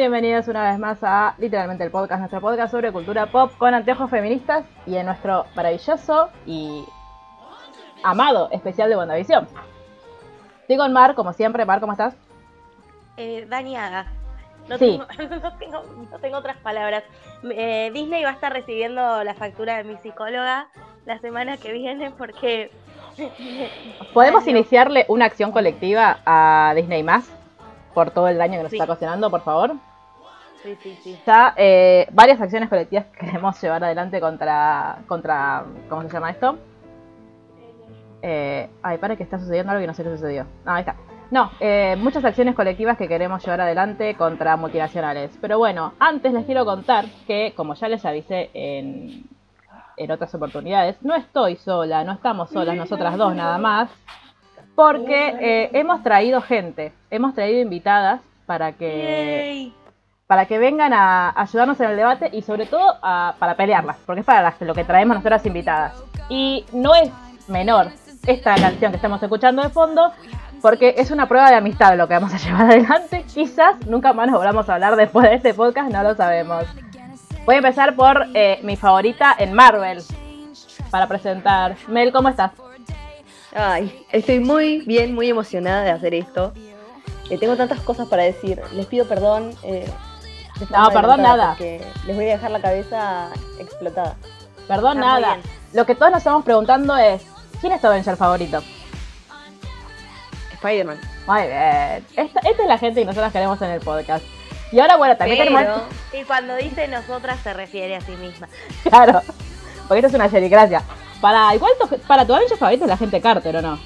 Bienvenidos 0.00 0.48
una 0.48 0.70
vez 0.70 0.78
más 0.78 0.96
a 1.02 1.34
literalmente 1.36 1.84
el 1.84 1.90
podcast, 1.90 2.20
nuestro 2.20 2.40
podcast 2.40 2.70
sobre 2.70 2.90
cultura 2.90 3.26
pop 3.26 3.52
con 3.58 3.74
anteojos 3.74 4.08
feministas 4.08 4.64
y 4.86 4.96
en 4.96 5.04
nuestro 5.04 5.44
maravilloso 5.54 6.30
y 6.46 6.86
amado 8.02 8.48
especial 8.50 8.88
de 8.88 8.96
WandaVision. 8.96 9.46
Estoy 10.62 10.78
con 10.78 10.94
Mar, 10.94 11.14
como 11.14 11.34
siempre. 11.34 11.66
Mar, 11.66 11.80
¿cómo 11.80 11.92
estás? 11.92 12.14
Eh, 13.18 13.44
dañada. 13.46 14.06
No, 14.70 14.78
Sí. 14.78 14.98
tengo, 15.18 15.36
no, 15.42 15.58
tengo, 15.58 15.82
no 16.10 16.18
tengo 16.18 16.38
otras 16.38 16.56
palabras. 16.56 17.04
Eh, 17.50 17.90
Disney 17.92 18.22
va 18.24 18.30
a 18.30 18.32
estar 18.32 18.54
recibiendo 18.54 19.22
la 19.22 19.34
factura 19.34 19.76
de 19.76 19.84
mi 19.84 19.98
psicóloga 19.98 20.68
la 21.04 21.18
semana 21.18 21.58
que 21.58 21.72
viene 21.72 22.10
porque... 22.10 22.70
¿Podemos 24.14 24.46
iniciarle 24.46 25.04
una 25.08 25.26
acción 25.26 25.52
colectiva 25.52 26.20
a 26.24 26.72
Disney 26.74 27.02
más 27.02 27.30
por 27.92 28.12
todo 28.12 28.28
el 28.28 28.38
daño 28.38 28.56
que 28.56 28.62
nos 28.62 28.70
Sí. 28.70 28.76
está 28.78 28.84
ocasionando, 28.84 29.30
por 29.30 29.42
favor? 29.42 29.74
Sí, 30.62 30.76
sí, 30.82 30.98
sí. 31.02 31.18
Ya 31.26 31.54
eh, 31.56 32.06
varias 32.12 32.40
acciones 32.40 32.68
colectivas 32.68 33.06
que 33.06 33.26
queremos 33.26 33.60
llevar 33.60 33.82
adelante 33.82 34.20
contra, 34.20 34.98
contra 35.06 35.64
¿cómo 35.88 36.02
se 36.02 36.08
llama 36.08 36.30
esto? 36.30 36.58
Eh, 38.22 38.68
ay, 38.82 38.98
para 38.98 39.16
que 39.16 39.22
está 39.22 39.38
sucediendo 39.38 39.72
algo 39.72 39.80
que 39.80 39.86
no 39.86 39.94
sé 39.94 40.04
qué 40.04 40.10
sucedió. 40.10 40.46
Ah, 40.66 40.76
ahí 40.76 40.80
está. 40.80 40.96
No, 41.30 41.50
eh, 41.60 41.96
muchas 41.98 42.24
acciones 42.24 42.54
colectivas 42.54 42.98
que 42.98 43.06
queremos 43.06 43.42
llevar 43.44 43.60
adelante 43.60 44.14
contra 44.16 44.56
multinacionales. 44.56 45.30
Pero 45.40 45.58
bueno, 45.58 45.94
antes 45.98 46.32
les 46.32 46.44
quiero 46.44 46.64
contar 46.64 47.06
que, 47.26 47.54
como 47.56 47.74
ya 47.74 47.88
les 47.88 48.04
avisé 48.04 48.50
en, 48.52 49.24
en 49.96 50.10
otras 50.10 50.34
oportunidades, 50.34 50.96
no 51.02 51.14
estoy 51.14 51.56
sola, 51.56 52.02
no 52.04 52.12
estamos 52.12 52.50
solas 52.50 52.76
nosotras 52.76 53.16
dos 53.16 53.34
nada 53.34 53.58
más, 53.58 53.90
porque 54.74 55.36
eh, 55.40 55.70
hemos 55.72 56.02
traído 56.02 56.40
gente, 56.40 56.92
hemos 57.10 57.34
traído 57.34 57.60
invitadas 57.60 58.20
para 58.46 58.72
que. 58.72 59.72
Para 60.30 60.46
que 60.46 60.60
vengan 60.60 60.92
a 60.92 61.32
ayudarnos 61.34 61.80
en 61.80 61.90
el 61.90 61.96
debate 61.96 62.30
y 62.32 62.42
sobre 62.42 62.64
todo 62.66 63.00
para 63.00 63.56
pelearlas, 63.56 63.96
porque 64.06 64.20
es 64.20 64.24
para 64.26 64.42
las- 64.42 64.60
lo 64.60 64.76
que 64.76 64.84
traemos 64.84 65.16
nosotras 65.16 65.44
invitadas. 65.44 65.92
Y 66.28 66.64
no 66.72 66.94
es 66.94 67.10
menor 67.48 67.88
esta 68.24 68.54
canción 68.54 68.92
que 68.92 68.96
estamos 68.96 69.20
escuchando 69.20 69.60
de 69.60 69.70
fondo, 69.70 70.12
porque 70.62 70.94
es 70.98 71.10
una 71.10 71.26
prueba 71.26 71.50
de 71.50 71.56
amistad 71.56 71.96
lo 71.96 72.06
que 72.06 72.14
vamos 72.14 72.32
a 72.32 72.36
llevar 72.38 72.66
adelante. 72.70 73.24
Quizás 73.34 73.84
nunca 73.88 74.12
más 74.12 74.28
nos 74.28 74.36
volvamos 74.38 74.68
a 74.68 74.74
hablar 74.74 74.94
después 74.94 75.28
de 75.28 75.34
este 75.34 75.52
podcast, 75.52 75.90
no 75.90 76.00
lo 76.04 76.14
sabemos. 76.14 76.64
Voy 77.44 77.56
a 77.56 77.58
empezar 77.58 77.96
por 77.96 78.26
eh, 78.32 78.60
mi 78.62 78.76
favorita 78.76 79.34
en 79.36 79.52
Marvel, 79.52 80.00
para 80.92 81.08
presentar. 81.08 81.74
Mel, 81.88 82.12
¿cómo 82.12 82.28
estás? 82.28 82.52
Ay, 83.52 84.06
estoy 84.12 84.38
muy 84.38 84.82
bien, 84.86 85.12
muy 85.12 85.28
emocionada 85.28 85.82
de 85.82 85.90
hacer 85.90 86.14
esto. 86.14 86.52
Eh, 87.30 87.36
tengo 87.36 87.56
tantas 87.56 87.80
cosas 87.80 88.06
para 88.06 88.22
decir. 88.22 88.60
Les 88.74 88.86
pido 88.86 89.08
perdón. 89.08 89.50
eh, 89.64 89.90
No, 90.70 90.90
perdón, 90.90 91.22
nada. 91.22 91.56
Les 91.58 92.16
voy 92.16 92.28
a 92.28 92.32
dejar 92.32 92.50
la 92.50 92.60
cabeza 92.60 93.28
explotada. 93.58 94.16
Perdón, 94.68 95.00
nada. 95.00 95.38
Lo 95.72 95.86
que 95.86 95.94
todos 95.94 96.10
nos 96.10 96.18
estamos 96.18 96.44
preguntando 96.44 96.96
es, 96.96 97.22
¿quién 97.60 97.72
es 97.72 97.80
tu 97.80 97.86
Avenger 97.86 98.16
favorito? 98.16 98.62
Spider-Man. 100.54 101.00
Muy 101.26 101.42
bien. 101.42 102.06
Esta, 102.16 102.40
esta 102.40 102.62
es 102.62 102.68
la 102.68 102.78
gente 102.78 103.00
que 103.00 103.06
nosotros 103.06 103.32
queremos 103.32 103.60
en 103.62 103.70
el 103.70 103.80
podcast. 103.80 104.24
Y 104.72 104.78
ahora, 104.78 104.96
bueno, 104.96 105.16
también 105.16 105.38
Pero, 105.38 105.56
tenemos... 105.56 105.82
Y 106.12 106.24
cuando 106.24 106.56
dice 106.56 106.86
nosotras 106.88 107.38
se 107.42 107.52
refiere 107.52 107.96
a 107.96 108.00
sí 108.00 108.12
misma. 108.12 108.48
Claro. 108.88 109.22
Porque 109.88 109.98
esto 109.98 110.08
es 110.08 110.14
una 110.14 110.28
serigracia. 110.28 110.82
Para, 111.20 111.54
igual 111.54 111.72
tu, 111.80 111.98
para 112.00 112.24
tu 112.24 112.34
Avenger 112.34 112.56
favorito 112.56 112.84
es 112.84 112.90
la 112.90 112.96
gente 112.96 113.20
Carter, 113.20 113.56
¿o 113.56 113.62
no? 113.62 113.78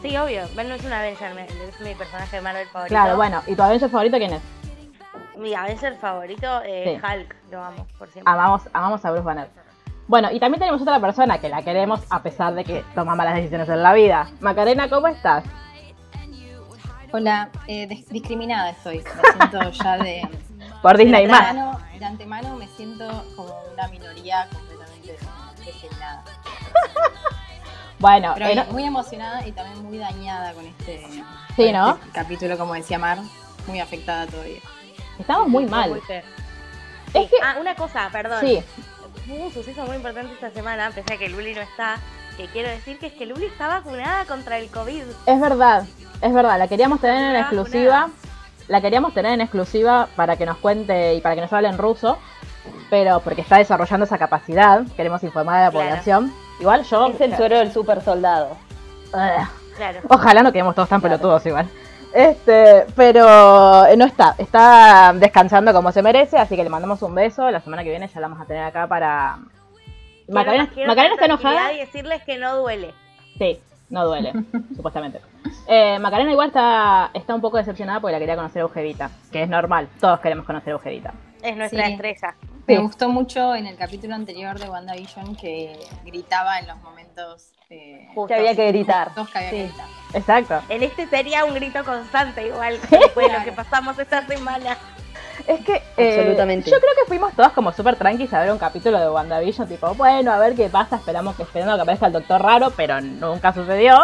Sí, 0.00 0.16
obvio. 0.16 0.42
Ben 0.54 0.68
no 0.68 0.74
es 0.74 0.84
una 0.84 1.00
Avenger, 1.00 1.36
es 1.38 1.80
mi 1.80 1.94
personaje 1.94 2.36
de 2.36 2.42
Marvel 2.42 2.68
favorito. 2.68 2.94
Claro, 2.94 3.16
bueno. 3.16 3.42
¿Y 3.46 3.54
tu 3.54 3.62
Avenger 3.62 3.90
favorito 3.90 4.18
quién 4.18 4.34
es? 4.34 4.42
Mi 5.38 5.54
Avenger 5.54 5.96
favorito, 5.96 6.60
eh, 6.64 6.98
Sí. 7.00 7.06
Hulk, 7.06 7.36
lo 7.50 7.62
amo 7.64 7.86
por 7.98 8.08
siempre. 8.08 8.32
Amamos, 8.32 8.62
amamos 8.72 9.04
a 9.04 9.10
Bruce 9.10 9.24
Banner. 9.24 9.48
Bueno, 10.08 10.30
y 10.30 10.38
también 10.40 10.58
tenemos 10.60 10.82
otra 10.82 11.00
persona 11.00 11.38
que 11.38 11.48
la 11.48 11.62
queremos 11.62 12.00
a 12.10 12.22
pesar 12.22 12.54
de 12.54 12.64
que 12.64 12.84
toma 12.94 13.14
malas 13.14 13.34
decisiones 13.36 13.68
en 13.68 13.82
la 13.82 13.92
vida. 13.94 14.28
Macarena, 14.40 14.88
¿cómo 14.90 15.08
estás? 15.08 15.44
Hola, 17.12 17.50
eh, 17.66 17.86
dis- 17.88 18.06
discriminada 18.08 18.70
estoy. 18.70 18.98
Me 18.98 19.04
siento 19.50 19.70
ya 19.70 19.98
de. 19.98 20.28
Por 20.82 20.96
Disney 20.98 21.26
de 21.26 21.30
más. 21.32 21.40
antemano, 21.42 21.80
de 21.98 22.04
antemano 22.04 22.56
me 22.56 22.66
siento 22.68 23.06
como 23.36 23.54
una 23.72 23.86
minoría 23.88 24.48
completamente 24.52 25.16
discriminada. 25.64 26.24
Bueno, 27.98 28.32
Pero 28.34 28.46
eh, 28.48 28.66
muy 28.72 28.82
emocionada 28.82 29.46
y 29.46 29.52
también 29.52 29.80
muy 29.84 29.96
dañada 29.96 30.52
con 30.54 30.66
este, 30.66 31.06
Sí, 31.06 31.22
con 31.56 31.72
¿no? 31.72 31.90
este 31.90 32.08
capítulo, 32.10 32.58
como 32.58 32.74
decía 32.74 32.98
Mar. 32.98 33.18
Muy 33.68 33.78
afectada 33.78 34.26
todavía. 34.26 34.58
Estamos 35.22 35.48
muy 35.48 35.66
mal. 35.66 35.90
Muy 35.90 36.00
feo. 36.00 36.22
Es 37.14 37.28
que, 37.30 37.36
Ah, 37.42 37.56
una 37.60 37.74
cosa, 37.74 38.08
perdón. 38.12 38.40
sí, 38.40 38.62
Hubo 39.28 39.44
un 39.46 39.52
suceso 39.52 39.84
muy 39.84 39.96
importante 39.96 40.32
esta 40.32 40.50
semana, 40.50 40.90
pese 40.94 41.14
a 41.14 41.16
que 41.18 41.28
Luli 41.28 41.54
no 41.54 41.60
está, 41.60 41.96
que 42.36 42.46
quiero 42.48 42.68
decir 42.70 42.98
que 42.98 43.06
es 43.06 43.12
que 43.12 43.24
Luli 43.26 43.44
está 43.46 43.68
vacunada 43.68 44.24
contra 44.24 44.58
el 44.58 44.68
COVID. 44.70 45.02
es 45.26 45.40
verdad, 45.40 45.84
es 46.20 46.32
verdad. 46.34 46.58
La 46.58 46.66
queríamos 46.68 47.00
tener 47.00 47.34
en 47.34 47.40
exclusiva. 47.40 48.10
La 48.68 48.80
queríamos 48.80 49.12
tener 49.14 49.32
en 49.32 49.40
exclusiva 49.40 50.08
para 50.16 50.36
que 50.36 50.46
nos 50.46 50.56
cuente 50.58 51.14
y 51.14 51.20
para 51.20 51.34
que 51.34 51.40
nos 51.40 51.52
hable 51.52 51.68
en 51.68 51.78
ruso. 51.78 52.18
Pero 52.90 53.20
porque 53.20 53.40
está 53.42 53.58
desarrollando 53.58 54.06
esa 54.06 54.18
capacidad, 54.18 54.82
queremos 54.96 55.22
informar 55.24 55.56
a 55.56 55.64
la 55.66 55.70
Claro. 55.70 55.88
población. 55.88 56.32
Igual 56.60 56.84
yo. 56.84 57.08
Es 57.08 57.20
el 57.20 57.36
suero 57.36 57.58
del 57.58 57.72
super 57.72 58.02
soldado. 58.02 58.56
Claro. 59.76 60.00
Ojalá 60.08 60.42
no 60.42 60.52
quedemos 60.52 60.74
todos 60.74 60.88
tan 60.88 61.00
pelotudos 61.00 61.44
igual. 61.46 61.68
Este, 62.14 62.84
pero 62.94 63.86
eh, 63.86 63.96
no 63.96 64.04
está, 64.04 64.34
está 64.38 65.12
descansando 65.14 65.72
como 65.72 65.92
se 65.92 66.02
merece, 66.02 66.36
así 66.38 66.56
que 66.56 66.64
le 66.64 66.70
mandamos 66.70 67.00
un 67.02 67.14
beso. 67.14 67.50
La 67.50 67.60
semana 67.60 67.82
que 67.82 67.90
viene 67.90 68.08
ya 68.08 68.20
la 68.20 68.28
vamos 68.28 68.42
a 68.42 68.46
tener 68.46 68.64
acá 68.64 68.86
para. 68.86 69.38
Macarena, 70.28 70.64
está 70.74 71.24
enojada. 71.24 71.72
Y 71.72 71.78
decirles 71.78 72.22
que 72.24 72.38
no 72.38 72.56
duele. 72.56 72.92
Sí, 73.38 73.60
no 73.90 74.04
duele, 74.06 74.32
supuestamente. 74.76 75.20
Eh, 75.66 75.98
Macarena 75.98 76.30
igual 76.32 76.48
está, 76.48 77.10
está 77.14 77.34
un 77.34 77.40
poco 77.40 77.56
decepcionada 77.56 78.00
porque 78.00 78.12
la 78.12 78.18
quería 78.18 78.36
conocer 78.36 78.60
a 78.60 78.62
Eugevita, 78.64 79.10
que 79.30 79.42
es 79.42 79.48
normal, 79.48 79.88
todos 80.00 80.20
queremos 80.20 80.46
conocer 80.46 80.70
a 80.70 80.72
Eugevita. 80.76 81.12
Es 81.42 81.56
nuestra 81.56 81.86
Sí. 81.86 81.92
estrella. 81.92 82.34
Me 82.66 82.76
Sí. 82.76 82.80
gustó 82.82 83.08
mucho 83.08 83.54
en 83.56 83.66
el 83.66 83.76
capítulo 83.76 84.14
anterior 84.14 84.58
de 84.58 84.68
WandaVision 84.70 85.34
que 85.34 85.76
gritaba 86.04 86.60
en 86.60 86.68
los 86.68 86.76
momentos 86.82 87.52
eh. 87.72 88.08
Que 88.28 88.34
había 88.34 88.54
que 88.54 88.68
gritar. 88.68 89.08
justos 89.08 89.30
que 89.30 89.38
había 89.38 89.50
que 89.50 89.56
Sí. 89.56 89.62
gritar. 89.68 89.86
Exacto. 90.14 90.60
En 90.68 90.82
este 90.82 91.06
sería 91.06 91.44
un 91.44 91.54
grito 91.54 91.82
constante, 91.84 92.46
igual, 92.46 92.78
después 92.90 93.26
de 93.32 93.38
lo 93.38 93.44
que 93.44 93.52
pasamos 93.52 93.98
esta 93.98 94.26
semana. 94.26 94.76
Es 95.46 95.60
que 95.64 95.82
eh, 95.96 96.18
Absolutamente. 96.18 96.70
yo 96.70 96.78
creo 96.78 96.92
que 97.00 97.08
fuimos 97.08 97.32
todas 97.32 97.52
como 97.52 97.72
súper 97.72 97.96
tranquis 97.96 98.32
a 98.34 98.40
ver 98.40 98.52
un 98.52 98.58
capítulo 98.58 99.00
de 99.00 99.08
WandaVision, 99.08 99.66
tipo, 99.66 99.94
bueno, 99.94 100.30
a 100.32 100.38
ver 100.38 100.54
qué 100.54 100.68
pasa, 100.68 100.96
esperamos 100.96 101.34
que 101.34 101.42
esperando 101.42 101.74
que 101.74 101.82
aparezca 101.82 102.06
el 102.06 102.12
Doctor 102.12 102.42
Raro, 102.42 102.70
pero 102.76 103.00
nunca 103.00 103.52
sucedió, 103.52 103.96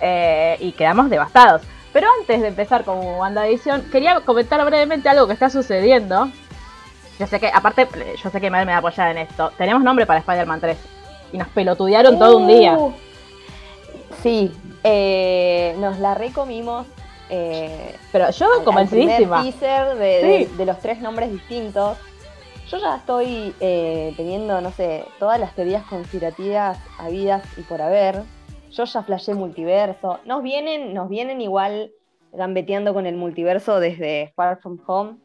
eh, 0.00 0.56
y 0.58 0.72
quedamos 0.72 1.10
devastados. 1.10 1.62
Pero 1.92 2.08
antes 2.20 2.40
de 2.40 2.48
empezar 2.48 2.84
con 2.84 2.98
WandaVision, 3.04 3.90
quería 3.90 4.18
comentar 4.20 4.64
brevemente 4.64 5.08
algo 5.08 5.26
que 5.26 5.34
está 5.34 5.50
sucediendo. 5.50 6.30
Yo 7.18 7.26
sé 7.26 7.38
que, 7.38 7.48
aparte, 7.52 7.86
yo 8.20 8.30
sé 8.30 8.40
que 8.40 8.50
Mel 8.50 8.64
me 8.64 8.72
va 8.72 8.76
a 8.76 8.78
apoyar 8.78 9.10
en 9.10 9.18
esto. 9.18 9.52
Tenemos 9.58 9.82
nombre 9.82 10.06
para 10.06 10.20
Spider-Man 10.20 10.60
3. 10.60 10.78
Y 11.32 11.38
nos 11.38 11.48
pelotudearon 11.48 12.18
todo 12.18 12.38
un 12.38 12.46
día. 12.48 12.76
Sí, 14.22 14.52
eh, 14.84 15.74
nos 15.78 15.98
la 15.98 16.14
recomimos. 16.14 16.86
Eh, 17.30 17.94
Pero 18.12 18.30
yo 18.30 18.46
al- 18.58 18.64
convencidísima. 18.64 19.40
primer 19.40 19.54
teaser 19.60 19.96
de, 19.96 20.04
de- 20.26 20.46
Sí. 20.46 20.56
de 20.56 20.66
los 20.66 20.78
tres 20.80 21.00
nombres 21.00 21.30
distintos. 21.30 21.96
Yo 22.68 22.78
ya 22.78 22.96
estoy 22.96 23.54
eh, 23.60 24.14
teniendo, 24.16 24.60
no 24.60 24.70
sé, 24.72 25.04
todas 25.18 25.38
las 25.40 25.54
teorías 25.54 25.84
conspirativas 25.84 26.78
habidas 26.98 27.42
y 27.58 27.62
por 27.62 27.82
haber. 27.82 28.22
Yo 28.70 28.84
ya 28.84 29.02
flashé 29.02 29.34
multiverso. 29.34 30.18
Nos 30.24 30.42
vienen, 30.42 30.94
nos 30.94 31.08
vienen 31.08 31.40
igual 31.40 31.90
gambeteando 32.32 32.94
con 32.94 33.06
el 33.06 33.16
multiverso 33.16 33.80
desde 33.80 34.32
Far 34.36 34.60
From 34.60 34.78
Home. 34.86 35.16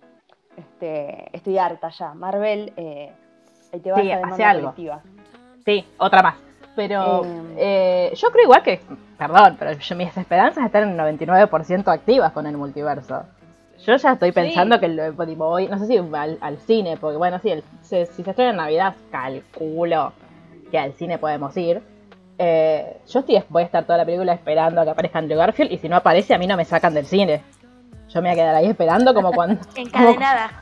Este, 0.57 1.30
estoy 1.33 1.57
harta 1.57 1.89
ya. 1.89 2.13
Marvel, 2.13 2.74
eh, 2.77 3.12
ahí 3.74 3.80
te 3.80 3.92
vas 3.92 4.01
Sí, 4.01 4.12
a 4.12 4.18
demanda 4.18 4.50
algo. 4.50 4.62
colectiva. 4.71 5.03
Sí, 5.65 5.86
otra 5.97 6.21
más. 6.24 6.36
Pero 6.75 7.22
Eh. 7.57 8.12
yo 8.16 8.30
creo 8.31 8.44
igual 8.44 8.63
que, 8.63 8.81
perdón, 9.18 9.56
pero 9.57 9.72
yo- 9.74 9.95
mis 9.95 10.16
esperanzas 10.18 10.66
están 10.66 10.83
en 10.83 10.89
el 10.89 10.98
99% 10.98 11.88
activas 11.92 12.31
con 12.33 12.45
el 12.48 12.57
multiverso. 12.57 13.24
Yo 13.86 13.95
ya 13.98 14.12
estoy 14.13 14.31
pensando 14.31 14.80
que 14.80 14.88
lo- 14.88 15.12
tipo, 15.25 15.48
voy, 15.50 15.68
no 15.68 15.77
sé 15.80 15.88
si 15.88 15.98
al, 15.98 16.38
al 16.42 16.57
cine, 16.60 16.98
porque 16.98 17.18
bueno, 17.18 17.39
sí, 17.39 17.50
el- 17.51 17.63
se- 17.81 18.06
si 18.07 18.24
se 18.24 18.30
estrena 18.31 18.51
en 18.51 18.57
Navidad, 18.57 18.95
calculo 19.12 20.13
que 20.72 20.80
al 20.80 20.94
cine 20.94 21.18
podemos 21.18 21.56
ir. 21.57 21.81
Eh, 22.38 22.98
yo 23.07 23.19
estoy, 23.19 23.42
voy 23.50 23.63
a 23.63 23.66
estar 23.66 23.83
toda 23.86 23.98
la 24.00 24.06
película 24.06 24.33
esperando 24.33 24.81
a 24.81 24.83
que 24.83 24.89
aparezca 24.92 25.19
Andrew 25.19 25.38
Garfield 25.38 25.71
y 25.71 25.78
si 25.78 25.88
no 25.88 25.95
aparece 25.95 26.33
a 26.33 26.38
mí 26.38 26.48
no 26.48 26.57
me 26.57 26.66
sacan 26.66 26.94
del 26.94 27.06
cine. 27.06 27.42
Yo 28.10 28.21
me 28.21 28.30
voy 28.30 28.38
a 28.39 28.42
quedar 28.44 28.56
ahí 28.56 28.68
esperando 28.68 29.13
como 29.13 29.31
cuando, 29.31 29.62
Encadenada. 29.75 30.48
como 30.50 30.60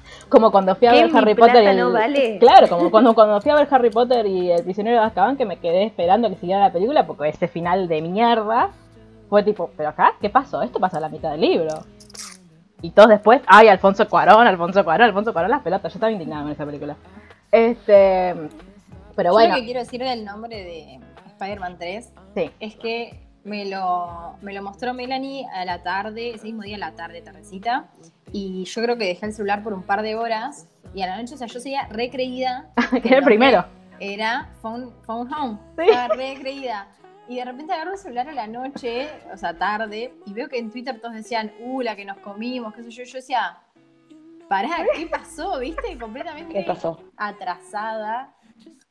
cuando 0.52 0.76
fui 0.76 0.88
a 0.88 0.92
¿Qué, 0.92 1.04
ver 1.04 1.16
Harry 1.16 1.36
Potter 1.36 1.68
el, 1.68 1.78
no 1.78 1.92
vale? 1.92 2.38
Claro, 2.40 2.68
como 2.68 2.92
cuando, 2.92 3.14
cuando 3.14 3.42
fui 3.42 3.52
a 3.52 3.56
ver 3.56 3.68
Harry 3.70 3.90
Potter 3.90 4.26
y 4.26 4.52
el 4.52 4.64
prisionero 4.64 5.00
de 5.00 5.06
Azkaban 5.06 5.38
que 5.38 5.46
me 5.46 5.58
quedé 5.58 5.86
esperando 5.86 6.30
que 6.30 6.36
siguiera 6.36 6.62
la 6.62 6.72
película 6.72 7.06
porque 7.06 7.30
ese 7.30 7.48
final 7.48 7.88
de 7.88 8.02
mierda 8.02 8.70
fue 9.30 9.44
tipo, 9.44 9.72
pero 9.76 9.90
acá, 9.90 10.14
¿qué 10.22 10.30
pasó? 10.30 10.62
Esto 10.62 10.80
pasa 10.80 10.98
a 10.98 11.02
la 11.02 11.10
mitad 11.10 11.32
del 11.32 11.42
libro. 11.42 11.70
Y 12.82 12.92
todos 12.92 13.10
después, 13.10 13.42
ay, 13.48 13.68
Alfonso 13.70 14.08
Cuarón, 14.08 14.46
Alfonso 14.46 14.84
Cuarón, 14.84 15.08
Alfonso 15.08 15.32
Cuarón, 15.32 15.52
las 15.52 15.62
pelotas, 15.62 15.94
yo 15.94 15.98
estaba 15.98 16.12
indignada 16.12 16.44
con 16.44 16.52
esa 16.52 16.66
película. 16.66 16.98
Este, 17.52 18.36
pero 19.16 19.30
Yo 19.30 19.34
bueno, 19.34 19.56
lo 19.56 19.60
que 19.60 19.66
quiero 19.66 19.80
decir 19.80 20.04
del 20.04 20.26
nombre 20.26 20.56
de 20.56 21.00
Spider-Man 21.28 21.78
3 21.78 22.14
sí, 22.36 22.52
es 22.60 22.76
que 22.76 23.20
me 23.44 23.66
lo, 23.66 24.38
me 24.42 24.54
lo 24.54 24.62
mostró 24.62 24.94
Melanie 24.94 25.48
a 25.54 25.66
la 25.66 25.84
tarde, 25.84 26.36
ese 26.36 26.46
mismo 26.46 26.64
día 26.64 26.78
a 26.78 26.80
la 26.80 26.92
tarde, 26.94 27.22
tardecita. 27.22 27.90
Y 28.32 28.64
yo 28.66 28.82
creo 28.82 28.98
que 28.98 29.06
dejé 29.06 29.26
el 29.26 29.34
celular 29.34 29.64
por 29.64 29.74
un 29.74 29.84
par 29.84 30.02
de 30.02 30.16
horas. 30.16 30.68
Y 30.94 31.02
a 31.02 31.08
la 31.08 31.18
noche, 31.18 31.36
o 31.36 31.38
sea, 31.38 31.48
yo 31.48 31.60
seguía 31.60 31.88
recreída. 31.90 32.72
que 33.02 33.08
era 33.08 33.18
el 33.18 33.24
primero. 33.24 33.66
Era 34.00 34.50
Phone, 34.62 34.92
phone 35.06 35.32
Home. 35.34 35.58
Sí. 35.78 35.84
Estaba 35.90 36.16
recreída. 36.16 36.88
Y 37.28 37.38
de 37.38 37.46
repente 37.46 37.74
agarro 37.74 37.94
el 37.94 37.98
celular 37.98 38.28
a 38.28 38.34
la 38.34 38.48
noche, 38.48 39.08
o 39.34 39.38
sea, 39.38 39.58
tarde, 39.58 40.14
y 40.26 40.34
veo 40.34 40.50
que 40.50 40.58
en 40.58 40.70
Twitter 40.70 41.00
todos 41.00 41.14
decían, 41.14 41.54
uh, 41.62 41.82
la 41.82 41.96
que 41.96 42.04
nos 42.04 42.18
comimos, 42.18 42.74
qué 42.74 42.84
sé 42.84 42.90
yo. 42.90 43.04
Yo 43.04 43.14
decía, 43.14 43.58
pará, 44.50 44.86
¿qué 44.96 45.08
pasó? 45.08 45.60
¿Viste? 45.60 45.98
Completamente 45.98 46.54
¿Qué 46.54 46.64
pasó? 46.64 47.02
atrasada. 47.16 48.34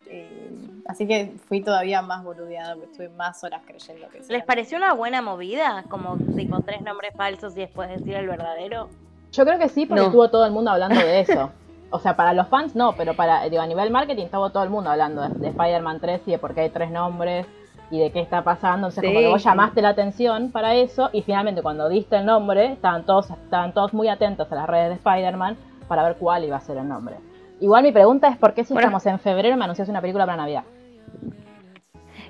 Eh, 0.07 0.51
así 0.87 1.07
que 1.07 1.33
fui 1.49 1.63
todavía 1.63 2.03
más 2.03 2.23
boludeada 2.25 2.75
porque 2.75 2.91
estuve 2.91 3.09
más 3.11 3.43
horas 3.45 3.63
creyendo 3.67 4.09
que. 4.09 4.21
¿Les 4.29 4.45
pareció 4.45 4.77
una 4.79 4.93
buena 4.95 5.23
movida? 5.23 5.85
Como 5.89 6.17
tipo 6.37 6.61
tres 6.61 6.83
nombres 6.83 7.15
falsos 7.17 7.57
y 7.57 7.61
después 7.61 7.89
decir 7.89 8.15
el 8.15 8.27
verdadero. 8.27 8.89
Yo 9.33 9.45
creo 9.45 9.59
que 9.59 9.69
sí, 9.69 9.87
porque 9.87 10.01
No. 10.03 10.07
estuvo 10.09 10.29
todo 10.29 10.45
el 10.45 10.53
mundo 10.53 10.71
hablando 10.71 11.01
de 11.01 11.21
eso. 11.21 11.51
O 11.91 11.99
sea, 11.99 12.17
para 12.17 12.33
los 12.33 12.49
fans 12.49 12.75
no, 12.75 12.95
pero 12.97 13.15
para 13.15 13.45
digo, 13.49 13.63
a 13.63 13.67
nivel 13.67 13.91
marketing 13.91 14.25
estuvo 14.25 14.51
todo 14.51 14.63
el 14.65 14.71
mundo 14.71 14.91
hablando 14.91 15.23
de, 15.23 15.29
de 15.35 15.49
Spider-Man 15.49 16.01
3 16.01 16.23
y 16.27 16.31
de 16.33 16.39
por 16.39 16.55
qué 16.55 16.63
hay 16.63 16.71
tres 16.71 16.91
nombres 16.91 17.47
y 17.91 17.99
de 18.01 18.11
qué 18.11 18.21
está 18.21 18.43
pasando. 18.43 18.89
Entonces, 18.89 19.05
como 19.05 19.19
Sí, 19.19 19.25
que 19.25 19.29
vos 19.31 19.45
llamaste 19.45 19.83
la 19.83 19.91
atención 19.91 20.51
para 20.51 20.75
eso 20.75 21.11
y 21.13 21.21
finalmente 21.23 21.61
cuando 21.63 21.89
diste 21.91 22.17
el 22.17 22.25
nombre, 22.27 22.73
estaban 22.73 23.05
todos, 23.05 23.29
estaban 23.31 23.73
todos 23.75 23.93
muy 23.93 24.09
atentos 24.09 24.51
a 24.51 24.55
las 24.55 24.67
redes 24.67 24.89
de 24.89 24.95
Spider-Man 24.95 25.57
para 25.89 26.03
ver 26.03 26.17
cuál 26.17 26.45
iba 26.45 26.57
a 26.57 26.61
ser 26.61 26.79
el 26.79 26.89
nombre. 26.89 27.17
Igual 27.63 27.85
mi 27.85 27.93
pregunta 27.93 28.27
es 28.27 28.37
por 28.37 28.55
qué 28.55 28.65
si 28.65 28.75
Bueno. 28.75 28.89
estamos 28.89 29.07
en 29.07 29.21
febrero 29.21 29.57
me 29.57 29.63
anuncias 29.63 29.89
una 29.89 30.01
película 30.01 30.27
para 30.27 30.37
Navidad. 30.37 30.65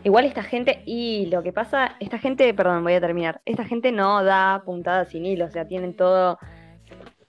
Igual 0.04 0.26
esta 0.26 0.42
gente, 0.42 0.82
y 0.84 1.26
lo 1.26 1.42
que 1.42 1.54
pasa, 1.54 1.96
esta 2.00 2.18
gente, 2.18 2.52
perdón, 2.52 2.84
voy 2.84 2.92
a 2.92 3.00
terminar, 3.00 3.40
esta 3.46 3.64
gente 3.64 3.92
no 3.92 4.22
da 4.24 4.62
puntadas 4.66 5.08
sin 5.08 5.24
hilo, 5.24 5.46
o 5.46 5.50
sea, 5.50 5.66
tienen 5.66 5.96
todo 5.96 6.38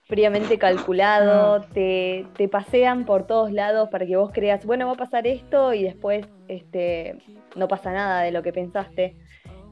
fríamente 0.02 0.58
calculado, 0.58 1.62
te, 1.74 2.26
te 2.36 2.50
pasean 2.50 3.06
por 3.06 3.26
todos 3.26 3.54
lados 3.54 3.88
para 3.90 4.06
que 4.06 4.18
vos 4.18 4.32
creas, 4.34 4.66
bueno, 4.66 4.86
va 4.88 4.94
a 4.94 4.98
pasar 4.98 5.26
esto 5.26 5.74
y 5.74 5.84
después 5.84 6.28
este, 6.50 7.20
no 7.56 7.70
pasa 7.70 7.94
nada 7.94 8.22
de 8.24 8.32
lo 8.32 8.44
que 8.44 8.52
pensaste. 8.52 9.16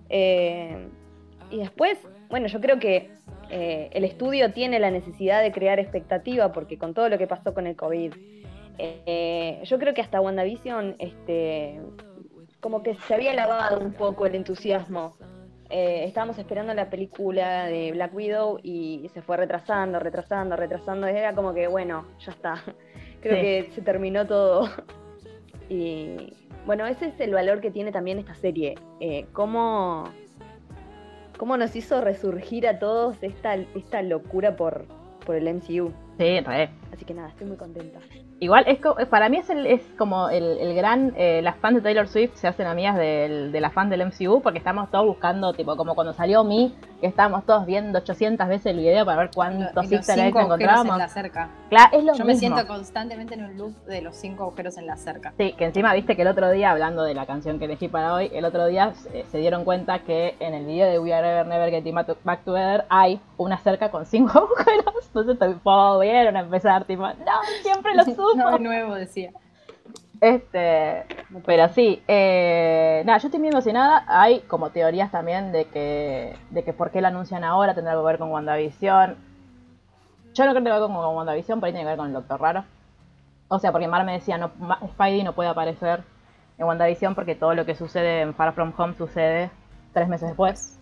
Eh, 0.07 0.87
y 1.49 1.57
después, 1.57 1.97
bueno, 2.31 2.47
yo 2.47 2.59
creo 2.59 2.79
que 2.79 3.11
eh, 3.49 3.89
el 3.93 4.03
estudio 4.05 4.51
tiene 4.51 4.79
la 4.79 4.89
necesidad 4.89 5.41
de 5.43 5.51
crear 5.51 5.79
expectativa 5.79 6.51
porque 6.51 6.77
con 6.77 6.93
todo 6.93 7.09
lo 7.09 7.17
que 7.17 7.27
pasó 7.27 7.53
con 7.53 7.67
el 7.67 7.75
COVID, 7.75 8.13
eh, 8.77 9.59
yo 9.63 9.77
creo 9.77 9.93
que 9.93 10.01
hasta 10.01 10.19
WandaVision, 10.21 10.95
este, 10.99 11.79
como 12.59 12.81
que 12.81 12.95
se 12.95 13.13
había 13.13 13.33
lavado 13.33 13.79
un 13.79 13.93
poco 13.93 14.25
el 14.25 14.35
entusiasmo. 14.35 15.15
Eh, 15.69 16.03
estábamos 16.05 16.37
esperando 16.37 16.73
la 16.73 16.89
película 16.89 17.65
de 17.67 17.91
Black 17.93 18.13
Widow 18.13 18.59
y 18.61 19.09
se 19.13 19.21
fue 19.21 19.37
retrasando, 19.37 19.99
retrasando, 19.99 20.55
retrasando. 20.55 21.07
Era 21.07 21.33
como 21.33 21.53
que, 21.53 21.67
bueno, 21.67 22.07
ya 22.19 22.31
está. 22.31 22.55
Creo 23.21 23.35
Sí. 23.35 23.41
que 23.41 23.69
se 23.75 23.81
terminó 23.81 24.25
todo. 24.25 24.69
Y 25.69 26.33
bueno, 26.65 26.85
ese 26.85 27.05
es 27.07 27.19
el 27.21 27.33
valor 27.33 27.61
que 27.61 27.71
tiene 27.71 27.93
también 27.93 28.19
esta 28.19 28.35
serie. 28.35 28.75
Eh, 28.99 29.27
cómo, 29.31 30.03
cómo 31.41 31.57
nos 31.57 31.75
hizo 31.75 32.01
resurgir 32.01 32.67
a 32.67 32.77
todos 32.77 33.17
esta, 33.23 33.55
esta 33.55 34.03
locura 34.03 34.55
por, 34.55 34.85
por 35.25 35.35
el 35.35 35.51
MCU. 35.51 35.91
Sí, 36.19 36.39
re. 36.39 36.69
Así 36.93 37.05
que 37.05 37.13
nada, 37.13 37.29
estoy 37.29 37.47
muy 37.47 37.57
contenta. 37.57 37.99
Igual, 38.39 38.65
es 38.67 38.79
co- 38.79 38.95
para 39.09 39.29
mí 39.29 39.37
es, 39.37 39.49
el, 39.49 39.65
es 39.65 39.81
como 39.97 40.29
el, 40.29 40.43
el 40.59 40.75
gran... 40.75 41.13
eh, 41.15 41.41
las 41.41 41.55
fans 41.57 41.75
de 41.77 41.81
Taylor 41.81 42.07
Swift 42.07 42.35
se 42.35 42.47
hacen 42.47 42.67
amigas 42.67 42.97
del, 42.97 43.51
de 43.51 43.61
las 43.61 43.71
fans 43.73 43.89
del 43.91 44.05
MCU 44.05 44.41
porque 44.41 44.57
estamos 44.59 44.91
todos 44.91 45.05
buscando, 45.05 45.53
tipo, 45.53 45.77
como 45.77 45.95
cuando 45.95 46.11
salió 46.13 46.43
Me, 46.43 46.71
que 46.99 47.07
estábamos 47.07 47.45
todos 47.45 47.65
viendo 47.65 47.97
800 47.99 48.47
veces 48.47 48.65
el 48.67 48.77
video 48.77 49.05
para 49.05 49.19
ver 49.21 49.31
cuántos 49.33 49.89
easter 49.91 50.19
eggs 50.19 50.25
cinco 50.25 50.39
agujeros 50.39 50.45
encontrábamos. 50.45 50.93
en 50.93 50.97
la 50.99 51.07
cerca. 51.07 51.49
Claro, 51.69 51.97
es 51.97 52.03
lo 52.03 52.13
Yo 52.13 52.25
me 52.25 52.33
mismo. 52.33 52.39
siento 52.55 52.67
constantemente 52.67 53.35
en 53.35 53.45
un 53.45 53.57
loop 53.57 53.73
de 53.85 54.01
los 54.01 54.15
cinco 54.17 54.43
agujeros 54.43 54.77
en 54.77 54.85
la 54.87 54.97
cerca. 54.97 55.33
Sí, 55.37 55.53
que 55.53 55.65
encima 55.65 55.93
viste 55.93 56.15
que 56.17 56.23
el 56.23 56.27
otro 56.27 56.51
día, 56.51 56.71
hablando 56.71 57.03
de 57.03 57.13
la 57.13 57.25
canción 57.25 57.57
que 57.57 57.65
elegí 57.65 57.87
para 57.87 58.13
hoy, 58.13 58.29
el 58.33 58.43
otro 58.45 58.65
día 58.67 58.91
eh, 59.13 59.25
se 59.31 59.37
dieron 59.37 59.63
cuenta 59.63 59.99
que 59.99 60.35
en 60.39 60.53
el 60.53 60.65
video 60.65 60.89
de 60.89 60.99
We 60.99 61.13
Are 61.13 61.25
Ever 61.27 61.47
Never 61.47 61.69
Getting 61.71 61.95
Back 61.95 62.07
to- 62.07 62.17
Back 62.23 62.43
Together 62.43 62.85
hay 62.89 63.21
una 63.37 63.57
cerca 63.59 63.89
con 63.91 64.05
cinco 64.05 64.37
agujeros. 64.39 64.93
Entonces 65.13 65.37
volvieron 65.63 66.37
a 66.37 66.41
empezar, 66.41 66.80
no, 66.87 67.41
siempre 67.61 67.95
lo 67.95 68.03
supo. 68.05 68.35
No, 68.35 68.51
de 68.51 68.59
nuevo 68.59 68.95
decía. 68.95 69.31
Este, 70.21 71.03
pero 71.47 71.67
sí, 71.69 72.03
eh, 72.07 73.01
nada, 73.05 73.17
yo 73.17 73.27
estoy 73.27 73.39
muy 73.39 73.49
emocionada. 73.49 74.05
Hay 74.07 74.41
como 74.41 74.69
teorías 74.69 75.11
también 75.11 75.51
de 75.51 75.65
que, 75.65 76.37
de 76.51 76.63
que 76.63 76.73
por 76.73 76.91
qué 76.91 77.01
la 77.01 77.07
anuncian 77.07 77.43
ahora 77.43 77.73
tendrá 77.73 77.93
algo 77.93 78.03
que 78.03 78.11
ver 78.11 78.19
con 78.19 78.31
WandaVision. 78.31 79.17
Yo 80.33 80.45
no 80.45 80.51
creo 80.51 80.53
que 80.53 80.69
tenga 80.69 80.75
que 80.75 80.81
ver 80.81 80.89
con, 80.91 81.15
WandaVision, 81.15 81.59
pero 81.59 81.67
ahí 81.67 81.73
tiene 81.73 81.85
que 81.85 81.89
ver 81.89 81.97
con 81.97 82.07
el 82.07 82.13
Doctor 82.13 82.39
Raro. 82.39 82.65
O 83.47 83.57
sea, 83.59 83.71
porque 83.71 83.87
Mar 83.87 84.05
me 84.05 84.13
decía, 84.13 84.37
no, 84.37 84.51
Spidey 84.91 85.23
no 85.23 85.33
puede 85.33 85.49
aparecer 85.49 86.03
en 86.57 86.67
WandaVision 86.67 87.15
porque 87.15 87.35
todo 87.35 87.55
lo 87.55 87.65
que 87.65 87.75
sucede 87.75 88.21
en 88.21 88.35
Far 88.35 88.53
From 88.53 88.73
Home 88.77 88.93
sucede 88.93 89.49
tres 89.91 90.07
meses 90.07 90.29
después. 90.29 90.79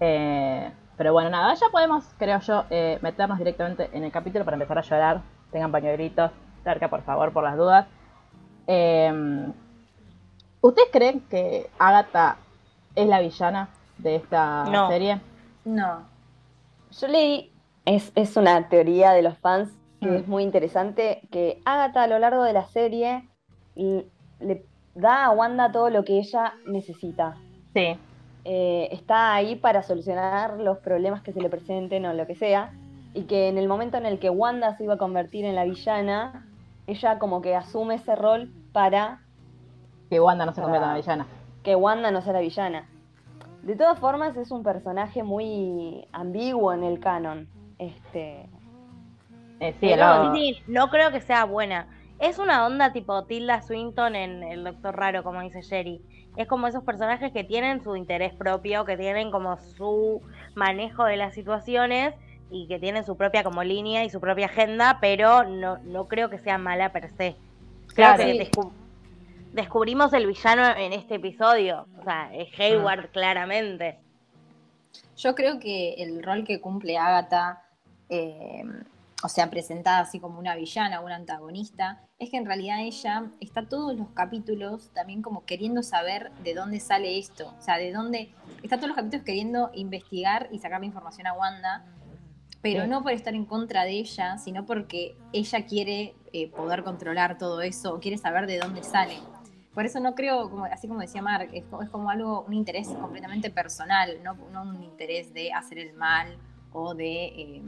Eh, 0.00 0.70
pero 0.98 1.12
bueno, 1.14 1.30
nada, 1.30 1.54
ya 1.54 1.68
podemos, 1.70 2.04
creo 2.18 2.40
yo, 2.40 2.64
eh, 2.68 2.98
meternos 3.00 3.38
directamente 3.38 3.88
en 3.92 4.04
el 4.04 4.12
capítulo 4.12 4.44
para 4.44 4.56
empezar 4.56 4.76
a 4.78 4.82
llorar. 4.82 5.22
Tengan 5.52 5.72
pañuelitos 5.72 6.30
cerca, 6.64 6.88
por 6.88 7.02
favor, 7.02 7.32
por 7.32 7.44
las 7.44 7.56
dudas. 7.56 7.86
Eh, 8.66 9.46
¿Ustedes 10.60 10.88
creen 10.92 11.20
que 11.30 11.70
Agatha 11.78 12.36
es 12.94 13.06
la 13.08 13.20
villana 13.20 13.68
de 13.98 14.16
esta 14.16 14.64
No. 14.64 14.88
serie? 14.88 15.20
No. 15.64 16.02
Yo 16.90 17.06
leí, 17.08 17.52
es, 17.84 18.10
es 18.14 18.36
una 18.36 18.68
teoría 18.68 19.12
de 19.12 19.22
los 19.22 19.38
fans 19.38 19.70
que 20.00 20.08
Mm. 20.08 20.14
es 20.16 20.28
muy 20.28 20.42
interesante, 20.42 21.22
que 21.30 21.60
Agatha 21.64 22.02
a 22.02 22.06
lo 22.08 22.18
largo 22.18 22.42
de 22.42 22.52
la 22.52 22.64
serie 22.66 23.28
le 23.76 24.64
da 24.94 25.26
a 25.26 25.30
Wanda 25.30 25.70
todo 25.72 25.90
lo 25.90 26.04
que 26.04 26.18
ella 26.18 26.54
necesita. 26.66 27.36
Sí. 27.72 27.96
Eh, 28.50 28.88
está 28.92 29.34
ahí 29.34 29.56
para 29.56 29.82
solucionar 29.82 30.58
los 30.58 30.78
problemas 30.78 31.20
que 31.22 31.34
se 31.34 31.40
le 31.42 31.50
presenten 31.50 32.06
o 32.06 32.14
lo 32.14 32.26
que 32.26 32.34
sea, 32.34 32.72
y 33.12 33.24
que 33.24 33.48
en 33.48 33.58
el 33.58 33.68
momento 33.68 33.98
en 33.98 34.06
el 34.06 34.18
que 34.18 34.30
Wanda 34.30 34.74
se 34.76 34.84
iba 34.84 34.94
a 34.94 34.96
convertir 34.98 35.44
en 35.44 35.54
la 35.54 35.64
villana, 35.64 36.46
ella 36.86 37.18
como 37.18 37.42
que 37.42 37.54
asume 37.54 37.96
ese 37.96 38.14
rol 38.16 38.50
para 38.72 39.20
Que 40.08 40.18
Wanda 40.20 40.46
no 40.46 40.54
se 40.54 40.62
convierta 40.62 40.86
en 40.86 40.90
la 40.92 40.94
Ah. 40.94 41.00
villana. 41.00 41.26
que 41.62 41.74
Wanda 41.76 42.10
no 42.10 42.22
sea 42.22 42.32
la 42.32 42.40
villana. 42.40 42.88
De 43.62 43.76
todas 43.76 43.98
formas, 43.98 44.34
es 44.38 44.50
un 44.50 44.62
personaje 44.62 45.22
muy 45.22 46.06
ambiguo 46.12 46.72
en 46.72 46.84
el 46.84 47.00
canon. 47.00 47.48
Este, 47.78 48.48
Eh, 49.60 49.72
sí, 49.72 49.88
Pero 49.90 50.32
el- 50.32 50.36
sí, 50.38 50.56
no 50.68 50.88
creo 50.88 51.10
que 51.10 51.20
sea 51.20 51.44
buena. 51.44 51.88
Es 52.20 52.38
una 52.38 52.64
onda 52.64 52.92
tipo 52.92 53.24
Tilda 53.24 53.60
Swinton 53.60 54.14
en 54.16 54.42
El 54.44 54.62
Doctor 54.64 54.96
Raro, 54.96 55.22
como 55.24 55.40
dice 55.42 55.60
Sherry. 55.62 56.00
Es 56.38 56.46
como 56.46 56.66
esos 56.68 56.84
personajes 56.84 57.32
que 57.32 57.42
tienen 57.44 57.82
su 57.82 57.96
interés 57.96 58.32
propio, 58.32 58.84
que 58.84 58.96
tienen 58.96 59.30
como 59.30 59.58
su 59.58 60.22
manejo 60.54 61.04
de 61.04 61.16
las 61.16 61.34
situaciones 61.34 62.14
y 62.50 62.68
que 62.68 62.78
tienen 62.78 63.04
su 63.04 63.16
propia 63.16 63.42
como 63.42 63.62
línea 63.64 64.04
y 64.04 64.10
su 64.10 64.20
propia 64.20 64.46
agenda, 64.46 64.98
pero 65.00 65.42
no, 65.44 65.78
no 65.78 66.06
creo 66.08 66.30
que 66.30 66.38
sea 66.38 66.56
mala 66.56 66.92
per 66.92 67.10
se. 67.10 67.34
Creo 67.92 68.14
Claro. 68.14 68.24
que 68.24 68.32
Sí. 68.32 68.38
descu- 68.38 68.70
descubrimos 69.52 70.12
el 70.12 70.26
villano 70.26 70.64
en 70.76 70.92
este 70.92 71.16
episodio. 71.16 71.86
O 72.00 72.04
sea, 72.04 72.30
es 72.32 72.48
Hayward 72.58 73.10
claramente. 73.10 73.98
Yo 75.16 75.34
creo 75.34 75.58
que 75.58 75.94
el 75.94 76.22
rol 76.22 76.44
que 76.44 76.60
cumple 76.60 76.96
Agatha, 76.96 77.64
eh, 78.08 78.62
o 79.22 79.28
sea, 79.28 79.50
presentada 79.50 80.00
así 80.00 80.20
como 80.20 80.38
una 80.38 80.54
villana, 80.54 81.00
una 81.00 81.16
antagonista, 81.16 82.00
es 82.18 82.30
que 82.30 82.36
en 82.36 82.46
realidad 82.46 82.80
ella 82.80 83.30
está 83.40 83.68
todos 83.68 83.96
los 83.96 84.10
capítulos 84.10 84.90
también 84.94 85.22
como 85.22 85.44
queriendo 85.44 85.82
saber 85.82 86.30
de 86.44 86.54
dónde 86.54 86.78
sale 86.78 87.18
esto, 87.18 87.52
o 87.58 87.62
sea, 87.62 87.78
de 87.78 87.92
dónde, 87.92 88.32
está 88.62 88.76
todos 88.76 88.88
los 88.88 88.96
capítulos 88.96 89.24
queriendo 89.24 89.70
investigar 89.74 90.48
y 90.52 90.60
sacarle 90.60 90.86
información 90.86 91.26
a 91.26 91.32
Wanda, 91.32 91.84
pero 92.62 92.84
Sí. 92.84 92.88
no 92.88 93.02
por 93.02 93.12
estar 93.12 93.34
en 93.34 93.44
contra 93.44 93.84
de 93.84 93.92
ella, 93.92 94.38
sino 94.38 94.66
porque 94.66 95.16
ella 95.32 95.64
quiere 95.66 96.14
eh, 96.32 96.48
poder 96.50 96.84
controlar 96.84 97.38
todo 97.38 97.60
eso, 97.62 97.94
o 97.94 98.00
quiere 98.00 98.18
saber 98.18 98.46
de 98.46 98.58
dónde 98.58 98.82
sale. 98.82 99.14
Por 99.74 99.86
eso 99.86 100.00
no 100.00 100.14
creo, 100.14 100.50
como, 100.50 100.64
así 100.64 100.88
como 100.88 101.00
decía 101.00 101.22
Mark, 101.22 101.50
es, 101.52 101.64
es 101.64 101.88
como 101.90 102.10
algo, 102.10 102.42
un 102.42 102.54
interés 102.54 102.88
completamente 102.88 103.50
personal, 103.50 104.18
no, 104.24 104.34
no 104.52 104.62
un 104.62 104.82
interés 104.82 105.32
de 105.32 105.52
hacer 105.52 105.78
el 105.78 105.92
mal 105.94 106.36
o 106.72 106.94
de 106.94 107.26
eh, 107.26 107.62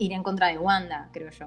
ir 0.00 0.12
en 0.12 0.22
contra 0.24 0.48
de 0.48 0.58
Wanda, 0.58 1.08
creo 1.12 1.30
yo. 1.30 1.46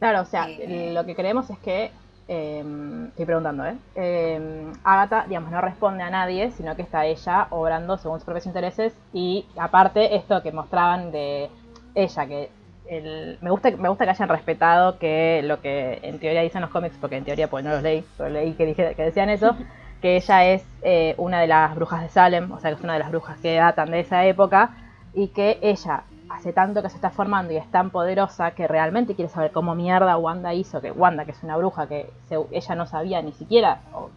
Claro, 0.00 0.22
o 0.22 0.24
sea, 0.24 0.48
Eh. 0.48 0.90
lo 0.92 1.04
que 1.06 1.14
creemos 1.14 1.48
es 1.50 1.58
que. 1.60 1.92
eh, 2.28 2.64
estoy 3.08 3.26
preguntando, 3.26 3.66
¿eh? 3.66 3.74
Eh, 3.96 4.72
Agatha, 4.84 5.24
digamos, 5.28 5.50
no 5.50 5.60
responde 5.60 6.02
a 6.04 6.08
nadie, 6.08 6.50
sino 6.52 6.74
que 6.76 6.82
está 6.82 7.04
ella 7.04 7.48
obrando 7.50 7.98
según 7.98 8.18
sus 8.20 8.24
propios 8.24 8.46
intereses. 8.46 8.94
Y 9.12 9.44
aparte, 9.56 10.16
esto 10.16 10.40
que 10.42 10.50
mostraban 10.52 11.10
de 11.10 11.50
ella, 11.94 12.26
que 12.26 12.48
el- 12.88 13.38
me, 13.42 13.50
gusta, 13.50 13.70
me 13.72 13.88
gusta 13.88 14.04
que 14.04 14.10
hayan 14.10 14.28
respetado 14.28 14.98
que 14.98 15.42
lo 15.44 15.60
que 15.60 15.98
en 16.02 16.20
teoría 16.20 16.42
dicen 16.42 16.62
los 16.62 16.70
cómics, 16.70 16.96
porque 17.00 17.16
en 17.16 17.24
teoría 17.24 17.50
pues 17.50 17.64
no 17.64 17.70
los 17.70 17.82
leí, 17.82 18.04
pero 18.16 18.30
leí 18.30 18.52
que, 18.54 18.66
dije, 18.66 18.94
que 18.94 19.02
decían 19.02 19.28
eso, 19.28 19.54
que 20.00 20.16
ella 20.16 20.44
es 20.46 20.64
eh, 20.82 21.14
una 21.18 21.40
de 21.40 21.48
las 21.48 21.74
brujas 21.74 22.02
de 22.02 22.08
Salem, 22.08 22.50
o 22.52 22.60
sea, 22.60 22.70
que 22.70 22.76
es 22.76 22.84
una 22.84 22.94
de 22.94 23.00
las 23.00 23.10
brujas 23.10 23.36
que 23.40 23.56
datan 23.56 23.90
de 23.90 24.00
esa 24.00 24.24
época, 24.24 24.70
y 25.12 25.28
que 25.28 25.58
ella 25.60 26.04
hace 26.32 26.52
tanto 26.52 26.82
que 26.82 26.88
se 26.88 26.96
está 26.96 27.10
formando 27.10 27.52
y 27.52 27.56
es 27.56 27.70
tan 27.70 27.90
poderosa 27.90 28.52
que 28.52 28.66
realmente 28.66 29.14
quiere 29.14 29.28
saber 29.30 29.52
cómo 29.52 29.74
mierda 29.74 30.16
Wanda 30.16 30.54
hizo 30.54 30.80
que 30.80 30.90
Wanda, 30.90 31.24
que 31.24 31.32
es 31.32 31.42
una 31.42 31.56
bruja 31.56 31.86
que 31.86 32.10
se- 32.28 32.38
ella 32.50 32.74
no 32.74 32.86
sabía 32.86 33.20
ni 33.22 33.32
siquiera, 33.32 33.80
o 33.92 34.10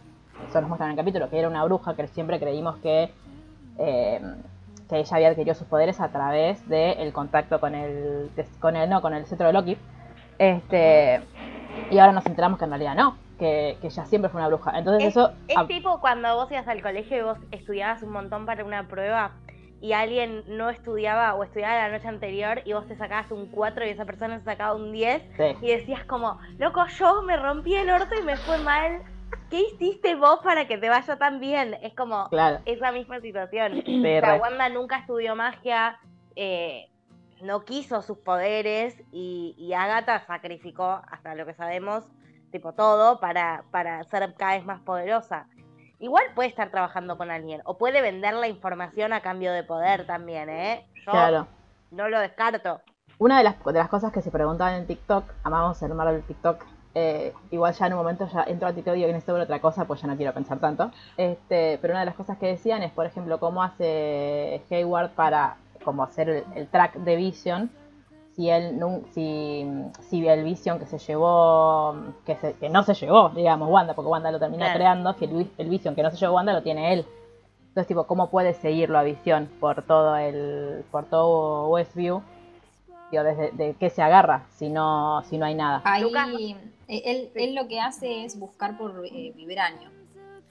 eso 0.48 0.60
nos 0.60 0.68
muestran 0.68 0.90
en 0.90 0.98
el 0.98 1.04
capítulo, 1.04 1.28
que 1.30 1.38
era 1.38 1.48
una 1.48 1.64
bruja 1.64 1.94
que 1.94 2.06
siempre 2.08 2.38
creímos 2.40 2.76
que, 2.78 3.12
eh, 3.78 4.20
que 4.88 4.98
ella 4.98 5.16
había 5.16 5.28
adquirido 5.28 5.54
sus 5.54 5.66
poderes 5.66 6.00
a 6.00 6.08
través 6.08 6.66
del 6.68 7.12
contacto 7.12 7.60
con 7.60 7.74
el, 7.74 8.30
con 8.60 8.76
el, 8.76 8.88
no, 8.88 9.02
con 9.02 9.12
el 9.14 9.26
cetro 9.26 9.46
de 9.48 9.52
Loki. 9.52 9.76
Este, 10.38 11.20
y 11.90 11.98
ahora 11.98 12.12
nos 12.12 12.26
enteramos 12.26 12.58
que 12.58 12.64
en 12.64 12.70
realidad 12.70 12.94
no, 12.94 13.16
que, 13.38 13.76
que 13.80 13.88
ella 13.88 14.04
siempre 14.06 14.30
fue 14.30 14.40
una 14.40 14.48
bruja. 14.48 14.78
Entonces 14.78 15.04
Es, 15.08 15.16
eso... 15.16 15.32
es 15.48 15.66
tipo 15.68 16.00
cuando 16.00 16.34
vos 16.36 16.50
ibas 16.50 16.68
al 16.68 16.82
colegio 16.82 17.18
y 17.18 17.22
vos 17.22 17.38
estudiabas 17.50 18.02
un 18.02 18.12
montón 18.12 18.46
para 18.46 18.64
una 18.64 18.84
prueba 18.88 19.32
y 19.80 19.92
alguien 19.92 20.42
no 20.46 20.70
estudiaba 20.70 21.34
o 21.34 21.44
estudiaba 21.44 21.76
la 21.76 21.90
noche 21.90 22.08
anterior 22.08 22.62
y 22.64 22.72
vos 22.72 22.86
te 22.88 22.96
sacabas 22.96 23.30
un 23.30 23.46
4 23.46 23.86
y 23.86 23.90
esa 23.90 24.04
persona 24.04 24.38
se 24.38 24.44
sacaba 24.44 24.74
un 24.74 24.92
10 24.92 25.22
sí. 25.36 25.44
y 25.60 25.66
decías 25.68 26.04
como, 26.04 26.38
loco, 26.58 26.84
yo 26.98 27.22
me 27.22 27.36
rompí 27.36 27.74
el 27.74 27.90
orto 27.90 28.14
y 28.18 28.22
me 28.24 28.36
fue 28.38 28.58
mal. 28.58 29.02
¿Qué 29.50 29.60
hiciste 29.60 30.14
vos 30.14 30.40
para 30.42 30.66
que 30.66 30.78
te 30.78 30.88
vaya 30.88 31.16
tan 31.18 31.40
bien? 31.40 31.74
Es 31.82 31.94
como 31.94 32.28
Claro. 32.30 32.60
esa 32.64 32.90
misma 32.92 33.20
situación. 33.20 33.74
Sí, 33.86 33.98
O 33.98 34.20
sea, 34.20 34.34
re. 34.34 34.40
Wanda 34.40 34.68
nunca 34.68 34.98
estudió 34.98 35.36
magia, 35.36 35.98
eh, 36.36 36.88
no 37.42 37.64
quiso 37.64 38.02
sus 38.02 38.18
poderes 38.18 38.96
y, 39.12 39.54
y 39.58 39.72
Agatha 39.74 40.20
sacrificó, 40.26 41.02
hasta 41.10 41.34
lo 41.34 41.44
que 41.44 41.54
sabemos, 41.54 42.04
tipo 42.50 42.72
todo 42.72 43.20
para, 43.20 43.64
para 43.70 44.02
ser 44.04 44.34
cada 44.38 44.54
vez 44.54 44.64
más 44.64 44.80
poderosa. 44.80 45.46
Igual 45.98 46.24
puede 46.34 46.48
estar 46.48 46.70
trabajando 46.70 47.16
con 47.16 47.30
alguien 47.30 47.62
o 47.64 47.78
puede 47.78 48.02
vender 48.02 48.34
la 48.34 48.48
información 48.48 49.12
a 49.12 49.20
cambio 49.22 49.52
de 49.52 49.62
poder 49.64 50.06
también, 50.06 50.48
¿eh? 50.50 50.84
Yo 51.06 51.12
Claro. 51.12 51.46
no 51.90 52.08
lo 52.08 52.20
descarto. 52.20 52.80
Una 53.18 53.38
de 53.38 53.44
las, 53.44 53.64
de 53.64 53.72
las 53.72 53.88
cosas 53.88 54.12
que 54.12 54.20
se 54.20 54.30
preguntaban 54.30 54.74
en 54.74 54.86
TikTok, 54.86 55.24
amamos 55.42 55.80
el 55.82 55.94
mar 55.94 56.12
del 56.12 56.22
TikTok, 56.22 56.62
eh, 56.94 57.32
igual 57.50 57.72
ya 57.72 57.86
en 57.86 57.92
un 57.94 57.98
momento 58.00 58.28
ya 58.30 58.42
entro 58.44 58.68
a 58.68 58.72
TikTok 58.74 58.92
y 58.94 58.96
digo 58.96 59.06
que 59.08 59.12
necesito 59.14 59.32
ver 59.34 59.42
otra 59.42 59.60
cosa, 59.60 59.86
pues 59.86 60.02
ya 60.02 60.08
no 60.08 60.16
quiero 60.16 60.34
pensar 60.34 60.58
tanto. 60.58 60.90
Este, 61.16 61.78
pero 61.80 61.92
una 61.92 62.00
de 62.00 62.06
las 62.06 62.14
cosas 62.14 62.36
que 62.36 62.46
decían 62.46 62.82
es, 62.82 62.92
por 62.92 63.06
ejemplo, 63.06 63.40
cómo 63.40 63.62
hace 63.62 64.62
Hayward 64.70 65.10
para 65.12 65.56
como 65.82 66.02
hacer 66.02 66.28
el, 66.28 66.44
el 66.56 66.68
track 66.68 66.94
de 66.96 67.16
Vision, 67.16 67.70
si 68.36 68.50
él 68.50 68.78
si, 69.14 69.66
si 70.10 70.28
el 70.28 70.44
Vision 70.44 70.78
que 70.78 70.86
se 70.86 70.98
llevó, 70.98 71.96
que, 72.26 72.36
se- 72.36 72.52
que 72.54 72.68
no 72.68 72.82
se 72.82 72.92
llevó, 72.94 73.30
digamos, 73.30 73.68
Wanda, 73.70 73.94
porque 73.94 74.10
Wanda 74.10 74.30
lo 74.30 74.38
termina 74.38 74.66
Claro. 74.66 74.78
creando, 74.78 75.12
si 75.14 75.24
el, 75.24 75.30
vi- 75.32 75.50
el 75.56 75.68
Vision 75.70 75.94
que 75.94 76.02
no 76.02 76.10
se 76.10 76.18
llevó 76.18 76.34
Wanda 76.34 76.52
lo 76.52 76.62
tiene 76.62 76.92
él. 76.92 77.06
Entonces, 77.68 77.88
tipo, 77.88 78.04
¿cómo 78.06 78.28
puede 78.30 78.54
seguirlo 78.54 78.98
a 78.98 79.02
Visión 79.02 79.48
por 79.58 79.82
todo 79.82 80.16
el, 80.16 80.84
por 80.90 81.06
todo 81.06 81.68
Westview? 81.70 82.22
Digo, 83.10 83.22
desde 83.24 83.50
de 83.52 83.74
qué 83.78 83.88
se 83.90 84.02
agarra 84.02 84.44
si 84.56 84.68
no, 84.68 85.22
si 85.24 85.38
no 85.38 85.46
hay 85.46 85.54
nada. 85.54 85.80
Ahí, 85.84 86.56
eh, 86.88 87.02
él, 87.06 87.30
él 87.34 87.54
lo 87.54 87.68
que 87.68 87.80
hace 87.80 88.24
es 88.24 88.38
buscar 88.38 88.76
por 88.76 89.04
eh, 89.06 89.32
vibranio. 89.36 89.90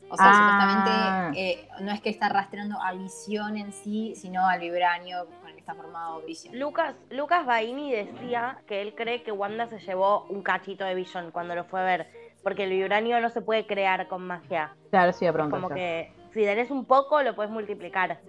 O 0.10 0.16
sea, 0.18 0.30
Ah. 0.30 0.34
supuestamente 0.36 1.42
eh, 1.42 1.68
no 1.82 1.92
es 1.92 2.00
que 2.02 2.10
está 2.12 2.30
rastreando 2.30 2.80
a 2.82 2.94
visión 2.94 3.58
en 3.58 3.72
sí, 3.74 4.14
sino 4.16 4.48
al 4.48 4.60
vibranio 4.60 5.26
está 5.66 5.74
formado 5.74 6.22
visión. 6.22 6.58
Lucas, 6.60 6.94
Lucas 7.10 7.44
Baini 7.46 7.92
decía 7.92 8.60
que 8.68 8.84
él 8.84 8.94
cree 8.96 9.24
que 9.24 9.32
Wanda 9.32 9.66
se 9.68 9.80
llevó 9.80 10.26
un 10.30 10.44
cachito 10.44 10.86
de 10.86 10.94
Vision 10.94 11.32
cuando 11.32 11.56
lo 11.56 11.64
fue 11.64 11.80
a 11.82 11.84
ver, 11.84 12.08
porque 12.44 12.66
el 12.66 12.70
vibranio 12.70 13.20
no 13.20 13.30
se 13.32 13.42
puede 13.42 13.66
crear 13.66 14.08
con 14.08 14.22
magia. 14.28 14.76
Claro, 14.92 15.12
sí, 15.12 15.26
de 15.26 15.34
pronto. 15.34 15.56
Como 15.56 15.70
que 15.70 16.12
si 16.34 16.42
tenés 16.44 16.70
un 16.70 16.86
poco 16.86 17.24
lo 17.24 17.36
puedes 17.36 17.52
multiplicar, 17.52 18.20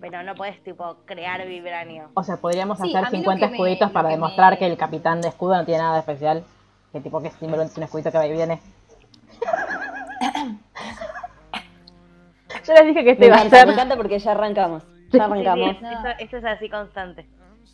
pero 0.00 0.22
no 0.22 0.36
puedes 0.36 0.62
tipo 0.62 0.98
crear 1.04 1.44
vibranio. 1.48 2.10
O 2.14 2.22
sea, 2.22 2.36
podríamos 2.36 2.78
Sí, 2.78 2.90
hacer 2.94 3.04
a 3.06 3.10
mí 3.10 3.16
lo 3.18 3.22
50 3.22 3.46
que 3.46 3.50
me- 3.50 3.56
escuditos 3.56 3.90
para 3.90 4.08
que 4.10 4.14
demostrar 4.14 4.52
me- 4.52 4.58
que 4.58 4.66
el 4.66 4.76
capitán 4.76 5.20
de 5.20 5.28
escudo 5.30 5.56
no 5.56 5.64
tiene 5.64 5.80
nada 5.82 5.94
de 5.94 6.00
especial. 6.00 6.44
Que 6.92 7.00
tipo 7.00 7.20
que 7.20 7.30
simplemente 7.30 7.72
es 7.72 7.76
un 7.76 7.82
escudito 7.82 8.12
que 8.12 8.18
va 8.18 8.26
y 8.28 8.32
viene. 8.32 8.60
Yo 12.64 12.72
les 12.72 12.86
dije 12.86 13.02
que 13.04 13.10
este 13.10 13.20
Me 13.22 13.26
iba 13.26 13.36
a 13.36 13.50
ser. 13.50 13.66
me 13.66 13.72
encanta 13.72 13.96
porque 13.96 14.18
ya 14.20 14.30
arrancamos. 14.30 14.84
Ya 15.12 15.28
sí, 15.28 15.44
esto, 15.84 16.08
esto 16.18 16.36
es 16.38 16.44
así 16.44 16.68
constante. 16.68 17.26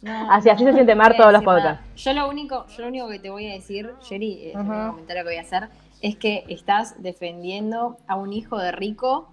No, 0.03 0.31
Así- 0.33 0.49
así 0.49 0.65
se 0.65 0.73
siente 0.73 0.95
Mar 0.95 1.15
todos 1.17 1.33
los 1.33 1.43
podcasts. 1.43 1.85
Yo 1.97 2.13
lo 2.15 2.29
único, 2.29 2.67
yo 2.69 2.83
lo 2.83 2.89
único 2.89 3.09
que 3.09 3.19
te 3.19 3.31
voy 3.31 3.51
a 3.51 3.53
decir, 3.53 3.95
Jerry, 4.03 4.33
eh, 4.45 4.53
el 4.55 4.67
comentario 4.91 5.23
que 5.23 5.29
voy 5.29 5.37
a 5.37 5.43
hacer, 5.43 5.69
es 6.01 6.17
que 6.17 6.45
estás 6.49 7.03
defendiendo 7.03 7.99
a 8.07 8.17
un 8.17 8.33
hijo 8.33 8.57
de 8.59 8.73
rico 8.73 9.31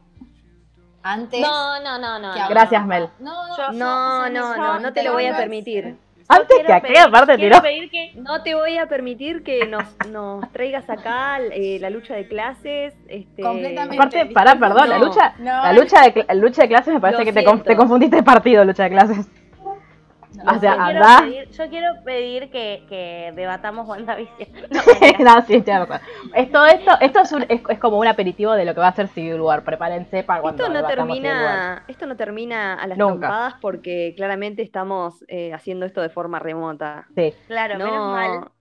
antes 1.04 1.40
No, 1.40 1.80
no, 1.80 1.98
no, 1.98 2.20
no. 2.20 2.34
Gracias. 2.50 2.86
Mel. 2.86 3.10
No, 3.20 3.48
no, 3.48 3.72
No, 3.72 4.30
no, 4.30 4.58
no, 4.58 4.80
no 4.80 4.94
te 4.94 5.04
lo 5.04 5.14
voy 5.14 5.26
a 5.26 5.38
permitir. 5.38 5.98
Antes 6.30 6.58
que 6.58 6.64
pedir- 6.82 6.98
aparte 7.00 7.36
quiero 7.36 7.56
tiró. 7.58 7.62
pedir 7.62 7.90
que 7.90 8.12
No 8.16 8.44
te 8.44 8.54
voy 8.56 8.78
a 8.78 8.88
permitir 8.88 9.44
que 9.44 9.66
nos, 9.66 9.84
nos 10.12 10.52
traigas 10.52 10.90
acá 10.90 11.40
eh, 11.40 11.78
la 11.80 11.90
lucha 11.90 12.16
de 12.16 12.28
clases. 12.28 12.94
Este... 13.08 13.42
Completamente. 13.42 13.96
Aparte, 13.96 14.26
pará, 14.34 14.56
perdón, 14.60 14.90
la 14.90 14.98
lucha, 15.00 15.34
no, 15.40 15.46
la 15.46 15.74
lucha 15.74 16.02
de, 16.02 16.26
lucha 16.36 16.64
de 16.64 16.68
clases 16.68 16.94
me 16.94 17.00
parece 17.00 17.20
Lo 17.24 17.26
que 17.26 17.34
te, 17.34 17.64
te 17.64 17.76
confundiste 17.76 18.18
de 18.18 18.24
partido, 18.24 18.66
lucha 18.66 18.84
de 18.84 18.90
clases. 18.90 19.28
No, 20.44 20.52
o 20.56 20.60
sea, 20.60 20.76
yo 20.76 20.86
quiero 20.86 21.06
pedir, 21.26 21.50
yo 21.52 21.70
quiero 21.70 21.94
pedir 22.04 22.50
que, 22.52 22.84
que 22.88 23.34
debatamos 23.36 23.88
WandaVision. 23.88 24.50
No, 24.70 24.82
no, 25.26 25.42
sí, 25.46 25.56
estoy 25.56 25.62
de 25.62 25.72
acuerdo. 25.74 26.06
Es 26.36 26.52
todo 26.52 26.66
esto, 26.68 26.92
esto 27.02 27.20
es, 27.22 27.32
un- 27.32 27.46
es, 27.50 27.62
es 27.70 27.80
como 27.80 27.98
un 27.98 28.08
aperitivo 28.08 28.54
de 28.54 28.66
lo 28.66 28.74
que 28.74 28.80
va 28.80 28.90
a 28.90 28.94
ser 28.96 29.08
Civil 29.08 29.42
War. 29.42 29.64
Prepárense 29.64 30.24
para 30.24 30.42
cuando 30.42 30.64
Esto 30.64 30.74
no 30.74 30.78
debatamos 30.80 31.18
Civil 31.18 31.30
War. 31.32 31.38
termina, 31.42 31.84
esto 31.88 32.06
no 32.06 32.16
termina 32.16 32.74
a 32.76 32.88
las 32.88 32.98
Nunca. 32.98 33.12
trompadas 33.28 33.54
porque 33.62 34.14
claramente 34.16 34.62
estamos 34.62 35.24
eh, 35.28 35.54
haciendo 35.54 35.86
esto 35.86 36.02
de 36.02 36.10
forma 36.10 36.40
remota. 36.40 37.08
Sí, 37.16 37.34
claro, 37.48 37.78
menos 37.78 38.12
mal. 38.12 38.52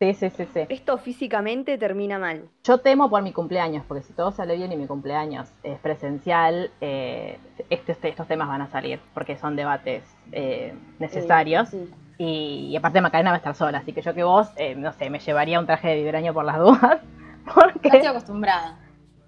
Sí, 0.00 0.14
sí, 0.14 0.30
sí, 0.30 0.46
sí. 0.54 0.60
esto 0.68 0.96
físicamente 0.98 1.76
termina 1.76 2.20
mal. 2.20 2.48
Yo 2.62 2.78
temo 2.78 3.10
por 3.10 3.20
mi 3.22 3.32
cumpleaños, 3.32 3.84
porque 3.88 4.04
si 4.04 4.12
todo 4.12 4.30
sale 4.30 4.56
bien 4.56 4.70
y 4.70 4.76
mi 4.76 4.86
cumpleaños 4.86 5.48
es 5.64 5.76
presencial, 5.80 6.70
eh, 6.80 7.38
este- 7.68 7.92
este- 7.92 8.08
estos 8.10 8.28
temas 8.28 8.46
van 8.46 8.62
a 8.62 8.68
salir, 8.68 9.00
porque 9.12 9.36
son 9.36 9.56
debates 9.56 10.04
eh, 10.30 10.72
necesarios. 11.00 11.68
Sí. 11.70 11.90
Y, 12.18 12.68
y 12.70 12.76
aparte 12.76 13.00
Macarena 13.00 13.30
va 13.30 13.34
a 13.34 13.38
estar 13.38 13.54
sola, 13.56 13.78
así 13.78 13.92
que 13.92 14.02
yo 14.02 14.14
que 14.14 14.22
vos, 14.22 14.48
eh, 14.56 14.74
no 14.76 14.92
sé, 14.92 15.10
me 15.10 15.18
llevaría 15.18 15.58
un 15.58 15.66
traje 15.66 15.88
de 15.88 15.96
vibraño 15.96 16.32
por 16.32 16.44
las 16.44 16.58
dudas. 16.60 17.00
No 17.46 17.66
estoy 17.66 17.80
Porque... 17.90 18.06
acostumbrada. 18.06 18.78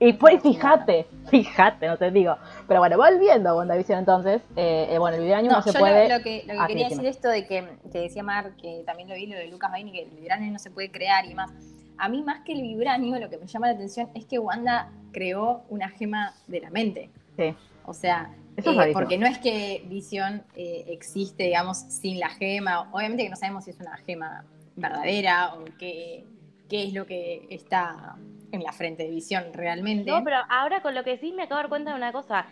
Y 0.02 0.14
pues 0.14 0.42
fíjate, 0.42 1.06
fíjate, 1.30 1.86
no 1.86 1.98
te 1.98 2.10
digo. 2.10 2.36
Pero 2.66 2.80
bueno, 2.80 2.96
volviendo 2.96 3.50
a 3.50 3.54
WandaVision 3.54 3.98
entonces, 3.98 4.42
eh, 4.56 4.88
eh, 4.90 4.98
bueno, 4.98 5.18
el 5.18 5.22
vibraño 5.22 5.50
no, 5.50 5.56
No, 5.58 5.62
se 5.62 5.72
yo 5.72 5.78
puede... 5.78 6.08
lo, 6.08 6.16
lo 6.16 6.24
que, 6.24 6.42
lo 6.46 6.54
que 6.54 6.58
Ah, 6.58 6.66
quería 6.66 6.88
sí, 6.88 6.94
decir 6.94 7.08
esto 7.08 7.28
de 7.28 7.46
que, 7.46 7.68
que 7.92 7.98
decía 8.00 8.22
Mar, 8.22 8.52
que 8.56 8.82
también 8.86 9.08
lo 9.10 9.14
vi, 9.14 9.26
lo 9.26 9.36
de 9.36 9.46
Lucas 9.48 9.70
Baini, 9.70 9.92
que 9.92 10.02
el 10.02 10.10
vibranio 10.10 10.50
no 10.50 10.58
se 10.58 10.70
puede 10.70 10.90
crear 10.90 11.26
y 11.26 11.34
más. 11.34 11.52
A 11.98 12.08
mí 12.08 12.22
más 12.22 12.40
que 12.46 12.54
el 12.54 12.62
vibranio, 12.62 13.18
lo 13.18 13.28
que 13.28 13.36
me 13.36 13.46
llama 13.46 13.66
la 13.66 13.74
atención 13.74 14.08
es 14.14 14.24
que 14.24 14.38
Wanda 14.38 14.90
creó 15.12 15.64
una 15.68 15.90
gema 15.90 16.32
de 16.46 16.60
la 16.60 16.70
mente. 16.70 17.10
Sí. 17.36 17.54
O 17.84 17.92
sea, 17.92 18.34
eh, 18.56 18.92
porque 18.94 19.18
no 19.18 19.26
es 19.26 19.38
que 19.38 19.84
Visión 19.86 20.42
eh, 20.56 20.84
existe, 20.88 21.44
digamos, 21.44 21.78
sin 21.78 22.18
la 22.18 22.30
gema. 22.30 22.88
Obviamente 22.92 23.24
que 23.24 23.30
no 23.30 23.36
sabemos 23.36 23.64
si 23.64 23.70
es 23.70 23.80
una 23.80 23.96
gema 23.98 24.44
verdadera 24.76 25.54
o 25.54 25.64
qué, 25.78 26.24
qué 26.70 26.84
es 26.84 26.92
lo 26.94 27.04
que 27.06 27.46
está 27.50 28.16
en 28.52 28.62
la 28.62 28.72
frente 28.72 29.02
de 29.04 29.10
Visión 29.10 29.52
realmente. 29.52 30.10
No, 30.10 30.24
pero 30.24 30.38
ahora 30.48 30.80
con 30.82 30.94
lo 30.94 31.04
que 31.04 31.18
sí 31.18 31.32
me 31.32 31.42
acabo 31.44 31.58
de 31.58 31.62
dar 31.64 31.68
cuenta 31.68 31.90
de 31.90 31.96
una 31.96 32.12
cosa. 32.12 32.46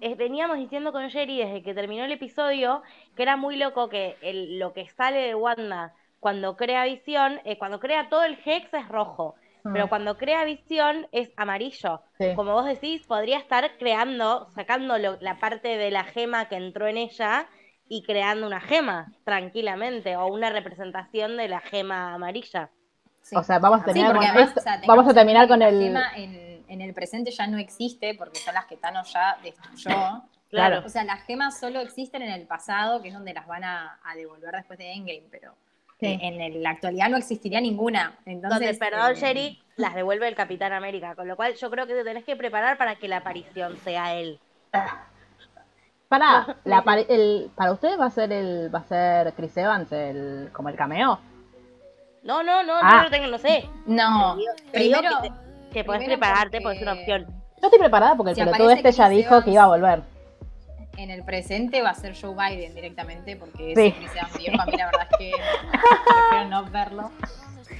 eh, 0.00 0.14
veníamos 0.16 0.58
diciendo 0.58 0.92
con 0.92 1.08
Jerry 1.10 1.38
desde 1.38 1.62
que 1.62 1.74
terminó 1.74 2.04
el 2.04 2.12
episodio 2.12 2.82
que 3.16 3.22
era 3.22 3.36
muy 3.36 3.56
loco 3.56 3.88
que 3.88 4.16
el, 4.22 4.58
lo 4.58 4.72
que 4.74 4.88
sale 4.90 5.18
de 5.20 5.34
Wanda 5.34 5.94
cuando 6.20 6.56
crea 6.56 6.84
visión, 6.84 7.40
eh, 7.44 7.58
cuando 7.58 7.80
crea 7.80 8.08
todo 8.08 8.24
el 8.24 8.38
Hex 8.44 8.72
es 8.74 8.88
rojo, 8.88 9.36
pero 9.72 9.86
Mm. 9.86 9.88
cuando 9.88 10.16
crea 10.18 10.44
visión 10.44 11.06
es 11.12 11.30
amarillo. 11.36 12.00
Sí. 12.18 12.34
Como 12.34 12.52
vos 12.52 12.66
decís, 12.66 13.06
podría 13.06 13.38
estar 13.38 13.76
creando, 13.78 14.48
sacando 14.54 14.98
lo- 14.98 15.18
la 15.20 15.38
parte 15.38 15.76
de 15.78 15.90
la 15.90 16.04
gema 16.04 16.48
que 16.48 16.56
entró 16.56 16.86
en 16.86 16.96
ella 16.98 17.46
y 17.88 18.02
creando 18.02 18.46
una 18.46 18.60
gema 18.60 19.12
tranquilamente, 19.24 20.16
o 20.16 20.26
una 20.26 20.50
representación 20.50 21.36
de 21.36 21.48
la 21.48 21.60
gema 21.60 22.14
amarilla. 22.14 22.70
Sí. 23.24 23.34
O 23.36 23.42
sea, 23.42 23.58
vamos 23.58 23.80
a 23.80 23.84
terminar 23.86 24.12
con 24.14 24.22
además, 24.22 24.48
esto. 24.48 24.60
o 24.60 24.62
sea, 24.62 24.72
tengamos 24.80 24.86
Vamos 24.96 25.06
a 25.06 25.10
en 25.10 25.14
terminar 25.16 25.48
cuenta 25.48 25.66
con 25.66 25.78
que 25.78 25.86
el. 25.86 25.96
en, 26.22 26.64
en 26.68 26.80
el 26.82 26.92
presente 26.94 27.30
ya 27.30 27.46
no 27.46 27.56
existe 27.58 28.14
porque 28.14 28.38
son 28.38 28.52
las 28.54 28.66
que 28.66 28.76
Thanos 28.76 29.12
ya 29.12 29.36
destruyó. 29.42 30.22
Claro. 30.50 30.82
O 30.86 30.88
sea, 30.88 31.02
las 31.02 31.24
gemas 31.24 31.58
solo 31.58 31.80
existen 31.80 32.22
en 32.22 32.30
el 32.30 32.46
pasado, 32.46 33.02
que 33.02 33.08
es 33.08 33.14
donde 33.14 33.34
las 33.34 33.44
van 33.48 33.64
a, 33.64 33.98
a 34.04 34.14
devolver 34.14 34.52
después 34.54 34.78
de 34.78 34.92
Endgame, 34.92 35.24
pero 35.28 35.52
Sí. 35.98 36.06
eh, 36.06 36.18
en 36.22 36.40
el- 36.40 36.62
la 36.62 36.70
actualidad 36.70 37.08
no 37.08 37.16
existiría 37.16 37.60
ninguna. 37.60 38.16
Entonces, 38.24 38.60
Donde, 38.60 38.74
perdón, 38.78 39.12
eh, 39.12 39.16
Jerry, 39.16 39.62
las 39.74 39.96
devuelve 39.96 40.28
el 40.28 40.36
Capitán 40.36 40.72
América, 40.72 41.16
con 41.16 41.26
lo 41.26 41.34
cual 41.34 41.54
yo 41.56 41.68
creo 41.72 41.88
que 41.88 41.94
te 41.94 42.04
tenés 42.04 42.22
que 42.24 42.36
preparar 42.36 42.78
para 42.78 42.94
que 42.94 43.08
la 43.08 43.16
aparición 43.16 43.76
sea 43.78 44.14
él. 44.14 44.38
Para, 46.08 46.56
la, 46.64 46.84
el, 47.08 47.50
para 47.56 47.72
ustedes 47.72 47.98
va 47.98 48.06
a 48.06 48.10
ser 48.10 48.30
el 48.32 48.72
va 48.72 48.80
a 48.80 48.84
ser 48.84 49.32
Chris 49.34 49.56
Evans 49.56 49.90
el 49.90 50.50
como 50.52 50.68
el 50.68 50.76
cameo. 50.76 51.18
No, 52.24 52.42
no, 52.42 52.62
no, 52.62 52.72
Ah. 52.80 52.96
no 52.98 53.02
lo 53.04 53.10
tengo, 53.10 53.26
no 53.28 53.38
sé. 53.38 53.68
No, 53.86 54.36
Te 54.36 54.62
te 54.72 54.78
primero, 54.78 55.10
que, 55.22 55.28
te- 55.28 55.34
que 55.72 55.84
podés 55.84 56.00
primero 56.00 56.20
prepararte 56.20 56.60
porque- 56.60 56.76
es 56.78 56.82
una 56.82 56.92
opción. 56.94 57.26
Yo 57.60 57.66
estoy 57.68 57.78
preparada 57.78 58.14
porque 58.16 58.30
el 58.30 58.36
Si 58.36 58.42
pelotudo 58.42 58.70
este 58.70 58.92
ya 58.92 59.08
dijo 59.08 59.42
que 59.42 59.50
iba 59.50 59.62
a 59.64 59.66
volver. 59.68 60.02
en 60.96 61.10
el 61.10 61.24
presente 61.24 61.82
va 61.82 61.90
a 61.90 61.94
ser 61.94 62.14
Joe 62.18 62.34
Biden 62.34 62.74
directamente, 62.74 63.36
porque 63.36 63.74
Sí. 63.74 63.86
ese 63.88 63.96
Chris 63.96 64.10
Evans 64.16 64.38
viejo, 64.38 64.62
a 64.62 64.66
mí 64.66 64.72
la 64.76 64.86
verdad 64.86 65.08
es 65.10 65.18
que 65.18 65.32
prefiero 66.30 66.48
no 66.50 66.64
verlo. 66.70 67.10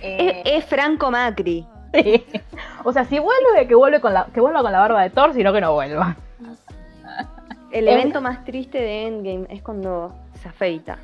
Eh, 0.03 0.43
Es, 0.45 0.65
es 0.65 0.65
Franco 0.65 1.11
Macri. 1.11 1.67
Sí. 1.95 2.25
O 2.83 2.93
sea, 2.93 3.05
si 3.05 3.19
vuelve, 3.21 3.69
que 3.69 3.75
vuelve 3.77 4.01
con 4.01 4.13
la, 4.13 4.27
que 4.35 4.41
vuelva 4.41 4.63
con 4.63 4.73
la 4.73 4.81
barba 4.81 5.01
de 5.03 5.11
Thor, 5.11 5.33
sino 5.33 5.53
que 5.53 5.61
no 5.61 5.73
vuelva. 5.75 6.17
El 7.71 7.87
evento 7.89 8.21
más 8.21 8.45
triste 8.45 8.79
de 8.79 9.07
Endgame 9.07 9.47
es 9.49 9.63
cuando 9.63 10.13
se 10.43 10.49
afeita. 10.49 10.99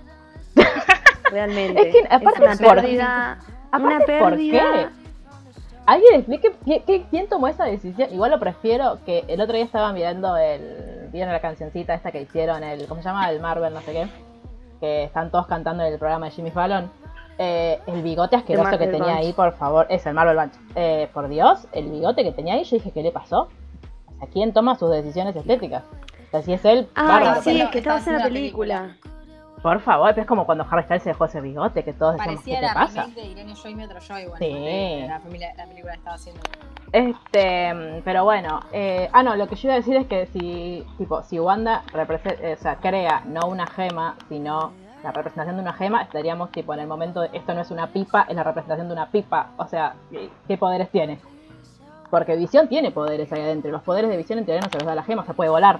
Realmente. 1.30 1.80
Es 1.88 1.92
que, 1.94 2.06
aparte, 2.14 2.42
una 2.42 2.56
por- 2.56 2.74
pérdida. 2.76 3.38
Aparte, 3.72 3.86
una 4.12 4.20
¿por 4.20 4.30
pérdida. 4.30 4.62
qué? 4.72 4.86
¿Alguien 5.86 6.14
explique 6.16 6.52
qué- 6.64 6.82
qué- 6.86 7.04
quién 7.10 7.28
tomó 7.28 7.48
esa 7.48 7.64
decisión? 7.64 8.12
Igual 8.12 8.30
lo 8.30 8.38
prefiero 8.38 8.98
que 9.04 9.24
el 9.28 9.40
otro 9.40 9.54
día 9.56 9.64
estaba 9.64 9.92
mirando 9.92 10.36
el. 10.36 11.08
Vieron 11.12 11.32
la 11.32 11.40
cancioncita 11.40 11.94
esta 11.94 12.12
que 12.12 12.22
hicieron, 12.22 12.62
el. 12.62 12.86
¿Cómo 12.86 13.02
se 13.02 13.08
llama? 13.08 13.28
El 13.30 13.40
Marvel, 13.40 13.74
no 13.74 13.80
sé 13.80 13.92
qué. 13.92 14.08
Que 14.78 15.04
están 15.04 15.30
todos 15.30 15.46
cantando 15.46 15.82
en 15.84 15.92
el 15.92 15.98
programa 15.98 16.26
de 16.26 16.32
Jimmy 16.32 16.50
Fallon. 16.50 16.90
Eh, 17.38 17.80
el 17.86 18.02
bigote 18.02 18.36
asqueroso 18.36 18.72
que 18.78 18.86
tenía 18.86 19.14
Bunch. 19.14 19.16
ahí, 19.16 19.32
por 19.32 19.52
favor. 19.56 19.86
Es 19.88 20.04
el 20.06 20.14
Marvel 20.14 20.36
Bunch. 20.36 20.52
Eh, 20.74 21.08
por 21.12 21.28
Dios, 21.28 21.66
el 21.72 21.88
bigote 21.90 22.22
que 22.22 22.32
tenía 22.32 22.54
ahí, 22.54 22.64
yo 22.64 22.76
dije, 22.76 22.90
¿qué 22.92 23.02
le 23.02 23.10
pasó? 23.12 23.48
O 24.06 24.18
sea, 24.18 24.28
¿quién 24.30 24.52
toma 24.52 24.76
sus 24.78 24.90
decisiones 24.90 25.34
estéticas? 25.34 25.82
O 25.84 26.30
sea, 26.30 26.42
si 26.42 26.52
es 26.52 26.64
él, 26.66 26.86
Ah, 26.94 27.04
bárbaro, 27.08 27.42
sí, 27.42 27.50
pero- 27.54 27.64
es 27.64 27.70
que 27.70 27.78
Estaba 27.78 27.98
estabas 27.98 28.06
en 28.06 28.22
la 28.22 28.24
película. 28.24 28.96
Por 29.62 29.80
favor, 29.80 30.08
pero 30.10 30.22
es 30.22 30.26
como 30.26 30.46
cuando 30.46 30.66
Harry 30.70 30.84
Styles 30.84 31.02
se 31.02 31.10
dejó 31.10 31.26
ese 31.26 31.40
bigote, 31.40 31.84
que 31.84 31.92
todos 31.92 32.16
decíamos, 32.16 32.42
¿qué 32.42 32.54
te 32.54 32.62
la 32.62 32.74
pasa? 32.74 33.06
de 33.08 33.24
Irene 33.26 33.54
Joy 33.54 33.78
y 33.78 33.84
otro 33.84 34.00
Joy, 34.00 34.26
bueno, 34.26 34.38
Sí. 34.38 35.04
la, 35.06 35.20
familia, 35.20 35.52
la 35.54 35.66
película 35.66 35.92
que 35.92 35.98
estaba 35.98 36.16
haciendo. 36.16 36.40
Este, 36.92 38.02
pero 38.04 38.24
bueno, 38.24 38.60
eh, 38.72 39.08
ah 39.12 39.22
no, 39.22 39.36
lo 39.36 39.46
que 39.48 39.56
yo 39.56 39.68
iba 39.68 39.74
a 39.74 39.76
decir 39.76 39.96
es 39.96 40.06
que 40.06 40.26
si, 40.26 40.84
tipo, 40.96 41.22
si 41.22 41.38
Wanda 41.38 41.82
eh, 41.94 42.56
o 42.58 42.62
sea, 42.62 42.76
crea 42.76 43.22
no 43.26 43.46
una 43.48 43.66
gema, 43.66 44.16
sino 44.28 44.72
la 45.04 45.12
representación 45.12 45.56
de 45.56 45.62
una 45.62 45.74
gema, 45.74 46.02
estaríamos 46.02 46.50
tipo 46.52 46.72
en 46.72 46.80
el 46.80 46.86
momento 46.86 47.20
de 47.20 47.30
esto 47.34 47.54
no 47.54 47.60
es 47.60 47.70
una 47.70 47.88
pipa, 47.88 48.26
es 48.28 48.34
la 48.34 48.42
representación 48.42 48.88
de 48.88 48.94
una 48.94 49.10
pipa, 49.10 49.50
o 49.58 49.66
sea, 49.66 49.94
¿qué, 50.10 50.30
qué 50.48 50.56
poderes 50.56 50.88
tiene? 50.90 51.18
Porque 52.10 52.34
Visión 52.34 52.66
tiene 52.68 52.90
poderes 52.90 53.30
ahí 53.32 53.40
adentro, 53.40 53.70
los 53.70 53.82
poderes 53.82 54.10
de 54.10 54.16
Visión 54.16 54.38
en 54.38 54.46
teoría 54.46 54.62
no 54.62 54.70
se 54.70 54.78
los 54.78 54.86
da 54.86 54.94
la 54.94 55.04
gema, 55.04 55.24
se 55.26 55.34
puede 55.34 55.50
volar. 55.50 55.78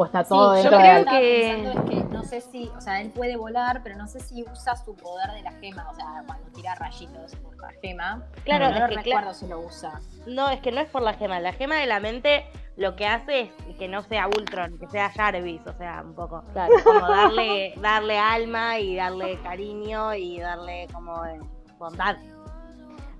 O 0.00 0.06
está 0.06 0.24
todo 0.24 0.56
Sí, 0.56 0.62
yo 0.64 0.70
lo 0.70 0.78
de 0.78 0.82
que 0.82 0.88
la- 0.88 0.98
estaba 1.00 1.18
que- 1.20 1.40
pensando 1.52 1.70
es 1.70 1.90
que 1.90 2.04
no 2.14 2.22
sé 2.22 2.40
si, 2.40 2.68
o 2.74 2.80
sea, 2.80 3.00
él 3.02 3.10
puede 3.10 3.36
volar, 3.36 3.82
pero 3.82 3.96
no 3.96 4.06
sé 4.08 4.18
si 4.20 4.42
usa 4.50 4.74
su 4.74 4.94
poder 4.96 5.30
de 5.32 5.42
la 5.42 5.52
gema, 5.52 5.86
o 5.90 5.94
sea, 5.94 6.22
cuando 6.26 6.48
tira 6.52 6.74
rayitos 6.76 7.36
por 7.36 7.54
la 7.60 7.68
gema. 7.82 8.22
Claro, 8.44 8.68
no 8.70 8.74
es 8.76 8.80
lo 8.80 8.88
que 8.88 8.94
recuerdo 8.96 9.30
cla- 9.30 9.34
si 9.34 9.46
lo 9.46 9.60
usa. 9.60 10.00
No, 10.26 10.48
es 10.48 10.60
que 10.60 10.72
no 10.72 10.80
es 10.80 10.88
por 10.88 11.02
la 11.02 11.12
gema. 11.12 11.38
La 11.40 11.52
gema 11.52 11.74
de 11.76 11.84
la 11.86 12.00
mente 12.00 12.46
lo 12.76 12.96
que 12.96 13.06
hace 13.06 13.52
es 13.68 13.76
que 13.76 13.88
no 13.88 14.02
sea 14.02 14.26
Ultron, 14.26 14.78
que 14.78 14.88
sea 14.88 15.10
Jarvis, 15.10 15.60
o 15.66 15.74
sea, 15.74 16.00
un 16.02 16.14
poco. 16.14 16.42
Claro. 16.54 16.72
Como 16.82 17.00
darle, 17.06 17.74
darle 17.76 18.18
alma 18.18 18.78
y 18.78 18.96
darle 18.96 19.38
cariño 19.42 20.14
y 20.14 20.40
darle 20.40 20.86
como 20.94 21.26
eh, 21.26 21.38
bondad. 21.78 22.16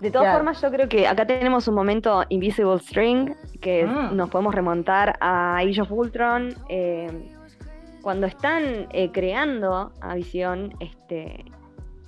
De 0.00 0.10
todas 0.10 0.24
Claro. 0.26 0.38
formas, 0.38 0.60
yo 0.62 0.70
creo 0.70 0.88
que 0.88 1.06
acá 1.06 1.26
tenemos 1.26 1.68
un 1.68 1.74
momento 1.74 2.24
Invisible 2.30 2.78
String 2.78 3.34
que 3.60 3.84
Mm. 3.84 4.16
nos 4.16 4.30
podemos 4.30 4.54
remontar 4.54 5.16
a 5.20 5.58
Age 5.58 5.82
of 5.82 5.92
Ultron. 5.92 6.54
eh, 6.68 7.30
cuando 8.02 8.26
están 8.26 8.86
eh, 8.92 9.10
creando 9.12 9.92
a 10.00 10.14
Visión, 10.14 10.72
este, 10.80 11.44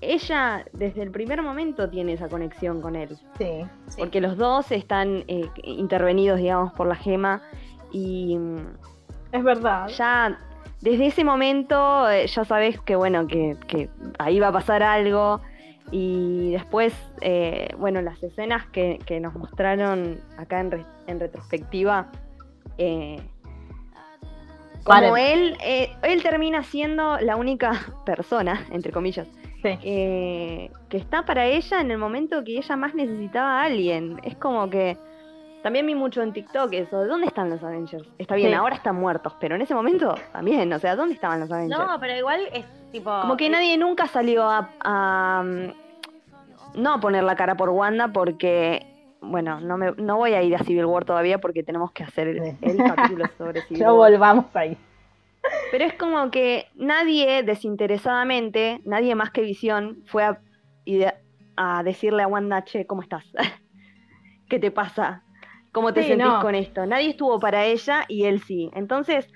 ella 0.00 0.64
desde 0.72 1.02
el 1.02 1.11
primer 1.11 1.42
momento 1.42 1.90
tiene 1.90 2.14
esa 2.14 2.28
conexión 2.28 2.81
con 2.81 2.96
él. 2.96 3.11
Sí. 3.37 3.64
Sí. 3.88 3.96
Porque 3.98 4.20
los 4.22 4.38
dos 4.38 4.72
están 4.72 5.24
eh, 5.28 5.48
intervenidos, 5.64 6.38
digamos, 6.38 6.72
por 6.72 6.87
la 6.87 6.94
gema. 6.96 7.42
Y 7.92 8.37
mm, 8.38 8.57
Es 9.33 9.44
verdad. 9.44 9.87
ya 9.88 10.38
desde 10.81 11.07
ese 11.09 11.24
momento 11.24 12.07
ya 12.11 12.44
sabes 12.46 12.81
que 12.81 12.96
bueno 12.96 13.26
que, 13.26 13.57
que 13.68 13.90
ahí 14.18 14.40
va 14.40 14.48
a 14.48 14.52
pasar 14.52 14.83
algo 14.83 15.40
y 15.90 16.53
después 16.53 16.95
eh, 17.21 17.68
bueno 17.79 18.01
las 18.03 18.23
escenas 18.23 18.66
que, 18.66 18.99
que 19.05 19.21
nos 19.21 19.35
mostraron 19.35 20.18
acá 20.38 20.61
en, 20.61 20.71
re- 20.71 20.87
en 21.07 21.21
retrospectiva 21.21 22.11
eh, 22.79 23.21
como 24.85 25.16
él 25.16 25.57
eh, 25.64 25.90
él 26.03 26.23
termina 26.23 26.62
siendo 26.62 27.18
la 27.18 27.37
única 27.37 27.73
persona 28.07 28.66
entre 28.71 28.92
comillas 28.92 29.29
Sí. 29.62 29.79
eh, 29.85 30.71
que 30.88 30.97
está 30.97 31.25
para 31.25 31.47
ella 31.47 31.81
en 31.81 31.92
el 31.92 31.99
momento 31.99 32.42
que 32.42 32.59
ella 32.59 32.75
más 32.75 32.97
necesitaba 32.97 33.61
a 33.61 33.64
alguien 33.66 34.18
es 34.25 34.35
como 34.35 34.68
que 34.68 34.97
también 35.62 35.87
vi 35.87 35.94
mucho 35.94 36.22
en 36.22 36.33
TikTok 36.33 36.72
eso, 36.72 37.01
¿de 37.01 37.07
dónde 37.07 37.27
están 37.27 37.48
los 37.51 37.62
Avengers? 37.62 38.07
Está 38.18 38.35
bien, 38.35 38.51
Sí. 38.51 38.55
ahora 38.55 38.75
están 38.77 38.96
muertos, 38.96 39.35
pero 39.40 39.55
en 39.55 39.62
ese 39.62 39.75
momento 39.75 40.14
también, 40.33 40.72
o 40.72 40.79
sea, 40.79 40.96
¿dónde 40.96 41.14
estaban 41.14 41.40
los 41.40 41.51
Avengers? 41.51 41.81
No, 41.81 41.98
pero 42.01 42.16
igual 42.16 42.40
es 42.53 42.64
tipo. 42.90 43.11
Como 43.20 43.37
que 43.37 43.48
nadie 43.48 43.77
nunca 43.79 44.07
salió 44.07 44.44
a, 44.48 44.68
a, 44.85 45.42
mm, 45.44 46.81
no 46.83 46.94
a 46.94 47.01
poner 47.01 47.22
la 47.25 47.37
cara 47.37 47.55
por 47.57 47.68
Wanda 47.70 48.09
porque, 48.09 48.87
bueno, 49.20 49.61
no, 49.61 49.77
me, 49.77 49.92
no 49.92 50.16
voy 50.16 50.35
a 50.35 50.42
ir 50.42 50.55
a 50.57 50.64
Civil 50.64 50.85
War 50.87 51.05
todavía 51.05 51.38
porque 51.38 51.62
tenemos 51.62 51.92
que 51.92 52.03
hacer 52.05 52.29
el, 52.29 52.57
el 52.61 52.77
capítulo 52.79 53.25
sobre 53.38 53.61
Civil 53.68 53.83
War. 53.85 53.92
volvamos 53.94 54.46
ahí. 54.57 54.77
Pero 55.72 55.85
es 55.85 55.94
como 55.94 56.31
que 56.31 56.66
nadie 56.77 57.42
desinteresadamente, 57.42 58.81
nadie 58.85 59.14
más 59.14 59.31
que 59.31 59.42
Visión, 59.42 59.98
fue 60.07 60.25
a, 60.25 60.38
a 61.57 61.83
decirle 61.83 62.22
a 62.22 62.27
Wanda, 62.29 62.64
che, 62.64 62.87
¿cómo 62.87 63.03
estás? 63.03 63.25
¿Qué 64.48 64.59
te 64.59 64.70
pasa? 64.70 65.22
¿Cómo 65.72 65.92
te 65.94 66.02
Sí, 66.02 66.08
sentís 66.08 66.26
no. 66.26 66.40
con 66.40 66.54
esto? 66.54 66.87
Nadie 66.87 67.11
estuvo 67.11 67.40
para 67.40 67.64
ella 67.64 68.04
y 68.08 68.24
él 68.24 68.40
sí. 68.42 68.70
Entonces, 68.74 69.28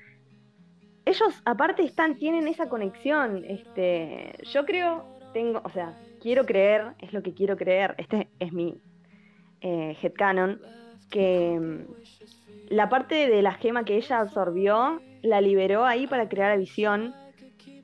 ellos 1.04 1.40
aparte 1.44 1.82
están, 1.82 2.16
tienen 2.16 2.48
esa 2.48 2.68
conexión. 2.68 3.44
Este, 3.44 4.34
yo 4.52 4.64
creo, 4.66 5.04
tengo, 5.32 5.62
o 5.64 5.70
sea, 5.70 5.94
quiero 6.20 6.44
creer, 6.44 6.94
es 6.98 7.12
lo 7.12 7.22
que 7.22 7.32
quiero 7.34 7.56
creer, 7.56 7.94
este 7.98 8.28
es 8.38 8.52
mi 8.52 8.80
eh, 9.60 9.96
headcanon, 10.02 10.60
que 11.10 11.58
mm, 11.58 11.86
la 12.68 12.88
parte 12.88 13.28
de 13.28 13.42
la 13.42 13.54
gema 13.54 13.84
que 13.84 13.96
ella 13.96 14.20
absorbió 14.20 15.00
la 15.22 15.40
liberó 15.40 15.84
ahí 15.84 16.06
para 16.06 16.28
crear 16.28 16.52
a 16.52 16.56
Visión. 16.56 17.14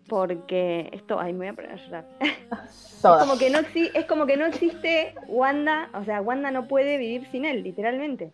Porque 0.09 0.91
esto, 0.93 1.19
ay, 1.19 1.33
me 1.33 1.39
voy 1.39 1.47
a 1.49 1.53
poner 1.55 1.71
a 1.73 1.77
llorar. 1.77 2.07
Todas. 3.01 3.27
Como 3.27 3.39
que 3.39 3.51
no 3.51 3.61
es 3.61 4.05
como 4.07 4.27
que 4.27 4.37
no 4.37 4.45
existe 4.45 5.15
Wanda, 5.27 5.89
o 5.95 6.05
sea, 6.05 6.21
Wanda 6.21 6.51
no 6.51 6.69
puede 6.69 6.99
vivir 6.99 7.27
sin 7.31 7.45
él, 7.45 7.63
literalmente. 7.63 8.33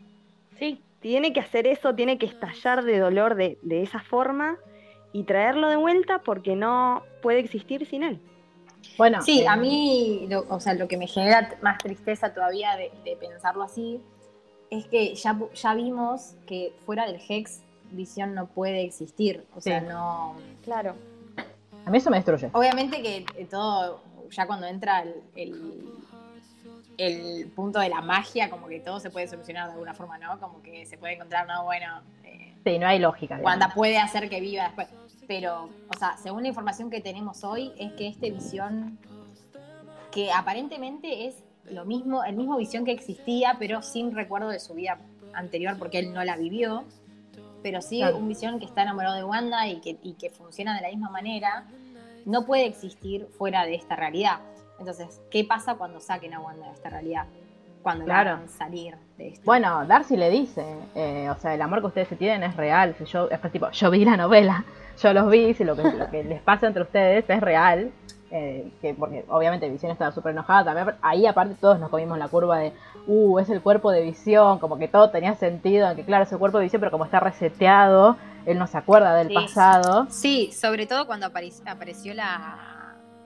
Sí, 0.59 0.83
Tiene 1.01 1.33
que 1.33 1.41
hacer 1.41 1.67
eso, 1.67 1.95
tiene 1.95 2.19
que 2.19 2.27
estallar 2.27 2.85
de 2.85 2.99
dolor 2.99 3.35
de, 3.37 3.59
de 3.63 3.83
esa 3.83 4.01
forma 4.01 4.57
y 5.13 5.23
traerlo 5.25 5.69
de 5.69 5.77
vuelta 5.77 6.19
porque 6.23 6.57
no 6.57 7.03
puede 7.23 7.39
existir 7.39 7.87
sin 7.87 8.03
él. 8.03 8.21
Bueno, 8.97 9.23
Sí, 9.23 9.43
eh, 9.43 9.49
a 9.49 9.57
mí, 9.57 10.27
lo- 10.29 10.45
o 10.49 10.59
sea, 10.61 10.75
lo 10.75 10.89
que 10.89 10.97
me 10.97 11.07
genera 11.07 11.57
más 11.63 11.79
tristeza 11.79 12.33
todavía 12.35 12.77
de, 12.77 12.91
de 13.05 13.17
pensarlo 13.17 13.63
así 13.63 14.01
es 14.71 14.87
que 14.87 15.15
ya, 15.15 15.35
pu- 15.35 15.53
ya 15.53 15.75
vimos 15.75 16.35
que 16.47 16.73
fuera 16.85 17.07
del 17.07 17.21
Hex, 17.29 17.63
Visión 17.91 18.35
no 18.35 18.47
puede 18.49 18.83
existir. 18.83 19.45
O 19.57 19.61
sea, 19.61 19.81
Sí. 19.81 19.87
no. 19.89 20.35
Claro. 20.65 20.95
a 21.87 21.91
mí 21.91 21.97
eso 21.99 22.11
me 22.11 22.17
destruye. 22.19 22.51
Obviamente 22.53 23.01
que 23.01 23.25
eh, 23.37 23.47
todo, 23.51 24.01
ya 24.31 24.47
cuando 24.47 24.67
entra 24.67 25.03
el, 25.03 25.15
el, 25.37 25.85
el 26.99 27.47
punto 27.55 27.79
de 27.79 27.89
la 27.89 28.01
magia, 28.03 28.51
como 28.51 28.67
que 28.67 28.81
todo 28.81 29.01
se 29.01 29.11
puede 29.11 29.29
solucionar 29.29 29.67
de 29.69 29.73
alguna 29.73 29.95
forma, 29.95 30.19
¿no? 30.19 30.39
Como 30.41 30.61
que 30.63 30.85
se 30.85 30.99
puede 30.99 31.15
encontrar, 31.15 31.47
no, 31.47 31.65
bueno, 31.65 32.03
eh, 32.25 32.55
Sí, 32.65 32.79
no 32.79 32.87
hay 32.87 32.99
lógica. 32.99 33.39
Wanda 33.41 33.73
puede 33.73 33.99
hacer 33.99 34.29
que 34.29 34.41
viva 34.41 34.65
después. 34.65 34.89
Pero, 35.27 35.71
o 35.89 35.99
sea, 35.99 36.17
según 36.17 36.43
la 36.43 36.49
información 36.49 36.91
que 36.91 37.01
tenemos 37.01 37.45
hoy, 37.45 37.73
es 37.79 37.93
que 37.93 38.09
este 38.09 38.31
visión, 38.31 38.99
que 40.11 40.33
aparentemente 40.33 41.27
es 41.27 41.45
lo 41.71 41.85
mismo, 41.85 42.25
el 42.25 42.35
mismo 42.35 42.57
visión 42.57 42.85
que 42.85 42.93
existía, 42.93 43.57
pero 43.59 43.83
sin 43.83 44.15
recuerdo 44.15 44.49
de 44.49 44.59
su 44.59 44.75
vida 44.75 44.99
anterior, 45.35 45.77
porque 45.79 45.99
él 46.01 46.13
no 46.13 46.25
la 46.25 46.37
vivió. 46.37 46.85
Pero 47.63 47.83
sí 47.83 47.99
Claro. 47.99 48.17
un 48.17 48.29
visión 48.29 48.59
que 48.59 48.65
está 48.65 48.83
enamorado 48.83 49.17
de 49.17 49.25
Wanda 49.25 49.67
y 49.69 49.81
que, 49.81 49.99
y 50.03 50.15
que 50.15 50.31
funciona 50.31 50.75
de 50.77 50.83
la 50.83 50.89
misma 50.89 51.11
manera, 51.11 51.67
no 52.25 52.45
puede 52.47 52.67
existir 52.67 53.27
fuera 53.37 53.65
de 53.65 53.75
esta 53.75 53.97
realidad. 53.97 54.41
Entonces, 54.79 55.21
¿qué 55.31 55.45
pasa 55.45 55.75
cuando 55.75 56.01
saquen 56.01 56.35
a 56.35 56.41
Wanda 56.41 56.67
de 56.67 56.73
esta 56.73 56.91
realidad? 56.91 57.25
Cuando 57.83 58.07
la 58.07 58.15
Claro. 58.15 58.31
hagan 58.37 58.49
salir 58.49 58.97
de 59.17 59.29
esto. 59.29 59.43
Bueno, 59.45 59.85
Darcy 59.87 60.17
le 60.17 60.31
dice, 60.31 60.65
eh, 60.95 61.31
o 61.31 61.37
sea, 61.37 61.55
el 61.55 61.63
amor 61.63 61.81
que 61.81 61.87
ustedes 61.87 62.09
se 62.09 62.17
tienen 62.17 62.43
es 62.43 62.57
real. 62.57 62.95
Si 62.99 63.05
yo, 63.07 63.29
es 63.31 63.41
tipo, 63.53 63.71
yo 63.71 63.91
vi 63.91 64.05
la 64.05 64.17
novela, 64.17 64.65
yo 65.03 65.13
los 65.13 65.31
vi, 65.31 65.55
si 65.55 65.65
lo 65.65 65.77
que, 65.77 65.83
lo 65.85 66.11
que 66.11 66.25
les 66.25 66.41
pasa 66.43 66.67
entre 66.67 66.83
ustedes 66.83 67.25
es 67.29 67.41
real. 67.41 67.91
eh, 68.31 68.71
que 68.83 68.93
porque 68.93 69.25
obviamente 69.31 69.71
Visión 69.71 69.91
estaba 69.91 70.13
súper 70.13 70.33
enojada 70.33 70.63
también. 70.75 70.97
Ahí 71.01 71.25
aparte 71.27 71.55
todos 71.59 71.81
nos 71.81 71.89
comimos 71.89 72.19
la 72.19 72.29
curva 72.29 72.59
de, 72.59 72.75
uh, 73.07 73.39
es 73.39 73.49
el 73.49 73.63
cuerpo 73.63 73.91
de 73.91 74.03
Visión, 74.03 74.59
como 74.59 74.77
que 74.77 74.87
todo 74.87 75.09
tenía 75.09 75.35
sentido, 75.35 75.87
aunque 75.87 76.05
claro, 76.05 76.25
es 76.25 76.33
el 76.33 76.37
cuerpo 76.39 76.59
de 76.59 76.65
Visión, 76.65 76.81
pero 76.81 76.91
como 76.93 77.07
está 77.07 77.21
reseteado, 77.21 78.19
él 78.45 78.59
no 78.59 78.67
se 78.67 78.77
acuerda 78.77 79.15
del 79.15 79.29
Sí. 79.29 79.35
pasado. 79.35 80.07
Sí, 80.11 80.53
sobre 80.53 80.87
todo 80.87 81.07
cuando 81.07 81.25
apare- 81.27 81.55
apareció 81.67 82.13
la, 82.13 82.78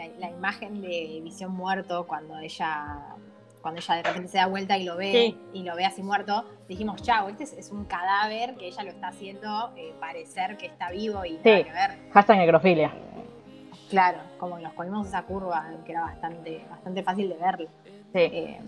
la, 0.09 0.19
la 0.19 0.31
imagen 0.31 0.81
de 0.81 1.21
Visión 1.23 1.53
muerto, 1.53 2.07
cuando 2.07 2.39
ella 2.39 2.99
cuando 3.61 3.79
ella 3.81 3.95
de 3.95 4.03
repente 4.03 4.29
se 4.29 4.39
da 4.39 4.47
vuelta 4.49 4.77
y 4.77 4.83
lo 4.83 4.97
ve, 4.97 5.13
Sí. 5.13 5.39
y 5.53 5.63
lo 5.63 5.77
ve 5.77 5.85
así 5.85 6.03
muerto, 6.03 6.45
dijimos, 6.69 7.01
chao, 7.01 7.29
este 7.29 7.45
es, 7.45 7.53
es 7.53 7.71
un 7.71 7.85
cadáver 7.85 8.57
que 8.57 8.67
ella 8.67 8.83
lo 8.83 8.91
está 8.91 9.07
haciendo 9.09 9.71
eh, 9.77 9.95
parecer 10.01 10.57
que 10.57 10.67
está 10.67 10.91
vivo 10.91 11.25
y 11.25 11.39
Sí. 11.45 11.51
nada 11.51 11.63
que 11.65 11.73
ver. 11.73 12.11
Hashtag 12.13 12.39
necrofilia. 12.39 12.93
Claro, 13.89 14.19
como 14.39 14.59
nos 14.59 14.73
comimos 14.73 15.07
esa 15.07 15.23
curva, 15.23 15.65
que 15.85 15.93
era 15.93 16.01
bastante, 16.03 16.65
bastante 16.69 17.03
fácil 17.05 17.29
de 17.29 17.37
verlo. 17.37 17.69
Sí, 17.85 18.19
Eh, 18.19 18.61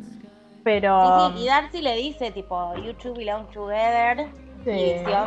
pero... 0.63 1.29
Sí, 1.33 1.39
sí, 1.39 1.43
y 1.43 1.47
Darcy 1.49 1.83
le 1.83 1.97
dice, 1.97 2.31
tipo, 2.31 2.77
you 2.77 2.93
two 2.95 3.15
belong 3.15 3.47
together. 3.51 4.29
sí. 4.65 4.71
Y 4.71 4.93
Visión 5.01 5.27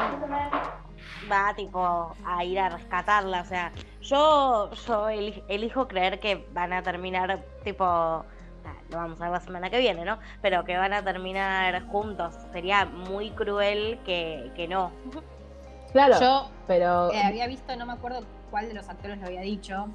va, 1.32 1.54
tipo, 1.56 2.16
a 2.26 2.44
ir 2.44 2.60
a 2.60 2.70
rescatarla. 2.70 3.42
O 3.42 3.46
sea, 3.46 3.72
yo, 4.02 4.72
yo 4.88 5.10
eli- 5.10 5.44
elijo 5.48 5.88
creer 5.88 6.20
que 6.20 6.48
van 6.54 6.74
a 6.74 6.82
terminar, 6.84 7.44
tipo, 7.64 7.86
lo 8.90 8.98
vamos 8.98 9.20
a 9.20 9.26
ver 9.26 9.34
la 9.34 9.40
semana 9.42 9.70
que 9.70 9.80
viene, 9.80 10.06
¿no? 10.06 10.18
Pero 10.42 10.64
que 10.64 10.78
van 10.78 10.94
a 10.94 11.04
terminar 11.04 11.86
juntos. 11.88 12.34
Sería 12.54 12.86
muy 12.86 13.32
cruel 13.32 14.00
que, 14.06 14.52
que 14.56 14.68
no. 14.68 14.92
Claro, 15.92 16.20
yo 16.20 16.50
pero... 16.68 17.12
Eh, 17.12 17.22
había 17.24 17.48
visto, 17.48 17.76
no 17.76 17.86
me 17.86 17.94
acuerdo 17.94 18.22
cuál 18.52 18.68
de 18.68 18.74
los 18.74 18.88
actores 18.90 19.18
lo 19.20 19.26
había 19.26 19.42
dicho, 19.42 19.88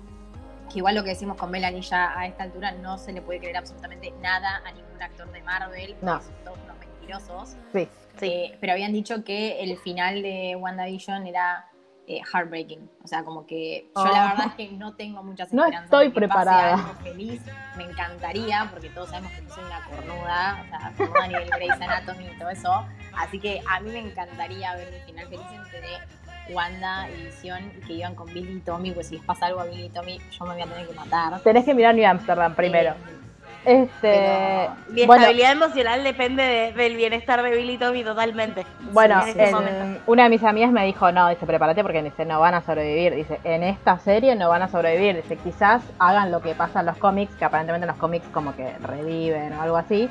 que 0.70 0.79
igual 0.79 0.94
lo 0.94 1.03
que 1.05 1.11
decimos 1.11 1.37
con 1.37 1.51
Melanie 1.51 1.83
ya 1.83 2.18
a 2.18 2.27
esta 2.27 2.44
altura 2.44 2.72
no 2.72 2.96
se 2.98 3.12
le 3.12 3.20
puede 3.22 3.40
creer 3.40 3.59
absolutamente 3.59 4.11
nada 4.22 4.62
a 4.66 4.72
ningún 4.72 5.01
actor 5.03 5.31
de 5.31 5.42
Marvel, 5.42 5.94
No. 6.01 6.20
todos 6.44 6.59
mentirosos. 7.06 7.56
Sí. 7.72 7.88
Eh, 8.20 8.56
pero 8.60 8.72
habían 8.72 8.92
dicho 8.92 9.24
que 9.24 9.60
el 9.62 9.76
final 9.78 10.22
de 10.22 10.56
WandaVision 10.56 11.26
era 11.26 11.66
eh, 12.06 12.20
heartbreaking. 12.32 12.90
O 13.04 13.06
sea, 13.08 13.24
como 13.24 13.46
que 13.46 13.88
yo 13.96 14.04
la 14.04 14.10
Oh. 14.26 14.28
verdad 14.30 14.46
es 14.48 14.54
que 14.54 14.76
no 14.76 14.94
tengo 14.94 15.22
muchas 15.22 15.52
No 15.52 15.62
esperanzas 15.64 15.84
estoy 15.86 16.08
de 16.08 16.12
que 16.14 16.20
pase 16.28 16.28
preparada. 16.28 16.74
algo 16.74 16.94
feliz. 17.02 17.40
Me 17.76 17.84
encantaría, 17.84 18.68
porque 18.70 18.88
todos 18.90 19.08
sabemos 19.10 19.32
que 19.32 19.42
yo 19.42 19.54
soy 19.54 19.64
una 19.64 19.84
cornuda, 19.86 20.62
o 20.64 20.68
sea, 20.68 20.92
cornuda 20.96 21.24
a 21.24 21.28
nivel 21.28 21.50
Grey's 21.50 21.80
Anatomy 21.80 22.26
y 22.26 22.38
todo 22.38 22.50
eso. 22.50 22.86
Así 23.16 23.38
que 23.40 23.62
a 23.70 23.80
mí 23.80 23.90
me 23.90 24.00
encantaría 24.00 24.74
ver 24.76 24.88
un 25.00 25.06
final 25.06 25.26
feliz 25.28 25.46
entre 25.52 26.54
Wanda 26.54 27.08
y 27.10 27.24
Visión 27.24 27.72
y 27.78 27.86
que 27.86 27.92
iban 27.94 28.14
con 28.14 28.26
Billy 28.34 28.56
y 28.58 28.60
Tommy, 28.60 28.90
pues 28.90 29.08
si 29.08 29.16
les 29.16 29.24
pasa 29.24 29.46
algo 29.46 29.60
a 29.60 29.64
Billy 29.64 29.84
y 29.86 29.90
Tommy, 29.90 30.18
yo 30.32 30.44
me 30.44 30.54
voy 30.54 30.62
a 30.62 30.66
tener 30.66 30.86
que 30.88 30.94
matar. 30.94 31.40
Tenés 31.40 31.64
que 31.64 31.72
mirar 31.74 31.94
New 31.94 32.06
Amsterdam 32.06 32.54
primero. 32.54 32.90
Eh, 32.90 33.21
Este... 33.64 34.68
Mi 34.88 35.07
Bueno, 35.07 35.22
estabilidad 35.22 35.53
emocional 35.53 36.03
depende 36.05 36.42
de- 36.42 36.72
del 36.72 36.96
bienestar 36.96 37.42
de 37.42 37.51
Billy 37.51 37.75
y 37.75 37.79
Tommy 37.79 38.03
totalmente. 38.05 38.66
Bueno, 38.92 39.22
en 39.22 39.29
este 39.29 39.44
en- 39.48 39.55
momento. 39.55 40.03
una 40.07 40.25
de 40.25 40.29
mis 40.31 40.42
amigas 40.44 40.70
me 40.72 40.85
dijo, 40.85 41.12
no, 41.12 41.29
dice, 41.29 41.46
prepárate 41.46 41.83
porque 41.83 42.03
dice, 42.03 42.25
no 42.25 42.40
van 42.40 42.55
a 42.55 42.62
sobrevivir. 42.62 43.14
Dice, 43.14 43.40
en 43.44 43.62
esta 43.62 43.98
serie 43.98 44.35
no 44.35 44.48
van 44.48 44.62
a 44.62 44.68
sobrevivir. 44.68 45.16
Dice, 45.22 45.37
quizás 45.37 45.83
hagan 45.98 46.31
lo 46.33 46.40
que 46.42 46.55
pasa 46.55 46.81
en 46.81 46.87
los 46.87 46.96
cómics, 46.98 47.35
que 47.37 47.44
aparentemente 47.44 47.85
en 47.85 47.88
los 47.90 47.98
cómics 47.98 48.27
como 48.33 48.55
que 48.57 48.72
reviven 48.81 49.53
o 49.53 49.62
algo 49.62 49.77
así. 49.77 50.09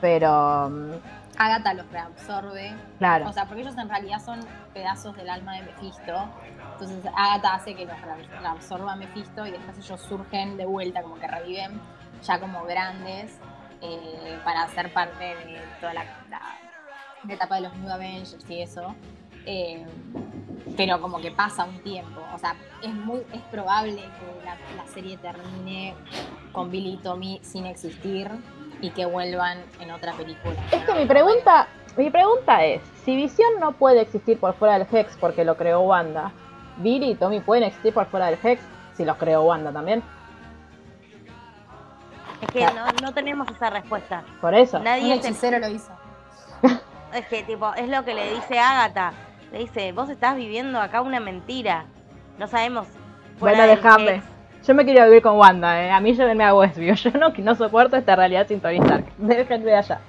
Pero, 0.00 0.70
mm, 0.70 0.90
Agatha 1.38 1.74
los 1.74 1.90
reabsorbe. 1.92 2.74
claro, 2.98 3.28
O 3.28 3.32
sea, 3.32 3.44
porque 3.44 3.60
ellos 3.62 3.76
en 3.76 3.88
realidad 3.90 4.20
son 4.24 4.40
pedazos 4.72 5.14
del 5.16 5.28
alma 5.28 5.54
de 5.56 5.62
Mephisto. 5.64 6.28
Entonces 6.72 6.98
Agatha 7.14 7.54
hace 7.54 7.74
que 7.74 7.84
los 7.84 8.00
re- 8.00 8.38
reabsorba 8.40 8.96
Mephisto 8.96 9.46
y 9.46 9.50
después 9.50 9.76
ellos 9.78 10.00
surgen 10.00 10.56
de 10.56 10.64
vuelta, 10.64 11.02
como 11.02 11.16
que 11.18 11.26
reviven 11.26 11.78
ya 12.22 12.40
como 12.40 12.64
grandes 12.64 13.38
eh, 13.82 14.38
para 14.44 14.66
ser 14.68 14.92
parte 14.92 15.24
de 15.24 15.60
toda 15.80 15.94
la, 15.94 16.04
la- 16.30 17.32
etapa 17.32 17.56
de 17.56 17.62
los 17.62 17.74
New 17.76 17.90
Avengers 17.90 18.38
y 18.48 18.62
eso. 18.62 18.94
Eh, 19.46 19.84
pero 20.76 21.00
como 21.00 21.18
que 21.20 21.30
pasa 21.30 21.64
un 21.64 21.78
tiempo. 21.80 22.20
O 22.34 22.38
sea, 22.38 22.54
es 22.82 22.92
muy 22.92 23.20
es 23.32 23.40
probable 23.50 23.96
que 23.96 24.44
la, 24.44 24.56
la 24.76 24.86
serie 24.92 25.16
termine 25.18 25.94
con 26.52 26.70
Billy 26.70 26.94
y 26.94 26.96
Tommy 26.98 27.40
sin 27.42 27.66
existir 27.66 28.30
y 28.80 28.90
que 28.90 29.06
vuelvan 29.06 29.58
en 29.80 29.90
otra 29.90 30.12
película. 30.12 30.54
es 30.72 30.84
que 30.84 30.94
mi 30.94 31.06
pregunta, 31.06 31.66
mi 31.96 32.10
pregunta 32.10 32.64
es, 32.64 32.82
si 33.04 33.16
Visión 33.16 33.48
no 33.60 33.72
puede 33.72 34.02
existir 34.02 34.38
por 34.38 34.54
fuera 34.54 34.78
del 34.78 34.86
Hex 34.90 35.16
porque 35.18 35.44
lo 35.44 35.56
creó 35.56 35.80
Wanda, 35.80 36.32
Billy 36.78 37.12
y 37.12 37.14
Tommy 37.14 37.40
pueden 37.40 37.64
existir 37.64 37.94
por 37.94 38.06
fuera 38.06 38.26
del 38.26 38.38
Hex 38.42 38.60
si 38.96 39.04
los 39.04 39.16
creó 39.16 39.42
Wanda 39.44 39.72
también. 39.72 40.02
Es 42.40 42.48
que 42.48 42.64
no, 42.64 42.86
no 43.02 43.12
tenemos 43.12 43.48
esa 43.48 43.70
respuesta. 43.70 44.24
Por 44.40 44.54
eso. 44.54 44.78
Un 44.78 44.84
Nadie 44.84 45.20
se 45.20 45.28
hechicero 45.28 45.58
lo 45.58 45.68
hizo. 45.68 45.92
Es 47.14 47.24
que, 47.28 47.44
tipo, 47.44 47.72
es 47.74 47.88
lo 47.88 48.04
que 48.04 48.12
le 48.12 48.34
dice 48.34 48.58
Agatha. 48.58 49.12
Le 49.50 49.60
dice, 49.60 49.92
vos 49.92 50.10
estás 50.10 50.36
viviendo 50.36 50.78
acá 50.80 51.00
una 51.00 51.18
mentira. 51.18 51.86
No 52.36 52.46
sabemos. 52.46 52.88
Bueno, 53.38 53.62
déjame. 53.66 54.16
Hex". 54.16 54.24
Yo 54.66 54.74
me 54.74 54.84
quiero 54.84 55.04
vivir 55.04 55.22
con 55.22 55.38
Wanda, 55.38 55.82
¿eh? 55.82 55.90
A 55.92 56.00
mí 56.00 56.12
llévenme 56.12 56.44
a 56.44 56.54
Westview. 56.54 56.94
Yo 56.94 57.10
no, 57.12 57.30
no 57.30 57.54
soporto 57.54 57.96
esta 57.96 58.16
realidad 58.16 58.46
sin 58.48 58.60
Tony 58.60 58.78
Stark. 58.78 59.06
Déjenme 59.18 59.64
de 59.64 59.76
allá. 59.76 60.00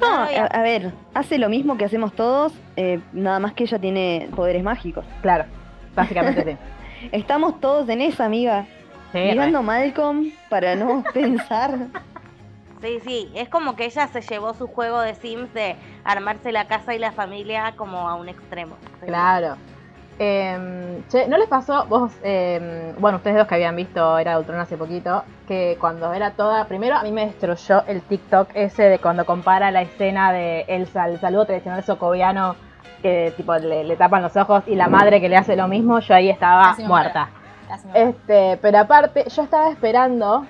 No, 0.00 0.26
a 0.50 0.62
ver, 0.62 0.92
hace 1.12 1.38
lo 1.38 1.48
mismo 1.48 1.76
que 1.76 1.84
hacemos 1.84 2.12
todos, 2.12 2.52
eh, 2.76 3.00
nada 3.12 3.40
más 3.40 3.52
que 3.54 3.64
ella 3.64 3.80
tiene 3.80 4.28
poderes 4.34 4.62
mágicos. 4.62 5.04
Claro, 5.22 5.44
básicamente 5.96 6.44
sí. 7.00 7.08
Estamos 7.10 7.60
todos 7.60 7.88
en 7.88 8.00
esa, 8.02 8.24
amiga. 8.24 8.66
Sí, 9.12 9.18
Mirando 9.18 9.62
Malcolm 9.62 10.32
para 10.48 10.74
no 10.74 11.02
pensar. 11.14 11.78
Sí, 12.80 13.00
sí. 13.04 13.32
Es 13.34 13.48
como 13.48 13.74
que 13.74 13.86
ella 13.86 14.06
se 14.08 14.20
llevó 14.20 14.54
su 14.54 14.68
juego 14.68 15.00
de 15.00 15.14
Sims 15.14 15.52
de 15.54 15.76
armarse 16.04 16.52
la 16.52 16.66
casa 16.66 16.94
y 16.94 16.98
la 16.98 17.12
familia 17.12 17.74
como 17.76 18.08
a 18.08 18.14
un 18.14 18.28
extremo. 18.28 18.76
Sí. 19.00 19.06
Claro. 19.06 19.56
Eh, 20.20 21.00
che, 21.08 21.28
¿no 21.28 21.38
les 21.38 21.48
pasó, 21.48 21.86
vos, 21.86 22.12
eh, 22.24 22.92
bueno, 22.98 23.18
ustedes 23.18 23.36
dos 23.36 23.46
que 23.46 23.54
habían 23.54 23.76
visto 23.76 24.18
Era 24.18 24.32
de 24.32 24.38
Ultron 24.38 24.58
hace 24.58 24.76
poquito, 24.76 25.22
que 25.46 25.76
cuando 25.80 26.12
era 26.12 26.32
toda, 26.32 26.64
primero 26.64 26.96
a 26.96 27.04
mí 27.04 27.12
me 27.12 27.26
destruyó 27.26 27.84
el 27.86 28.02
TikTok 28.02 28.50
ese 28.54 28.82
de 28.84 28.98
cuando 28.98 29.24
compara 29.24 29.70
la 29.70 29.82
escena 29.82 30.32
de 30.32 30.62
Elsa, 30.66 31.06
el 31.06 31.20
saludo 31.20 31.46
tradicional 31.46 31.84
socoviano, 31.84 32.56
que 33.00 33.32
tipo 33.36 33.54
le, 33.54 33.84
le 33.84 33.94
tapan 33.94 34.22
los 34.22 34.36
ojos, 34.36 34.64
y 34.66 34.74
la 34.74 34.88
madre 34.88 35.20
que 35.20 35.28
le 35.28 35.36
hace 35.36 35.54
lo 35.54 35.68
mismo, 35.68 36.00
yo 36.00 36.14
ahí 36.14 36.30
estaba 36.30 36.74
muerta. 36.80 37.28
Este, 37.94 38.58
pero 38.62 38.78
aparte, 38.78 39.24
yo 39.28 39.42
estaba 39.42 39.70
esperando, 39.70 40.46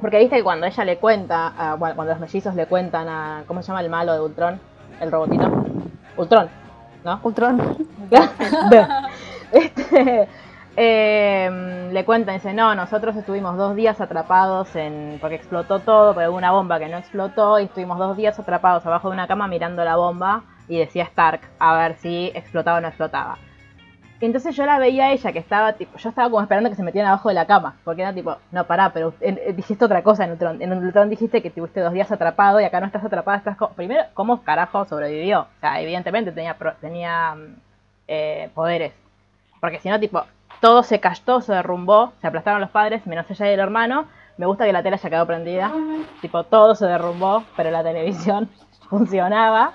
porque 0.00 0.18
viste 0.18 0.36
que 0.36 0.42
cuando 0.42 0.66
ella 0.66 0.84
le 0.84 0.98
cuenta, 0.98 1.52
a- 1.56 1.74
bueno, 1.76 1.94
cuando 1.94 2.12
los 2.12 2.20
mellizos 2.20 2.54
le 2.54 2.66
cuentan 2.66 3.08
a, 3.08 3.44
¿cómo 3.46 3.62
se 3.62 3.68
llama 3.68 3.80
el 3.80 3.90
malo 3.90 4.12
de 4.12 4.20
Ultron? 4.20 4.60
El 5.00 5.10
robotito. 5.12 5.50
Ultron, 6.16 6.48
¿no? 7.04 7.20
Ultron. 7.22 7.76
este, 9.52 10.28
eh, 10.76 11.88
le 11.92 12.04
cuentan, 12.04 12.34
dice, 12.34 12.52
no, 12.54 12.74
nosotros 12.74 13.16
estuvimos 13.16 13.56
dos 13.56 13.74
días 13.74 14.00
atrapados 14.00 14.74
en, 14.76 15.18
porque 15.20 15.36
explotó 15.36 15.80
todo, 15.80 16.14
pero 16.14 16.30
hubo 16.30 16.36
una 16.38 16.50
bomba 16.50 16.78
que 16.78 16.88
no 16.88 16.96
explotó 16.98 17.58
y 17.58 17.64
estuvimos 17.64 17.98
dos 17.98 18.16
días 18.16 18.38
atrapados 18.38 18.84
abajo 18.86 19.08
de 19.08 19.14
una 19.14 19.26
cama 19.26 19.46
mirando 19.48 19.84
la 19.84 19.96
bomba 19.96 20.42
y 20.68 20.78
decía 20.78 21.04
Stark 21.04 21.40
a 21.58 21.74
ver 21.74 21.96
si 21.96 22.30
explotaba 22.34 22.78
o 22.78 22.80
no 22.80 22.88
explotaba. 22.88 23.36
Y 24.22 24.26
entonces 24.26 24.54
yo 24.54 24.64
la 24.66 24.78
veía 24.78 25.06
a 25.06 25.10
ella 25.12 25.32
que 25.32 25.40
estaba 25.40 25.72
tipo, 25.72 25.98
yo 25.98 26.08
estaba 26.08 26.30
como 26.30 26.40
esperando 26.40 26.70
que 26.70 26.76
se 26.76 26.82
metieran 26.84 27.10
abajo 27.10 27.28
de 27.28 27.34
la 27.34 27.44
cama, 27.46 27.74
porque 27.84 28.02
era 28.02 28.14
tipo, 28.14 28.36
no 28.52 28.64
pará, 28.68 28.90
pero 28.92 29.12
en- 29.20 29.40
en- 29.44 29.56
dijiste 29.56 29.84
otra 29.84 30.02
cosa 30.04 30.24
en 30.24 30.30
Ultron. 30.30 30.62
En 30.62 30.72
Ultron 30.72 31.10
dijiste 31.10 31.42
que 31.42 31.48
estuviste 31.48 31.80
dos 31.80 31.92
días 31.92 32.12
atrapado 32.12 32.60
y 32.60 32.64
acá 32.64 32.78
no 32.78 32.86
estás 32.86 33.04
atrapada, 33.04 33.38
estás 33.38 33.56
primero, 33.74 34.04
¿cómo 34.14 34.42
carajo 34.44 34.84
sobrevivió? 34.84 35.40
O 35.40 35.60
sea, 35.60 35.80
evidentemente 35.80 36.30
tenía 36.30 36.54
pro- 36.56 36.74
tenía 36.80 37.34
mm, 37.34 37.54
eh, 38.06 38.50
poderes. 38.54 38.92
Porque 39.60 39.80
si 39.80 39.88
no, 39.88 39.98
tipo, 39.98 40.24
todo 40.60 40.84
se 40.84 41.00
cayó, 41.00 41.40
se 41.40 41.52
derrumbó, 41.52 42.12
se 42.20 42.28
aplastaron 42.28 42.60
los 42.60 42.70
padres, 42.70 43.04
menos 43.08 43.28
ella 43.28 43.50
y 43.50 43.54
el 43.54 43.58
hermano. 43.60 44.06
Me 44.36 44.46
gusta 44.46 44.64
que 44.64 44.72
la 44.72 44.84
tele 44.84 44.94
haya 44.94 45.08
quedado 45.10 45.26
prendida. 45.26 45.72
Tipo, 46.20 46.44
todo 46.44 46.76
se 46.76 46.86
derrumbó, 46.86 47.42
pero 47.56 47.72
la 47.72 47.82
televisión 47.82 48.48
funcionaba. 48.88 49.72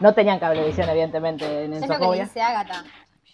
no 0.00 0.14
tenían 0.14 0.38
cablevisión, 0.38 0.88
evidentemente, 0.88 1.64
en 1.66 1.74
Es 1.74 1.86
lo 1.86 1.98
que 1.98 2.22
dice 2.22 2.40
Agatha. 2.40 2.82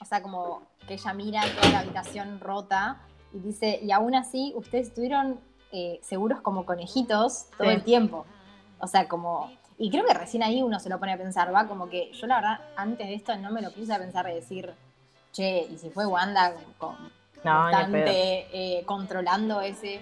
O 0.00 0.04
sea, 0.04 0.22
como 0.22 0.62
que 0.86 0.94
ella 0.94 1.12
mira 1.14 1.42
toda 1.58 1.70
la 1.72 1.78
habitación 1.80 2.40
rota 2.40 2.98
y 3.32 3.38
dice, 3.38 3.80
y 3.82 3.90
aún 3.92 4.14
así 4.14 4.52
ustedes 4.56 4.88
estuvieron 4.88 5.40
eh, 5.72 5.98
seguros 6.02 6.40
como 6.40 6.64
conejitos 6.64 7.46
todo 7.58 7.68
Sí. 7.68 7.74
el 7.74 7.82
tiempo. 7.84 8.24
O 8.80 8.86
sea, 8.86 9.08
como... 9.08 9.50
Y 9.78 9.90
creo 9.90 10.06
que 10.06 10.14
recién 10.14 10.42
ahí 10.42 10.62
uno 10.62 10.80
se 10.80 10.88
lo 10.88 10.98
pone 10.98 11.12
a 11.12 11.18
pensar, 11.18 11.54
va, 11.54 11.66
como 11.68 11.88
que 11.90 12.10
yo 12.12 12.26
la 12.26 12.36
verdad 12.36 12.60
antes 12.76 13.06
de 13.08 13.14
esto 13.14 13.36
no 13.36 13.50
me 13.50 13.60
lo 13.60 13.70
puse 13.72 13.92
a 13.92 13.98
pensar 13.98 14.24
de 14.26 14.34
decir, 14.36 14.72
che, 15.32 15.66
y 15.70 15.76
si 15.76 15.90
fue 15.90 16.06
Wanda 16.06 16.54
con, 16.78 16.94
No, 17.44 17.62
constante 17.62 18.46
eh, 18.78 18.84
controlando 18.86 19.60
ese, 19.60 20.00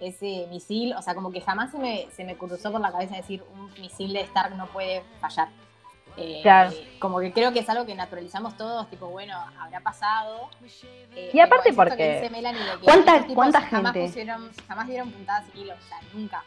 ese 0.00 0.48
misil, 0.50 0.94
o 0.94 1.02
sea, 1.02 1.14
como 1.14 1.30
que 1.30 1.40
jamás 1.40 1.70
se 1.70 1.78
me, 1.78 2.08
se 2.10 2.24
me 2.24 2.36
cruzó 2.36 2.72
por 2.72 2.80
la 2.80 2.90
cabeza 2.90 3.14
decir 3.14 3.44
un 3.54 3.70
misil 3.80 4.12
de 4.12 4.22
Stark 4.22 4.56
no 4.56 4.66
puede 4.66 5.02
fallar. 5.20 5.48
Eh, 6.16 6.40
Claro. 6.42 6.72
Como 6.98 7.18
que 7.20 7.32
creo 7.32 7.52
que 7.52 7.60
es 7.60 7.68
algo 7.68 7.86
que 7.86 7.94
naturalizamos 7.94 8.56
todos, 8.56 8.88
tipo, 8.90 9.06
bueno, 9.08 9.36
habrá 9.58 9.80
pasado. 9.80 10.48
Eh, 11.16 11.30
Y 11.32 11.40
aparte 11.40 11.72
porque- 11.72 12.30
¿Cuánta- 12.82 13.26
cuánta 13.34 13.60
jamás 13.62 13.92
gente? 13.92 14.08
pusieron, 14.08 14.50
jamás 14.68 14.86
dieron 14.88 15.10
puntadas 15.10 15.44
y 15.54 15.60
hilos, 15.62 15.78
o 15.78 15.88
sea, 15.88 15.98
nunca. 16.12 16.44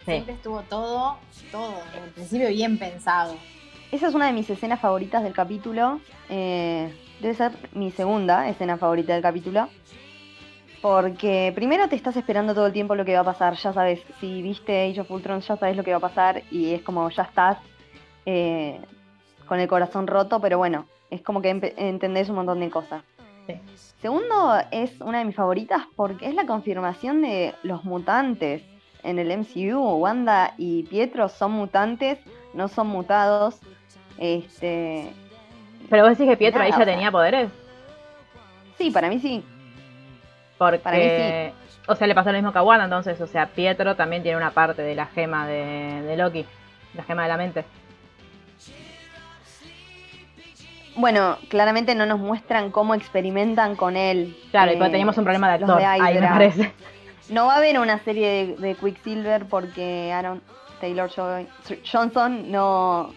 Sí. 0.00 0.12
Siempre 0.12 0.34
estuvo 0.34 0.62
todo, 0.62 1.18
todo, 1.52 1.74
desde 1.92 2.04
el 2.06 2.10
principio 2.12 2.48
bien 2.48 2.78
pensado. 2.78 3.34
Esa 3.92 4.08
es 4.08 4.14
una 4.14 4.26
de 4.26 4.32
mis 4.32 4.48
escenas 4.48 4.80
favoritas 4.80 5.22
del 5.22 5.32
capítulo. 5.32 6.00
eh, 6.30 6.94
debe 7.20 7.34
ser 7.34 7.52
mi 7.72 7.90
segunda 7.90 8.48
escena 8.48 8.76
favorita 8.76 9.12
del 9.14 9.22
capítulo. 9.22 9.68
Porque 10.80 11.50
primero 11.54 11.88
te 11.88 11.96
estás 11.96 12.16
esperando 12.16 12.54
todo 12.54 12.66
el 12.66 12.72
tiempo 12.72 12.94
lo 12.94 13.04
que 13.04 13.14
va 13.14 13.20
a 13.20 13.24
pasar. 13.24 13.54
Ya 13.56 13.72
sabes, 13.72 14.00
si 14.20 14.42
viste 14.42 14.88
Age 14.90 15.00
of 15.00 15.10
Ultron, 15.10 15.40
ya 15.40 15.56
sabes 15.56 15.76
lo 15.76 15.82
que 15.82 15.90
va 15.90 15.96
a 15.96 16.00
pasar. 16.00 16.42
Y 16.50 16.72
es 16.74 16.82
como 16.82 17.08
ya 17.10 17.24
estás 17.24 17.58
eh, 18.26 18.78
con 19.48 19.58
el 19.60 19.68
corazón 19.68 20.06
roto, 20.06 20.40
pero 20.40 20.58
bueno, 20.58 20.86
es 21.10 21.22
como 21.22 21.40
que 21.40 21.74
entendés 21.76 22.28
un 22.28 22.36
montón 22.36 22.60
de 22.60 22.70
cosas. 22.70 23.02
Sí. 23.46 23.54
Segundo, 24.00 24.54
es 24.70 25.00
una 25.00 25.18
de 25.18 25.24
mis 25.24 25.34
favoritas 25.34 25.82
porque 25.96 26.28
es 26.28 26.34
la 26.34 26.46
confirmación 26.46 27.22
de 27.22 27.54
los 27.62 27.84
mutantes 27.84 28.62
en 29.02 29.18
el 29.18 29.36
MCU. 29.36 29.80
Wanda 29.96 30.54
y 30.58 30.84
Pietro 30.84 31.28
son 31.28 31.52
mutantes, 31.52 32.18
no 32.52 32.68
son 32.68 32.88
mutados. 32.88 33.58
Este, 34.18 35.10
Pero 35.88 36.02
vos 36.02 36.10
decís 36.10 36.30
que 36.30 36.36
Pietro 36.36 36.62
ahí 36.62 36.70
ya 36.70 36.84
tenía 36.84 37.10
poderes. 37.10 37.50
sí, 38.76 38.90
para 38.90 39.08
mí 39.08 39.18
sí. 39.18 39.42
Porque, 40.58 40.78
Para 40.78 40.98
mí 40.98 41.52
o 41.86 41.94
sea, 41.94 42.06
le 42.06 42.14
pasó 42.14 42.30
lo 42.30 42.36
mismo 42.36 42.52
que 42.52 42.58
a 42.58 42.62
Wanda, 42.62 42.84
entonces, 42.84 43.18
o 43.20 43.26
sea, 43.26 43.46
Pietro 43.46 43.96
también 43.96 44.22
tiene 44.22 44.36
una 44.36 44.50
parte 44.50 44.82
de 44.82 44.94
la 44.94 45.06
gema 45.06 45.46
de, 45.46 46.02
de 46.02 46.16
Loki, 46.18 46.44
la 46.94 47.02
gema 47.02 47.22
de 47.22 47.28
la 47.28 47.36
mente. 47.38 47.64
Bueno, 50.98 51.36
claramente 51.48 51.94
no 51.94 52.06
nos 52.06 52.18
muestran 52.18 52.70
cómo 52.70 52.94
experimentan 52.94 53.76
con 53.76 53.96
él. 53.96 54.36
Claro, 54.50 54.72
y 54.72 54.74
eh, 54.74 54.78
porque 54.78 54.90
teníamos 54.92 55.16
un 55.16 55.24
problema 55.24 55.52
de 55.52 55.60
los 55.60 55.70
actor, 55.70 55.80
de 55.80 55.86
ahí 55.86 56.00
me 56.14 56.18
Hydra. 56.18 56.28
parece. 56.30 56.72
No 57.30 57.46
va 57.46 57.54
a 57.54 57.56
haber 57.58 57.78
una 57.78 57.98
serie 58.04 58.28
de, 58.28 58.56
de 58.56 58.74
Quicksilver 58.74 59.46
porque 59.46 60.12
Aaron 60.12 60.42
Taylor 60.80 61.08
Joy- 61.10 61.46
Johnson 61.90 62.50
no, 62.50 63.12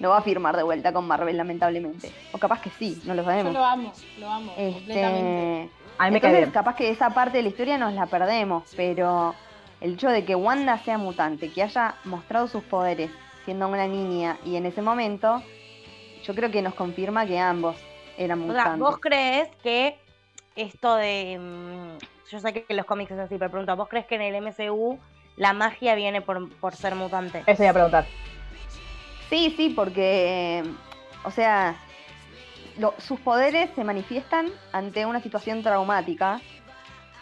no 0.00 0.08
va 0.10 0.18
a 0.18 0.22
firmar 0.22 0.56
de 0.56 0.62
vuelta 0.62 0.92
con 0.92 1.06
Marvel, 1.06 1.36
lamentablemente. 1.36 2.10
O 2.32 2.38
capaz 2.38 2.60
que 2.60 2.70
sí, 2.70 3.00
no 3.04 3.14
lo 3.14 3.22
Yo 3.22 3.28
sabemos. 3.28 3.52
lo 3.52 3.64
amo, 3.64 3.92
lo 4.18 4.28
amo, 4.30 4.52
completamente. 4.54 5.62
Este, 5.64 5.70
A 5.98 6.06
mí 6.06 6.10
me 6.12 6.20
cae 6.20 6.30
entonces, 6.30 6.52
capaz 6.54 6.74
que 6.74 6.90
esa 6.90 7.10
parte 7.10 7.36
de 7.36 7.42
la 7.44 7.48
historia 7.50 7.78
nos 7.78 7.92
la 7.92 8.06
perdemos, 8.06 8.64
pero 8.76 9.34
el 9.80 9.92
hecho 9.94 10.08
de 10.08 10.24
que 10.24 10.34
Wanda 10.34 10.78
sea 10.78 10.98
mutante, 10.98 11.50
que 11.52 11.62
haya 11.62 11.94
mostrado 12.04 12.48
sus 12.48 12.64
poderes 12.64 13.10
siendo 13.44 13.68
una 13.68 13.86
niña 13.86 14.38
y 14.44 14.56
en 14.56 14.64
ese 14.66 14.80
momento, 14.82 15.42
yo 16.24 16.34
creo 16.34 16.50
que 16.50 16.62
nos 16.62 16.74
confirma 16.74 17.26
que 17.26 17.38
ambos 17.38 17.76
eran 18.16 18.40
O 18.42 18.46
mutantes. 18.46 18.64
sea, 18.64 18.76
¿vos 18.76 18.98
crees 19.00 19.48
que 19.62 19.96
esto 20.56 20.94
de... 20.96 21.38
mm, 21.38 21.98
yo 22.30 22.40
sé 22.40 22.52
que 22.52 22.64
en 22.68 22.76
los 22.76 22.86
cómics 22.86 23.10
es 23.12 23.18
así, 23.18 23.36
pero 23.38 23.50
pregunto, 23.50 23.76
¿vos 23.76 23.88
crees 23.88 24.06
que 24.06 24.14
en 24.16 24.22
el 24.22 24.34
MCU 24.42 24.98
la 25.36 25.52
magia 25.52 25.94
viene 25.94 26.20
por, 26.20 26.48
por 26.60 26.74
ser 26.76 26.94
mutante? 26.94 27.42
Eso 27.46 27.62
iba 27.62 27.70
a 27.70 27.74
preguntar. 27.74 28.06
Sí, 29.28 29.52
sí, 29.56 29.70
porque, 29.70 30.62
o 31.24 31.30
sea, 31.30 31.76
lo- 32.78 32.94
sus 32.98 33.18
poderes 33.20 33.70
se 33.74 33.84
manifiestan 33.84 34.50
ante 34.72 35.06
una 35.06 35.20
situación 35.20 35.62
traumática 35.62 36.40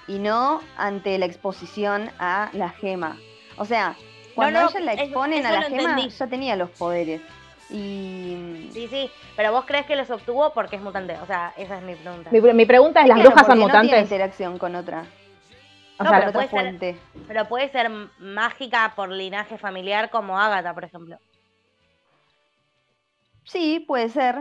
y 0.07 0.19
no 0.19 0.61
ante 0.77 1.17
la 1.19 1.27
exposición 1.27 2.11
a 2.19 2.51
la 2.53 2.71
gema. 2.71 3.17
O 3.57 3.65
sea, 3.65 3.97
cuando 4.35 4.61
no, 4.61 4.67
a 4.67 4.71
ella 4.71 4.81
la 4.81 4.93
exponen 4.95 5.39
eso 5.41 5.49
a 5.49 5.53
la 5.53 5.63
gema, 5.63 5.83
entendí. 5.91 6.09
ya 6.11 6.27
tenía 6.27 6.57
los 6.57 6.71
poderes. 6.71 7.21
Y 7.73 8.69
Sí, 8.73 8.87
sí, 8.89 9.11
pero 9.37 9.53
vos 9.53 9.65
crees 9.67 9.87
que 9.87 9.97
los 9.97 10.11
obtuvo 10.11 10.53
porque 10.53 10.77
es 10.77 10.83
mutante. 10.83 11.17
O 11.23 11.27
sea, 11.27 11.53
esa 11.57 11.77
es 11.79 11.83
mi 11.83 11.95
pregunta. 11.95 12.31
Mi, 12.31 12.41
mi 12.41 12.67
pregunta 12.67 13.01
es, 13.01 13.09
¿las 13.09 13.17
Claro, 13.17 13.31
brujas 13.31 13.47
son 13.47 13.59
no 13.59 13.65
tiene 13.67 13.79
mutantes? 13.79 14.03
interacción 14.03 14.59
con 14.59 14.75
otra, 14.77 15.05
O 15.99 16.05
No, 16.05 16.11
sea, 16.11 16.19
pero 16.19 16.31
otra 16.31 16.33
puede 16.33 16.49
ser- 16.49 16.61
fuente. 16.61 16.97
Pero 17.29 17.49
puede 17.49 17.69
ser 17.71 17.91
mágica 18.19 18.93
por 18.97 19.11
linaje 19.11 19.59
familiar 19.59 20.11
como 20.11 20.39
Agatha, 20.39 20.73
por 20.75 20.85
ejemplo. 20.85 21.19
Sí, 23.45 23.81
puede 23.87 24.09
ser, 24.09 24.37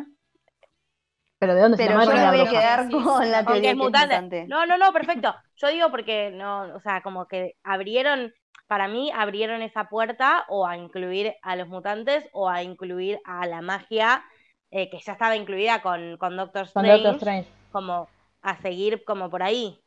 pero 1.39 1.55
¿de 1.55 1.61
dónde 1.61 1.77
se 1.77 1.85
pero 1.87 1.99
yo 2.03 2.11
me 2.11 2.27
voy 2.37 2.47
a 2.47 2.49
quedar 2.49 2.87
Sí, 2.87 2.91
con 2.93 3.31
la 3.31 3.43
Porque 3.43 3.53
teoría 3.61 3.71
es 3.71 3.75
que 3.77 3.83
mutante. 3.83 4.15
es 4.15 4.21
mutante. 4.21 4.47
No, 4.47 4.65
no, 4.65 4.77
no, 4.77 4.93
perfecto. 4.93 5.35
Yo 5.57 5.67
digo 5.69 5.89
porque 5.89 6.31
no, 6.31 6.73
o 6.75 6.79
sea, 6.81 7.01
como 7.01 7.27
que 7.27 7.55
abrieron, 7.63 8.31
para 8.71 8.87
mí 8.87 9.11
abrieron 9.13 9.61
esa 9.61 9.89
puerta 9.89 10.45
o 10.47 10.65
a 10.65 10.77
incluir 10.77 11.35
a 11.41 11.57
los 11.57 11.67
mutantes 11.67 12.23
o 12.31 12.47
a 12.47 12.63
incluir 12.63 13.19
a 13.25 13.45
la 13.45 13.61
magia 13.61 14.23
eh, 14.69 14.89
que 14.89 14.97
ya 14.97 15.11
estaba 15.11 15.35
incluida 15.35 15.81
con, 15.81 16.15
con 16.15 16.37
Doctor 16.37 16.71
Con 16.71 16.85
Strange, 16.85 17.03
Doctor 17.03 17.15
Strange. 17.15 17.49
como 17.73 18.07
a 18.41 18.61
seguir 18.61 19.03
como 19.03 19.29
por 19.29 19.43
ahí. 19.43 19.77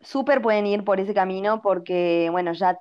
Súper 0.00 0.42
pueden 0.42 0.66
ir 0.66 0.82
por 0.82 0.98
ese 0.98 1.14
camino 1.14 1.62
porque, 1.62 2.30
bueno, 2.32 2.52
ya 2.52 2.80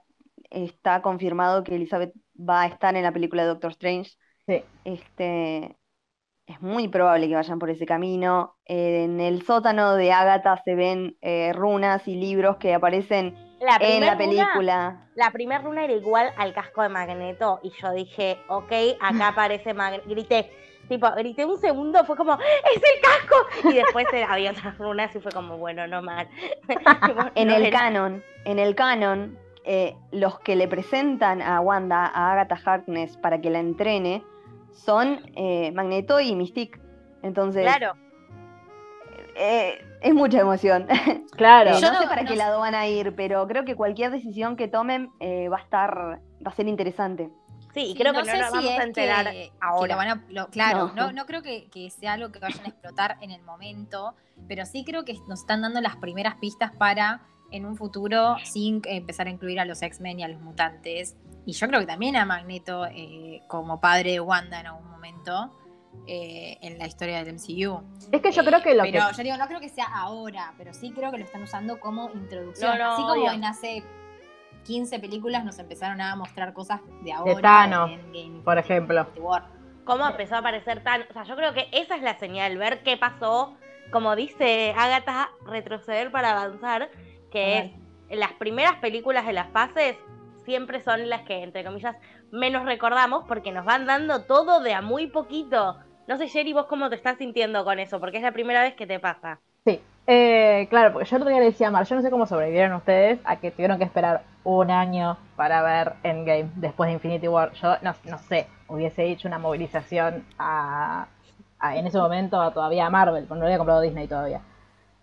está 0.49 1.03
confirmado 1.03 1.63
que 1.63 1.75
Elizabeth 1.75 2.11
va 2.35 2.63
a 2.63 2.65
estar 2.65 2.95
en 2.95 3.03
la 3.03 3.11
película 3.11 3.43
de 3.43 3.49
Doctor 3.49 3.69
Strange. 3.69 4.13
Sí. 4.47 4.63
Este, 4.83 5.77
es 6.47 6.59
muy 6.59 6.87
probable 6.87 7.27
que 7.27 7.35
vayan 7.35 7.59
por 7.59 7.69
ese 7.69 7.85
camino. 7.85 8.55
Eh, 8.65 9.03
en 9.03 9.19
el 9.19 9.43
sótano 9.43 9.93
de 9.93 10.11
Agatha 10.11 10.59
se 10.65 10.73
ven 10.73 11.17
eh, 11.21 11.53
runas 11.53 12.07
y 12.07 12.15
libros 12.15 12.57
que 12.57 12.73
aparecen 12.73 13.50
La 13.61 13.77
en 13.79 14.01
la 14.05 14.17
película. 14.17 15.07
La 15.15 15.29
primera 15.31 15.61
runa 15.61 15.83
era 15.85 15.93
igual 15.93 16.33
al 16.35 16.51
casco 16.53 16.81
de 16.81 16.89
Magneto 16.89 17.59
y 17.63 17.69
yo 17.79 17.91
dije, 17.93 18.39
ok, 18.47 18.71
acá 18.99 19.27
aparece 19.29 19.73
Magneto. 19.73 20.09
Grité, 20.09 20.49
tipo, 20.89 21.09
grité 21.15 21.45
un 21.45 21.59
segundo, 21.59 22.03
fue 22.05 22.15
como, 22.17 22.33
¡es 22.33 22.75
el 22.75 23.01
casco! 23.01 23.69
Y 23.69 23.73
después 23.75 24.07
había 24.27 24.51
otras 24.51 24.77
runas 24.79 25.15
y 25.15 25.19
fue 25.19 25.31
como, 25.31 25.57
bueno, 25.57 25.85
no 25.87 26.01
mal. 26.01 26.27
En 27.35 27.47
No 27.49 27.55
el 27.55 27.65
era- 27.67 27.79
canon, 27.79 28.23
en 28.45 28.57
el 28.59 28.73
canon, 28.75 29.37
eh, 29.63 29.95
los 30.11 30.39
que 30.39 30.55
le 30.55 30.67
presentan 30.67 31.41
a 31.43 31.59
Wanda, 31.61 32.07
a 32.07 32.31
Agatha 32.33 32.59
Harkness, 32.65 33.15
para 33.17 33.39
que 33.41 33.51
la 33.51 33.59
entrene, 33.59 34.23
son 34.71 35.21
eh, 35.35 35.71
Magneto 35.73 36.19
y 36.19 36.35
Mystique. 36.35 36.79
Entonces, 37.21 37.61
Claro, 37.63 37.93
eh, 39.35 39.85
es 40.01 40.13
mucha 40.13 40.39
emoción. 40.39 40.87
Claro. 41.31 41.71
Eh, 41.71 41.81
Yo 41.81 41.87
no, 41.91 41.97
sé 41.97 42.03
no- 42.03 42.09
para 42.09 42.21
no 42.23 42.27
qué 42.27 42.33
sé. 42.33 42.37
lado 42.39 42.59
van 42.59 42.75
a 42.75 42.85
ir, 42.87 43.15
pero 43.15 43.47
creo 43.47 43.63
que 43.65 43.75
cualquier 43.75 44.11
decisión 44.11 44.55
que 44.57 44.67
tomen 44.67 45.09
eh, 45.19 45.47
va 45.49 45.57
a 45.57 45.61
estar, 45.61 46.19
va 46.45 46.51
a 46.51 46.53
ser 46.53 46.67
interesante. 46.67 47.29
sí, 47.73 47.87
Sí, 47.87 47.95
creo 47.97 48.11
no 48.13 48.19
que 48.21 48.27
no 48.27 48.31
sé 48.33 48.37
nos 48.39 48.47
si 48.49 48.55
vamos 48.57 48.71
es 48.73 48.79
a 48.79 48.83
enterar 48.83 49.25
que- 49.27 49.31
que 49.31 49.51
ahora. 49.61 49.93
lo 49.93 49.97
van 49.97 50.07
a- 50.09 50.23
lo- 50.29 50.47
claro, 50.49 50.87
No. 50.93 51.07
no, 51.07 51.11
no 51.13 51.25
creo 51.25 51.41
que, 51.41 51.67
que 51.71 51.89
sea 51.89 52.13
algo 52.13 52.31
que 52.31 52.39
vayan 52.39 52.65
a 52.65 52.67
explotar 52.67 53.17
en 53.21 53.31
el 53.31 53.41
momento, 53.43 54.13
pero 54.47 54.65
sí 54.65 54.83
creo 54.83 55.03
que 55.05 55.13
nos 55.27 55.39
están 55.39 55.61
dando 55.61 55.79
las 55.81 55.95
primeras 55.95 56.35
pistas 56.35 56.71
para 56.77 57.21
en 57.49 57.65
un 57.65 57.75
futuro 57.77 58.35
sin 58.43 58.81
empezar 58.85 59.27
a 59.27 59.29
incluir 59.29 59.59
a 59.59 59.65
los 59.65 59.81
X-Men 59.81 60.19
y 60.19 60.23
a 60.23 60.27
los 60.27 60.41
mutantes. 60.41 61.15
Y 61.45 61.53
yo 61.53 61.67
creo 61.67 61.79
que 61.79 61.85
también 61.87 62.15
a 62.17 62.25
Magneto 62.25 62.85
eh, 62.87 63.41
como 63.47 63.79
padre 63.79 64.11
de 64.11 64.19
Wanda 64.19 64.59
en 64.59 64.67
algún 64.67 64.89
momento 64.91 65.51
eh, 66.07 66.57
en 66.61 66.77
la 66.77 66.87
historia 66.87 67.23
del 67.23 67.35
MCU. 67.35 67.83
Es 68.11 68.21
que 68.21 68.31
yo 68.31 68.43
creo 68.43 68.61
que 68.61 68.73
lo 68.73 68.83
pero 68.83 69.07
que... 69.09 69.17
yo 69.17 69.23
digo, 69.23 69.37
no 69.37 69.47
creo 69.47 69.59
que 69.59 69.69
sea 69.69 69.85
ahora, 69.85 70.53
pero 70.57 70.73
sí 70.73 70.91
creo 70.91 71.11
que 71.11 71.19
lo 71.19 71.23
están 71.23 71.43
usando 71.43 71.79
como 71.79 72.09
introducción. 72.11 72.77
No, 72.77 72.83
no, 72.83 72.91
Así 72.93 73.01
como 73.01 73.13
obvio. 73.13 73.31
en 73.31 73.45
hace 73.45 73.83
15 74.65 74.99
películas 74.99 75.45
nos 75.45 75.59
empezaron 75.59 76.01
a 76.01 76.15
mostrar 76.15 76.53
cosas 76.53 76.81
de 77.03 77.13
ahora. 77.13 77.41
Thanos, 77.41 77.91
en 77.91 77.99
Endgame, 77.99 78.43
por 78.43 78.57
ejemplo. 78.57 79.07
Cómo 79.85 80.07
empezó 80.07 80.35
a 80.35 80.39
aparecer 80.39 80.83
tan. 80.83 81.03
O 81.09 81.13
sea, 81.13 81.23
yo 81.23 81.35
creo 81.35 81.53
que 81.53 81.67
esa 81.71 81.95
es 81.95 82.01
la 82.01 82.17
señal, 82.17 82.57
ver 82.57 82.83
qué 82.83 82.97
pasó, 82.97 83.55
como 83.91 84.15
dice 84.15 84.73
Agatha, 84.77 85.29
retroceder 85.45 86.11
para 86.11 86.31
avanzar, 86.31 86.89
que 87.31 87.57
es 88.09 88.19
las 88.19 88.33
primeras 88.33 88.75
películas 88.77 89.25
de 89.25 89.33
las 89.33 89.49
fases 89.49 89.97
siempre 90.45 90.81
son 90.81 91.09
las 91.09 91.21
que, 91.21 91.43
entre 91.43 91.63
comillas, 91.63 91.95
menos 92.31 92.65
recordamos 92.65 93.25
porque 93.27 93.51
nos 93.51 93.65
van 93.65 93.85
dando 93.85 94.23
todo 94.25 94.61
de 94.61 94.73
a 94.73 94.81
muy 94.81 95.07
poquito. 95.07 95.77
No 96.07 96.17
sé, 96.17 96.27
Jerry, 96.27 96.53
vos 96.53 96.65
cómo 96.67 96.89
te 96.89 96.95
estás 96.95 97.17
sintiendo 97.17 97.63
con 97.63 97.79
eso, 97.79 97.99
porque 97.99 98.17
es 98.17 98.23
la 98.23 98.31
primera 98.31 98.61
vez 98.61 98.75
que 98.75 98.87
te 98.87 98.99
pasa. 98.99 99.39
Sí, 99.65 99.81
Eh, 100.07 100.67
claro, 100.69 100.93
porque 100.93 101.07
yo 101.09 101.19
día 101.19 101.39
le 101.39 101.45
decía 101.45 101.67
a 101.67 101.71
Mar, 101.71 101.85
yo 101.85 101.95
no 101.95 102.01
sé 102.01 102.09
cómo 102.09 102.25
sobrevivieron 102.25 102.73
ustedes 102.73 103.19
a 103.23 103.35
que 103.37 103.51
tuvieron 103.51 103.77
que 103.77 103.83
esperar 103.83 104.23
un 104.43 104.71
año 104.71 105.17
para 105.35 105.61
ver 105.61 105.93
Endgame 106.03 106.49
después 106.55 106.87
de 106.87 106.93
Infinity 106.93 107.27
War. 107.27 107.51
Yo 107.53 107.75
no, 107.83 107.93
no 108.05 108.17
sé, 108.17 108.47
hubiese 108.67 109.05
hecho 109.05 109.27
una 109.27 109.37
movilización 109.39 110.25
a, 110.39 111.05
a- 111.59 111.75
en 111.77 111.85
ese 111.85 111.99
momento 111.99 112.41
a 112.41 112.51
todavía 112.51 112.89
Marvel, 112.89 113.25
porque 113.27 113.39
no 113.39 113.45
había 113.45 113.57
comprado 113.59 113.81
Disney 113.81 114.07
todavía. 114.07 114.41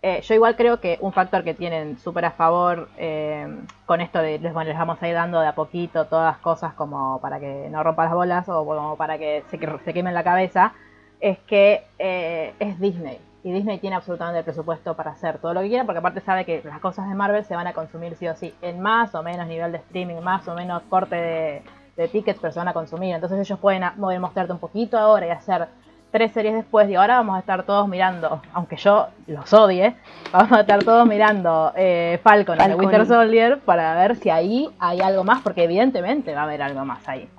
Eh, 0.01 0.21
yo 0.21 0.33
igual 0.33 0.55
creo 0.55 0.79
que 0.79 0.97
un 1.01 1.11
factor 1.11 1.43
que 1.43 1.53
tienen 1.53 1.97
súper 1.97 2.23
a 2.23 2.31
favor 2.31 2.87
eh, 2.97 3.45
con 3.85 3.99
esto 3.99 4.19
de 4.19 4.39
les, 4.39 4.53
bueno, 4.53 4.69
les 4.69 4.77
vamos 4.79 5.01
a 5.01 5.07
ir 5.09 5.13
dando 5.13 5.41
de 5.41 5.47
a 5.47 5.55
poquito 5.55 6.05
todas 6.05 6.31
las 6.33 6.37
cosas 6.41 6.73
como 6.73 7.19
para 7.19 7.37
que 7.41 7.67
no 7.69 7.83
rompa 7.83 8.05
las 8.05 8.13
bolas 8.13 8.47
o 8.47 8.65
como 8.65 8.95
para 8.95 9.17
que 9.17 9.43
se, 9.49 9.59
que- 9.59 9.77
se 9.83 9.93
quemen 9.93 10.13
la 10.13 10.23
cabeza, 10.23 10.73
es 11.19 11.37
que 11.39 11.83
eh, 11.99 12.53
es 12.59 12.79
Disney. 12.79 13.19
Y 13.43 13.51
Disney 13.51 13.77
tiene 13.79 13.95
absolutamente 13.97 14.39
el 14.39 14.45
presupuesto 14.45 14.95
para 14.95 15.11
hacer 15.11 15.39
todo 15.39 15.53
lo 15.53 15.61
que 15.61 15.67
quiera, 15.69 15.83
porque 15.85 15.99
aparte 15.99 16.21
sabe 16.21 16.45
que 16.45 16.61
las 16.63 16.79
cosas 16.79 17.07
de 17.09 17.15
Marvel 17.15 17.43
se 17.45 17.55
van 17.55 17.67
a 17.67 17.73
consumir 17.73 18.15
sí 18.15 18.27
o 18.27 18.35
sí, 18.35 18.53
en 18.61 18.79
más 18.81 19.13
o 19.15 19.23
menos 19.23 19.47
nivel 19.47 19.71
de 19.73 19.77
streaming, 19.79 20.21
más 20.21 20.47
o 20.47 20.55
menos 20.55 20.81
corte 20.89 21.63
de, 21.97 22.07
tickets, 22.07 22.39
pero 22.39 22.53
se 22.53 22.59
van 22.59 22.67
a 22.69 22.73
consumir. 22.73 23.13
Entonces 23.15 23.37
ellos 23.39 23.59
pueden 23.59 23.83
poder 23.99 24.19
mostrarte 24.21 24.53
un 24.53 24.59
poquito 24.59 24.97
ahora 24.97 25.27
y 25.27 25.29
hacer 25.31 25.67
tres 26.11 26.31
series 26.31 26.53
después 26.55 26.89
y 26.89 26.95
ahora 26.95 27.17
vamos 27.17 27.35
a 27.35 27.39
estar 27.39 27.63
todos 27.63 27.87
mirando, 27.87 28.41
aunque 28.53 28.75
yo 28.77 29.07
los 29.27 29.51
odie, 29.53 29.95
vamos 30.31 30.51
a 30.51 30.61
estar 30.61 30.83
todos 30.83 31.07
mirando 31.07 31.71
eh, 31.75 32.19
Falcon, 32.23 32.55
y 32.55 32.57
The 32.57 32.63
Falcon. 32.65 32.79
Winter 32.85 33.05
Soldier 33.05 33.59
para 33.59 33.93
ver 33.95 34.15
si 34.15 34.29
ahí 34.29 34.69
hay 34.79 35.01
algo 35.01 35.23
más, 35.23 35.41
porque 35.41 35.63
evidentemente 35.63 36.33
va 36.33 36.41
a 36.41 36.43
haber 36.43 36.61
algo 36.61 36.83
más 36.85 37.07
ahí. 37.07 37.29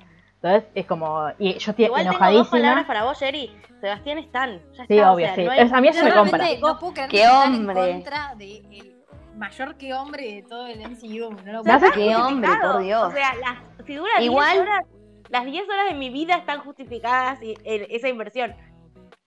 Entonces 0.43 0.65
es 0.75 0.87
como, 0.87 1.29
y 1.39 1.59
yo 1.59 1.71
estoy 1.73 1.85
Igual 1.87 2.03
tengo 2.03 2.13
dos 2.15 2.21
enojadísima. 2.21 2.51
palabras 2.51 2.87
para 2.87 3.05
vos, 3.05 3.19
Jerry. 3.19 3.51
Sebastián 3.81 4.19
Stan. 4.19 4.61
Ya 4.77 4.87
Sí, 4.87 4.97
está, 4.97 5.11
o 5.11 5.15
obvio, 5.15 5.27
sea, 5.27 5.35
sí. 5.37 5.45
no 5.45 5.51
hay- 5.53 5.59
Es- 5.61 5.73
a 5.73 5.81
mí 5.81 5.89
eso 5.89 6.05
me 6.05 6.13
compra. 6.13 6.39
realmente 6.39 6.61
no 6.67 6.79
puedo 6.79 6.93
creer 6.95 7.09
¡Qué 7.11 7.17
que 7.17 7.23
están 7.25 7.55
hombre! 7.55 7.91
en 7.91 7.95
contra 8.03 8.35
del 8.37 8.97
mayor 9.37 9.75
que 9.77 9.95
hombre 9.95 10.23
de 10.35 10.43
todo 10.43 10.67
el 10.67 10.81
MCU. 10.83 11.31
No 11.45 11.53
lo 11.53 11.65
¿Me 11.65 11.73
hace 11.73 11.91
puedo 11.91 11.95
¡Qué 12.09 12.15
hombre, 12.17 12.51
por 12.61 12.83
Dios! 12.83 13.05
O 13.09 13.11
sea, 13.11 13.31
las, 13.37 13.87
si 13.87 13.95
dura 13.95 14.11
Igual- 14.21 14.51
10 14.53 14.63
horas, 14.63 14.85
las 15.31 15.45
10 15.45 15.69
horas 15.69 15.89
de 15.89 15.95
mi 15.95 16.11
vida 16.11 16.35
están 16.35 16.61
justificadas 16.61 17.43
y, 17.43 17.55
en 17.65 17.87
esa 17.89 18.09
inversión. 18.09 18.55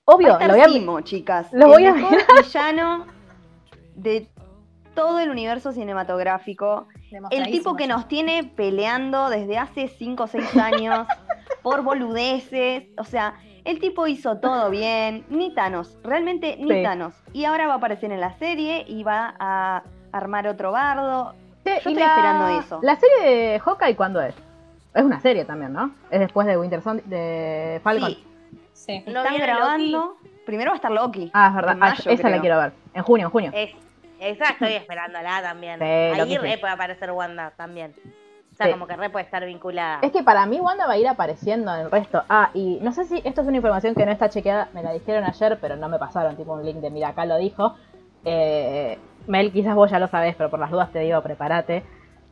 Obvio, 0.06 0.30
Va 0.30 0.34
a 0.34 0.42
estar 0.42 0.48
lo 0.50 0.54
voy 0.56 0.64
a 0.64 0.70
Simo, 0.70 1.02
chicas. 1.02 1.48
lo 1.54 1.68
voy 1.68 1.86
el 1.86 1.90
a 1.90 1.94
mejor 1.94 2.18
villano 2.44 3.08
de 3.96 4.30
todo 4.94 5.20
el 5.20 5.30
universo 5.30 5.72
cinematográfico. 5.72 6.88
El 7.32 7.46
tipo 7.46 7.76
que 7.76 7.88
nos 7.88 8.08
tiene 8.08 8.44
peleando 8.44 9.30
desde 9.30 9.58
hace 9.58 9.88
5 9.88 10.24
o 10.24 10.28
6 10.28 10.58
años 10.58 11.08
por 11.64 11.84
boludeces. 11.84 12.84
O 12.98 13.06
sea, 13.06 13.36
el 13.64 13.80
tipo 13.80 14.06
hizo 14.08 14.40
todo 14.40 14.70
bien. 14.70 15.26
Ni 15.30 15.54
Thanos, 15.56 15.98
realmente 16.04 16.58
ni 16.60 16.70
Sí. 16.70 16.84
Thanos. 16.84 17.16
Y 17.32 17.46
ahora 17.46 17.68
va 17.68 17.76
a 17.76 17.78
aparecer 17.78 18.12
en 18.12 18.20
la 18.20 18.34
serie 18.38 18.84
y 18.88 19.04
va 19.04 19.36
a 19.40 19.84
armar 20.12 20.48
otro 20.48 20.72
bardo. 20.74 21.34
Yo 21.66 21.72
y 21.72 21.78
estoy 21.78 21.94
esperando 21.94 22.60
eso. 22.60 22.80
¿La 22.84 22.98
serie 22.98 23.30
de 23.54 23.60
Hawkeye 23.60 23.96
cuándo 23.96 24.22
es? 24.22 24.36
Es 24.94 25.04
una 25.04 25.20
serie 25.20 25.46
también, 25.46 25.74
¿no? 25.74 25.92
Es 26.12 26.20
después 26.20 26.46
de 26.48 26.58
Winter 26.58 26.82
Soldier, 26.82 27.06
de 27.06 27.80
Falcon. 27.84 28.10
Sí, 28.12 28.24
Sí. 28.74 29.04
¿No 29.08 29.24
están 29.24 29.38
grabando. 29.38 30.18
Primero 30.46 30.72
va 30.72 30.74
a 30.74 30.78
estar 30.78 30.92
Loki. 30.92 31.32
Ah, 31.34 31.48
es 31.50 31.56
verdad. 31.56 31.72
Ah, 31.80 31.90
mayo, 31.90 32.12
esa 32.12 32.30
la 32.30 32.42
quiero 32.42 32.58
ver. 32.58 32.74
En 32.94 33.04
junio, 33.04 33.28
en 33.28 33.32
junio. 33.32 33.52
Es, 33.54 33.72
esa 34.20 34.46
estoy 34.52 34.74
esperándola 34.74 35.42
también. 35.42 35.80
Sí, 35.80 35.86
Ahí 35.86 36.38
re 36.38 36.54
sí. 36.54 36.58
puede 36.60 36.74
aparecer 36.74 37.12
Wanda 37.12 37.52
también. 37.56 37.94
O 38.52 38.56
sea, 38.56 38.66
Sí. 38.68 38.72
como 38.74 38.86
que 38.86 38.96
re 38.98 39.10
puede 39.10 39.26
estar 39.26 39.46
vinculada. 39.46 40.00
Es 40.02 40.12
que 40.12 40.22
para 40.22 40.46
mí 40.46 40.60
Wanda 40.60 40.86
va 40.86 40.94
a 40.94 40.98
ir 40.98 41.08
apareciendo 41.08 41.74
en 41.74 41.82
el 41.82 41.92
resto. 41.92 42.24
Ah, 42.30 42.50
y 42.54 42.80
no 42.82 42.92
sé 42.92 43.06
si 43.06 43.22
esto 43.24 43.42
es 43.42 43.48
una 43.48 43.58
información 43.58 43.96
que 43.96 44.06
no 44.06 44.12
está 44.12 44.30
chequeada, 44.30 44.68
me 44.74 44.84
la 44.84 44.92
dijeron 44.92 45.24
ayer, 45.24 45.58
pero 45.62 45.76
no 45.76 45.88
me 45.88 45.98
pasaron, 45.98 46.36
tipo 46.36 46.54
un 46.54 46.66
link 46.66 46.78
de 46.78 46.90
mira, 46.90 47.10
acá 47.10 47.26
lo 47.26 47.38
dijo. 47.38 47.76
Eh, 48.26 48.98
Mel, 49.28 49.52
quizás 49.54 49.76
vos 49.76 49.90
ya 49.90 50.00
lo 50.00 50.08
sabés, 50.08 50.36
pero 50.36 50.50
por 50.50 50.60
las 50.60 50.72
dudas 50.72 50.92
te 50.92 51.00
digo, 51.00 51.22
prepárate. 51.22 51.84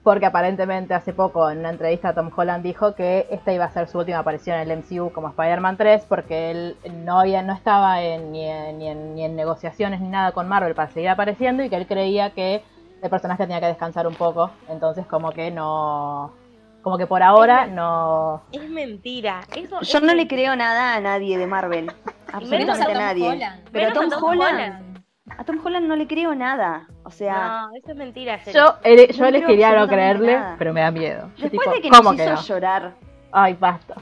Porque 0.04 0.26
aparentemente 0.26 0.96
hace 0.96 1.14
poco 1.14 1.50
en 1.52 1.60
una 1.60 1.70
entrevista 1.70 2.14
Tom 2.16 2.32
Holland 2.36 2.64
dijo 2.64 2.96
que 2.96 3.28
esta 3.30 3.54
iba 3.54 3.66
a 3.66 3.70
ser 3.70 3.88
su 3.88 4.00
última 4.00 4.20
aparición 4.20 4.58
en 4.58 4.72
el 4.72 4.80
MCU 4.80 5.12
como 5.12 5.30
Spider-Man 5.30 5.78
3 5.78 6.06
porque 6.10 6.50
él 6.50 6.76
no 7.06 7.20
había 7.20 7.44
no 7.44 7.54
estaba 7.54 8.02
en, 8.02 8.32
ni, 8.32 8.44
en, 8.46 8.80
ni, 8.80 8.88
en, 8.88 9.14
ni 9.14 9.26
en 9.26 9.36
negociaciones 9.36 10.02
ni 10.02 10.08
nada 10.08 10.32
con 10.32 10.48
Marvel 10.48 10.74
para 10.74 10.92
seguir 10.92 11.10
apareciendo 11.10 11.64
y 11.64 11.70
que 11.70 11.76
él 11.76 11.86
creía 11.86 12.32
que 12.32 12.64
el 13.02 13.10
personaje 13.10 13.44
tenía 13.44 13.60
que 13.60 13.68
descansar 13.68 14.08
un 14.08 14.16
poco. 14.16 14.52
Entonces 14.70 15.06
como 15.06 15.32
que 15.32 15.52
no... 15.52 16.34
Como 16.82 16.98
que 16.98 17.06
por 17.06 17.22
ahora 17.22 17.68
no... 17.68 18.42
Es 18.52 18.68
mentira. 18.68 19.42
Eso 19.56 19.82
Yo 19.82 19.98
es 20.00 20.04
no 20.04 20.16
le 20.16 20.28
creo 20.28 20.56
nada 20.56 20.96
a 20.96 21.00
nadie 21.00 21.38
de 21.38 21.46
Marvel. 21.46 21.92
Absolutamente 22.34 22.92
a 22.92 22.98
nadie. 22.98 23.30
Holland. 23.30 23.70
Pero 23.72 23.94
Tom, 23.94 24.06
a 24.06 24.10
Tom 24.10 24.24
Holland, 24.24 24.54
Holland. 24.54 24.90
A 25.38 25.44
Tom 25.44 25.60
Holland 25.63 25.88
no 25.88 25.96
le 25.96 26.08
creo 26.08 26.34
nada. 26.36 26.88
O 27.04 27.12
sea, 27.12 27.67
No, 27.70 27.76
eso 27.76 27.91
es 27.91 27.98
mentira. 27.98 28.39
Yo, 28.46 28.63
No 28.65 28.80
creo 28.82 29.28
elegiría 29.28 29.74
no 29.78 29.88
creerle, 29.88 30.36
nada. 30.36 30.56
pero 30.58 30.74
me 30.74 30.82
da 30.82 30.91
miedo. 30.91 31.30
Yo 31.38 31.44
después 31.50 31.62
tipo, 31.67 31.72
de 31.76 31.82
que 31.82 31.89
nos 31.89 31.98
¿cómo 32.02 32.13
hizo 32.13 32.26
no? 32.34 32.41
llorar, 32.41 32.94
Ay, 33.32 33.54
basta. 33.60 33.96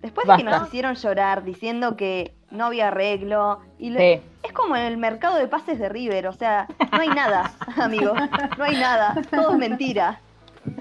después 0.00 0.26
de 0.26 0.36
que 0.36 0.44
nos 0.44 0.66
hicieron 0.68 0.94
llorar 0.94 1.42
diciendo 1.44 1.96
que 1.96 2.34
no 2.50 2.66
había 2.66 2.88
arreglo 2.88 3.60
y 3.78 3.94
Sí. 3.94 4.20
es 4.42 4.52
como 4.54 4.76
el 4.76 4.96
mercado 4.96 5.36
de 5.36 5.48
pases 5.48 5.78
de 5.78 5.88
River, 5.88 6.26
o 6.28 6.32
sea, 6.32 6.66
no 6.92 7.00
hay 7.00 7.08
nada, 7.08 7.50
amigo, 7.76 8.14
no 8.56 8.64
hay 8.64 8.76
nada, 8.76 9.14
todo 9.30 9.52
es 9.52 9.58
mentira. 9.58 10.20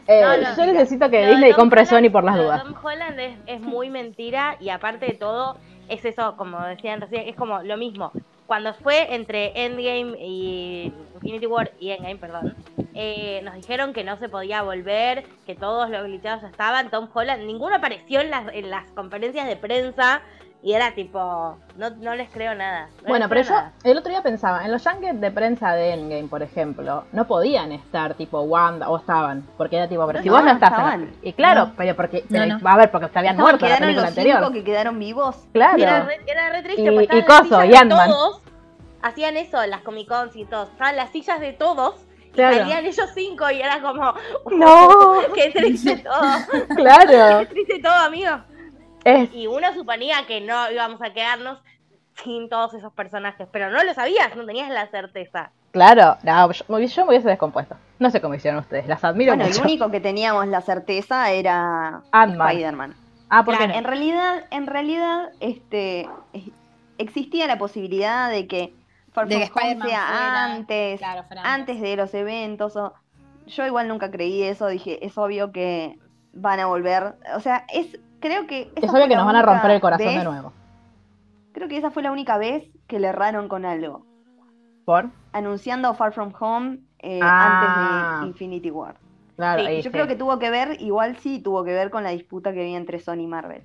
Eh, 0.08 0.22
No, 0.22 0.38
no, 0.38 0.56
yo 0.56 0.66
necesito 0.66 1.10
que 1.10 1.26
Disney 1.28 1.52
Tom 1.52 1.60
compre 1.62 1.82
Holland- 1.82 1.90
Sony 2.08 2.12
por 2.12 2.24
las 2.24 2.38
dudas. 2.38 2.64
Tom 2.64 2.74
Holland 2.84 3.20
es, 3.20 3.38
es 3.48 3.62
muy 3.62 3.90
mentira 3.90 4.56
y 4.60 4.70
aparte 4.70 5.06
de 5.08 5.14
todo, 5.14 5.58
es 5.90 6.04
eso, 6.06 6.36
como 6.38 6.60
decían 6.62 7.02
recién, 7.02 7.28
es 7.28 7.36
como 7.36 7.62
lo 7.64 7.76
mismo. 7.78 8.12
Cuando 8.48 8.74
fue 8.74 9.14
entre 9.14 9.52
Endgame 9.66 10.18
y 10.20 10.94
Infinity 11.16 11.46
War 11.46 11.72
y 11.80 11.92
Endgame, 11.92 12.16
perdón, 12.16 12.56
eh, 12.94 13.42
nos 13.44 13.56
dijeron 13.56 13.92
que 13.92 14.06
no 14.06 14.18
se 14.18 14.30
podía 14.30 14.62
volver, 14.62 15.26
que 15.46 15.54
todos 15.54 15.90
los 15.90 16.04
glitchados 16.06 16.44
estaban. 16.44 16.90
Tom 16.90 17.10
Holland, 17.14 17.44
ninguno 17.44 17.76
apareció 17.76 18.22
en 18.22 18.32
las, 18.32 18.52
en 18.54 18.70
las 18.70 18.90
conferencias 18.92 19.48
de 19.48 19.58
prensa 19.58 20.22
y 20.68 20.74
era 20.74 20.92
tipo, 20.94 21.58
no, 21.78 21.90
no 21.92 22.14
les 22.16 22.30
creo 22.30 22.54
nada. 22.54 22.90
no 23.04 23.08
Bueno, 23.08 23.30
pero 23.30 23.42
yo 23.42 23.52
nada. 23.52 23.72
el 23.86 23.98
otro 23.98 24.10
día 24.10 24.22
pensaba, 24.22 24.66
en 24.66 24.72
los 24.74 24.86
junkets 24.86 25.22
de 25.22 25.32
prensa 25.32 25.72
de 25.74 25.94
Endgame, 25.94 26.28
por 26.28 26.44
ejemplo, 26.44 27.06
no 27.14 27.26
podían 27.26 27.72
estar 27.72 28.16
tipo 28.16 28.42
Wanda, 28.42 28.90
o 28.90 28.98
estaban, 28.98 29.48
porque 29.56 29.78
era 29.78 29.88
tipo, 29.88 30.06
pero 30.06 30.20
No 30.20 30.24
si 30.24 30.30
vos 30.30 30.44
no 30.44 30.52
estás 30.52 30.72
estaban. 30.72 31.12
Y 31.22 31.32
claro, 31.32 31.68
No. 31.68 31.74
pero 31.78 31.96
porque, 31.96 32.26
No, 32.30 32.58
pero- 32.58 32.70
a 32.70 32.76
ver, 32.76 32.92
porque 32.92 33.08
se 33.08 33.18
habían 33.20 33.36
Estaban- 33.36 33.52
muerto 33.52 33.66
en 33.66 33.72
la 33.72 33.78
película 33.78 34.02
los 34.02 34.10
anterior. 34.10 34.40
cinco 34.40 34.52
que 34.54 34.64
quedaron 34.66 35.00
vivos. 35.00 35.38
Claro. 35.54 35.78
Era 35.78 36.04
re, 36.04 36.20
era 36.28 36.50
re 36.50 36.64
triste, 36.64 36.82
Y- 36.82 36.96
porque 36.96 37.18
y 37.18 37.24
coso, 37.24 37.64
y 37.64 37.74
Ant-Man. 37.76 38.10
todos. 38.10 38.42
Hacían 39.04 39.38
eso 39.38 39.66
las 39.68 39.82
Comic 39.84 40.10
Cons 40.10 40.36
y 40.36 40.44
todos. 40.44 40.68
Estaban 40.70 40.98
las 40.98 41.12
sillas 41.12 41.40
de 41.40 41.54
todos. 41.54 41.96
Claro. 42.34 42.58
salían 42.58 42.86
ellos 42.86 43.10
cinco 43.16 43.50
y 43.50 43.62
era 43.62 43.82
como. 43.82 44.14
No. 44.52 45.20
¡Qué 45.34 45.50
triste 45.52 45.98
todo! 46.04 46.22
Claro. 46.76 47.40
¡Qué 47.40 47.46
triste 47.48 47.80
todo, 47.82 47.94
amigo! 47.96 48.32
Es, 49.08 49.34
Y 49.34 49.48
uno 49.48 49.74
suponía 49.74 50.26
que 50.28 50.41
no 50.41 50.70
íbamos 50.72 51.02
a 51.02 51.13
quedarnos 51.13 51.60
sin 52.24 52.50
todos 52.50 52.74
esos 52.74 52.91
personajes. 52.93 53.48
Pero 53.52 53.70
no 53.70 53.84
lo 53.84 53.93
sabías, 53.93 54.36
no 54.36 54.46
tenías 54.46 54.70
la 54.70 54.88
certeza. 54.88 55.52
claro, 55.72 56.17
no, 56.24 56.52
yo, 56.52 56.80
yo 56.80 57.04
me 57.06 57.10
hubiese 57.10 57.30
descompuesto. 57.30 57.76
No 58.00 58.10
sé 58.10 58.22
cómo 58.22 58.34
hicieron 58.36 58.60
ustedes, 58.60 58.88
las 58.88 59.04
admiro 59.04 59.36
Bueno, 59.36 59.50
el 59.52 59.60
único 59.62 59.89
que 59.91 60.00
teníamos 60.00 60.48
la 60.48 60.62
certeza 60.62 61.32
era. 61.32 62.02
Spider-Man. 62.13 62.96
Ah, 63.30 63.43
porque 63.43 63.58
Claro. 63.65 63.74
En 63.78 63.84
realidad, 63.84 64.46
en 64.52 64.67
realidad, 64.67 65.30
este 65.41 66.08
es- 66.34 66.50
existía 66.98 67.46
la 67.48 67.58
posibilidad 67.58 68.30
de 68.30 68.48
que 68.48 68.74
Far 69.12 69.28
De 69.28 69.36
que 69.39 69.46
sea 69.46 69.52
fuera- 69.52 70.43
antes, 70.46 71.00
claro, 71.00 71.24
antes 71.43 71.82
de 71.82 71.96
los 71.96 72.13
eventos. 72.13 72.76
O... 72.76 72.93
Yo 73.48 73.65
igual 73.65 73.88
nunca 73.88 74.12
creí 74.12 74.43
eso, 74.43 74.67
dije, 74.67 75.04
es 75.06 75.17
obvio 75.17 75.52
que 75.52 75.98
van 76.34 76.60
a 76.60 76.67
volver. 76.67 77.15
O 77.36 77.39
sea, 77.39 77.65
es 77.74 78.00
creo 78.20 78.48
que... 78.48 78.72
esa 78.76 78.86
es 78.88 78.94
obvio 78.94 79.08
que 79.08 79.16
nos 79.16 79.26
van 79.26 79.36
a 79.36 79.42
romper 79.42 79.72
el 79.72 79.82
corazón 79.82 80.08
vez- 80.08 80.18
de 80.18 80.24
nuevo. 80.24 80.54
Creo 81.54 81.68
que 81.68 81.78
esa 81.78 81.90
fue 81.92 82.04
la 82.04 82.12
única 82.12 82.38
vez 82.38 82.64
que 82.88 83.00
le 83.00 83.08
erraron 83.08 83.48
con 83.48 83.66
algo. 83.66 84.06
¿Por? 84.86 85.10
Anunciando 85.34 85.94
Far 85.96 86.14
From 86.14 86.32
Home 86.40 86.80
eh, 87.00 87.20
Ah. 87.22 88.20
antes 88.20 88.22
de 88.22 88.28
Infinity 88.28 88.72
War. 88.72 88.96
Claro, 89.36 89.62
Sí, 89.62 89.68
ahí 89.68 89.76
Yo 89.78 89.84
sí. 89.84 89.90
creo 89.92 90.08
que 90.08 90.16
tuvo 90.16 90.40
que 90.40 90.50
ver, 90.50 90.82
igual 90.82 91.18
sí 91.18 91.40
tuvo 91.42 91.64
que 91.64 91.74
ver 91.74 91.90
con 91.90 92.04
la 92.04 92.10
disputa 92.12 92.54
que 92.54 92.62
había 92.62 92.78
entre 92.78 93.00
Sony 93.00 93.22
y 93.22 93.28
Marvel. 93.28 93.64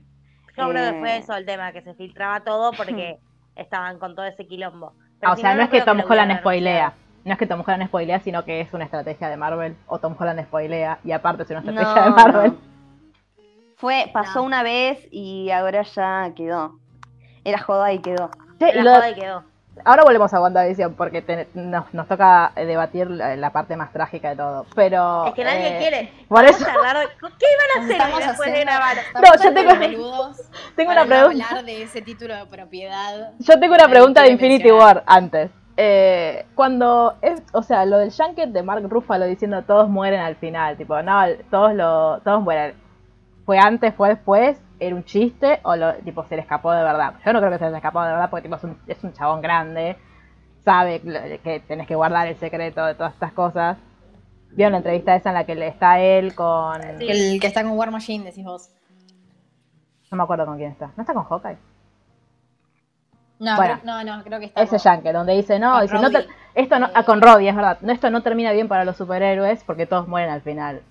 Yo 0.57 0.69
creo 0.69 0.93
que 0.93 0.99
fue 0.99 1.15
Eh. 1.15 1.19
eso 1.19 1.35
el 1.35 1.46
tema, 1.46 1.73
que 1.73 1.81
se 1.83 1.94
filtraba 1.94 2.40
todo 2.40 2.73
porque 2.77 3.19
estaban 3.57 3.98
con 3.98 4.15
todo 4.15 4.27
ese 4.27 4.46
quilombo. 4.46 4.92
Pero 5.21 5.33
Ah, 5.33 5.35
o 5.35 5.37
sea, 5.38 5.55
no, 5.55 5.63
es 5.63 5.69
que 5.71 5.81
Tom 5.83 5.98
lo 5.98 6.05
Holland 6.07 6.38
spoilea. 6.40 6.94
No 7.25 7.33
es 7.33 7.38
que 7.38 7.46
Tom 7.46 7.63
Holland 7.65 7.87
spoilea, 7.87 8.21
sino 8.21 8.44
que 8.44 8.61
es 8.61 8.73
una 8.75 8.85
estrategia 8.85 9.29
de 9.29 9.37
Marvel. 9.37 9.77
O 9.87 9.98
Tom 9.98 10.17
Holland 10.19 10.42
spoilea 10.42 10.98
y 11.05 11.13
aparte 11.13 11.44
es 11.44 11.50
una 11.50 11.61
No, 11.61 11.71
estrategia 11.71 12.03
de 12.05 12.11
Marvel. 12.11 12.53
no. 12.53 12.71
Fue, 13.83 14.08
pasó 14.12 14.38
No. 14.38 14.44
una 14.44 14.62
vez 14.62 15.08
y 15.10 15.50
ahora 15.50 15.83
ya 15.83 16.30
quedó. 16.37 16.76
Era 17.44 17.58
joda 17.58 17.92
y 17.92 17.98
quedó. 17.98 18.30
La 18.60 18.72
lo- 18.85 18.94
joda 18.94 19.10
y 19.10 19.14
quedó. 19.16 19.42
ahora 19.85 20.04
volvemos 20.04 20.33
a 20.33 20.40
WandaVision 20.40 20.94
porque 20.94 21.20
te- 21.20 21.48
nos, 21.54 21.92
nos 21.92 22.06
toca 22.06 22.52
debatir 22.54 23.10
la, 23.10 23.35
la 23.35 23.50
parte 23.50 23.74
más 23.76 23.92
trágica 23.92 24.30
de 24.30 24.37
todo. 24.37 24.66
Pero. 24.76 25.26
Es 25.26 25.35
que 25.35 25.42
nadie 25.42 25.74
eh, 25.74 25.78
quiere. 25.80 26.12
Por 26.28 26.44
eso 26.44 26.64
hablar 26.64 27.08
¿Qué 27.18 27.46
iban 27.50 27.70
a 27.74 27.85
hacer 27.85 27.96
Estamos 27.96 28.20
después 28.28 28.52
de 28.52 28.60
grabar? 28.60 28.96
No, 29.14 29.42
yo 29.42 29.52
tengo- 29.52 29.72
tengo 30.76 30.88
para 30.88 31.02
una 31.02 31.16
no 31.16 31.26
pregunta. 31.26 31.48
hablar 31.48 31.64
de 31.64 31.83
ese 31.83 32.02
título 32.02 32.37
de 32.37 32.46
propiedad. 32.46 33.33
Yo 33.40 33.58
tengo 33.58 33.74
una 33.74 33.88
pregunta 33.88 34.22
de 34.22 34.30
Infinity 34.30 34.62
mencionar. 34.70 34.96
War 34.98 35.04
antes. 35.08 35.50
eh, 35.76 36.46
cuando 36.54 37.14
es, 37.20 37.42
o 37.52 37.64
sea, 37.64 37.85
lo 37.85 37.98
del 37.98 38.12
junket 38.12 38.50
de 38.50 38.62
Mark 38.62 38.85
Ruffalo 38.88 39.24
diciendo 39.24 39.62
todos 39.62 39.88
mueren 39.88 40.20
al 40.20 40.37
final, 40.37 40.76
tipo, 40.76 41.02
no, 41.02 41.20
todos 41.50 41.74
lo, 41.74 42.20
todos 42.20 42.40
mueren. 42.42 42.80
Fue 43.45 43.59
antes, 43.59 43.95
fue 43.95 44.11
después, 44.11 44.61
era 44.79 44.95
un 44.95 45.05
chiste 45.05 45.61
o 45.65 45.75
lo, 45.77 45.95
tipo 45.95 46.25
se 46.25 46.37
le 46.37 46.43
escapó 46.43 46.73
de 46.73 46.83
verdad. 46.83 47.15
Yo 47.25 47.33
no 47.33 47.40
creo 47.40 47.51
que 47.53 47.59
se 47.59 47.71
le 47.71 47.77
escapó 47.77 48.03
de 48.03 48.13
verdad 48.13 48.31
porque 48.31 48.43
tipo 48.45 48.57
es 48.57 48.65
un, 48.65 48.79
es 48.87 49.03
un 49.05 49.13
chabón 49.13 49.40
grande, 49.40 49.97
sabe 50.65 51.01
que 51.43 51.61
tenés 51.67 51.87
que 51.87 51.95
guardar 51.97 52.29
el 52.29 52.37
secreto 52.37 52.85
de 52.87 52.95
todas 52.95 53.15
estas 53.15 53.33
cosas. 53.33 53.79
¿Vieron 54.51 54.73
la 54.73 54.79
entrevista 54.79 55.15
esa 55.17 55.31
en 55.31 55.35
la 55.35 55.45
que 55.45 55.55
le 55.55 55.67
está 55.69 55.99
él 55.99 56.35
con... 56.35 56.81
El 56.83 57.40
que 57.40 57.47
está 57.47 57.63
con 57.63 57.73
War 57.73 57.90
Machine, 57.90 58.25
decís 58.25 58.45
vos. 58.45 58.71
No 60.11 60.17
me 60.19 60.23
acuerdo 60.25 60.45
con 60.45 60.59
quién 60.59 60.73
está. 60.73 60.90
¿No 60.95 61.03
está 61.03 61.15
con 61.15 61.25
Hawkeye? 61.25 61.57
No, 63.38 63.57
Bueno. 63.57 63.81
creo, 63.81 64.05
no, 64.05 64.05
no, 64.19 64.23
creo 64.23 64.38
que 64.38 64.47
está 64.47 64.63
Ese 64.63 64.79
yankee, 64.79 65.11
donde 65.11 65.33
dice, 65.33 65.59
no, 65.59 65.81
dice, 65.81 65.99
no 65.99 66.11
te- 66.11 66.29
esto 66.55 66.79
no, 66.79 66.87
Eh, 66.87 66.90
ah, 66.95 67.03
con 67.05 67.21
Roddy, 67.21 67.49
es 67.49 67.57
verdad, 67.57 67.79
no, 67.81 67.93
esto 67.93 68.11
no 68.11 68.23
termina 68.23 68.53
bien 68.53 68.69
para 68.69 68.85
los 68.85 68.97
superhéroes 68.97 69.65
porque 69.65 69.87
todos 69.87 70.07
mueren 70.07 70.31
al 70.31 70.43
final. 70.43 70.83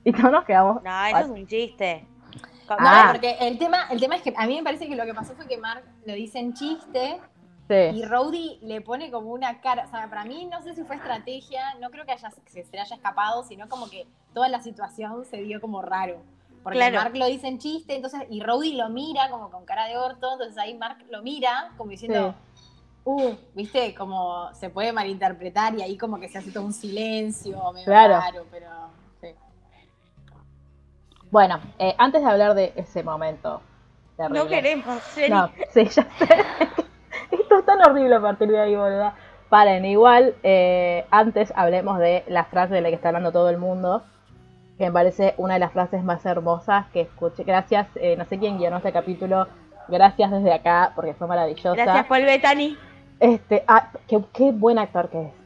Y 0.04 0.12
todos 0.12 0.32
nos 0.32 0.44
quedamos... 0.44 0.82
No, 0.82 1.04
eso 1.06 1.18
es 1.18 1.26
un 1.28 1.46
chiste. 1.46 2.06
No, 2.68 2.76
Ah. 2.78 3.08
porque 3.10 3.36
el 3.40 3.58
tema, 3.58 3.86
el 3.90 3.98
tema 4.00 4.14
es 4.16 4.22
que 4.22 4.32
a 4.36 4.46
mí 4.46 4.56
me 4.56 4.62
parece 4.62 4.86
que 4.88 4.94
lo 4.94 5.04
que 5.04 5.12
pasó 5.12 5.34
fue 5.34 5.46
que 5.48 5.58
Mark 5.58 5.82
lo 6.06 6.14
dice 6.14 6.38
en 6.38 6.54
chiste 6.54 7.20
y 7.68 7.92
Sí, 7.92 8.04
Rowdy 8.04 8.58
le 8.62 8.80
pone 8.80 9.10
como 9.10 9.30
una 9.32 9.60
cara. 9.60 9.84
O 9.86 9.90
sea, 9.90 10.08
para 10.08 10.24
mí 10.24 10.44
no 10.46 10.62
sé 10.62 10.74
si 10.74 10.82
fue 10.84 10.96
estrategia, 10.96 11.74
no 11.80 11.90
creo 11.90 12.04
que, 12.04 12.12
haya, 12.12 12.30
que 12.44 12.64
se 12.64 12.72
le 12.72 12.80
haya 12.80 12.96
escapado, 12.96 13.42
sino 13.44 13.68
como 13.68 13.88
que 13.90 14.06
toda 14.34 14.48
la 14.48 14.60
situación 14.62 15.24
se 15.24 15.38
dio 15.42 15.60
como 15.60 15.82
raro. 15.82 16.16
Porque 16.62 16.78
Claro. 16.78 16.96
Mark 16.98 17.16
lo 17.16 17.26
dice 17.26 17.48
en 17.48 17.58
chiste, 17.58 17.94
entonces, 17.96 18.22
y 18.30 18.40
Rowdy 18.40 18.74
lo 18.74 18.88
mira 18.88 19.30
como 19.30 19.50
con 19.50 19.64
cara 19.64 19.86
de 19.86 19.96
orto, 19.96 20.32
entonces 20.32 20.56
ahí 20.58 20.74
Mark 20.74 20.98
lo 21.10 21.22
mira 21.22 21.72
como 21.76 21.90
diciendo, 21.90 22.34
uh, 23.04 23.34
viste, 23.54 23.94
como 23.94 24.52
se 24.54 24.68
puede 24.70 24.92
malinterpretar 24.92 25.74
y 25.76 25.82
ahí 25.82 25.96
como 25.96 26.18
que 26.20 26.28
se 26.28 26.38
hace 26.38 26.50
todo 26.52 26.64
un 26.64 26.72
silencio, 26.72 27.56
medio 27.72 27.84
Claro. 27.86 28.14
raro, 28.18 28.46
pero 28.50 28.68
sí. 28.68 28.99
Bueno, 31.30 31.60
eh, 31.78 31.94
antes 31.98 32.22
de 32.22 32.28
hablar 32.28 32.54
de 32.54 32.72
ese 32.76 33.02
momento 33.02 33.62
terrible. 34.16 34.38
No 34.38 34.48
queremos. 34.48 35.02
No, 35.28 35.50
sí, 35.72 35.84
ya 35.84 35.88
sé. 35.88 36.28
Esto 37.30 37.58
es 37.58 37.64
tan 37.64 37.80
horrible 37.88 38.16
a 38.16 38.20
partir 38.20 38.48
de 38.48 38.60
ahí, 38.60 38.74
boludo. 38.74 39.12
Paren, 39.48 39.84
igual, 39.84 40.34
eh, 40.44 41.06
antes 41.10 41.52
hablemos 41.56 41.98
de 41.98 42.24
la 42.28 42.44
frase 42.44 42.74
de 42.74 42.80
la 42.82 42.88
que 42.88 42.94
está 42.94 43.08
hablando 43.08 43.32
todo 43.32 43.50
el 43.50 43.58
mundo, 43.58 44.04
que 44.78 44.84
me 44.84 44.92
parece 44.92 45.34
una 45.38 45.54
de 45.54 45.60
las 45.60 45.72
frases 45.72 46.04
más 46.04 46.24
hermosas 46.24 46.86
que 46.92 47.00
escuché. 47.02 47.42
Gracias, 47.42 47.88
eh, 47.96 48.16
no 48.16 48.24
sé 48.26 48.38
quién 48.38 48.58
guionó 48.58 48.76
este 48.76 48.92
capítulo, 48.92 49.48
gracias 49.88 50.30
desde 50.30 50.52
acá, 50.52 50.92
porque 50.94 51.14
fue 51.14 51.26
maravillosa. 51.26 51.74
Gracias, 51.74 52.06
Paul 52.06 52.24
Bettany. 52.24 52.78
Este, 53.18 53.64
ah, 53.66 53.90
qué, 54.06 54.20
qué 54.32 54.52
buen 54.52 54.78
actor 54.78 55.08
que 55.10 55.22
es. 55.22 55.39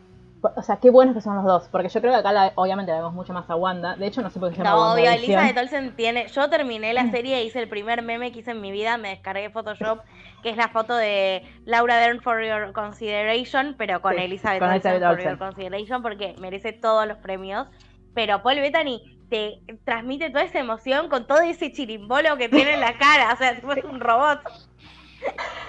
O 0.56 0.62
sea, 0.62 0.76
qué 0.76 0.90
buenos 0.90 1.14
que 1.14 1.20
son 1.20 1.36
los 1.36 1.44
dos, 1.44 1.68
porque 1.70 1.88
yo 1.88 2.00
creo 2.00 2.12
que 2.12 2.18
acá 2.18 2.32
la- 2.32 2.52
obviamente 2.56 2.90
la 2.92 2.98
vemos 2.98 3.14
mucho 3.14 3.32
más 3.32 3.48
a 3.48 3.56
Wanda. 3.56 3.96
De 3.96 4.06
hecho, 4.06 4.20
no 4.22 4.30
sé 4.30 4.38
por 4.38 4.50
qué 4.50 4.56
se 4.56 4.62
llama 4.62 4.76
No, 4.76 4.92
obvio, 4.92 5.04
WandaVision. 5.04 5.38
Elizabeth 5.40 5.58
Olsen 5.58 5.96
tiene. 5.96 6.26
Yo 6.28 6.50
terminé 6.50 6.92
la 6.92 7.10
serie 7.10 7.38
e 7.38 7.44
hice 7.44 7.60
el 7.60 7.68
primer 7.68 8.02
meme 8.02 8.30
que 8.32 8.40
hice 8.40 8.50
en 8.52 8.60
mi 8.60 8.70
vida. 8.72 8.96
Me 8.98 9.08
descargué 9.10 9.50
Photoshop, 9.50 10.00
que 10.42 10.50
es 10.50 10.56
la 10.56 10.68
foto 10.68 10.94
de 10.96 11.42
Laura 11.64 11.96
Dern 11.96 12.20
for 12.20 12.42
Your 12.44 12.72
Consideration, 12.72 13.74
pero 13.78 14.00
con 14.02 14.14
Sí, 14.14 14.22
Elizabeth, 14.22 14.60
con 14.60 14.70
Olsen 14.70 14.92
Elizabeth 14.92 15.02
for 15.16 15.18
Your 15.22 15.28
Olsen. 15.32 15.46
Consideration, 15.48 16.02
porque 16.02 16.34
merece 16.38 16.72
todos 16.72 17.06
los 17.06 17.18
premios. 17.18 17.66
Pero 18.14 18.42
Paul 18.42 18.60
Bettany 18.60 19.00
te 19.30 19.60
transmite 19.84 20.30
toda 20.30 20.44
esa 20.44 20.58
emoción 20.60 21.08
con 21.08 21.26
todo 21.26 21.40
ese 21.40 21.72
chirimbolo 21.72 22.36
que 22.36 22.48
tiene 22.48 22.74
en 22.74 22.80
la 22.80 22.96
cara. 22.98 23.32
O 23.32 23.36
sea, 23.36 23.50
es 23.52 23.84
un 23.84 23.98
robot. 24.00 24.40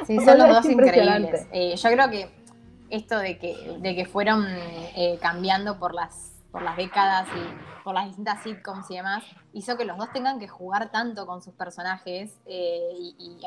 Sí, 0.05 0.19
son 0.25 0.37
los 0.37 0.49
dos 0.49 0.65
increíbles. 0.65 1.47
Eh, 1.51 1.75
yo 1.75 1.89
creo 1.91 2.09
que 2.09 2.44
esto 2.89 3.17
de 3.17 3.37
que, 3.37 3.77
de 3.79 3.95
que 3.95 4.05
fueron 4.05 4.45
eh, 4.47 5.17
cambiando 5.21 5.79
por 5.79 5.93
las, 5.93 6.33
por 6.51 6.61
las 6.61 6.77
décadas 6.77 7.27
y 7.35 7.83
por 7.83 7.93
las 7.95 8.05
distintas 8.07 8.41
sitcoms 8.43 8.89
y 8.91 8.95
demás, 8.95 9.23
hizo 9.53 9.77
que 9.77 9.85
los 9.85 9.97
dos 9.97 10.11
tengan 10.11 10.39
que 10.39 10.47
jugar 10.47 10.91
tanto 10.91 11.25
con 11.25 11.41
sus 11.41 11.53
personajes 11.53 12.39
eh, 12.45 12.89
y, 12.97 13.37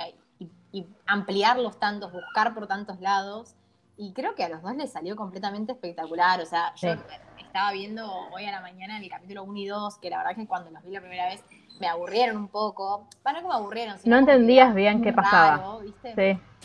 y- 0.40 0.50
y- 0.72 0.86
ampliarlos 1.06 1.78
tantos, 1.80 2.12
buscar 2.12 2.54
por 2.54 2.66
tantos 2.66 3.00
lados. 3.00 3.54
Y 3.96 4.12
creo 4.12 4.34
que 4.36 4.44
a 4.44 4.48
los 4.48 4.62
dos 4.62 4.76
les 4.76 4.92
salió 4.92 5.16
completamente 5.16 5.72
espectacular. 5.72 6.40
O 6.40 6.46
sea, 6.46 6.72
yo 6.76 6.92
Sí. 6.94 7.00
estaba 7.38 7.72
viendo 7.72 8.08
hoy 8.32 8.44
a 8.44 8.52
la 8.52 8.60
mañana 8.60 8.96
el 8.98 9.08
capítulo 9.10 9.42
1 9.42 9.58
y 9.58 9.66
2, 9.66 9.98
que 9.98 10.10
la 10.10 10.18
verdad 10.18 10.36
que 10.36 10.46
cuando 10.46 10.70
los 10.70 10.82
vi 10.84 10.92
la 10.92 11.00
primera 11.00 11.26
vez 11.26 11.42
me 11.80 11.86
aburrieron 11.88 12.36
un 12.36 12.48
poco. 12.48 13.06
Bueno, 13.22 13.40
no 13.40 13.42
que 13.42 13.48
me 13.48 13.54
aburrieron, 13.54 13.98
sino 13.98 14.14
No 14.14 14.20
entendías 14.20 14.74
bien 14.74 15.02
qué 15.02 15.12
pasaba. 15.12 15.56
raro, 15.58 15.78
¿viste? 15.80 16.14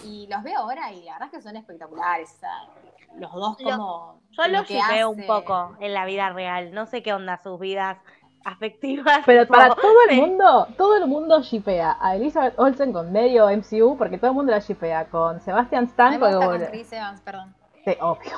Sí. 0.02 0.08
Y 0.08 0.28
los 0.28 0.44
veo 0.44 0.60
ahora 0.60 0.92
y 0.92 1.04
la 1.04 1.14
verdad 1.14 1.30
es 1.32 1.38
que 1.38 1.42
son 1.42 1.56
espectaculares. 1.56 2.32
O 2.36 2.40
sea, 2.40 2.68
los 3.18 3.32
dos 3.34 3.60
Lo- 3.62 3.70
como. 3.72 4.22
Yo 4.32 4.48
lo 4.48 4.60
lo 4.60 4.66
que 4.66 4.80
shipeo 4.80 5.10
un 5.12 5.28
poco 5.28 5.76
en 5.80 5.94
la 5.94 6.06
vida 6.06 6.30
real. 6.32 6.74
No 6.74 6.86
sé 6.88 7.04
qué 7.04 7.14
onda 7.14 7.38
sus 7.38 7.60
vidas 7.60 7.98
afectivas. 8.46 9.20
Pero 9.26 9.48
para 9.48 9.76
todo 9.76 9.94
el 10.10 10.18
mundo, 10.20 10.68
todo 10.78 10.98
el 10.98 11.08
mundo 11.08 11.42
shipea 11.42 11.98
a 12.02 12.16
Elizabeth 12.16 12.58
Olsen 12.58 12.92
con 12.92 13.12
medio 13.12 13.48
MCU, 13.50 13.96
porque 13.98 14.18
todo 14.18 14.32
el 14.32 14.36
mundo 14.36 14.52
la 14.52 14.60
shipea 14.60 15.06
con 15.06 15.40
Sebastian 15.42 15.86
Stan, 15.86 16.12
me 16.12 16.18
gusta 16.18 16.46
con 16.46 16.66
Chris 16.66 16.92
Evans, 16.94 17.22
perdón. 17.22 17.54
sí, 17.86 17.96
obvio. 18.02 18.32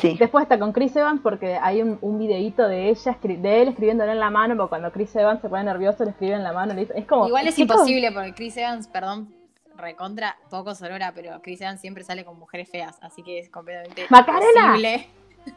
Sí. 0.00 0.16
Después 0.18 0.42
está 0.42 0.58
con 0.58 0.72
Chris 0.72 0.96
Evans 0.96 1.20
porque 1.22 1.56
hay 1.56 1.82
un, 1.82 1.98
un 2.00 2.18
videíto 2.18 2.66
de 2.66 2.88
ella, 2.88 3.12
escri- 3.20 3.40
de 3.40 3.62
él 3.62 3.68
escribiéndole 3.68 4.12
en 4.12 4.20
la 4.20 4.30
mano, 4.30 4.56
porque 4.56 4.70
cuando 4.70 4.90
Chris 4.92 5.14
Evans 5.16 5.40
se 5.40 5.48
pone 5.48 5.64
nervioso 5.64 6.04
le 6.04 6.10
escribe 6.10 6.34
en 6.34 6.42
la 6.42 6.52
mano, 6.52 6.74
le 6.74 6.80
dice- 6.82 6.94
es 6.96 7.06
como... 7.06 7.26
Igual 7.28 7.46
es 7.46 7.54
chicos, 7.56 7.76
imposible 7.76 8.10
porque 8.12 8.34
Chris 8.34 8.56
Evans, 8.56 8.88
perdón, 8.88 9.34
recontra 9.76 10.36
poco 10.50 10.74
sonora, 10.74 11.12
pero 11.14 11.40
Chris 11.42 11.60
Evans 11.60 11.80
siempre 11.80 12.02
sale 12.04 12.24
con 12.24 12.38
mujeres 12.38 12.70
feas, 12.70 12.96
así 13.02 13.22
que 13.22 13.38
es 13.38 13.50
completamente 13.50 14.06
¡Macarena! 14.10 14.44
imposible. 14.76 15.06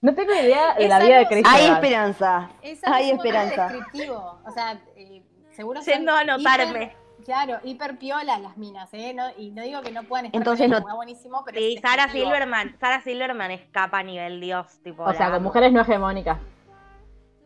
No 0.00 0.14
tengo 0.14 0.32
idea 0.32 0.74
de 0.74 0.84
Es 0.84 0.88
la 0.88 1.00
vida 1.00 1.18
de 1.18 1.26
Chris 1.26 1.44
Hay 1.48 1.64
Evans. 1.66 1.78
esperanza. 1.82 2.50
Es 2.62 2.84
algo 2.84 2.96
Hay 2.96 3.10
esperanza. 3.10 3.68
descriptivo. 3.68 4.38
O 4.46 4.50
sea, 4.52 4.80
eh, 4.94 5.22
seguro 5.50 5.80
Yendo 5.80 6.12
a 6.12 6.20
anotarme. 6.20 6.92
hiper- 6.92 6.92
claro, 7.24 7.58
hiper 7.64 7.98
piolas 7.98 8.40
las 8.40 8.56
minas, 8.56 8.88
¿eh? 8.92 9.12
No- 9.14 9.30
y 9.36 9.50
no 9.50 9.62
digo 9.62 9.80
que 9.82 9.92
no 9.92 10.02
puedan 10.04 10.26
estar 10.26 10.38
Entonces 10.40 10.68
no- 10.68 10.80
buenísimo, 10.96 11.42
pero 11.44 11.58
Sí, 11.58 11.78
Sara. 11.82 12.08
Silverman. 12.08 12.76
Sara 12.80 13.00
Silverman 13.00 13.50
escapa 13.50 13.98
a 13.98 14.02
nivel 14.02 14.40
Dios. 14.40 14.78
Tipo, 14.82 15.04
O 15.04 15.12
sea, 15.14 15.30
con 15.30 15.42
mujeres 15.42 15.72
no 15.72 15.80
hegemónicas. 15.82 16.38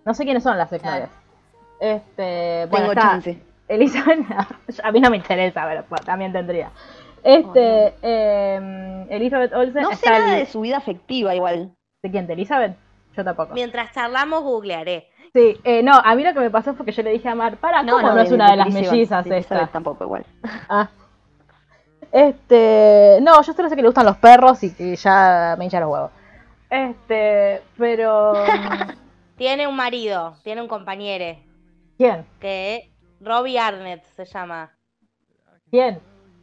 No 0.04 0.14
sé 0.14 0.24
quiénes 0.24 0.42
son 0.42 0.58
las 0.58 0.72
exnovias. 0.72 1.10
Este, 1.80 2.66
bueno, 2.70 2.86
Tengo 2.88 2.92
está 2.92 3.02
chance. 3.02 3.42
Elizabeth, 3.68 4.20
a 4.84 4.92
mí 4.92 5.00
no 5.00 5.10
me 5.10 5.16
interesa, 5.16 5.64
pero 5.68 5.84
pues, 5.88 6.00
también 6.02 6.32
tendría. 6.32 6.70
Este, 7.24 7.94
eh, 8.02 9.06
Elizabeth 9.10 9.52
Olsen 9.54 9.82
No 9.82 9.88
sé 9.90 9.94
está 9.94 10.10
nada 10.18 10.34
el- 10.34 10.40
de 10.40 10.46
su 10.50 10.60
vida 10.60 10.76
afectiva 10.78 11.34
igual. 11.34 11.72
¿De 12.02 12.10
quién? 12.10 12.26
¿De 12.26 12.32
Elizabeth? 12.32 12.76
Yo 13.16 13.24
tampoco. 13.24 13.54
Mientras 13.54 13.92
charlamos, 13.92 14.42
googlearé. 14.42 15.08
Sí, 15.34 15.58
eh, 15.64 15.82
no, 15.82 15.92
a 15.94 16.14
mí 16.14 16.22
lo 16.22 16.34
que 16.34 16.40
me 16.40 16.50
pasó 16.50 16.74
fue 16.74 16.84
que 16.84 16.92
yo 16.92 17.02
le 17.02 17.10
dije 17.10 17.28
a 17.28 17.34
Mar, 17.34 17.56
para, 17.56 17.80
¿cómo 17.80 18.02
no, 18.02 18.20
es 18.20 18.30
una 18.30 18.50
de, 18.50 18.56
las 18.56 18.70
mellizas 18.70 19.26
esta? 19.26 19.66
tampoco 19.68 20.04
igual. 20.04 20.26
Ah. 20.68 20.90
Este, 22.10 23.18
no, 23.22 23.40
yo 23.40 23.52
solo 23.54 23.70
sé 23.70 23.76
que 23.76 23.80
le 23.80 23.88
gustan 23.88 24.04
los 24.04 24.18
perros 24.18 24.62
y 24.62 24.74
que 24.74 24.94
ya 24.94 25.56
me 25.58 25.64
hincha 25.64 25.80
los 25.80 25.90
huevos. 25.90 26.10
Este, 26.68 27.62
pero... 27.78 28.34
Tiene 29.36 29.66
un 29.66 29.74
marido, 29.74 30.36
tiene 30.44 30.60
un 30.60 30.68
compañero, 30.68 31.40
¿Quién? 31.96 32.26
que 32.38 32.92
Robbie 33.20 33.58
Arnett 33.58 34.04
se 34.14 34.26
llama. 34.26 34.70
¿Quién? 35.70 36.00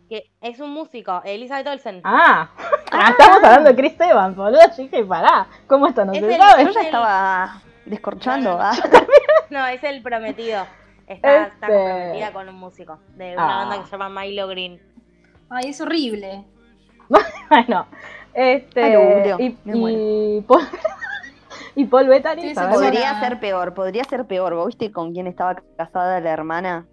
Que 0.10 0.32
es 0.42 0.60
un 0.60 0.72
músico, 0.72 1.22
Elizabeth 1.24 1.68
Olsen. 1.68 2.02
Ah, 2.04 2.50
ah, 2.92 3.10
estamos 3.12 3.44
hablando 3.44 3.70
de 3.70 3.76
Chris 3.76 3.94
Evans, 4.02 4.36
boludo. 4.36 4.60
Yo 4.76 4.84
dije, 4.84 5.06
pará, 5.06 5.48
¿cómo 5.68 5.88
esto 5.88 6.04
no 6.04 6.12
Es 6.14 6.20
se 6.20 6.34
el- 6.34 6.42
sabe? 6.42 6.66
Yo 6.66 6.72
ya 6.72 6.82
estaba 6.82 7.62
descorchando. 7.90 8.58
ah. 8.60 8.72
No, 9.50 9.66
es 9.66 9.84
el 9.84 10.04
prometido. 10.04 10.64
Está, 11.08 11.46
está 11.48 11.66
Este- 11.66 11.68
comprometida 11.68 12.34
con 12.34 12.50
un 12.50 12.56
músico 12.56 13.00
de 13.16 13.34
una 13.34 13.44
Ah. 13.44 13.58
banda 13.66 13.80
que 13.80 13.86
se 13.90 13.98
llama 13.98 14.22
Milo 14.22 14.48
Green. 14.48 14.80
Ay, 15.50 15.70
es 15.70 15.82
horrible. 15.82 16.46
Bueno, 17.50 17.88
este. 18.36 18.84
Ay, 18.84 18.94
lo 18.94 19.40
y, 19.40 19.58
y 19.66 20.42
Paul, 20.42 20.62
y 21.76 21.86
Paul 21.86 22.08
Podría 22.72 23.20
ser 23.20 23.40
peor, 23.40 23.74
podría 23.74 24.04
ser 24.04 24.26
peor. 24.28 24.54
¿Vos 24.54 24.68
viste 24.68 24.92
con 24.92 25.14
quién 25.14 25.26
estaba 25.26 25.56
casada 25.76 26.20
la 26.20 26.30
hermana? 26.30 26.86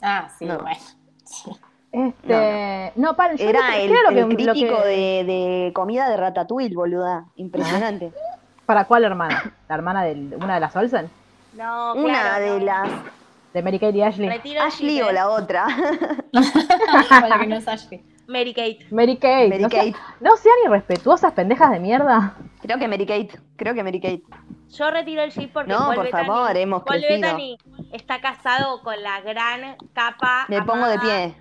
Ah, 0.00 0.30
sí, 0.38 0.46
No. 0.46 0.58
bueno. 0.60 0.78
Sí. 1.26 1.50
Este, 1.92 2.92
no, 2.96 3.14
yo 3.14 3.44
no 3.44 3.50
Era 3.50 3.60
sé- 3.72 3.84
el, 3.84 3.88
¿qué 3.92 3.98
era 3.98 4.02
lo 4.02 4.08
el 4.08 4.14
que- 4.14 4.20
lo 4.44 4.52
crítico 4.52 4.82
que- 4.82 4.88
de, 4.88 5.24
de 5.24 5.72
comida 5.74 6.08
de 6.08 6.16
Ratatouille, 6.16 6.74
boluda. 6.74 7.26
Impresionante. 7.36 8.12
¿Para 8.66 8.84
cuál 8.86 9.04
hermana? 9.04 9.52
¿La 9.68 9.74
hermana 9.74 10.04
de 10.04 10.14
una 10.36 10.54
de 10.54 10.60
las 10.60 10.74
Olsen? 10.76 11.10
No, 11.54 11.94
Una 11.94 12.20
claro, 12.20 12.44
de 12.44 12.58
no. 12.60 12.64
las 12.66 12.90
¿De 13.52 13.62
Mary 13.62 13.78
Kate 13.78 13.96
y 13.96 14.02
Ashley? 14.02 14.28
Retiro 14.28 14.60
Ashley 14.62 15.00
o 15.02 15.12
la 15.12 15.28
otra. 15.28 15.66
La 16.32 17.38
que 17.38 17.46
no 17.46 17.54
es 17.56 17.68
Ashley. 17.68 18.02
Mary 18.26 18.52
Kate. 18.52 18.86
Mary 18.90 19.16
Kate. 19.16 19.48
Mary 19.48 19.62
no, 19.62 19.68
sea- 19.68 19.84
Kate. 19.84 19.96
no 20.20 20.36
sean 20.36 20.54
irrespetuosas, 20.66 21.32
pendejas 21.34 21.70
de 21.70 21.78
mierda. 21.78 22.34
Creo 22.62 22.78
que 22.78 22.88
Mary 22.88 23.06
Kate. 23.06 23.30
Creo 23.56 23.74
que 23.74 23.84
Mary 23.84 24.00
Kate. 24.00 24.22
Yo 24.70 24.90
retiro 24.90 25.22
el 25.22 25.30
chip 25.30 25.52
porque 25.52 25.70
No, 25.70 25.78
Paul 25.86 25.94
por 25.94 26.06
Bettany- 26.06 26.26
favor, 26.26 26.56
hemos 26.56 26.82
Paul. 26.82 27.00
Bettany 27.00 27.56
está 27.92 28.20
casado 28.20 28.82
con 28.82 29.00
la 29.00 29.20
gran 29.20 29.76
capa. 29.92 30.46
Me 30.48 30.60
pongo 30.62 30.86
de 30.88 30.98
pie. 30.98 31.34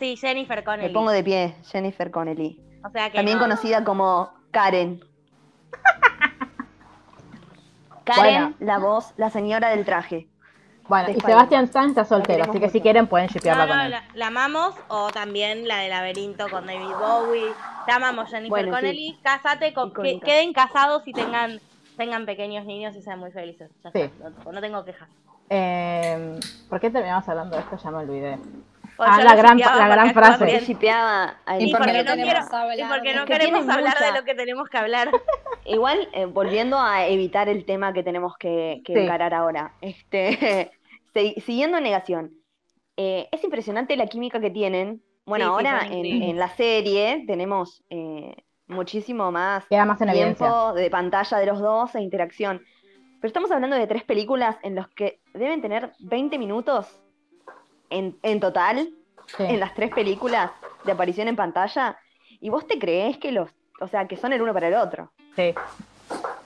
Sí, 0.00 0.16
Jennifer 0.16 0.64
Connelly. 0.64 0.88
Me 0.88 0.92
pongo 0.94 1.10
de 1.12 1.22
pie. 1.22 1.54
Jennifer 1.70 2.10
Connelly. 2.10 2.60
O 2.84 2.90
sea 2.90 3.10
que 3.10 3.16
También 3.16 3.38
no. 3.38 3.44
conocida 3.44 3.84
como 3.84 4.30
Karen. 4.50 5.04
Karen, 8.14 8.42
Bueno. 8.42 8.56
la 8.60 8.78
voz, 8.78 9.12
la 9.16 9.30
señora 9.30 9.68
del 9.70 9.84
traje. 9.84 10.26
Bueno, 10.88 11.06
de 11.06 11.12
y. 11.12 11.20
Sebastian 11.20 11.64
Stan 11.66 11.88
está 11.90 12.04
soltero, 12.04 12.44
así 12.48 12.58
que 12.58 12.68
si 12.68 12.80
quieren 12.80 13.06
pueden 13.06 13.28
shipearla 13.28 13.64
No, 13.64 13.68
con 13.70 13.78
no, 13.78 13.84
él. 13.84 13.90
la, 13.92 14.04
la 14.14 14.26
amamos 14.26 14.74
o 14.88 15.10
también 15.10 15.68
la 15.68 15.78
de 15.78 15.88
Laberinto 15.88 16.48
con 16.48 16.66
David 16.66 16.94
Bowie. 16.98 17.52
La 17.86 17.94
amamos 17.96 18.28
Jennifer 18.28 18.48
Bueno, 18.50 18.68
sí. 18.68 18.74
Connelly. 18.80 19.18
Cásate, 19.22 19.72
con, 19.72 19.92
que, 19.92 20.00
Icónica. 20.00 20.26
queden 20.26 20.52
casados 20.52 21.02
y 21.06 21.12
tengan 21.12 21.60
tengan 21.96 22.24
pequeños 22.26 22.64
niños 22.64 22.96
y 22.96 23.02
sean 23.02 23.18
muy 23.20 23.30
felices. 23.30 23.70
Ya 23.84 23.90
Sí. 23.92 24.00
está, 24.00 24.30
no, 24.30 24.52
no 24.52 24.60
tengo 24.60 24.84
quejas. 24.84 25.08
Eh, 25.50 26.40
¿Por 26.68 26.80
qué 26.80 26.90
terminamos 26.90 27.28
hablando 27.28 27.56
de 27.56 27.62
esto? 27.62 27.76
Ya 27.76 27.90
me 27.90 27.98
olvidé. 27.98 28.38
Porque 29.00 29.12
Ah, 29.16 29.24
la 29.24 29.34
gran- 29.34 29.58
la 29.58 29.88
gran 29.88 30.12
frase. 30.12 30.62
Y 31.58 31.72
porque 31.72 31.92
no 31.92 32.04
no 32.04 32.04
quiero, 32.04 32.14
queremos 32.14 32.52
hablar 32.52 32.78
y 32.78 32.84
porque 32.84 33.08
de- 33.08 33.14
no 33.14 33.24
queremos 33.24 33.60
hablar 33.68 33.98
de 33.98 34.06
mucha. 34.06 34.18
lo 34.18 34.24
que 34.26 34.34
tenemos 34.34 34.68
que 34.68 34.76
hablar. 34.76 35.10
Igual, 35.64 36.08
eh, 36.12 36.26
volviendo 36.26 36.78
a 36.78 37.06
evitar 37.06 37.48
el 37.48 37.64
tema 37.64 37.94
que 37.94 38.02
tenemos 38.02 38.36
que, 38.36 38.82
que 38.84 38.92
Sí. 38.92 38.98
encarar 39.00 39.32
ahora. 39.32 39.72
Este, 39.80 40.70
si- 41.14 41.40
siguiendo 41.40 41.80
negación. 41.80 42.32
Eh, 42.98 43.26
es 43.32 43.42
impresionante 43.42 43.96
la 43.96 44.06
química 44.06 44.38
que 44.38 44.50
tienen. 44.50 45.02
Bueno, 45.24 45.44
Sí, 45.46 45.48
sí, 45.62 45.66
ahora 45.68 45.80
son 45.84 45.92
en, 45.94 46.22
en 46.22 46.38
la 46.38 46.48
serie 46.48 47.24
tenemos 47.26 47.82
eh, 47.88 48.34
muchísimo 48.66 49.32
más 49.32 49.64
Queda 49.66 49.86
más 49.86 49.98
evidencia. 50.02 50.46
tiempo 50.46 50.74
de 50.74 50.90
pantalla 50.90 51.38
de 51.38 51.46
los 51.46 51.58
dos 51.60 51.94
e 51.94 52.02
interacción. 52.02 52.58
Pero 53.20 53.28
estamos 53.28 53.50
hablando 53.50 53.76
de 53.76 53.86
tres 53.86 54.02
películas 54.04 54.56
en 54.62 54.74
los 54.74 54.88
que 54.88 55.20
deben 55.32 55.62
tener 55.62 55.92
20 56.00 56.36
minutos 56.38 57.00
en, 57.90 58.16
en 58.22 58.40
total, 58.40 58.90
Sí. 59.36 59.44
en 59.44 59.60
las 59.60 59.74
tres 59.74 59.90
películas 59.92 60.50
de 60.84 60.90
aparición 60.90 61.28
en 61.28 61.36
pantalla. 61.36 61.96
¿Y 62.40 62.48
vos 62.48 62.66
te 62.66 62.78
creés 62.80 63.16
que 63.18 63.30
los, 63.30 63.48
o 63.80 63.86
sea, 63.86 64.08
que 64.08 64.16
son 64.16 64.32
el 64.32 64.42
uno 64.42 64.52
para 64.52 64.66
el 64.68 64.74
otro? 64.74 65.12
Sí. 65.36 65.54
¿Te 65.54 65.54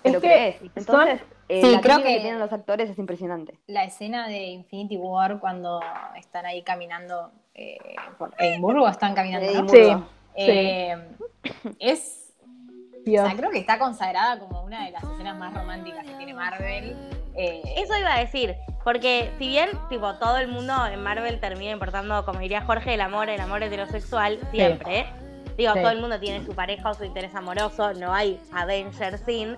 Es 0.02 0.12
lo 0.12 0.20
que 0.20 0.26
crees? 0.26 0.56
Entonces, 0.76 1.20
eh, 1.48 1.62
Sí, 1.62 1.70
la 1.70 1.80
creo 1.80 1.98
que... 1.98 2.04
que- 2.04 2.20
tienen 2.20 2.38
los 2.38 2.52
actores 2.52 2.90
es 2.90 2.98
impresionante. 2.98 3.58
La 3.68 3.84
escena 3.84 4.28
de 4.28 4.38
Infinity 4.48 4.96
War 4.98 5.40
cuando 5.40 5.80
están 6.16 6.44
ahí 6.44 6.62
caminando 6.62 7.30
eh, 7.54 7.78
por 8.18 8.34
Edimburgo, 8.38 8.86
están 8.88 9.14
caminando, 9.14 9.46
¿no? 9.46 9.52
Edimburgo. 9.72 10.06
Eh, 10.36 10.96
es, 11.78 12.23
o 13.06 13.26
sea, 13.26 13.36
creo 13.36 13.50
que 13.50 13.58
está 13.58 13.78
consagrada 13.78 14.38
como 14.38 14.62
una 14.62 14.84
de 14.84 14.90
las 14.92 15.02
escenas 15.04 15.36
más 15.36 15.52
románticas 15.54 16.04
que 16.06 16.14
tiene 16.14 16.34
Marvel. 16.34 16.96
Eh, 17.36 17.62
Eso 17.76 17.96
iba 17.98 18.14
a 18.14 18.18
decir, 18.20 18.54
porque 18.84 19.32
si 19.38 19.48
bien 19.48 19.68
tipo 19.88 20.14
todo 20.14 20.36
el 20.38 20.48
mundo 20.48 20.86
en 20.86 21.02
Marvel 21.02 21.40
termina 21.40 21.72
importando, 21.72 22.24
como 22.24 22.38
diría 22.38 22.62
Jorge, 22.62 22.94
el 22.94 23.00
amor, 23.00 23.28
el 23.28 23.40
amor 23.40 23.62
heterosexual, 23.62 24.38
siempre. 24.50 25.06
Digo, 25.56 25.72
Sí. 25.74 25.80
todo 25.80 25.90
el 25.90 26.00
mundo 26.00 26.18
tiene 26.18 26.44
su 26.44 26.52
pareja 26.52 26.90
o 26.90 26.94
su 26.94 27.04
interés 27.04 27.32
amoroso, 27.34 27.92
no 27.94 28.12
hay 28.12 28.40
Avenger 28.52 29.18
sin. 29.18 29.56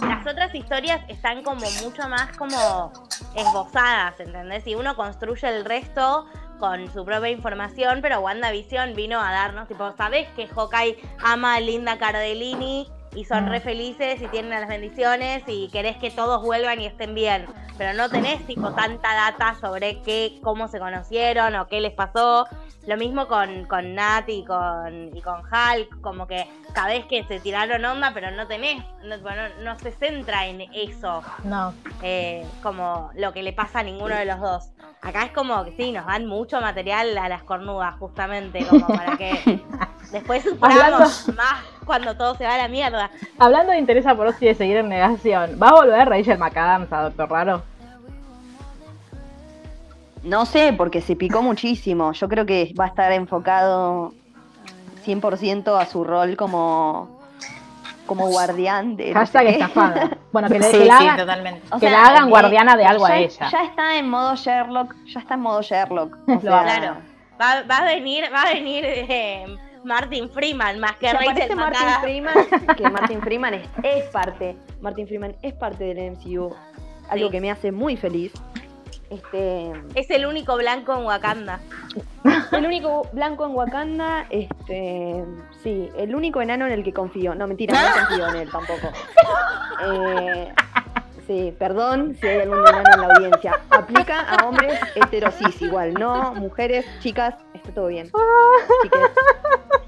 Las 0.00 0.26
otras 0.26 0.52
historias 0.54 1.00
están 1.08 1.42
como 1.44 1.60
mucho 1.84 2.08
más 2.08 2.36
como 2.36 2.92
esbozadas, 3.34 4.18
¿entendés? 4.20 4.66
Y 4.66 4.74
uno 4.74 4.96
construye 4.96 5.48
el 5.48 5.64
resto 5.64 6.26
con 6.58 6.90
su 6.92 7.04
propia 7.04 7.30
información, 7.30 8.00
pero 8.02 8.20
WandaVision 8.20 8.94
vino 8.94 9.20
a 9.20 9.30
darnos, 9.30 9.68
tipo, 9.68 9.92
¿sabés 9.96 10.28
que 10.36 10.46
Hawkeye 10.46 10.96
ama 11.22 11.54
a 11.54 11.60
Linda 11.60 11.98
Cardellini 11.98 12.88
y 13.16 13.24
son 13.24 13.46
Mm. 13.46 13.48
re 13.48 13.60
felices 13.60 14.20
y 14.22 14.28
tienen 14.28 14.50
las 14.50 14.68
bendiciones 14.68 15.42
y 15.48 15.68
querés 15.70 15.96
que 15.96 16.10
todos 16.12 16.42
vuelvan 16.42 16.80
y 16.80 16.86
estén 16.86 17.14
bien? 17.14 17.46
Pero 17.78 17.92
no 17.94 18.08
tenés, 18.08 18.46
tipo, 18.46 18.72
tanta 18.72 19.14
data 19.14 19.54
sobre 19.60 20.00
qué, 20.02 20.38
cómo 20.42 20.68
se 20.68 20.78
conocieron 20.78 21.54
o 21.56 21.66
qué 21.66 21.80
les 21.80 21.92
pasó. 21.92 22.46
Lo 22.86 22.96
mismo 22.96 23.26
con, 23.26 23.64
con 23.66 23.94
Nat 23.96 24.28
y 24.28 24.44
con, 24.44 25.14
y 25.16 25.20
con 25.20 25.40
Hulk, 25.40 26.00
como 26.02 26.26
que 26.28 26.46
sabés 26.74 27.04
que 27.06 27.24
se 27.24 27.40
tiraron 27.40 27.84
onda, 27.84 28.12
pero 28.14 28.30
no 28.30 28.46
tenés, 28.46 28.82
no, 29.02 29.16
no 29.62 29.78
se 29.80 29.90
centra 29.90 30.46
en 30.46 30.60
eso 30.72 31.22
No. 31.42 31.74
eh, 32.02 32.46
como 32.62 33.10
lo 33.16 33.32
que 33.32 33.42
le 33.42 33.52
pasa 33.52 33.80
a 33.80 33.82
ninguno 33.82 34.14
de 34.14 34.24
los 34.24 34.40
dos. 34.40 34.70
Acá 35.02 35.24
es 35.24 35.32
como 35.32 35.64
que 35.64 35.72
sí, 35.76 35.90
nos 35.92 36.06
dan 36.06 36.26
mucho 36.26 36.60
material 36.60 37.18
a 37.18 37.28
las 37.28 37.42
cornudas, 37.42 37.96
justamente, 37.98 38.64
como 38.66 38.86
para 38.86 39.16
que 39.16 39.42
después 40.12 40.44
suframos 40.44 41.28
más 41.36 41.64
cuando 41.86 42.16
todo 42.16 42.34
se 42.34 42.44
va 42.44 42.56
a 42.56 42.58
la 42.58 42.68
mierda. 42.68 43.10
Hablando 43.38 43.72
de 43.72 43.78
interés 43.78 44.04
amoroso 44.06 44.38
y 44.42 44.48
de 44.48 44.54
seguir 44.54 44.76
en 44.76 44.88
negación, 44.88 45.58
¿va 45.62 45.68
a 45.68 45.74
volver 45.74 46.08
Rachel 46.08 46.38
McAdams 46.38 46.92
a 46.92 47.02
Doctor 47.02 47.30
Raro? 47.30 47.62
No 50.22 50.44
sé, 50.44 50.74
porque 50.76 51.00
se 51.00 51.14
picó 51.14 51.40
muchísimo. 51.40 52.12
Yo 52.12 52.28
creo 52.28 52.44
que 52.44 52.74
va 52.78 52.86
a 52.86 52.88
estar 52.88 53.12
enfocado 53.12 54.12
100% 55.06 55.80
a 55.80 55.86
su 55.86 56.02
rol 56.02 56.36
como, 56.36 57.20
como 58.06 58.28
guardián 58.28 58.96
de... 58.96 59.14
no 59.14 59.24
sé 59.24 59.38
Hashtag 59.38 59.46
estafada. 59.46 60.10
Bueno, 60.32 60.48
que, 60.48 60.58
le, 60.58 60.70
sí, 60.70 60.78
que 60.78 60.84
la 60.84 60.98
sí, 60.98 61.04
hagan, 61.04 61.16
totalmente. 61.16 61.62
O 61.70 61.78
que 61.78 61.88
sea, 61.88 61.90
la 61.92 62.06
hagan 62.08 62.26
eh, 62.26 62.30
guardiana 62.30 62.76
de 62.76 62.84
algo 62.84 63.06
ya, 63.06 63.14
a 63.14 63.18
ella. 63.18 63.48
Ya 63.50 63.62
está 63.62 63.96
en 63.96 64.10
modo 64.10 64.34
Sherlock, 64.34 64.94
ya 65.06 65.20
está 65.20 65.34
en 65.34 65.40
modo 65.40 65.62
Sherlock. 65.62 66.18
O 66.28 66.32
Lo 66.32 66.40
sea, 66.40 66.62
Claro. 66.62 66.96
Va, 67.40 67.62
va 67.62 67.76
a 67.78 67.84
venir, 67.84 68.24
va 68.34 68.42
a 68.42 68.52
venir 68.52 68.84
eh, 68.84 69.56
Martin 69.86 70.28
Freeman 70.28 70.80
más 70.80 70.96
que 70.96 71.12
Rachel 71.12 71.54
Martin. 71.56 71.86
Freeman, 72.02 72.34
que 72.76 72.90
Martin 72.90 73.20
Freeman 73.20 73.54
es, 73.54 73.68
es 73.84 74.04
parte, 74.10 74.56
Martin 74.80 75.06
Freeman 75.06 75.34
es 75.42 75.54
parte 75.54 75.84
del 75.84 76.10
MCU, 76.12 76.54
algo 77.08 77.26
Sí. 77.26 77.30
que 77.30 77.40
me 77.40 77.50
hace 77.50 77.70
muy 77.72 77.96
feliz. 77.96 78.32
Este, 79.08 79.70
Es 79.94 80.10
el 80.10 80.26
único 80.26 80.56
blanco 80.56 80.92
en 80.96 81.04
Wakanda. 81.04 81.60
el 82.50 82.66
único 82.66 83.08
blanco 83.12 83.46
en 83.46 83.54
Wakanda, 83.54 84.26
este, 84.30 85.24
sí, 85.62 85.88
el 85.96 86.12
único 86.16 86.42
enano 86.42 86.66
en 86.66 86.72
el 86.72 86.82
que 86.82 86.92
confío. 86.92 87.36
No, 87.36 87.46
mentira, 87.46 87.72
no 87.80 88.06
confío 88.08 88.28
en 88.28 88.36
él 88.36 88.50
tampoco. 88.50 88.88
Eh, 89.84 90.52
sí, 91.28 91.54
perdón 91.58 92.16
si 92.20 92.26
hay 92.26 92.40
algún 92.40 92.58
enano 92.66 92.82
en 92.94 93.00
la 93.00 93.06
audiencia. 93.14 93.60
Aplica 93.70 94.20
a 94.22 94.44
hombres 94.48 94.78
heterosis 94.96 95.62
igual, 95.62 95.94
no 95.94 96.34
mujeres, 96.34 96.84
chicas, 97.00 97.34
está 97.66 97.74
todo 97.74 97.86
bien. 97.88 98.06
Chiques, 98.82 99.00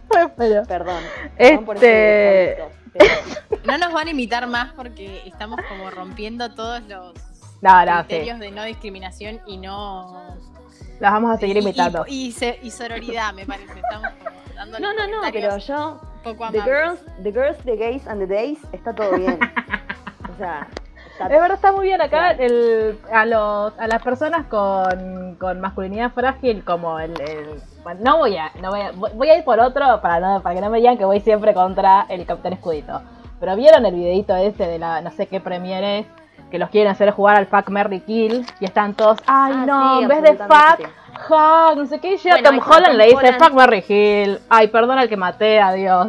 Pero- 0.37 0.65
perdón. 0.67 1.03
Perdón 1.37 1.65
por 1.65 1.77
ese 1.77 2.53
Este- 2.53 2.65
pero- 2.93 3.61
No 3.65 3.79
nos 3.79 3.93
van 3.93 4.09
a 4.09 4.11
imitar 4.11 4.47
más 4.47 4.73
porque 4.75 5.23
estamos 5.27 5.61
como 5.69 5.91
rompiendo 5.91 6.53
todos 6.55 6.81
los 6.83 7.15
No, 7.61 7.85
no, 7.85 7.99
sí. 8.03 8.07
criterios 8.09 8.39
de 8.41 8.51
no 8.51 8.65
discriminación 8.65 9.41
y 9.47 9.59
no. 9.59 10.37
Las 11.01 11.13
vamos 11.13 11.31
a 11.37 11.39
seguir 11.39 11.57
y- 11.57 11.61
imitando. 11.61 12.05
Y, 12.09 12.27
y 12.29 12.33
se- 12.33 12.59
y 12.63 12.71
sororidad, 12.71 13.33
me 13.35 13.47
parece. 13.47 13.73
Estamos 13.79 14.11
como 14.25 14.37
dándole 14.55 14.81
No, 14.87 14.93
no, 14.95 15.07
no, 15.07 15.33
pero 15.33 15.57
yo 15.59 16.01
poco 16.25 16.51
The 16.51 16.61
girls, 16.63 17.01
the 17.23 17.31
girls, 17.33 17.57
the 17.65 17.77
gays 17.77 18.07
and 18.09 18.21
the 18.21 18.27
days, 18.27 18.59
está 18.73 18.93
todo 18.95 19.13
bien. 19.17 19.39
O 20.33 20.37
sea, 20.39 20.67
Es 21.25 21.29
verdad, 21.41 21.53
está 21.53 21.73
muy 21.73 21.87
bien 21.87 22.01
acá 22.01 22.31
el, 22.33 22.99
a, 23.13 23.25
los, 23.27 23.73
a 23.79 23.87
las 23.87 24.03
personas 24.03 24.47
con, 24.47 25.35
con 25.37 25.61
masculinidad 25.61 26.11
frágil 26.13 26.65
como 26.65 26.99
el... 27.01 27.13
el- 27.21 27.61
bueno, 27.83 28.01
no 28.05 28.19
voy 28.19 28.37
a, 28.37 28.51
no 28.61 28.71
voy 28.71 28.81
a... 28.81 28.91
voy- 28.93 29.31
a 29.31 29.37
ir 29.37 29.45
por 29.45 29.61
otro 29.61 30.01
para, 30.01 30.21
no, 30.21 30.43
para 30.43 30.55
que 30.55 30.61
no 30.61 30.69
me 30.71 30.79
digan 30.79 30.99
que 30.99 31.05
voy 31.05 31.21
siempre 31.21 31.55
contra 31.55 32.07
el 32.09 32.25
Capitán 32.27 32.53
Escudito. 32.53 33.01
Pero 33.41 33.55
vieron 33.57 33.87
el 33.87 33.95
videito 33.95 34.35
este 34.37 34.67
de 34.67 34.79
la 34.79 35.01
no 35.01 35.11
sé 35.13 35.27
qué 35.27 35.41
premier 35.41 35.83
es, 35.85 36.07
que 36.51 36.59
los 36.59 36.71
quieren 36.71 36.91
hacer 36.91 37.11
jugar 37.13 37.37
al 37.37 37.47
Fuck 37.47 37.69
Merry 37.69 38.01
Kill 38.01 38.45
y 38.61 38.65
están 38.65 38.95
todos, 38.95 39.19
ay 39.27 39.53
Ah, 39.55 39.65
no, 39.67 39.97
sí, 39.99 40.03
en 40.03 40.09
vez 40.09 40.23
de 40.23 40.37
Fuck, 41.29 41.77
no 41.77 41.87
sé 41.87 42.01
qué, 42.01 42.15
y 42.15 42.17
llega 42.19 42.37
Bueno, 42.41 42.51
Tom 42.51 42.59
Holland 42.69 42.87
Tom 42.87 42.97
le 42.97 43.05
dice 43.05 43.17
Holland. 43.17 43.39
Fuck 43.43 43.53
Merry 43.55 43.85
Hill, 43.89 44.39
ay 44.49 44.69
perdona 44.69 45.03
el 45.03 45.09
que 45.09 45.17
maté, 45.17 45.61
adiós. 45.61 46.09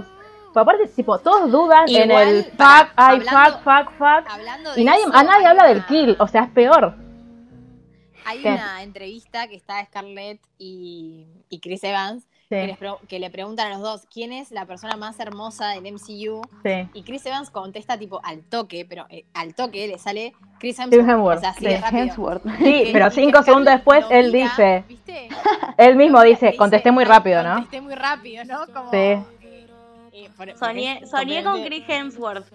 Pero 0.54 0.62
aparte, 0.62 0.88
tipo, 0.88 1.18
todos 1.20 1.52
dudan 1.52 1.88
en 1.90 2.12
el 2.12 2.44
fuck, 2.46 2.90
ay, 2.96 3.20
fuck, 3.22 3.62
fuck, 3.64 3.92
fuck. 3.98 4.78
Y 4.78 4.84
nadie, 4.84 5.02
eso, 5.04 5.12
a 5.14 5.24
nadie 5.24 5.46
habla 5.46 5.64
una- 5.64 5.74
del 5.74 5.86
kill, 5.86 6.16
o 6.20 6.28
sea, 6.28 6.44
es 6.44 6.50
peor. 6.50 6.96
Hay 8.26 8.42
¿Qué? 8.42 8.50
una 8.50 8.84
entrevista 8.84 9.48
que 9.48 9.56
está 9.56 9.84
Scarlett 9.86 10.40
y, 10.58 11.26
y 11.50 11.60
Chris 11.60 11.84
Evans 11.84 12.26
que, 12.50 12.66
les 13.12 13.22
le 13.22 13.30
preguntan 13.30 13.68
a 13.68 13.70
los 13.76 13.82
dos 13.82 14.08
quién 14.12 14.34
es 14.34 14.50
la 14.50 14.66
persona 14.66 14.98
más 14.98 15.20
hermosa 15.20 15.70
del 15.70 15.86
MCU 15.94 16.42
sí. 16.64 16.90
y 16.94 17.04
Chris 17.04 17.24
Evans 17.28 17.52
contesta 17.52 17.98
tipo 18.00 18.20
al 18.24 18.42
toque, 18.42 18.86
pero 18.90 19.06
eh, 19.10 19.26
al 19.36 19.54
toque 19.54 19.88
le 19.88 20.00
sale 20.00 20.34
Chris 20.58 20.78
Chris 20.78 20.80
Hemsworth, 20.80 21.10
Hemsworth, 21.10 21.38
o 21.38 21.42
sea, 21.42 21.50
así 21.52 21.60
sí. 21.60 21.66
de 21.68 21.78
rápido. 21.80 22.02
Hemsworth. 22.04 22.44
Sí, 22.58 22.64
Que- 22.64 22.90
pero 22.92 23.12
cinco 23.12 23.44
segundos 23.44 23.74
después 23.76 24.04
él 24.10 24.32
mira, 24.32 24.50
dice, 24.50 24.84
¿viste? 24.88 25.30
él 25.78 25.96
mismo 25.96 26.22
dice, 26.24 26.56
contesté 26.56 26.92
muy 26.92 27.04
"Ay, 27.04 27.10
rápido, 27.10 27.44
¿no? 27.44 27.54
Contesté 27.54 27.82
muy 27.82 27.94
rápido, 27.96 28.44
¿no? 28.46 28.66
Como, 28.74 28.90
Sí. 28.92 29.16
Eh, 30.26 30.32
por- 30.36 30.58
Soñé, 30.58 31.44
con 31.44 31.64
Chris 31.64 31.84
Hemsworth, 31.88 32.46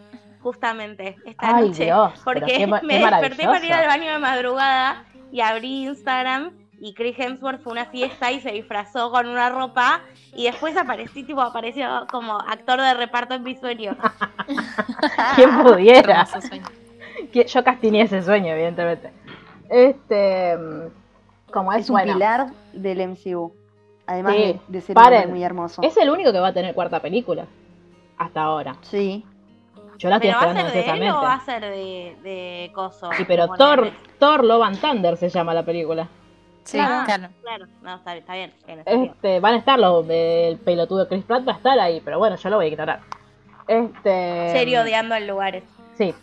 justamente, 0.40 1.16
esta 1.24 1.56
Ay, 1.56 1.68
noche. 1.68 1.84
Dios, 1.84 2.20
porque 2.24 2.40
qué 2.58 2.66
me 2.66 2.80
qué 2.80 2.98
desperté 2.98 3.44
para 3.46 3.64
ir 3.64 3.72
al 3.72 3.86
baño 3.86 4.12
de 4.12 4.18
madrugada 4.18 5.04
y 5.32 5.40
abrí 5.40 5.84
Instagram 5.84 6.52
y 6.80 6.92
Chris 6.94 7.18
Hemsworth 7.18 7.62
fue 7.62 7.70
a 7.72 7.72
una 7.82 7.86
fiesta 7.86 8.30
y 8.30 8.40
se 8.40 8.50
disfrazó 8.52 9.10
con 9.10 9.26
una 9.28 9.48
ropa 9.48 10.00
y 10.34 10.44
después 10.44 10.76
aparecí, 10.76 11.22
tipo, 11.22 11.40
apareció 11.40 12.06
como 12.10 12.38
actor 12.40 12.80
de 12.80 12.94
reparto 12.94 13.34
en 13.34 13.42
mi 13.42 13.56
sueño. 13.56 13.96
¿Quién 15.36 15.62
pudiera? 15.62 16.26
Yo 17.46 17.64
castiné 17.64 18.02
ese 18.02 18.22
sueño, 18.22 18.52
evidentemente. 18.52 19.10
Este, 19.70 20.56
mm, 20.56 21.52
como 21.52 21.72
es, 21.72 21.82
Es 21.82 21.90
un 21.90 21.94
bueno, 21.94 22.12
pilar 22.12 22.46
del 22.72 23.00
MCU. 23.08 23.52
Además 24.06 24.34
Sí, 24.34 24.42
de, 24.42 24.60
de 24.68 24.80
ser 24.80 24.94
paren. 24.94 25.12
un 25.12 25.16
hombre 25.24 25.32
muy 25.34 25.44
hermoso. 25.44 25.82
es 25.82 25.96
el 25.96 26.10
único 26.10 26.32
que 26.32 26.40
va 26.40 26.48
a 26.48 26.52
tener 26.52 26.74
cuarta 26.74 27.00
película. 27.00 27.46
hasta 28.18 28.42
ahora. 28.42 28.76
Sí. 28.82 29.24
Yo 29.98 30.08
la 30.08 30.16
estoy 30.16 30.30
¿Pero 30.30 30.40
va 30.40 30.44
a 30.44 30.48
esperando 30.48 30.72
ser 30.72 30.84
de 30.84 31.06
él 31.06 31.10
o 31.12 31.22
va 31.22 31.34
a 31.34 31.40
ser 31.40 31.60
de, 31.62 32.16
de 32.22 32.70
Coso? 32.74 33.10
Sí, 33.16 33.24
pero 33.26 33.48
Thor? 33.48 33.92
Thor 34.18 34.44
Love 34.44 34.62
and 34.64 34.80
Thunder 34.80 35.16
se 35.16 35.28
llama 35.28 35.54
la 35.54 35.62
película. 35.64 36.08
Sí, 36.64 36.78
Ah, 36.80 37.04
claro. 37.06 37.28
Claro, 37.42 37.66
no, 37.82 37.94
está, 37.96 38.16
está 38.16 38.34
bien. 38.34 38.52
Este, 38.86 39.38
van 39.40 39.54
a 39.54 39.58
estar 39.58 39.78
los 39.78 40.06
del 40.08 40.58
pelotudo 40.58 41.00
de 41.00 41.08
Chris 41.08 41.24
Pratt, 41.24 41.46
va 41.46 41.52
a 41.52 41.56
estar 41.56 41.78
ahí, 41.78 42.00
pero 42.04 42.18
bueno, 42.18 42.36
yo 42.36 42.50
lo 42.50 42.56
voy 42.56 42.64
a 42.66 42.68
ignorar. 42.68 43.00
Este. 43.68 44.50
Serio 44.52 44.82
odiando 44.82 45.14
en 45.14 45.26
lugares. 45.26 45.62
Sí. 45.96 46.14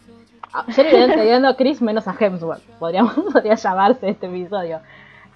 Ah, 0.53 0.65
Serio 0.69 1.05
odiando 1.05 1.47
a 1.47 1.55
Chris 1.55 1.81
menos 1.81 2.07
a 2.07 2.15
Hemsworth. 2.19 2.61
Podríamos, 2.79 3.13
podría 3.33 3.55
llamarse 3.55 4.09
este 4.09 4.25
episodio. 4.27 4.81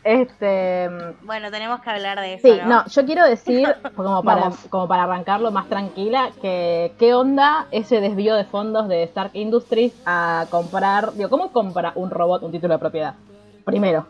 Este. 0.06 0.88
Bueno, 1.24 1.50
tenemos 1.50 1.82
que 1.82 1.90
hablar 1.90 2.20
de 2.20 2.36
eso. 2.36 2.48
Sí, 2.48 2.60
¿no? 2.62 2.68
no, 2.68 2.86
yo 2.86 3.06
quiero 3.06 3.26
decir, 3.28 3.68
como 3.96 4.22
para, 4.24 4.42
Vamos. 4.42 4.60
como 4.70 4.88
para 4.88 5.04
arrancarlo 5.04 5.50
más 5.50 5.68
tranquila, 5.68 6.30
que 6.44 6.94
qué 7.00 7.16
onda 7.16 7.66
ese 7.72 8.00
desvío 8.02 8.36
de 8.36 8.46
fondos 8.46 8.88
de 8.88 9.02
Stark 9.02 9.32
Industries 9.34 9.94
a 10.06 10.46
comprar, 10.52 11.14
digo, 11.14 11.30
¿cómo 11.32 11.52
compra 11.52 11.92
un 11.96 12.12
robot 12.12 12.44
un 12.44 12.52
título 12.52 12.76
de 12.76 12.80
propiedad? 12.80 13.16
Primero, 13.66 14.06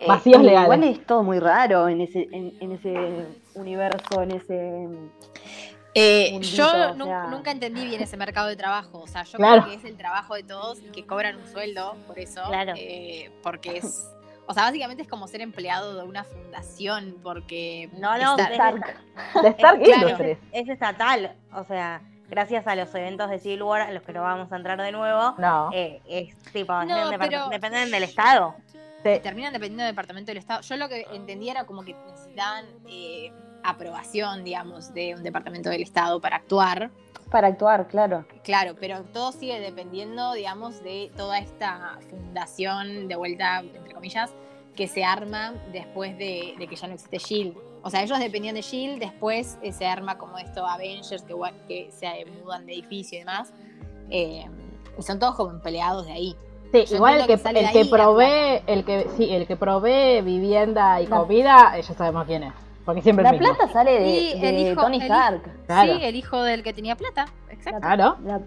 Eh, 0.00 0.08
Vacíos 0.08 0.42
legales. 0.42 0.64
Igual 0.64 0.82
es 0.84 1.06
todo 1.06 1.22
muy 1.22 1.38
raro 1.38 1.88
en 1.88 2.00
ese, 2.00 2.28
en, 2.32 2.54
en 2.60 2.72
ese 2.72 3.26
universo, 3.54 4.22
en 4.22 4.30
ese... 4.32 4.88
Eh, 5.94 6.30
Mundito, 6.32 6.56
yo 6.56 6.90
o 6.90 6.94
nu- 6.94 7.04
sea. 7.04 7.24
nunca 7.24 7.50
entendí 7.50 7.84
bien 7.86 8.00
ese 8.02 8.16
mercado 8.16 8.48
de 8.48 8.56
trabajo. 8.56 9.00
O 9.00 9.06
sea, 9.06 9.24
yo 9.24 9.36
Claro. 9.38 9.62
creo 9.62 9.72
que 9.74 9.78
es 9.78 9.84
el 9.90 9.96
trabajo 9.96 10.34
de 10.34 10.42
todos 10.42 10.78
y 10.80 10.88
que 10.90 11.06
cobran 11.06 11.36
un 11.36 11.46
sueldo 11.46 11.96
por 12.06 12.18
eso. 12.18 12.42
Claro. 12.46 12.72
eh, 12.76 13.30
porque 13.42 13.78
es. 13.78 14.08
O 14.46 14.54
sea, 14.54 14.64
básicamente 14.64 15.02
es 15.02 15.08
como 15.08 15.28
ser 15.28 15.40
empleado 15.40 15.94
de 15.94 16.02
una 16.02 16.24
fundación. 16.24 17.16
Porque. 17.22 17.90
No, 17.92 18.16
no, 18.18 18.36
de- 18.36 18.42
Stark. 18.44 18.96
de 19.42 19.48
Stark 19.50 19.82
Es- 19.82 19.88
claro. 19.88 20.38
Es 20.52 20.68
estatal. 20.68 21.36
O 21.54 21.64
sea, 21.64 22.00
gracias 22.28 22.66
a 22.66 22.74
los 22.74 22.94
eventos 22.94 23.28
de 23.28 23.38
Civil 23.38 23.62
War, 23.62 23.82
a 23.82 23.90
los 23.92 24.02
que 24.02 24.12
no 24.14 24.22
vamos 24.22 24.50
a 24.50 24.56
entrar 24.56 24.80
de 24.80 24.90
nuevo, 24.92 25.34
No, 25.38 25.68
eh, 25.74 26.00
es 26.08 26.34
tipo, 26.52 26.72
No, 26.72 27.10
dependen, 27.10 27.18
pero- 27.20 27.48
dependen 27.50 27.90
del 27.90 28.02
Estado. 28.04 28.54
sí. 29.04 29.18
terminan 29.22 29.52
dependiendo 29.52 29.84
del 29.84 29.92
departamento 29.92 30.30
del 30.30 30.38
Estado. 30.38 30.60
Yo 30.62 30.76
lo 30.76 30.88
que 30.88 31.06
entendía 31.12 31.52
era 31.52 31.64
como 31.64 31.84
que 31.84 31.94
necesitaban 32.10 32.64
eh, 32.88 33.30
aprobación, 33.64 34.44
digamos, 34.44 34.92
de 34.94 35.14
un 35.14 35.22
departamento 35.22 35.70
del 35.70 35.82
Estado 35.82 36.20
para 36.20 36.36
actuar. 36.36 36.90
Para 37.30 37.48
actuar, 37.48 37.88
claro. 37.88 38.26
Claro, 38.44 38.74
pero 38.78 39.02
todo 39.04 39.32
sigue 39.32 39.58
dependiendo, 39.60 40.32
digamos, 40.34 40.82
de 40.82 41.10
toda 41.16 41.38
esta 41.38 41.98
fundación, 42.10 43.08
de 43.08 43.16
vuelta, 43.16 43.60
entre 43.60 43.94
comillas, 43.94 44.30
que 44.76 44.86
se 44.88 45.04
arma 45.04 45.54
después 45.72 46.16
de, 46.18 46.54
de 46.58 46.66
que 46.66 46.76
ya 46.76 46.86
no 46.88 46.94
existe 46.94 47.18
Shield. 47.18 47.56
O 47.82 47.90
sea, 47.90 48.02
ellos 48.02 48.18
dependían 48.18 48.54
de 48.54 48.62
Shield, 48.62 48.98
después 48.98 49.58
eh, 49.62 49.72
se 49.72 49.86
arma 49.86 50.18
como 50.18 50.38
esto 50.38 50.66
Avengers, 50.66 51.22
que, 51.22 51.34
que 51.66 51.90
se 51.90 52.24
mudan 52.42 52.64
de 52.66 52.74
edificio 52.74 53.16
y 53.16 53.20
demás. 53.20 53.52
Eh, 54.10 54.44
y 54.98 55.02
son 55.02 55.18
todos 55.18 55.34
como 55.34 55.50
empleados 55.50 56.06
de 56.06 56.12
ahí. 56.12 56.36
Sí, 56.70 56.84
Yo 56.86 56.96
igual 56.96 57.20
el 57.20 57.26
que, 57.26 57.36
que 57.38 57.48
el 57.48 57.70
que 57.70 57.78
ahí 57.80 57.84
provee, 57.90 58.62
el 58.66 58.84
que, 58.84 59.06
sí, 59.16 59.30
el 59.34 59.46
que 59.46 59.56
provee 59.56 60.20
vivienda 60.22 61.00
y 61.00 61.06
La- 61.06 61.16
comida, 61.18 61.72
eh, 61.76 61.82
ya 61.82 61.94
sabemos 61.94 62.24
quién 62.26 62.44
es. 62.44 62.52
Porque 62.84 63.00
siempre 63.02 63.22
La 63.24 63.32
mismo. 63.32 63.54
plata 63.54 63.72
sale 63.72 63.92
de, 64.00 64.08
Y 64.08 64.32
el 64.32 64.40
de 64.40 64.60
hijo- 64.72 64.82
Tony 64.82 64.96
el 64.96 65.02
Stark. 65.02 65.42
Claro. 65.66 65.92
Sí, 65.94 66.04
el 66.04 66.16
hijo 66.16 66.42
del 66.42 66.62
que 66.62 66.72
tenía 66.72 66.96
plata. 66.96 67.26
Exacto. 67.50 67.80
Claro. 67.80 68.16
La- 68.24 68.40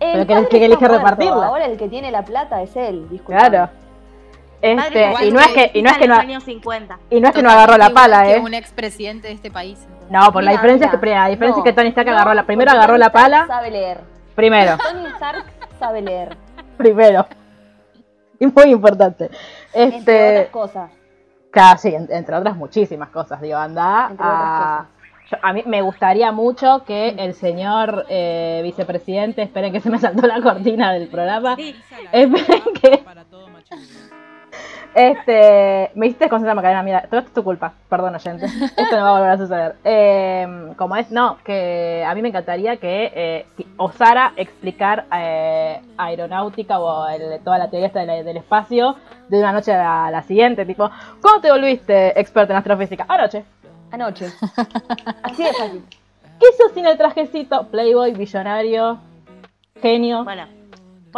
Pero 0.00 0.12
El 0.20 0.26
que- 0.26 0.32
padre 0.34 0.48
que 0.48 0.56
está 0.56 0.66
elige 0.66 0.78
muerto, 0.80 0.96
repartirla. 0.98 1.46
Ahora 1.46 1.64
el 1.66 1.76
que 1.76 1.88
tiene 1.88 2.10
la 2.10 2.24
plata 2.24 2.62
es 2.62 2.74
él, 2.76 3.08
disculpa. 3.10 3.48
Claro. 3.48 3.70
Este, 4.60 5.12
y 5.24 5.30
no 5.30 5.38
es 5.40 5.48
que, 5.48 5.70
y 5.74 5.82
no 5.82 5.90
es 5.90 5.98
que 5.98 6.08
no, 6.08 6.14
los 6.14 6.22
años 6.24 6.42
50. 6.44 6.98
y 7.10 7.20
no 7.20 7.28
es 7.28 7.34
que 7.34 7.42
no 7.42 7.50
agarró 7.50 7.76
la 7.78 7.90
pala, 7.90 8.24
que 8.24 8.34
eh. 8.36 8.40
Un 8.40 8.54
expresidente 8.54 9.28
de 9.28 9.34
este 9.34 9.50
país. 9.52 9.86
No, 10.10 10.32
por 10.32 10.42
la 10.42 10.50
Mira, 10.50 10.62
diferencia 10.62 10.86
es 10.86 10.98
que 10.98 11.06
la 11.06 11.28
diferencia 11.28 11.62
No, 11.62 11.64
es 11.64 11.70
que 11.70 11.72
Tony 11.76 11.88
Stark 11.90 12.08
no, 12.08 12.14
agarró 12.14 12.34
la 12.34 12.42
primero 12.44 12.70
agarró 12.72 12.94
Tony 12.94 12.98
la 13.00 13.12
pala, 13.12 13.46
Sabe 13.46 13.70
leer. 13.70 14.00
primero, 14.34 14.76
Tony 14.90 15.06
Stark 15.14 15.44
sabe 15.78 16.02
leer. 16.02 16.36
primero. 16.76 17.26
Y 18.40 18.46
muy 18.46 18.70
importante. 18.70 19.30
Entre 19.72 19.98
Este, 19.98 20.30
otras 20.38 20.50
cosas. 20.50 20.90
Casi, 21.50 21.94
en- 21.94 22.08
entre 22.10 22.36
otras 22.36 22.56
muchísimas 22.56 23.08
cosas, 23.10 23.40
digo, 23.40 23.56
anda 23.58 24.08
Entre 24.10 24.26
a... 24.26 24.86
yo- 25.30 25.38
a 25.42 25.52
mí 25.52 25.62
me 25.66 25.82
gustaría 25.82 26.32
mucho 26.32 26.84
que 26.86 27.10
el 27.10 27.34
señor 27.34 28.06
eh, 28.08 28.60
vicepresidente, 28.64 29.42
esperen 29.42 29.72
que 29.72 29.80
se 29.80 29.90
me 29.90 29.98
saltó 29.98 30.26
la 30.26 30.40
cortina 30.40 30.92
del 30.92 31.08
programa, 31.08 31.56
Sí, 31.56 31.74
esperen 32.12 32.62
que 32.80 32.98
Para 32.98 33.24
todo. 33.24 33.48
Este, 34.98 35.92
me 35.94 36.06
hiciste 36.06 36.28
concentrarme, 36.28 36.56
Macarena, 36.60 36.82
mira, 36.82 37.02
todo 37.02 37.18
esto 37.20 37.28
es 37.28 37.34
tu 37.34 37.44
culpa, 37.44 37.72
perdón 37.88 38.16
oyente, 38.16 38.46
esto 38.46 38.96
no 38.96 39.02
va 39.04 39.08
a 39.10 39.12
volver 39.12 39.30
a 39.30 39.36
suceder. 39.38 39.74
Eh, 39.84 40.72
como 40.76 40.96
es, 40.96 41.12
no, 41.12 41.38
que 41.44 42.04
a 42.04 42.12
mí 42.16 42.20
me 42.22 42.30
encantaría 42.30 42.78
que 42.78 43.12
eh, 43.14 43.46
osara 43.76 44.32
explicar 44.36 45.04
eh, 45.14 45.80
aeronáutica 45.96 46.80
o 46.80 47.06
el- 47.08 47.38
toda 47.44 47.58
la 47.58 47.70
teoría 47.70 47.86
esta 47.86 48.00
de 48.00 48.06
la- 48.06 48.22
del 48.24 48.38
espacio 48.38 48.96
de 49.28 49.38
una 49.38 49.52
noche 49.52 49.72
a 49.72 50.10
la 50.10 50.22
siguiente, 50.22 50.66
tipo, 50.66 50.90
¿cómo 51.22 51.40
te 51.40 51.52
volviste 51.52 52.18
experto 52.18 52.52
en 52.52 52.56
astrofísica? 52.58 53.06
Anoche. 53.08 53.44
Anoche. 53.92 54.26
Así 55.22 55.44
de 55.44 55.52
fácil. 55.52 55.84
¿Qué 56.40 56.46
hizo 56.52 56.74
sin 56.74 56.86
el 56.86 56.98
trajecito? 56.98 57.68
Playboy, 57.68 58.14
billonario, 58.14 58.98
genio. 59.80 60.24
Bueno, 60.24 60.44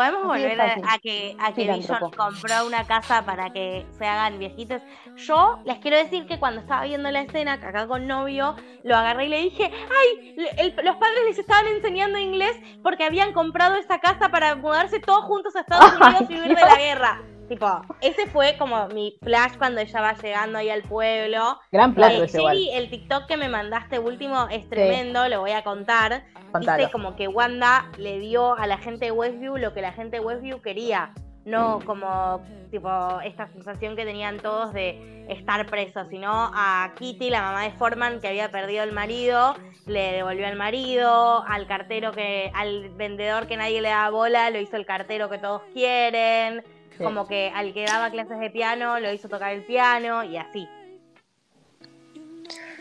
podemos 0.01 0.27
volver 0.27 0.61
a, 0.61 0.99
que, 0.99 1.37
a 1.39 1.53
que. 1.53 1.63
Vision 1.79 1.99
compró 2.17 2.67
una 2.67 2.87
casa 2.87 3.23
para 3.25 3.51
que 3.51 3.87
se 3.99 4.07
hagan 4.07 4.39
viejitos. 4.39 4.81
Yo 5.17 5.59
les 5.67 5.79
quiero 5.79 5.99
decir 5.99 6.27
que 6.27 6.39
cuando 6.39 6.61
estaba 6.63 6.85
viendo 6.85 7.11
la 7.11 7.21
escena, 7.21 7.61
que 7.61 7.67
acá 7.67 7.87
con 7.87 8.07
novio, 8.07 8.57
lo 8.83 8.97
agarré 8.97 9.27
y 9.27 9.29
le 9.29 9.41
dije, 9.43 9.71
ay, 9.71 10.35
el- 10.57 10.75
los 10.85 10.97
padres 10.97 11.19
les 11.27 11.39
estaban 11.39 11.67
enseñando 11.67 12.19
inglés 12.19 12.57
porque 12.83 13.05
habían 13.05 13.33
comprado 13.35 13.77
esa 13.77 13.99
casa 13.99 14.31
para 14.31 14.55
mudarse 14.57 15.01
todos 15.01 15.25
juntos 15.25 15.55
a 15.57 15.61
Estados 15.61 15.93
Unidos 16.01 16.31
y 16.31 16.35
huir 16.35 16.49
de 16.57 16.63
la 16.63 16.77
guerra. 16.77 17.23
Tipo, 17.51 17.67
ese 18.01 18.29
fue 18.29 18.55
como 18.57 18.87
mi 18.91 19.19
flash 19.25 19.57
cuando 19.59 19.81
ella 19.81 20.01
va 20.01 20.15
llegando 20.15 20.59
ahí 20.59 20.71
al 20.71 20.83
pueblo. 20.83 21.59
Gran 21.73 21.97
plato 21.97 22.23
Eh. 22.23 22.29
Sherry, 22.29 22.71
el 22.71 22.89
TikTok 22.89 23.27
que 23.27 23.37
me 23.37 23.49
mandaste 23.49 23.99
último 23.99 24.47
es 24.53 24.69
tremendo, 24.69 25.29
lo 25.29 25.41
voy 25.41 25.51
a 25.51 25.65
contar. 25.65 26.23
Contalo. 26.53 26.79
Dice 26.79 26.93
como 26.93 27.17
que 27.17 27.27
Wanda 27.27 27.91
le 27.99 28.21
dio 28.21 28.57
a 28.57 28.69
la 28.69 28.79
gente 28.79 29.07
de 29.07 29.11
Westview 29.11 29.57
lo 29.57 29.75
que 29.75 29.81
la 29.81 29.91
gente 29.91 30.19
de 30.19 30.25
Westview 30.25 30.63
quería. 30.63 31.13
No 31.45 31.81
como 31.85 32.41
tipo 32.71 33.21
esta 33.25 33.49
sensación 33.49 33.97
que 33.97 34.05
tenían 34.05 34.39
todos 34.39 34.73
de 34.73 35.27
estar 35.29 35.67
presos, 35.67 36.07
sino 36.09 36.31
a 36.31 36.93
Kitty, 37.01 37.31
la 37.31 37.43
mamá 37.43 37.63
de 37.65 37.73
Foreman, 37.73 38.21
que 38.21 38.29
había 38.29 38.53
perdido 38.53 38.85
el 38.85 38.93
marido, 38.93 39.57
le 39.87 40.13
devolvió 40.13 40.47
al 40.47 40.55
marido, 40.55 41.45
al 41.49 41.67
cartero 41.67 42.13
que, 42.13 42.53
al 42.55 42.91
vendedor 42.91 43.49
que 43.49 43.57
nadie 43.57 43.81
le 43.81 43.89
daba 43.89 44.11
bola, 44.11 44.51
lo 44.51 44.61
hizo 44.61 44.77
el 44.77 44.87
cartero 44.87 45.29
que 45.29 45.39
todos 45.39 45.63
quieren, 45.73 46.63
Sí. 47.01 47.05
como 47.05 47.27
que 47.27 47.51
al 47.55 47.73
que 47.73 47.85
daba 47.87 48.11
clases 48.11 48.39
de 48.39 48.51
piano, 48.51 49.01
lo 49.01 49.13
hizo 49.13 49.29
tocar 49.29 49.53
el 49.53 49.65
piano 49.65 50.23
y 50.25 50.37
así. 50.37 50.69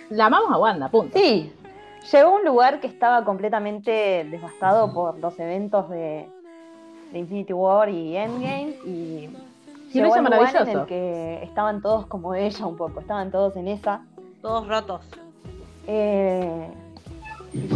La 0.10 0.26
amamos 0.26 0.52
a 0.52 0.58
Wanda, 0.58 0.90
punto. 0.90 1.18
Sí, 1.18 1.54
llegó 2.12 2.30
a 2.30 2.36
un 2.36 2.46
lugar 2.46 2.80
que 2.80 2.88
estaba 2.88 3.24
completamente 3.24 4.26
devastado 4.30 4.94
por 4.94 5.20
los 5.20 5.40
eventos 5.40 5.90
de, 5.90 6.28
de 7.12 7.20
Infinity 7.20 7.54
War 7.54 7.90
y 7.90 8.18
Endgame 8.18 8.76
y 8.86 9.30
Sí, 9.92 10.00
llegó 10.00 10.08
hizo 10.10 10.16
al 10.20 10.24
lugar 10.26 10.40
en 10.40 10.46
maravilloso. 10.54 10.82
el 10.82 10.86
que 10.88 11.44
estaban 11.44 11.82
todos 11.82 12.06
como 12.08 12.36
ella 12.36 12.66
un 12.66 12.78
poco, 12.78 13.00
estaban 13.00 13.32
todos 13.32 13.56
en 13.56 13.68
esa. 13.68 14.02
Todos 14.42 14.68
rotos. 14.68 15.02
Eh, 15.88 16.68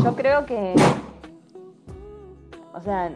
yo 0.04 0.16
creo 0.16 0.46
que, 0.46 0.76
o 2.74 2.82
sea, 2.82 3.10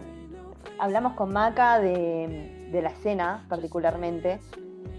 hablamos 0.79 1.13
con 1.13 1.31
Maca 1.31 1.79
de, 1.79 2.56
de 2.71 2.81
la 2.81 2.89
escena 2.89 3.45
particularmente. 3.49 4.39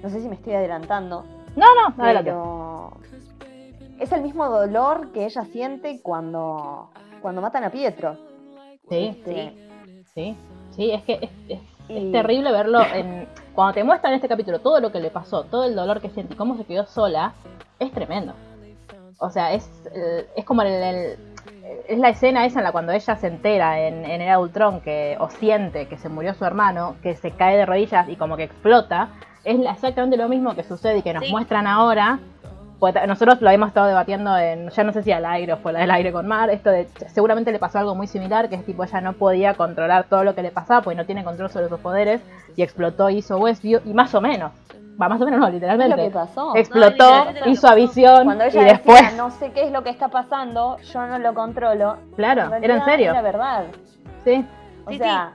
No 0.03 0.09
sé 0.11 0.21
si 0.21 0.29
me 0.29 0.35
estoy 0.37 0.55
adelantando, 0.55 1.25
No, 1.57 1.67
no, 1.75 2.03
adelante. 2.03 2.31
pero 2.31 2.93
es 3.99 4.13
el 4.13 4.23
mismo 4.23 4.47
dolor 4.49 5.11
que 5.13 5.25
ella 5.25 5.45
siente 5.45 6.01
cuando, 6.03 6.91
cuando 7.21 7.41
matan 7.41 7.65
a 7.65 7.71
Pietro. 7.71 8.17
Sí, 8.89 9.09
Este, 9.09 9.55
sí, 10.15 10.37
sí, 10.71 10.91
es 10.93 11.03
que 11.03 11.15
es, 11.15 11.31
es- 11.49 11.61
es 11.89 12.03
Y- 12.05 12.13
terrible 12.13 12.53
verlo 12.53 12.81
en 12.95 13.27
cuando 13.55 13.75
te 13.75 13.83
muestran 13.85 14.13
en 14.13 14.17
este 14.17 14.29
capítulo 14.29 14.61
todo 14.61 14.79
lo 14.81 14.93
que 14.93 15.01
le 15.01 15.11
pasó, 15.11 15.45
todo 15.45 15.65
el 15.65 15.75
dolor 15.75 16.01
que 16.01 16.11
siente 16.11 16.35
y 16.35 16.37
cómo 16.37 16.57
se 16.57 16.65
quedó 16.65 16.87
sola, 16.87 17.33
es 17.79 17.91
tremendo. 17.93 18.35
O 19.21 19.31
sea, 19.31 19.53
es, 19.53 19.69
eh, 19.95 20.29
es 20.37 20.45
como 20.45 20.63
el, 20.63 20.69
el- 20.69 21.19
es 21.89 21.99
la 21.99 22.09
escena 22.11 22.45
esa 22.47 22.61
en 22.61 22.65
la 22.65 22.73
cuando 22.73 22.93
ella 22.93 23.17
se 23.17 23.27
entera 23.27 23.81
en, 23.81 24.05
en 24.05 24.21
el 24.23 24.37
Ultron 24.39 24.81
que 24.81 25.17
o 25.21 25.29
siente 25.31 25.87
que 25.87 25.97
se 25.99 26.09
murió 26.09 26.35
su 26.35 26.45
hermano, 26.45 26.97
que 27.03 27.17
se 27.17 27.31
cae 27.33 27.57
de 27.57 27.67
rodillas 27.67 28.09
y 28.09 28.17
como 28.17 28.37
que 28.37 28.45
explota, 28.45 29.09
es 29.45 29.59
la- 29.59 29.73
exactamente 29.73 30.17
lo 30.17 30.29
mismo 30.29 30.55
que 30.55 30.63
sucede 30.65 30.99
y 30.99 31.03
que 31.03 31.13
nos 31.15 31.25
Sí. 31.25 31.31
muestran 31.31 31.67
ahora. 31.67 32.19
Pues 32.79 32.95
nosotros 33.09 33.41
lo 33.41 33.51
hemos 33.51 33.69
estado 33.71 33.89
debatiendo 33.89 34.39
en, 34.39 34.69
ya 34.71 34.85
no 34.85 34.93
sé 34.93 35.03
si 35.03 35.11
al 35.11 35.25
aire 35.27 35.53
o 35.53 35.57
fuera 35.57 35.81
del 35.81 35.91
aire 35.91 36.13
con 36.13 36.29
Mar, 36.29 36.49
esto 36.49 36.71
de 36.71 36.87
seguramente 37.09 37.51
le 37.51 37.59
pasó 37.59 37.81
algo 37.81 37.97
muy 37.97 38.07
similar, 38.07 38.49
que 38.49 38.55
es 38.55 38.65
tipo 38.65 38.85
ella 38.85 39.01
no 39.01 39.15
podía 39.15 39.55
controlar 39.55 40.05
todo 40.05 40.23
lo 40.23 40.37
que 40.37 40.43
le 40.43 40.53
pasaba, 40.53 40.83
porque 40.83 40.97
no 40.97 41.05
tiene 41.05 41.25
control 41.25 41.51
sobre 41.51 41.69
sus 41.69 41.81
poderes, 41.81 42.21
y 42.55 42.63
explotó 42.63 43.11
y 43.11 43.17
hizo 43.17 43.37
Westview, 43.39 43.81
y 43.85 43.93
más 43.95 44.15
o 44.15 44.21
menos. 44.21 44.53
Va, 45.01 45.09
más 45.09 45.21
o 45.21 45.25
menos 45.25 45.39
no, 45.41 45.47
Es 45.47 45.53
lo 45.55 45.61
que 45.61 45.67
literalmente. 45.67 46.11
pasó. 46.11 46.57
Explotó, 46.57 47.27
que 47.45 47.51
hizo 47.51 47.69
a 47.69 47.75
visión 47.75 48.25
Cuando 48.25 48.45
y 48.45 48.49
ella 48.49 48.65
después. 48.65 49.01
decía, 49.03 49.17
no 49.17 49.31
sé 49.31 49.53
qué 49.53 49.63
es 49.63 49.71
lo 49.71 49.85
que 49.85 49.91
está 49.91 50.09
pasando, 50.09 50.77
yo 50.79 51.07
no 51.07 51.19
lo 51.19 51.35
controlo. 51.35 51.99
Claro, 52.17 52.49
realidad 52.49 52.65
era 52.65 52.75
en 52.77 52.85
serio. 52.85 53.11
Era 53.13 53.23
verdad. 53.23 53.65
Sí. 54.25 54.45
O 54.85 54.91
Sí, 54.91 54.99
sea, 54.99 55.35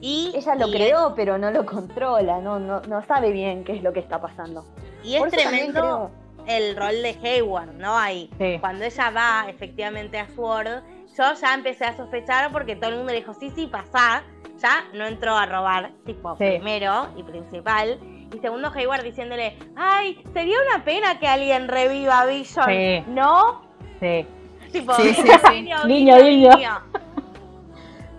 Y, 0.00 0.32
ella 0.34 0.54
lo 0.56 0.68
y 0.68 0.72
creó, 0.72 1.14
pero 1.14 1.38
no 1.38 1.50
lo 1.50 1.64
controla, 1.64 2.40
no, 2.40 2.58
no, 2.58 2.80
no 2.82 3.02
sabe 3.06 3.30
bien 3.32 3.64
qué 3.64 3.76
es 3.76 3.82
lo 3.82 3.92
que 3.92 4.00
está 4.00 4.20
pasando. 4.20 4.64
Es, 5.02 5.06
y 5.06 5.14
es 5.14 5.20
Por 5.20 5.30
tremendo 5.30 6.10
el 6.46 6.76
rol 6.76 7.00
de 7.02 7.16
Hayward, 7.22 7.72
¿no? 7.74 7.96
Ahí. 7.96 8.28
Sí. 8.38 8.58
Cuando 8.60 8.84
ella 8.84 9.10
va 9.10 9.44
efectivamente 9.48 10.18
a 10.18 10.28
Sword, 10.28 10.82
yo 11.16 11.24
ya 11.40 11.54
empecé 11.54 11.84
a 11.84 11.96
sospechar 11.96 12.50
porque 12.52 12.74
todo 12.76 12.90
el 12.90 12.96
mundo 12.96 13.12
le 13.12 13.20
dijo, 13.20 13.32
sí, 13.34 13.50
sí, 13.54 13.68
pasá. 13.68 14.22
Ya 14.58 14.84
no 14.94 15.06
entró 15.06 15.34
a 15.36 15.46
robar, 15.46 15.92
tipo, 16.04 16.36
Sí. 16.36 16.44
primero 16.44 17.08
y 17.16 17.22
principal. 17.22 17.98
Y 18.34 18.38
segundo, 18.38 18.70
Hayward 18.74 19.02
diciéndole, 19.04 19.58
ay, 19.76 20.22
sería 20.32 20.56
una 20.74 20.84
pena 20.84 21.18
que 21.18 21.26
alguien 21.26 21.68
reviva 21.68 22.20
a 22.20 22.26
Vision. 22.26 22.66
Sí. 22.66 23.04
¿No? 23.08 23.62
Sí. 24.00 24.26
Tipo, 24.72 24.94
Sí, 24.94 25.14
sí, 25.14 25.68
Guiño, 25.86 26.16
guiño. 26.22 26.50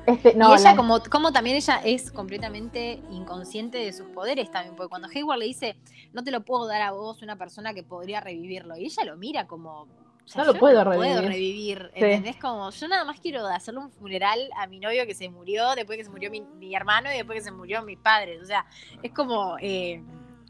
Este, 0.06 0.36
no, 0.36 0.52
y 0.52 0.60
ella, 0.60 0.72
la- 0.72 0.76
como, 0.76 1.00
como 1.10 1.32
también 1.32 1.56
ella 1.56 1.80
es 1.84 2.12
completamente 2.12 3.02
inconsciente 3.10 3.78
de 3.78 3.94
sus 3.94 4.08
poderes 4.10 4.52
también, 4.52 4.76
porque 4.76 4.90
cuando 4.90 5.08
Hayward 5.08 5.40
le 5.40 5.46
dice, 5.46 5.78
no 6.12 6.24
te 6.24 6.32
lo 6.32 6.42
puedo 6.44 6.68
dar 6.68 6.82
a 6.82 6.92
vos, 6.92 7.22
una 7.22 7.38
persona 7.38 7.74
que 7.74 7.84
podría 7.84 8.20
revivirlo, 8.20 8.76
y 8.78 8.84
ella 8.86 9.06
lo 9.06 9.16
mira 9.16 9.48
como, 9.48 9.88
o 10.26 10.28
sea, 10.28 10.44
No 10.46 10.54
lo 10.54 10.60
puedo 10.60 10.84
no 10.84 10.92
revivir. 10.92 11.14
puedo 11.16 11.28
revivir, 11.30 11.92
Sí. 11.94 12.00
¿entendés? 12.04 12.36
Como, 12.38 12.70
yo 12.72 12.88
nada 12.88 13.04
más 13.04 13.20
quiero 13.20 13.46
hacerle 13.48 13.82
un 13.82 13.92
funeral 13.92 14.40
a 14.58 14.68
mi 14.68 14.80
novio 14.80 15.06
que 15.06 15.14
se 15.16 15.30
murió, 15.30 15.76
después 15.76 15.98
que 15.98 16.06
se 16.06 16.10
murió 16.10 16.32
mi, 16.32 16.42
mi 16.42 16.74
hermano 16.76 17.12
y 17.12 17.18
después 17.18 17.40
que 17.40 17.44
se 17.46 17.52
murió 17.52 17.82
mis 17.84 17.98
padres, 18.00 18.42
o 18.42 18.46
sea, 18.46 18.66
es 19.02 19.12
como 19.12 19.58
eh, 19.60 20.02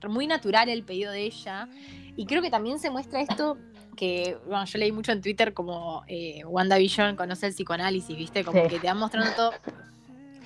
muy 0.07 0.27
natural 0.27 0.69
el 0.69 0.83
pedido 0.83 1.11
de 1.11 1.23
ella, 1.23 1.67
y 2.15 2.25
creo 2.25 2.41
que 2.41 2.51
también 2.51 2.77
se 2.79 2.89
muestra 2.91 3.21
esto 3.21 3.57
que, 3.95 4.37
bueno, 4.47 4.65
yo 4.65 4.77
leí 4.79 4.91
mucho 4.91 5.11
en 5.11 5.21
Twitter 5.21 5.53
como 5.53 6.03
eh, 6.07 6.43
WandaVision 6.45 7.15
conoce 7.15 7.47
el 7.47 7.53
psicoanálisis, 7.53 8.15
¿viste? 8.17 8.43
Como 8.43 8.61
Sí. 8.63 8.67
que 8.69 8.79
te 8.79 8.87
van 8.87 8.97
mostrando 8.99 9.31
todo. 9.35 9.51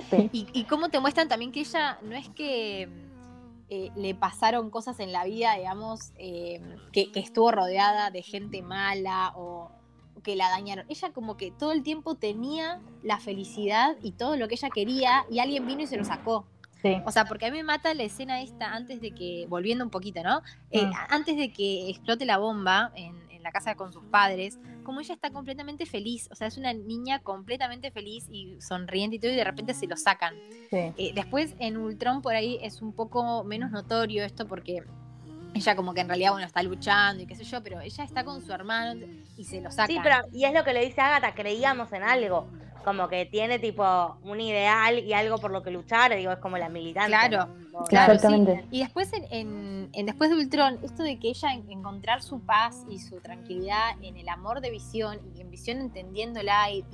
Sí. 0.10 0.30
Y, 0.32 0.48
y 0.54 0.64
cómo 0.66 0.90
te 0.90 1.00
muestran 1.00 1.28
también 1.28 1.52
que 1.52 1.62
ella 1.62 1.98
no 2.02 2.16
es 2.16 2.30
que 2.30 2.88
eh, 3.70 3.92
le 3.96 4.16
pasaron 4.16 4.70
cosas 4.70 5.00
en 5.00 5.12
la 5.12 5.26
vida, 5.26 5.56
digamos, 5.56 6.12
eh, 6.18 6.62
que, 6.92 7.12
que 7.12 7.20
estuvo 7.20 7.52
rodeada 7.52 8.12
de 8.12 8.24
gente 8.24 8.62
mala 8.62 9.34
o 9.36 9.72
que 10.24 10.36
la 10.36 10.50
dañaron. 10.50 10.86
Ella 10.90 11.12
como 11.14 11.38
que 11.38 11.52
todo 11.52 11.72
el 11.72 11.84
tiempo 11.84 12.16
tenía 12.16 12.82
la 13.04 13.20
felicidad 13.20 13.96
y 14.02 14.12
todo 14.14 14.36
lo 14.36 14.48
que 14.48 14.56
ella 14.56 14.70
quería 14.70 15.26
y 15.30 15.40
alguien 15.40 15.66
vino 15.68 15.82
y 15.84 15.88
se 15.88 15.98
lo 15.98 16.04
sacó. 16.04 16.46
sí. 16.82 16.98
O 17.06 17.12
sea, 17.12 17.26
porque 17.26 17.46
a 17.46 17.52
mí 17.52 17.58
me 17.58 17.64
mata 17.64 17.94
la 17.94 18.04
escena 18.04 18.42
esta 18.42 18.74
antes 18.74 19.00
de 19.02 19.12
que, 19.12 19.46
volviendo 19.50 19.84
un 19.84 19.90
poquito, 19.92 20.24
¿no? 20.24 20.42
Eh, 20.72 20.86
Mm. 20.86 20.92
Antes 21.10 21.38
de 21.38 21.52
que 21.52 21.90
explote 21.90 22.26
la 22.26 22.38
bomba 22.38 22.92
en, 22.96 23.16
en 23.32 23.44
la 23.44 23.52
casa 23.52 23.76
con 23.76 23.94
sus 23.94 24.04
padres, 24.06 24.60
como 24.88 25.02
ella 25.02 25.16
está 25.16 25.32
completamente 25.32 25.86
feliz, 25.86 26.30
o 26.32 26.36
sea, 26.36 26.48
es 26.48 26.56
una 26.56 26.72
niña 26.72 27.20
completamente 27.20 27.92
feliz 27.92 28.26
y 28.32 28.56
sonriente 28.62 29.18
y 29.18 29.20
todo, 29.20 29.34
y 29.34 29.36
de 29.36 29.44
repente 29.44 29.74
se 29.74 29.86
lo 29.86 29.98
sacan. 29.98 30.34
sí. 30.70 30.94
Eh, 30.96 31.12
después 31.14 31.56
en 31.60 31.76
Ultron 31.76 32.22
por 32.22 32.36
ahí 32.36 32.58
es 32.62 32.82
un 32.82 32.94
poco 32.94 33.44
menos 33.44 33.70
notorio 33.72 34.24
esto 34.24 34.48
porque 34.48 34.86
ella 35.58 35.76
como 35.76 35.94
que 35.94 36.02
en 36.02 36.08
realidad, 36.08 36.32
bueno, 36.32 36.46
está 36.48 36.64
luchando 36.64 37.22
y 37.24 37.26
qué 37.28 37.36
sé 37.36 37.44
yo, 37.44 37.62
pero 37.64 37.80
ella 37.82 38.04
está 38.04 38.24
con 38.24 38.42
su 38.42 38.52
hermano 38.54 39.06
y 39.38 39.44
se 39.44 39.62
lo 39.62 39.70
sacan. 39.72 39.88
Sí, 39.88 40.00
pero 40.02 40.16
y 40.32 40.46
es 40.46 40.54
lo 40.54 40.64
que 40.64 40.74
le 40.74 40.86
dice 40.86 41.02
Agatha, 41.02 41.34
creíamos 41.36 41.92
en 41.94 42.04
algo. 42.04 42.48
Como 42.86 43.10
que 43.10 43.26
tiene 43.26 43.60
tipo 43.60 44.18
un 44.24 44.40
ideal 44.40 45.00
y 45.00 45.12
algo 45.12 45.40
por 45.40 45.52
lo 45.52 45.62
que 45.62 45.72
luchar, 45.72 46.16
digo, 46.16 46.32
es 46.32 46.38
como 46.40 46.58
la 46.58 46.70
militante. 46.70 47.10
Claro, 47.10 47.48
¿no? 47.74 47.84
Claro, 47.84 48.14
Exactamente. 48.14 48.62
sí. 48.62 48.68
Y 48.72 48.80
después, 48.80 49.12
en, 49.12 49.26
en- 49.30 49.90
en 49.92 50.06
después 50.06 50.30
de 50.30 50.38
Ultron, 50.38 50.80
esto 50.84 51.04
de 51.04 51.20
que 51.20 51.28
ella 51.30 51.54
en- 51.54 51.70
encontrar 51.70 52.22
su 52.22 52.40
paz 52.40 52.86
y 52.90 53.00
su 53.00 53.20
tranquilidad 53.20 53.90
en 54.02 54.16
el 54.16 54.30
amor 54.30 54.62
de 54.62 54.72
Visión 54.72 55.20
y 55.36 55.42
en 55.42 55.52
Visión 55.52 55.80
entendiéndola 55.82 56.72
y, 56.72 56.86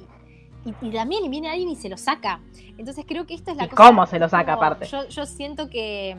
y, 0.66 0.70
y- 0.72 0.88
y 0.88 0.92
también 0.92 1.30
viene 1.30 1.50
alguien 1.50 1.70
y 1.70 1.76
se 1.76 1.90
lo 1.90 1.98
saca. 1.98 2.40
Entonces 2.80 3.06
creo 3.08 3.28
que 3.28 3.36
esto 3.36 3.52
es 3.52 3.58
la 3.58 3.66
¿Y 3.66 3.70
cosa. 3.70 3.84
cómo 3.88 4.08
se 4.08 4.18
lo 4.18 4.28
saca, 4.28 4.56
como- 4.56 4.66
aparte? 4.66 4.88
Yo, 4.88 5.08
yo 5.10 5.28
siento 5.28 5.70
que, 5.70 6.18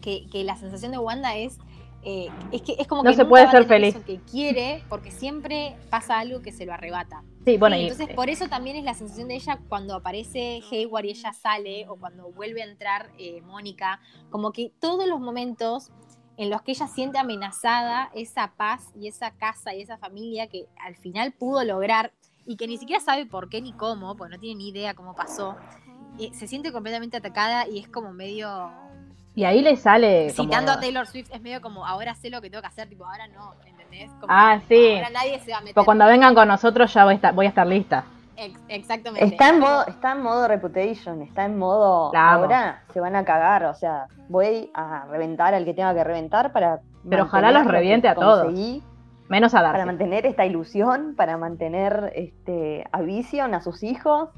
que, 0.00 0.26
que 0.30 0.44
la 0.44 0.56
sensación 0.56 0.92
de 0.92 0.98
Wanda 0.98 1.36
es... 1.36 1.58
eh, 2.02 2.28
es 2.50 2.62
que 2.62 2.76
es 2.78 2.86
como 2.86 3.02
No 3.02 3.10
que 3.10 3.16
se 3.16 3.24
puede 3.26 3.50
ser 3.50 3.66
feliz. 3.66 3.94
eso 3.94 4.04
que 4.04 4.20
quiere 4.20 4.82
porque 4.88 5.10
siempre 5.10 5.76
pasa 5.90 6.18
algo 6.18 6.40
que 6.40 6.50
se 6.50 6.64
lo 6.64 6.72
arrebata. 6.72 7.22
Sí, 7.44 7.58
bueno, 7.58 7.76
Sí, 7.76 7.82
y 7.82 7.88
entonces 7.88 8.14
por 8.14 8.30
eso 8.30 8.48
también 8.48 8.76
es 8.76 8.84
la 8.84 8.94
sensación 8.94 9.28
de 9.28 9.34
ella 9.34 9.58
cuando 9.68 9.94
aparece 9.94 10.62
Hayward 10.70 11.04
y 11.04 11.10
ella 11.10 11.32
sale 11.34 11.86
o 11.88 11.96
cuando 11.96 12.30
vuelve 12.32 12.62
a 12.62 12.66
entrar 12.66 13.10
eh, 13.18 13.42
Mónica, 13.42 14.00
como 14.30 14.52
que 14.52 14.72
todos 14.80 15.06
los 15.06 15.20
momentos 15.20 15.90
en 16.38 16.48
los 16.48 16.62
que 16.62 16.72
ella 16.72 16.86
siente 16.86 17.18
amenazada 17.18 18.10
esa 18.14 18.54
paz 18.56 18.92
y 18.94 19.06
esa 19.08 19.32
casa 19.32 19.74
y 19.74 19.82
esa 19.82 19.98
familia 19.98 20.46
que 20.48 20.68
al 20.78 20.96
final 20.96 21.32
pudo 21.32 21.64
lograr 21.64 22.12
y 22.46 22.56
que 22.56 22.66
ni 22.66 22.78
siquiera 22.78 23.02
sabe 23.02 23.26
por 23.26 23.50
qué 23.50 23.60
ni 23.60 23.74
cómo, 23.74 24.16
porque 24.16 24.36
no 24.36 24.40
tiene 24.40 24.56
ni 24.56 24.68
idea 24.70 24.94
cómo 24.94 25.14
pasó, 25.14 25.56
eh, 26.18 26.30
se 26.32 26.46
siente 26.48 26.72
completamente 26.72 27.18
atacada 27.18 27.68
y 27.68 27.78
es 27.78 27.88
como 27.88 28.12
medio... 28.14 28.70
y 29.34 29.44
ahí 29.44 29.62
le 29.62 29.76
sale 29.76 30.32
como... 30.36 30.48
Citando 30.48 30.72
a 30.72 30.80
Taylor 30.80 31.06
Swift, 31.06 31.30
es 31.32 31.40
medio 31.40 31.60
como 31.60 31.86
ahora 31.86 32.14
sé 32.14 32.30
lo 32.30 32.40
que 32.40 32.50
tengo 32.50 32.62
que 32.62 32.68
hacer, 32.68 32.88
tipo 32.88 33.04
ahora 33.06 33.26
no, 33.28 33.54
¿entendés? 33.66 34.10
Como, 34.20 34.26
Ah, 34.28 34.60
sí. 34.68 34.94
Ahora 34.96 35.10
nadie 35.10 35.38
se 35.40 35.50
va 35.52 35.58
a 35.58 35.60
meter. 35.60 35.74
Pues 35.74 35.84
cuando 35.84 36.06
vengan 36.06 36.34
con 36.34 36.48
nosotros 36.48 36.92
ya 36.92 37.04
voy 37.04 37.12
a 37.12 37.14
estar, 37.16 37.34
voy 37.34 37.46
a 37.46 37.48
estar 37.50 37.66
lista. 37.66 38.04
Ex- 38.36 38.58
exactamente. 38.68 39.24
Está 39.26 39.50
en 39.50 39.58
modo, 39.60 39.86
está 39.86 40.12
en 40.12 40.22
modo 40.22 40.48
reputation, 40.48 41.20
está 41.22 41.44
en 41.44 41.58
modo 41.58 42.10
ahora 42.16 42.82
se 42.92 42.98
van 43.00 43.14
a 43.14 43.24
cagar, 43.24 43.64
o 43.64 43.74
sea, 43.74 44.06
voy 44.28 44.70
a 44.74 45.04
reventar 45.10 45.52
al 45.54 45.64
que 45.66 45.74
tenga 45.74 45.92
que 45.94 46.02
reventar 46.04 46.50
para 46.52 46.80
Pero 47.08 47.24
ojalá 47.24 47.50
los 47.52 47.66
reviente 47.66 48.08
a 48.08 48.14
todos. 48.14 48.52
Menos 49.28 49.54
a 49.54 49.58
Para 49.58 49.72
Darcy. 49.72 49.86
mantener 49.86 50.26
esta 50.26 50.44
ilusión, 50.44 51.14
para 51.16 51.36
mantener 51.36 52.12
este 52.16 52.84
a 52.90 53.00
Vision, 53.02 53.54
a 53.54 53.60
sus 53.60 53.82
hijos. 53.84 54.30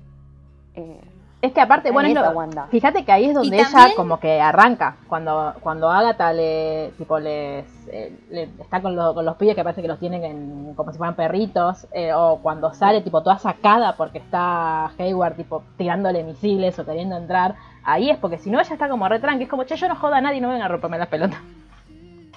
Eh, 0.75 1.01
Es 1.43 1.53
que 1.53 1.61
aparte, 1.61 1.91
bueno, 1.91 2.07
ahí 2.07 2.13
es 2.13 2.19
está 2.19 2.31
lo- 2.31 2.39
Wanda. 2.39 2.67
fíjate 2.71 3.05
que 3.05 3.11
ahí 3.11 3.25
es 3.27 3.35
donde 3.35 3.57
ella 3.59 3.89
como 3.97 4.21
que 4.21 4.41
arranca. 4.41 4.97
Cuando, 5.09 5.55
cuando 5.61 5.91
Agatha 5.91 6.33
le, 6.33 6.93
tipo, 6.97 7.19
les, 7.19 7.67
eh, 7.89 8.17
le- 8.31 8.45
está 8.61 8.81
con, 8.81 8.95
lo- 8.95 9.13
con 9.13 9.25
los 9.25 9.37
pibes 9.37 9.57
que 9.57 9.65
parece 9.65 9.83
que 9.83 9.89
los 9.89 9.99
tienen 9.99 10.23
en- 10.23 10.75
como 10.77 10.93
si 10.93 10.99
fueran 10.99 11.17
perritos. 11.17 11.89
eh, 11.93 12.13
o 12.15 12.39
cuando 12.41 12.73
sale, 12.75 13.01
tipo, 13.01 13.23
toda 13.25 13.39
sacada 13.41 13.97
porque 13.97 14.19
está 14.19 14.87
Hayward, 14.97 15.35
tipo, 15.35 15.65
tirándole 15.77 16.23
misiles 16.23 16.79
o 16.79 16.85
queriendo 16.87 17.17
entrar. 17.17 17.57
Ahí 17.83 18.09
es 18.11 18.19
porque 18.19 18.39
si 18.39 18.49
no, 18.49 18.61
ella 18.61 18.73
está 18.73 18.89
como 18.89 19.09
re 19.09 19.19
tranqui, 19.19 19.43
Es 19.45 19.51
como, 19.51 19.65
che, 19.65 19.75
yo 19.75 19.89
no 19.89 19.97
joda 19.97 20.19
a 20.19 20.21
nadie, 20.21 20.41
no 20.41 20.49
vengan 20.49 20.63
a 20.63 20.69
romperme 20.69 20.97
las 20.99 21.09
pelotas. 21.09 21.41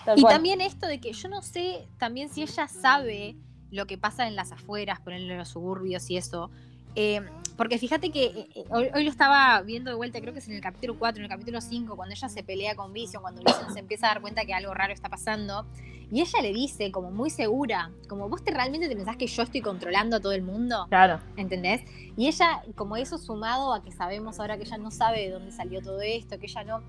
Tal 0.03 0.17
Y 0.17 0.21
cual. 0.23 0.33
también 0.33 0.61
esto 0.61 0.87
de 0.87 0.99
que 0.99 1.13
yo 1.13 1.29
no 1.29 1.43
sé 1.43 1.87
también 1.99 2.29
si 2.29 2.41
ella 2.41 2.67
sabe 2.67 3.35
lo 3.71 3.85
que 3.85 3.97
pasa 3.99 4.27
en 4.27 4.35
las 4.35 4.51
afueras, 4.51 4.99
ponerle 4.99 5.33
en 5.33 5.39
los 5.39 5.49
suburbios 5.49 6.09
y 6.09 6.17
eso. 6.17 6.49
Eh, 6.95 7.21
porque 7.57 7.77
fíjate 7.77 8.09
que 8.11 8.25
eh, 8.25 8.47
eh, 8.55 8.63
hoy, 8.69 8.89
hoy 8.93 9.03
lo 9.05 9.09
estaba 9.09 9.61
viendo 9.61 9.89
de 9.89 9.95
vuelta, 9.95 10.19
creo 10.19 10.33
que 10.33 10.39
es 10.39 10.47
en 10.47 10.55
el 10.55 10.61
capítulo 10.61 10.97
4, 10.99 11.19
en 11.19 11.23
el 11.25 11.29
capítulo 11.29 11.61
5, 11.61 11.95
cuando 11.95 12.13
ella 12.13 12.27
se 12.27 12.43
pelea 12.43 12.75
con 12.75 12.91
Vision, 12.91 13.21
cuando 13.21 13.41
Vision 13.43 13.71
se 13.73 13.79
empieza 13.79 14.07
a 14.07 14.09
dar 14.15 14.21
cuenta 14.21 14.43
que 14.45 14.53
algo 14.53 14.73
raro 14.73 14.91
está 14.93 15.07
pasando. 15.09 15.65
Y 16.11 16.21
ella 16.21 16.41
le 16.41 16.53
dice, 16.53 16.91
como 16.91 17.09
muy 17.11 17.29
segura, 17.29 17.91
como 18.07 18.29
vos 18.29 18.43
te 18.43 18.51
realmente 18.51 18.87
te 18.87 18.95
pensás 18.95 19.15
que 19.17 19.25
yo 19.25 19.41
estoy 19.41 19.61
controlando 19.61 20.17
a 20.17 20.19
todo 20.19 20.33
el 20.33 20.43
mundo. 20.43 20.85
Claro. 20.89 21.19
¿entendés? 21.37 21.81
Y 22.17 22.27
ella, 22.27 22.61
como 22.75 22.95
eso 22.97 23.17
sumado 23.17 23.73
a 23.73 23.81
que 23.81 23.91
sabemos 23.91 24.39
ahora 24.39 24.57
que 24.57 24.63
ella 24.63 24.77
no 24.77 24.91
sabe 24.91 25.21
de 25.21 25.29
dónde 25.31 25.51
salió 25.51 25.81
todo 25.81 26.01
esto, 26.01 26.37
que 26.39 26.45
ella 26.45 26.63
no... 26.63 26.81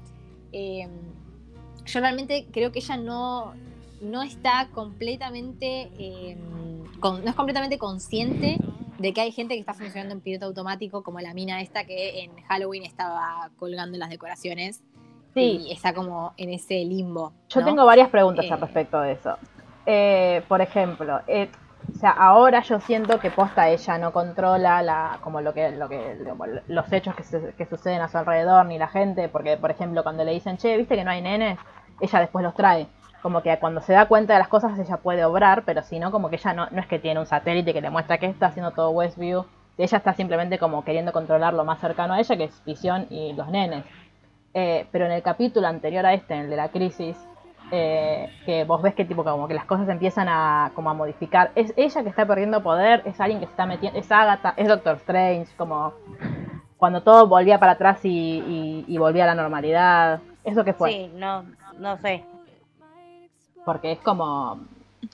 eh, 0.53 0.89
yo 1.87 2.01
realmente 2.01 2.47
creo 2.53 2.73
que 2.73 2.81
ella 2.81 2.97
no, 2.97 3.55
no 4.03 4.23
está 4.23 4.69
completamente... 4.75 5.91
eh, 5.99 6.37
con- 7.01 7.23
no 7.25 7.31
es 7.31 7.37
completamente 7.37 7.79
consciente 7.79 8.59
de 8.99 9.13
que 9.13 9.21
hay 9.21 9.33
gente 9.33 9.55
que 9.55 9.61
está 9.61 9.75
funcionando 9.75 10.15
en 10.15 10.21
piloto 10.21 10.47
automático, 10.47 11.03
como 11.03 11.21
la 11.21 11.35
mina 11.35 11.61
esta 11.61 11.85
que 11.85 12.21
en 12.25 12.31
Halloween 12.45 12.85
estaba 12.85 13.51
colgando 13.59 13.99
las 13.99 14.11
decoraciones. 14.11 14.83
Sí. 15.35 15.67
Y 15.69 15.73
está 15.73 15.93
como 15.93 16.33
en 16.39 16.51
ese 16.51 16.83
limbo. 16.85 17.33
Yo 17.51 17.61
¿no? 17.61 17.67
tengo 17.67 17.85
varias 17.85 18.09
preguntas 18.09 18.45
Eh. 18.47 18.53
al 18.53 18.61
respecto 18.61 19.01
de 19.03 19.13
eso. 19.13 19.37
Eh, 19.85 20.43
por 20.49 20.61
ejemplo, 20.63 21.21
eh, 21.27 21.49
o 21.95 21.99
sea, 21.99 22.11
ahora 22.11 22.63
yo 22.63 22.81
siento 22.81 23.21
que 23.21 23.31
posta 23.31 23.69
ella 23.69 23.99
no 23.99 24.13
controla 24.13 24.83
la, 24.83 25.19
como 25.23 25.41
lo 25.43 25.53
que, 25.55 25.71
lo 25.73 25.89
que, 25.89 26.19
como 26.29 26.45
los 26.67 26.93
hechos 26.93 27.15
que, 27.15 27.23
se- 27.23 27.53
que 27.57 27.67
suceden 27.67 28.01
a 28.01 28.09
su 28.09 28.17
alrededor 28.19 28.65
ni 28.67 28.79
la 28.79 28.89
gente, 28.89 29.29
porque 29.29 29.57
por 29.59 29.71
ejemplo 29.71 30.03
cuando 30.03 30.25
le 30.25 30.33
dicen, 30.33 30.57
che, 30.57 30.77
viste 30.77 30.97
que 30.97 31.05
no 31.05 31.11
hay 31.11 31.21
nenes, 31.23 31.59
ella 32.01 32.21
después 32.21 32.43
los 32.43 32.55
trae. 32.55 32.87
Como 33.27 33.43
que 33.43 33.59
cuando 33.59 33.81
se 33.81 33.93
da 33.93 34.07
cuenta 34.07 34.35
de 34.35 34.39
las 34.39 34.47
cosas 34.47 34.79
ella 34.79 34.99
puede 34.99 35.25
obrar, 35.25 35.65
pero 35.67 35.83
si 35.83 35.99
no, 35.99 36.13
como 36.13 36.31
que 36.31 36.37
ella 36.37 36.53
no, 36.53 36.69
no 36.71 36.81
es 36.81 36.87
que 36.87 37.01
tiene 37.01 37.19
un 37.19 37.27
satélite 37.27 37.73
que 37.73 37.81
le 37.81 37.91
muestra 37.91 38.19
que 38.19 38.27
está 38.27 38.47
haciendo 38.47 38.71
todo 38.71 38.91
Westview. 38.91 39.45
Ella 39.77 39.99
está 39.99 40.15
simplemente 40.15 40.61
como 40.61 40.85
queriendo 40.85 41.11
controlar 41.11 41.53
lo 41.53 41.65
más 41.65 41.81
cercano 41.81 42.15
a 42.15 42.21
ella, 42.21 42.37
que 42.37 42.45
es 42.45 42.65
Visión 42.65 43.09
y 43.11 43.33
los 43.33 43.49
nenes. 43.49 43.85
Eh, 44.55 44.87
pero 44.93 45.07
en 45.07 45.11
el 45.11 45.25
capítulo 45.25 45.67
anterior 45.67 46.07
a 46.07 46.15
este, 46.15 46.35
en 46.35 46.43
el 46.43 46.51
de 46.51 46.55
la 46.55 46.69
crisis, 46.69 47.17
eh, 47.73 48.31
que 48.47 48.63
vos 48.63 48.81
ves 48.81 48.95
que 48.95 49.05
tipo 49.05 49.25
como 49.25 49.49
que 49.49 49.55
las 49.55 49.65
cosas 49.65 49.89
empiezan 49.89 50.29
a 50.29 50.71
como 50.77 50.91
a 50.91 50.95
modificar. 50.95 51.51
Es 51.57 51.75
ella 51.77 52.05
que 52.05 52.11
está 52.11 52.27
perdiendo 52.27 52.63
poder, 52.63 53.03
es 53.07 53.21
alguien 53.21 53.41
que 53.41 53.47
se 53.47 53.51
está 53.51 53.67
metiendo, 53.67 53.99
es 53.99 54.13
Agatha, 54.13 54.55
es 54.57 54.69
Doctor 54.69 54.99
Strange, 54.99 55.53
como 55.57 55.95
cuando 56.77 57.03
todo 57.03 57.27
volvía 57.27 57.59
para 57.59 57.73
atrás 57.73 57.99
y, 58.05 58.97
volvía 59.01 59.25
a 59.25 59.27
la 59.27 59.35
normalidad. 59.35 60.21
¿Eso 60.45 60.63
qué 60.63 60.75
fue? 60.75 60.93
Sí, 60.93 61.11
no, 61.17 61.45
no 61.81 61.97
sé. 61.99 62.25
Porque 63.67 63.93
es 63.93 63.99
como. 63.99 64.61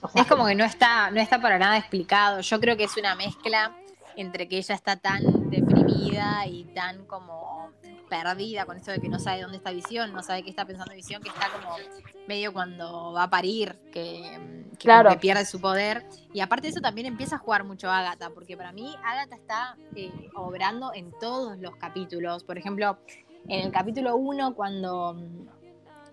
o 0.01 0.07
sea, 0.07 0.21
Es 0.21 0.27
como 0.27 0.45
que 0.45 0.53
no 0.55 0.63
está, 0.63 1.11
no 1.11 1.19
está 1.19 1.41
para 1.41 1.57
nada 1.57 1.75
explicado. 1.77 2.39
Yo 2.39 2.59
creo 2.61 2.77
que 2.77 2.85
es 2.85 2.95
una 2.95 3.15
mezcla 3.15 3.75
entre 4.15 4.47
que 4.47 4.57
ella 4.57 4.75
está 4.75 4.95
tan 4.95 5.49
deprimida 5.49 6.45
y 6.45 6.65
tan 6.65 7.05
como 7.05 7.71
perdida 8.09 8.67
con 8.67 8.77
esto 8.77 8.91
de 8.91 8.99
que 8.99 9.09
no 9.09 9.17
sabe 9.17 9.41
dónde 9.41 9.57
está 9.57 9.71
Visión, 9.71 10.13
no 10.13 10.21
sabe 10.21 10.43
qué 10.43 10.51
está 10.51 10.65
pensando 10.65 10.93
Visión, 10.93 11.23
que 11.23 11.29
está 11.29 11.49
como 11.49 11.75
medio 12.27 12.53
cuando 12.53 13.11
va 13.11 13.23
a 13.23 13.29
parir, 13.31 13.79
que, 13.91 14.39
que 14.73 14.77
Claro. 14.77 15.09
que 15.09 15.17
pierde 15.17 15.45
su 15.45 15.59
poder. 15.59 16.05
Y 16.31 16.41
aparte 16.41 16.67
de 16.67 16.73
eso 16.73 16.79
también 16.81 17.07
empieza 17.07 17.37
a 17.37 17.39
jugar 17.39 17.63
mucho 17.63 17.89
Agatha, 17.89 18.29
porque 18.29 18.55
para 18.55 18.71
mí 18.71 18.95
Agatha 19.03 19.35
está 19.35 19.77
eh, 19.95 20.29
obrando 20.35 20.91
en 20.93 21.11
todos 21.19 21.57
los 21.57 21.75
capítulos. 21.77 22.43
Por 22.43 22.59
ejemplo, 22.59 22.99
en 23.47 23.65
el 23.65 23.71
capítulo 23.71 24.15
1, 24.15 24.53
cuando 24.53 25.17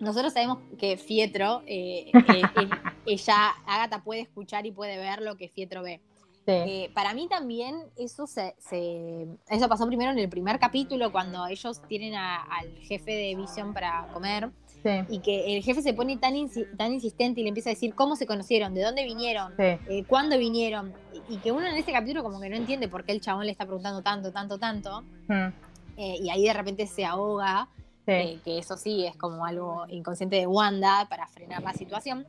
nosotros 0.01 0.33
sabemos 0.33 0.57
que 0.77 0.97
Fietro, 0.97 1.63
eh, 1.65 2.11
eh, 2.27 2.67
ella, 3.05 3.51
Agatha 3.65 4.03
puede 4.03 4.21
escuchar 4.21 4.65
y 4.65 4.71
puede 4.71 4.97
ver 4.97 5.21
lo 5.21 5.37
que 5.37 5.47
Fietro 5.47 5.83
ve. 5.83 6.01
sí, 6.45 6.51
Eh, 6.51 6.91
para 6.93 7.13
mí 7.13 7.27
también 7.29 7.75
eso 7.97 8.27
se, 8.27 8.55
se- 8.59 9.27
eso 9.49 9.69
pasó 9.69 9.87
primero 9.87 10.11
en 10.11 10.19
el 10.19 10.29
primer 10.29 10.59
capítulo 10.59 11.11
cuando 11.11 11.45
ellos 11.47 11.81
tienen 11.87 12.15
a- 12.15 12.41
al 12.43 12.67
jefe 12.79 13.11
de 13.11 13.35
Vision 13.35 13.73
para 13.73 14.07
comer 14.13 14.49
sí, 14.83 14.89
y 15.09 15.19
que 15.21 15.55
el 15.57 15.63
jefe 15.63 15.81
se 15.81 15.93
pone 15.93 16.17
tan, 16.17 16.33
insi- 16.35 16.67
tan 16.77 16.93
insistente 16.93 17.39
y 17.41 17.43
le 17.43 17.49
empieza 17.49 17.69
a 17.69 17.73
decir 17.73 17.93
cómo 17.95 18.15
se 18.15 18.25
conocieron, 18.25 18.73
de 18.73 18.81
dónde 18.83 19.03
vinieron, 19.03 19.53
sí. 19.57 19.63
eh, 19.89 20.03
cuándo 20.07 20.37
vinieron 20.37 20.93
y, 21.13 21.35
y 21.35 21.39
que 21.39 21.51
uno 21.51 21.67
en 21.67 21.75
ese 21.75 21.91
capítulo 21.91 22.23
como 22.23 22.39
que 22.39 22.49
no 22.49 22.55
entiende 22.55 22.87
por 22.87 23.03
qué 23.05 23.11
el 23.13 23.21
chabón 23.21 23.45
le 23.45 23.51
está 23.51 23.65
preguntando 23.65 24.01
tanto, 24.01 24.31
tanto, 24.31 24.57
tanto. 24.57 25.01
Mm, 25.27 25.49
eh, 25.97 26.17
y 26.23 26.29
ahí 26.29 26.43
de 26.45 26.53
repente 26.53 26.87
se 26.87 27.05
ahoga 27.05 27.67
sí. 28.05 28.11
eh, 28.11 28.39
que 28.43 28.57
eso 28.57 28.77
sí 28.77 29.05
es 29.05 29.15
como 29.15 29.45
algo 29.45 29.85
inconsciente 29.89 30.35
de 30.37 30.47
Wanda 30.47 31.07
para 31.09 31.27
frenar 31.27 31.61
la 31.63 31.73
situación. 31.73 32.25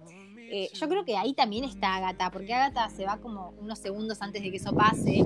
Eh, 0.54 0.68
yo 0.74 0.86
creo 0.88 1.04
que 1.04 1.16
ahí 1.16 1.32
también 1.32 1.64
está 1.64 1.94
Agatha, 1.96 2.30
porque 2.30 2.52
Agatha 2.52 2.90
se 2.90 3.06
va 3.06 3.16
como 3.18 3.54
unos 3.58 3.78
segundos 3.78 4.20
antes 4.20 4.42
de 4.42 4.50
que 4.50 4.58
eso 4.58 4.74
pase. 4.74 5.20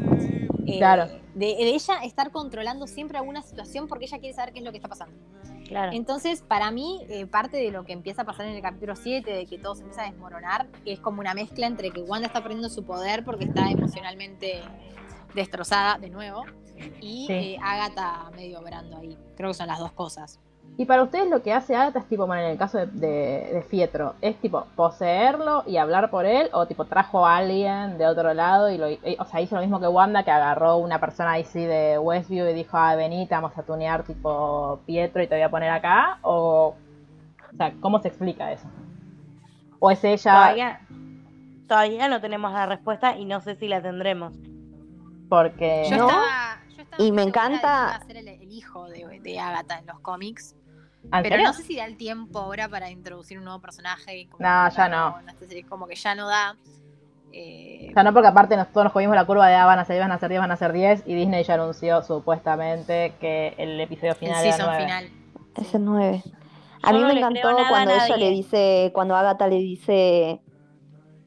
eh, 0.67 0.79
Claro. 0.79 1.07
De, 1.35 1.47
de 1.47 1.69
ella 1.75 1.97
estar 2.05 2.31
controlando 2.31 2.87
siempre 2.87 3.19
alguna 3.19 3.43
situación 3.43 3.89
porque 3.89 4.05
ella 4.05 4.19
quiere 4.19 4.35
saber 4.35 4.53
qué 4.53 4.61
es 4.61 4.65
lo 4.65 4.71
que 4.71 4.79
está 4.79 4.89
pasando. 4.89 5.17
Claro. 5.67 5.91
Entonces, 5.93 6.43
para 6.43 6.71
mí, 6.71 7.01
eh, 7.09 7.27
parte 7.27 7.57
de 7.57 7.73
lo 7.73 7.85
que 7.85 7.93
empieza 7.93 8.23
a 8.23 8.25
pasar 8.25 8.47
en 8.47 8.55
el 8.55 8.63
capítulo 8.63 8.95
7, 8.95 9.29
de 9.33 9.47
que 9.47 9.59
todo 9.59 9.75
se 9.75 9.83
empieza 9.83 10.03
a 10.05 10.11
desmoronar, 10.11 10.69
es 10.85 11.01
como 11.01 11.21
una 11.21 11.35
mezcla 11.35 11.67
entre 11.67 11.91
que 11.91 12.03
Wanda 12.03 12.29
está 12.29 12.41
perdiendo 12.43 12.69
su 12.69 12.85
poder 12.85 13.25
porque 13.25 13.47
está 13.47 13.69
emocionalmente 13.71 14.63
destrozada 15.37 15.99
de 15.99 16.11
nuevo 16.11 16.45
y 17.01 17.27
Sí. 17.29 17.33
eh, 17.33 17.59
Agatha 17.63 18.31
medio 18.35 18.59
obrando 18.59 18.97
ahí. 18.99 19.17
Creo 19.37 19.51
que 19.51 19.55
son 19.55 19.69
las 19.69 19.79
dos 19.79 19.93
cosas. 19.93 20.41
Y 20.79 20.85
para 20.85 21.05
ustedes 21.05 21.31
lo 21.31 21.43
que 21.43 21.53
hace 21.55 21.75
Agatha 21.77 22.01
es 22.01 22.07
tipo, 22.09 22.27
bueno, 22.27 22.43
en 22.43 22.51
el 22.51 22.59
caso 22.59 22.77
de, 22.79 22.87
de, 22.87 23.51
de 23.55 23.63
Fietro, 23.63 24.15
es 24.21 24.37
tipo 24.41 24.67
poseerlo 24.75 25.63
y 25.67 25.77
hablar 25.79 26.11
por 26.11 26.27
él, 26.27 26.51
o 26.53 26.67
tipo 26.67 26.85
trajo 26.85 27.25
a 27.27 27.37
alguien 27.37 27.97
de 27.97 28.07
otro 28.07 28.35
lado 28.35 28.69
y 28.69 28.77
lo, 28.77 28.91
y- 28.91 28.99
o 29.19 29.25
sea, 29.25 29.41
hizo 29.41 29.55
lo 29.55 29.63
mismo 29.63 29.81
que 29.81 29.87
Wanda, 29.87 30.25
que 30.25 30.31
agarró 30.33 30.77
una 30.79 30.99
persona 31.01 31.31
ahí 31.33 31.45
sí 31.45 31.65
de 31.65 31.99
Westview 31.99 32.49
y 32.49 32.53
dijo, 32.53 32.77
ah, 32.77 32.95
vení, 32.97 33.27
te 33.27 33.35
vamos 33.35 33.57
a 33.57 33.63
tunear 33.63 34.03
tipo 34.03 34.81
Pietro 34.87 35.23
y 35.23 35.29
te 35.29 35.37
voy 35.37 35.43
a 35.45 35.51
poner 35.51 35.71
acá, 35.71 36.19
o, 36.23 36.75
o 37.53 37.57
sea, 37.57 37.73
¿cómo 37.81 38.01
se 38.01 38.09
explica 38.09 38.53
eso? 38.53 38.67
¿O 39.79 39.91
es 39.91 40.03
ella? 40.05 40.33
Todavía, 40.33 40.81
todavía 41.69 42.09
no 42.09 42.21
tenemos 42.21 42.53
la 42.53 42.67
respuesta 42.67 43.17
y 43.17 43.25
no 43.25 43.41
sé 43.41 43.55
si 43.55 43.69
la 43.69 43.81
tendremos. 43.81 44.35
Porque... 45.29 45.87
Yo 45.91 45.97
No. 45.97 46.09
estaba, 46.09 46.61
yo 46.77 46.83
estaba 46.83 47.03
Y 47.05 47.13
me 47.13 47.23
encanta- 47.23 47.59
iba 47.89 47.95
a 47.97 48.05
ser 48.07 48.17
el, 48.19 48.29
el 48.29 48.53
hijo 48.53 48.89
de, 48.89 49.21
de 49.21 49.41
Agatha 49.41 49.79
en 49.79 49.87
los 49.87 50.01
cómics. 50.01 50.55
¿En 51.05 51.11
Pero 51.23 51.29
serio? 51.37 51.47
no 51.47 51.53
sé 51.53 51.63
si 51.63 51.77
da 51.77 51.85
el 51.85 51.97
tiempo 51.97 52.39
ahora 52.41 52.69
para 52.69 52.91
introducir 52.91 53.39
un 53.39 53.45
nuevo 53.45 53.61
personaje. 53.61 54.27
como 54.31 54.47
No, 54.49 54.69
que 54.71 54.77
ya 54.77 54.89
no. 54.89 55.17
sé 55.39 55.47
si 55.49 55.59
es 55.59 55.67
como 55.67 55.87
que 55.87 55.95
ya 55.95 56.15
no 56.15 56.27
da. 56.29 56.57
Eh, 57.33 57.89
O 57.91 57.93
sea, 57.93 58.03
no 58.03 58.13
porque 58.13 58.29
aparte 58.29 58.57
nos, 58.57 58.69
todos 58.73 58.85
nos 58.85 58.93
comimos 58.93 59.15
la 59.15 59.25
curva 59.27 59.47
de 59.49 59.55
ah, 59.55 59.67
van 59.67 59.79
a 59.79 59.85
ser 59.85 59.97
10, 59.97 60.05
van 60.05 60.13
a 60.13 60.19
ser 60.19 60.29
10, 60.31 60.41
van 60.41 60.51
a 60.53 60.57
ser 60.57 60.73
10 60.73 61.03
y 61.07 61.15
Disney 61.15 61.45
ya 61.45 61.55
anunció 61.55 62.03
supuestamente 62.03 63.15
que 63.21 63.55
el 63.59 63.79
episodio 63.81 64.13
el 64.13 64.19
final 64.19 64.45
era 64.45 64.53
season 64.57 64.67
9. 64.67 64.85
final. 64.85 65.11
Es 65.57 65.75
el 65.75 65.85
9. 65.85 66.23
A 66.83 66.91
Yo 66.93 66.97
mí 66.97 67.03
no 67.03 67.09
me 67.09 67.15
encantó 67.21 67.49
a 67.51 67.69
cuando 67.69 67.93
ella 67.95 68.17
le 68.17 68.31
dice, 68.31 68.91
cuando 68.95 69.17
Agatha 69.17 69.49
le 69.49 69.57
dice, 69.59 70.41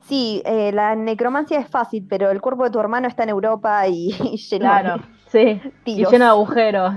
sí, 0.10 0.41
eh, 0.45 0.72
la 0.74 0.95
necromancia 0.95 1.57
es 1.60 1.70
fácil, 1.70 2.05
pero 2.10 2.30
el 2.32 2.41
cuerpo 2.41 2.66
de 2.66 2.72
tu 2.72 2.80
hermano 2.80 3.07
está 3.07 3.24
en 3.24 3.30
Europa 3.30 3.88
y, 3.88 4.10
y 4.34 4.38
lleno 4.38 4.66
Claro, 4.66 5.03
sí. 5.28 5.38
de 5.39 5.51
Y 5.86 5.95
tiros. 5.95 6.12
lleno 6.12 6.26
de 6.26 6.32
agujeros. 6.32 6.93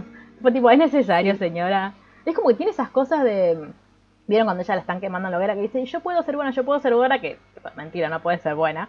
Tipo, 0.52 0.70
es 0.70 0.78
necesario, 0.78 1.36
señora. 1.36 1.94
Es 2.24 2.34
como 2.34 2.48
que 2.48 2.54
tiene 2.54 2.72
esas 2.72 2.90
cosas 2.90 3.22
de. 3.22 3.70
¿Vieron 4.26 4.46
cuando 4.46 4.62
ella 4.62 4.74
la 4.74 4.80
están 4.80 5.00
quemando 5.00 5.28
en 5.28 5.32
la 5.32 5.38
hoguera? 5.38 5.54
Que 5.54 5.60
dice, 5.62 5.84
yo 5.84 6.00
puedo 6.00 6.20
ser 6.22 6.34
buena, 6.36 6.50
yo 6.50 6.64
puedo 6.64 6.80
ser 6.80 6.94
buena, 6.94 7.20
que 7.20 7.38
mentira, 7.76 8.08
no 8.08 8.20
puede 8.20 8.38
ser 8.38 8.54
buena. 8.56 8.88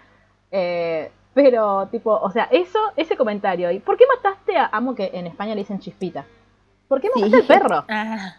Eh, 0.52 1.12
pero, 1.34 1.88
tipo, 1.88 2.12
o 2.14 2.30
sea, 2.32 2.48
eso, 2.52 2.80
ese 2.96 3.18
comentario. 3.18 3.70
¿Y 3.72 3.80
por 3.80 3.98
qué 3.98 4.06
mataste 4.16 4.56
a 4.58 4.68
Amo 4.72 4.94
que 4.96 5.10
en 5.14 5.26
España 5.28 5.54
le 5.56 5.62
dicen 5.62 5.80
chispita? 5.80 6.26
¿Por 6.88 7.02
qué 7.02 7.10
Sí. 7.14 7.22
mataste 7.22 7.54
al 7.54 7.60
perro? 7.60 7.86
Ah, 7.90 8.36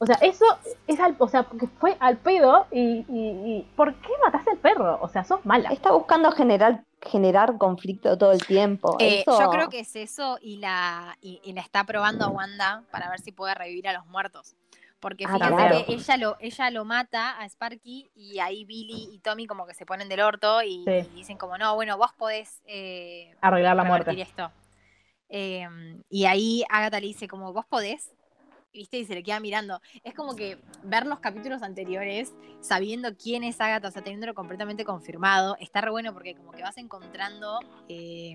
O 0.00 0.06
sea, 0.06 0.16
eso 0.16 0.44
es 0.86 0.98
al, 1.00 1.16
o 1.18 1.28
sea, 1.28 1.44
porque 1.44 1.66
fue 1.66 1.96
al 2.00 2.16
pedo 2.18 2.66
y, 2.70 3.04
y, 3.08 3.30
y 3.58 3.66
¿por 3.76 3.94
qué 3.94 4.08
mataste 4.24 4.50
al 4.50 4.58
perro? 4.58 4.98
O 5.00 5.08
sea, 5.08 5.24
sos 5.24 5.44
mala. 5.46 5.70
Está 5.70 5.92
buscando 5.92 6.30
generar, 6.32 6.84
generar 7.02 7.56
conflicto 7.58 8.16
todo 8.18 8.32
el 8.32 8.44
tiempo. 8.46 8.96
eh, 8.98 9.20
Eso- 9.20 9.40
Yo 9.40 9.50
creo 9.50 9.68
que 9.68 9.80
es 9.80 9.96
eso 9.96 10.38
y 10.40 10.56
la, 10.58 11.16
y, 11.20 11.40
y 11.44 11.52
la 11.52 11.60
está 11.60 11.84
probando 11.84 12.24
a 12.24 12.28
Wanda 12.28 12.82
para 12.90 13.08
ver 13.10 13.20
si 13.20 13.32
puede 13.32 13.54
revivir 13.54 13.88
a 13.88 13.92
los 13.92 14.06
muertos. 14.06 14.54
Porque 14.98 15.24
Ah, 15.28 15.36
claro. 15.36 15.84
que 15.86 15.92
ella 15.92 16.16
lo, 16.16 16.36
ella 16.40 16.70
lo 16.70 16.84
mata 16.86 17.38
a 17.38 17.44
Sparky 17.48 18.10
y 18.14 18.38
ahí 18.38 18.64
Billy 18.64 19.10
y 19.12 19.18
Tommy 19.18 19.46
como 19.46 19.66
que 19.66 19.74
se 19.74 19.84
ponen 19.84 20.08
del 20.08 20.20
orto 20.20 20.62
y, 20.62 20.84
Sí. 20.84 21.08
y 21.12 21.16
dicen 21.16 21.36
como, 21.36 21.58
no, 21.58 21.74
bueno, 21.74 21.96
vos 21.98 22.12
podés 22.16 22.62
eh, 22.66 23.34
Arreglar 23.42 23.76
la 23.76 23.84
muerte. 23.84 24.20
esto. 24.20 24.50
Eh, 25.28 25.68
y 26.08 26.24
ahí 26.24 26.64
Agatha 26.70 27.00
le 27.00 27.08
dice 27.08 27.28
como, 27.28 27.52
vos 27.52 27.66
podés, 27.66 28.12
¿viste? 28.76 28.98
Y 28.98 29.04
se 29.04 29.14
le 29.14 29.22
queda 29.22 29.40
mirando. 29.40 29.80
Es 30.04 30.14
como 30.14 30.36
que 30.36 30.58
ver 30.82 31.06
los 31.06 31.18
capítulos 31.20 31.62
anteriores, 31.62 32.32
sabiendo 32.60 33.16
quién 33.16 33.42
es 33.44 33.60
Agatha, 33.60 33.88
o 33.88 33.90
sea, 33.90 34.02
teniéndolo 34.02 34.34
completamente 34.34 34.84
confirmado, 34.84 35.56
está 35.60 35.80
re 35.80 35.90
bueno 35.90 36.12
porque 36.12 36.34
como 36.34 36.52
que 36.52 36.62
vas 36.62 36.76
encontrando 36.78 37.58
eh, 37.88 38.34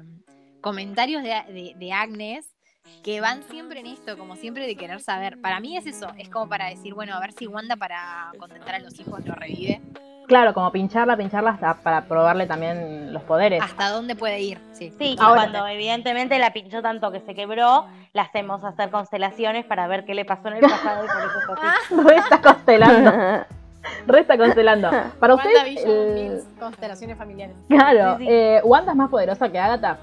comentarios 0.61 1.23
de, 1.23 1.29
de- 1.51 1.73
de 1.77 1.91
Agnes 1.93 2.55
que 3.03 3.21
van 3.21 3.43
siempre 3.43 3.79
en 3.79 3.87
esto, 3.87 4.17
como 4.17 4.35
siempre 4.35 4.67
de 4.67 4.75
querer 4.75 4.99
saber. 5.01 5.39
Para 5.41 5.59
mí 5.59 5.77
es 5.77 5.85
eso, 5.85 6.07
es 6.17 6.29
como 6.29 6.47
para 6.49 6.65
decir, 6.67 6.93
bueno, 6.93 7.15
a 7.15 7.19
ver 7.19 7.31
si 7.33 7.47
Wanda 7.47 7.75
para 7.75 8.31
contentar 8.37 8.75
a 8.75 8.79
los 8.79 8.99
hijos 8.99 9.25
lo 9.25 9.33
revive. 9.33 9.81
Claro, 10.27 10.53
como 10.53 10.71
pincharla, 10.71 11.17
pincharla 11.17 11.51
hasta 11.51 11.73
para 11.81 12.05
probarle 12.05 12.45
también 12.45 13.11
los 13.11 13.23
poderes. 13.23 13.61
¿Hasta 13.61 13.89
dónde 13.89 14.15
puede 14.15 14.39
ir? 14.39 14.59
Sí, 14.71 14.93
Sí, 14.97 15.15
y 15.17 15.21
Ahora- 15.21 15.41
cuando 15.41 15.67
evidentemente 15.67 16.37
la 16.39 16.53
pinchó 16.53 16.81
tanto 16.81 17.11
que 17.11 17.19
se 17.21 17.33
quebró, 17.35 17.85
la 18.13 18.21
hacemos 18.21 18.63
hacer 18.63 18.91
constelaciones 18.91 19.65
para 19.65 19.87
ver 19.87 20.05
qué 20.05 20.13
le 20.15 20.23
pasó 20.23 20.47
en 20.49 20.55
el 20.55 20.61
pasado 20.61 21.03
y 21.05 21.07
por 21.07 21.21
eso 21.21 21.39
es 21.39 21.59
así. 21.59 22.17
Está 22.23 22.41
constelando. 22.41 23.45
Re 24.05 24.19
está 24.19 24.37
constelando. 24.37 24.91
Para 25.19 25.33
ustedes, 25.33 25.55
WandaVision 25.55 25.89
el- 25.91 26.13
means 26.13 26.43
constelaciones 26.59 27.17
familiares. 27.17 27.55
claro, 27.67 28.17
Sí, 28.19 28.25
sí. 28.25 28.31
eh, 28.31 28.61
Wanda 28.63 28.91
es 28.91 28.97
más 28.97 29.09
poderosa 29.09 29.51
que 29.51 29.57
Agatha. 29.59 29.97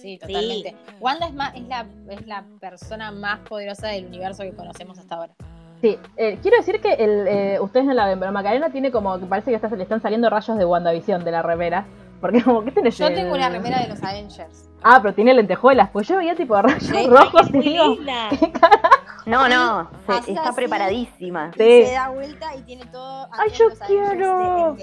Sí, 0.00 0.18
totalmente. 0.18 0.74
Wanda 1.00 1.26
es, 1.26 1.34
más, 1.34 1.54
es, 1.54 1.66
la, 1.68 1.86
es 2.10 2.26
la 2.26 2.44
persona 2.60 3.10
más 3.10 3.38
poderosa 3.40 3.88
del 3.88 4.06
universo 4.06 4.42
que 4.42 4.52
conocemos 4.52 4.98
hasta 4.98 5.14
ahora. 5.16 5.32
Sí, 5.80 5.98
eh, 6.16 6.38
quiero 6.42 6.58
decir 6.58 6.80
que 6.80 6.92
el, 6.92 7.26
eh, 7.26 7.58
ustedes 7.60 7.86
no 7.86 7.94
la 7.94 8.06
ven, 8.06 8.18
pero 8.20 8.32
Macarena 8.32 8.70
tiene 8.70 8.90
como 8.90 9.18
que 9.18 9.24
parece 9.26 9.50
que 9.50 9.56
está- 9.56 9.68
le 9.74 9.82
están 9.82 10.02
saliendo 10.02 10.28
rayos 10.28 10.58
de 10.58 10.64
WandaVision 10.64 11.24
de 11.24 11.30
la 11.30 11.42
remera. 11.42 11.86
Porque 12.20 12.42
como 12.42 12.62
que 12.62 12.70
tenés 12.70 12.98
Yo 12.98 13.06
el- 13.06 13.14
tengo 13.14 13.32
una 13.34 13.48
remera 13.48 13.80
de 13.80 13.88
los 13.88 14.02
Avengers. 14.02 14.68
Ah, 14.82 14.98
pero 15.00 15.14
tiene 15.14 15.32
lentejuelas. 15.32 15.88
Pues 15.90 16.06
yo 16.06 16.18
veía 16.18 16.34
tipo 16.34 16.60
rayos 16.60 16.82
Sí, 16.82 17.06
rojos 17.06 17.48
y. 17.54 17.78
No, 19.26 19.48
no, 19.48 19.90
se- 20.06 20.30
está 20.32 20.44
así. 20.48 20.56
preparadísima. 20.56 21.50
Sí. 21.52 21.84
Se 21.86 21.92
da 21.92 22.08
vuelta 22.08 22.54
y 22.56 22.62
tiene 22.62 22.84
todo. 22.86 23.28
Ay, 23.32 23.50
yo 23.54 23.66
quiero. 23.86 24.76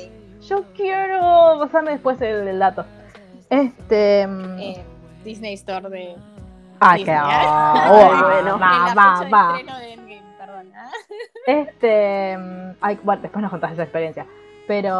Yo 0.47 0.63
quiero. 0.75 1.57
Pasame 1.59 1.91
después 1.91 2.19
el, 2.21 2.47
el 2.47 2.59
dato. 2.59 2.85
Este. 3.49 4.25
mm, 4.27 4.59
Eh, 4.59 4.85
Disney 5.27 5.53
Store 5.55 5.89
de. 5.89 6.15
ah, 6.79 6.95
Disney. 6.95 7.15
¿eh? 7.15 7.19
oh, 7.89 8.23
bueno. 8.23 8.55
en 8.55 8.61
va, 8.61 8.87
la 8.87 8.93
va, 8.95 9.29
va. 9.29 9.53
de 9.53 9.59
estreno 9.59 9.79
de 9.79 9.93
Endgame, 9.93 10.37
perdón. 10.39 10.71
Este. 11.47 12.37
mm, 12.37 12.71
Ay, 12.81 12.99
bueno, 13.03 13.21
después 13.21 13.41
nos 13.41 13.51
contás 13.51 13.73
esa 13.73 13.83
experiencia. 13.83 14.25
Pero, 14.67 14.93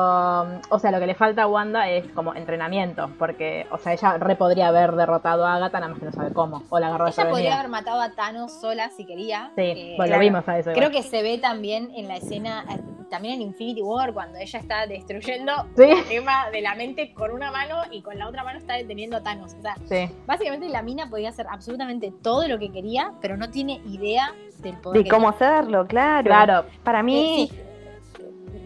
o 0.69 0.79
sea, 0.79 0.91
lo 0.91 0.99
que 0.99 1.07
le 1.07 1.15
falta 1.15 1.43
a 1.43 1.47
Wanda 1.47 1.89
es 1.89 2.07
como 2.13 2.33
entrenamiento. 2.35 3.09
Porque, 3.19 3.67
o 3.71 3.77
sea, 3.77 3.93
ella 3.93 4.17
re 4.17 4.35
podría 4.35 4.69
haber 4.69 4.93
derrotado 4.95 5.45
a 5.45 5.55
Agatha, 5.55 5.79
nada 5.79 5.91
más 5.91 5.99
que 5.99 6.05
no 6.05 6.11
sabe 6.11 6.33
cómo. 6.33 6.63
O 6.69 6.79
la 6.79 6.87
agarró 6.87 7.05
Ella 7.07 7.15
podría 7.15 7.25
desprevenida. 7.25 7.59
haber 7.59 7.69
matado 7.71 8.01
a 8.01 8.09
Thanos 8.11 8.53
sola 8.61 8.89
si 8.89 9.05
quería. 9.05 9.51
Sí, 9.55 9.61
Eh, 9.61 9.93
bueno, 9.97 10.09
claro. 10.09 10.13
lo 10.13 10.19
vimos 10.19 10.47
a 10.47 10.57
eso. 10.59 10.71
Creo 10.71 10.89
igual. 10.89 11.03
que 11.03 11.09
se 11.09 11.21
ve 11.21 11.37
también 11.37 11.91
en 11.95 12.07
la 12.07 12.15
escena, 12.17 12.63
eh, 12.69 12.79
también 13.09 13.35
en 13.35 13.41
Infinity 13.41 13.81
War, 13.81 14.13
cuando 14.13 14.37
ella 14.37 14.59
está 14.59 14.85
destruyendo 14.87 15.53
Sí, 15.75 15.83
el 15.83 16.03
tema 16.05 16.49
de 16.49 16.61
la 16.61 16.75
mente 16.75 17.13
con 17.13 17.31
una 17.31 17.51
mano 17.51 17.75
y 17.91 18.01
con 18.01 18.17
la 18.17 18.27
otra 18.27 18.43
mano 18.43 18.59
está 18.59 18.73
deteniendo 18.75 19.17
a 19.17 19.21
Thanos. 19.23 19.53
O 19.53 19.61
sea, 19.61 19.75
sí. 19.87 20.09
básicamente 20.25 20.67
la 20.69 20.81
mina 20.81 21.09
podía 21.09 21.29
hacer 21.29 21.45
absolutamente 21.49 22.13
todo 22.21 22.47
lo 22.47 22.57
que 22.59 22.71
quería, 22.71 23.11
pero 23.21 23.37
no 23.37 23.49
tiene 23.49 23.81
idea 23.85 24.33
del 24.59 24.75
poder. 24.77 25.03
De 25.03 25.09
cómo 25.09 25.31
tiene. 25.33 25.53
hacerlo, 25.53 25.85
claro. 25.87 26.23
Claro. 26.25 26.65
Para 26.83 27.03
mí, 27.03 27.47
Sí, 27.49 27.59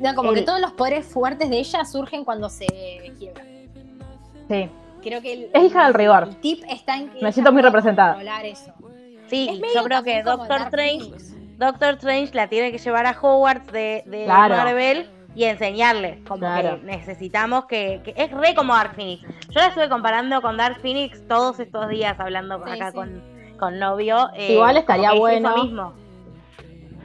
No, 0.02 0.16
como 0.16 0.34
que 0.34 0.42
todos 0.42 0.60
los 0.60 0.72
poderes 0.74 1.06
fuertes 1.06 1.50
de 1.50 1.60
ella 1.60 1.86
surgen 1.86 2.24
cuando 2.26 2.50
se 2.50 2.66
quiebra. 3.18 3.44
Sí. 4.50 4.70
Creo 5.02 5.22
que 5.22 5.34
el, 5.34 5.50
Es 5.54 5.64
hija 5.64 5.86
del 5.86 5.94
rigor. 5.94 6.24
el 6.30 6.36
tip 6.38 6.64
está 6.70 6.96
en 6.98 7.10
que 7.10 7.22
Me 7.24 7.32
siento 7.32 7.52
muy 7.52 7.62
representada. 7.62 8.14
controlar 8.14 8.46
eso. 8.46 8.72
Sí, 9.28 9.62
yo 9.74 9.84
creo 9.84 10.04
que 10.04 10.22
Doctor 10.24 10.62
Strange, 10.64 11.06
Phoenix. 11.06 11.58
Doctor 11.58 11.94
Strange 11.96 12.34
la 12.36 12.48
tiene 12.48 12.72
que 12.72 12.78
llevar 12.78 13.06
a 13.06 13.12
Hogwarts 13.20 13.72
de, 13.72 14.04
de 14.06 14.26
Claro. 14.26 14.56
Marvel 14.58 15.10
y 15.36 15.46
enseñarle. 15.46 16.22
Como 16.28 16.40
Claro. 16.42 16.80
que 16.80 16.86
necesitamos 16.86 17.66
que, 17.66 18.02
que- 18.04 18.14
Es 18.18 18.30
re 18.32 18.54
como 18.54 18.74
Dark 18.76 18.96
Phoenix. 18.96 19.24
Yo 19.50 19.62
la 19.62 19.68
estuve 19.68 19.88
comparando 19.90 20.42
con 20.42 20.58
Dark 20.58 20.82
Phoenix 20.82 21.26
todos 21.28 21.60
estos 21.60 21.88
días 21.90 22.20
hablando 22.20 22.62
Sí, 22.66 22.72
acá 22.72 22.92
sí. 22.92 22.96
con, 22.98 23.24
con 23.58 23.80
novio. 23.80 24.30
eh, 24.36 24.54
Igual 24.54 24.78
estaría 24.78 25.10
que 25.12 25.16
es 25.16 25.20
eso 25.20 25.22
bueno. 25.22 25.64
mismo. 25.64 25.94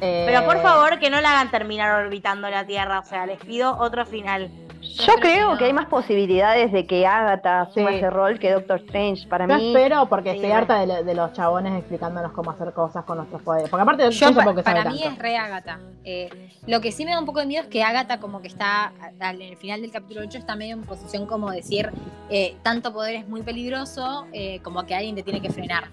Eh, 0.01 0.25
Pero 0.27 0.45
por 0.45 0.61
favor 0.61 0.99
que 0.99 1.09
no 1.11 1.21
la 1.21 1.31
hagan 1.33 1.51
terminar 1.51 2.05
orbitando 2.05 2.49
la 2.51 2.67
Tierra. 2.67 3.01
O 3.01 3.05
sea, 3.05 3.27
les 3.27 3.39
pido 3.39 3.77
otro 3.79 4.05
final. 4.05 4.51
Yo 4.83 5.05
creo 5.05 5.17
que 5.17 5.21
creo 5.21 5.51
no. 5.53 5.59
que 5.59 5.65
hay 5.65 5.73
más 5.73 5.87
posibilidades 5.87 6.71
de 6.71 6.87
que 6.87 7.07
Agatha 7.07 7.63
asuma 7.63 7.91
Sí. 7.91 7.97
ese 7.97 8.09
rol 8.11 8.39
que 8.39 8.53
Doctor 8.53 8.79
Strange. 8.81 9.27
Para 9.27 9.47
Yo 9.49 9.57
mí, 9.57 9.69
espero 9.75 10.07
porque 10.07 10.31
Sí, 10.31 10.37
estoy 10.37 10.53
harta 10.53 10.79
de, 10.79 10.87
lo- 10.87 11.03
de 11.03 11.15
los 11.15 11.33
chabones 11.33 11.77
explicándonos 11.79 12.33
cómo 12.33 12.51
hacer 12.53 12.73
cosas 12.73 13.05
con 13.05 13.17
nuestros 13.19 13.43
poderes. 13.43 13.69
Porque 13.69 13.83
aparte 13.83 14.05
de 14.05 14.11
Yo, 14.11 14.33
pa- 14.35 14.45
sabe 14.45 14.63
para 14.63 14.85
mí 14.85 15.01
tanto. 15.01 15.09
es 15.15 15.19
re 15.19 15.37
Agatha. 15.37 15.81
Eh, 16.05 16.51
lo 16.67 16.81
que 16.81 16.93
sí 16.93 17.05
me 17.05 17.11
da 17.13 17.19
un 17.19 17.27
poco 17.27 17.41
de 17.41 17.47
miedo 17.47 17.63
es 17.65 17.69
que 17.69 17.83
Agatha 17.83 18.21
como 18.21 18.41
que 18.41 18.49
está 18.49 18.93
al- 19.19 19.41
en 19.43 19.49
el 19.49 19.57
final 19.57 19.81
del 19.83 19.91
capítulo 19.91 20.21
8 20.23 20.39
está 20.39 20.55
medio 20.57 20.75
en 20.75 20.83
posición 20.85 21.27
como 21.27 21.51
decir 21.51 21.91
eh, 22.31 22.57
tanto 22.63 22.93
poder 22.93 23.17
es 23.17 23.29
muy 23.29 23.43
peligroso 23.43 24.27
eh, 24.33 24.61
como 24.63 24.85
que 24.87 24.95
alguien 24.95 25.17
te 25.17 25.23
tiene 25.23 25.41
que 25.41 25.51
frenar. 25.51 25.89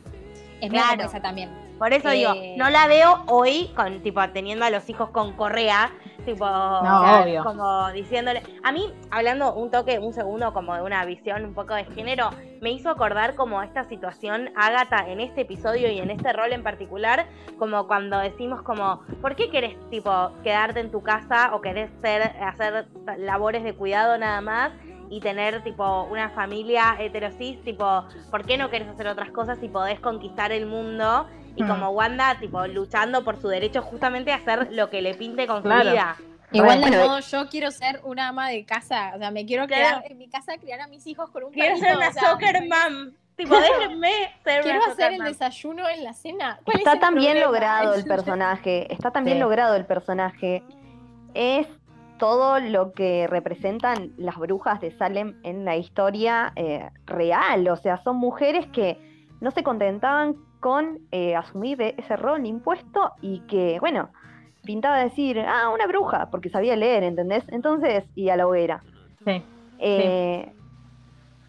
Es 0.61 0.69
Claro. 0.69 1.03
esa 1.03 1.19
también. 1.19 1.49
Por 1.83 1.91
eso 1.91 2.07
Eh. 2.11 2.13
digo, 2.13 2.33
no 2.55 2.69
la 2.69 2.87
veo 2.87 3.25
hoy 3.27 3.69
con 3.75 3.99
tipo 4.01 4.21
teniendo 4.29 4.63
a 4.63 4.69
los 4.69 4.89
hijos 4.89 5.09
con 5.09 5.33
correa, 5.33 5.91
tipo 6.23 6.45
obvio. 6.45 7.43
como 7.43 7.91
diciéndole. 7.91 8.41
A 8.63 8.71
mí, 8.71 8.89
hablando 9.11 9.53
un 9.53 9.69
toque, 9.69 9.99
un 9.99 10.13
segundo 10.13 10.53
como 10.53 10.73
de 10.75 10.81
una 10.81 11.03
visión 11.03 11.43
un 11.43 11.53
poco 11.53 11.73
de 11.73 11.83
género, 11.83 12.29
me 12.61 12.71
hizo 12.71 12.89
acordar 12.89 13.35
como 13.35 13.61
esta 13.61 13.83
situación 13.83 14.49
Agatha 14.55 15.09
en 15.09 15.19
este 15.19 15.41
episodio 15.41 15.91
y 15.91 15.99
en 15.99 16.09
este 16.09 16.31
rol 16.31 16.53
en 16.53 16.63
particular, 16.63 17.25
como 17.59 17.85
cuando 17.85 18.17
decimos 18.19 18.61
como, 18.61 19.01
¿por 19.21 19.35
qué 19.35 19.49
querés 19.49 19.75
tipo 19.89 20.31
quedarte 20.41 20.79
en 20.79 20.89
tu 20.89 21.03
casa 21.03 21.53
o 21.53 21.59
querés 21.59 21.91
ser, 21.99 22.21
hacer 22.21 22.87
labores 23.17 23.61
de 23.65 23.75
cuidado 23.75 24.17
nada 24.17 24.39
más? 24.39 24.71
y 25.09 25.19
tener 25.19 25.63
tipo 25.63 26.05
una 26.05 26.29
familia 26.31 26.95
heterosis, 26.97 27.61
tipo, 27.63 28.05
¿por 28.31 28.45
qué 28.45 28.57
no 28.57 28.71
querés 28.71 28.87
hacer 28.87 29.05
otras 29.05 29.29
cosas 29.29 29.59
si 29.59 29.67
podés 29.67 29.99
conquistar 29.99 30.51
el 30.51 30.65
mundo? 30.65 31.27
Y 31.55 31.63
Hmm. 31.63 31.67
como 31.67 31.89
Wanda, 31.91 32.37
tipo, 32.39 32.65
luchando 32.67 33.23
por 33.23 33.37
su 33.39 33.47
derecho 33.47 33.81
justamente 33.81 34.31
a 34.31 34.35
hacer 34.35 34.71
lo 34.71 34.89
que 34.89 35.01
le 35.01 35.13
pinte 35.13 35.45
con 35.47 35.61
Claro. 35.61 35.83
su 35.83 35.89
vida. 35.91 36.15
Igual 36.51 36.79
Bueno, 36.81 36.97
de 36.97 37.03
modo, 37.07 37.19
yo 37.19 37.47
quiero 37.49 37.71
ser 37.71 37.99
una 38.03 38.27
ama 38.29 38.49
de 38.49 38.63
casa. 38.65 39.11
O 39.15 39.17
sea, 39.17 39.31
me 39.31 39.45
quiero 39.45 39.65
Claro. 39.67 39.99
quedar 40.01 40.11
en 40.11 40.17
mi 40.19 40.29
casa, 40.29 40.57
criar 40.59 40.81
a 40.81 40.87
mis 40.87 41.05
hijos 41.07 41.29
con 41.31 41.43
un 41.43 41.51
Quiero 41.51 41.77
ser 41.77 41.97
una 41.97 42.09
o 42.09 42.11
sea, 42.13 42.29
soccer 42.31 42.61
mom. 42.61 43.11
Tipo, 43.35 43.55
déjenme 43.55 44.11
ser 44.43 44.61
Quiero 44.61 44.79
una 44.83 44.93
hacer 44.93 45.13
el 45.13 45.17
mom. 45.19 45.27
desayuno 45.27 45.89
en 45.89 46.03
la 46.03 46.13
cena. 46.13 46.59
¿Cuál 46.63 46.77
está 46.77 46.93
es 46.93 46.99
tan 46.99 47.15
bien 47.15 47.39
logrado 47.39 47.95
el 47.95 48.03
personaje. 48.05 48.93
Está 48.93 49.09
tan 49.09 49.23
bien 49.25 49.37
Sí. 49.37 49.41
logrado 49.41 49.75
el 49.75 49.85
personaje. 49.85 50.61
Es 51.33 51.67
todo 52.19 52.59
lo 52.59 52.93
que 52.93 53.25
representan 53.27 54.11
las 54.17 54.35
brujas 54.37 54.79
de 54.81 54.91
Salem 54.97 55.39
en 55.43 55.65
la 55.65 55.75
historia 55.77 56.53
eh, 56.55 56.89
real. 57.07 57.67
O 57.69 57.75
sea, 57.77 57.97
son 58.03 58.17
mujeres 58.17 58.67
que 58.67 58.99
no 59.41 59.49
se 59.49 59.63
contentaban 59.63 60.35
con 60.63 60.99
eh, 61.11 61.35
asumir 61.35 61.81
ese 61.81 62.15
rol 62.15 62.45
impuesto 62.45 63.11
y 63.21 63.41
que, 63.41 63.77
bueno, 63.81 64.09
pintaba 64.63 64.97
decir, 64.97 65.37
ah, 65.45 65.69
una 65.73 65.85
bruja, 65.87 66.29
porque 66.31 66.49
sabía 66.49 66.77
leer, 66.77 67.03
¿entendés? 67.03 67.43
Entonces, 67.49 68.05
y 68.15 68.29
a 68.29 68.37
la 68.37 68.47
hoguera. 68.47 68.81
Sí. 69.25 69.43
Eh, 69.79 70.53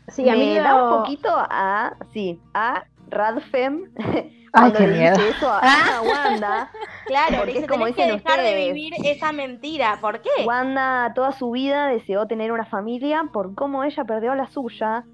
Sí, 0.09 0.29
a 0.29 0.33
me 0.33 0.39
mí 0.39 0.55
da 0.57 0.77
lo- 0.77 0.85
un 0.85 0.99
poquito 1.03 1.29
a, 1.33 1.95
sí, 2.13 2.39
a 2.53 2.85
Radfem. 3.09 3.85
Ay, 3.97 4.31
cuando 4.53 4.79
qué 4.81 4.87
le 4.87 4.99
miedo. 4.99 5.17
dice 5.17 5.29
eso 5.31 5.49
a, 5.51 5.61
a 5.61 6.03
Wanda. 6.03 6.71
Claro, 7.07 7.37
Porque 7.39 7.47
le 7.47 7.53
dice, 7.53 7.65
es 7.65 7.71
como 7.71 7.85
tenés 7.87 7.97
que 7.97 8.03
dicen 8.05 8.17
dejar 8.23 8.41
de 8.41 8.47
ustedes. 8.49 8.75
vivir 8.75 8.93
esa 9.05 9.33
mentira. 9.33 9.99
¿Por 10.01 10.21
qué? 10.21 10.31
Wanda 10.47 11.13
toda 11.15 11.33
su 11.33 11.51
vida 11.53 11.87
deseó 11.89 12.27
tener 12.27 12.53
una 12.53 12.65
familia 12.67 13.25
por 13.33 13.55
cómo 13.55 13.83
ella 13.85 14.05
perdió 14.05 14.35
la 14.35 14.47
suya. 14.49 15.05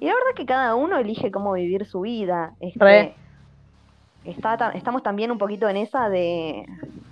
Y 0.00 0.06
la 0.06 0.12
verdad 0.14 0.34
que 0.36 0.44
cada 0.46 0.74
uno 0.74 0.98
elige 0.98 1.30
cómo 1.30 1.52
vivir 1.52 1.86
su 1.86 2.00
vida. 2.00 2.54
Este, 2.60 2.78
Re. 2.84 3.14
Está 4.24 4.56
ta- 4.56 4.70
estamos 4.70 5.02
también 5.02 5.30
un 5.30 5.38
poquito 5.38 5.68
en 5.68 5.76
esa 5.76 6.08
de 6.08 6.66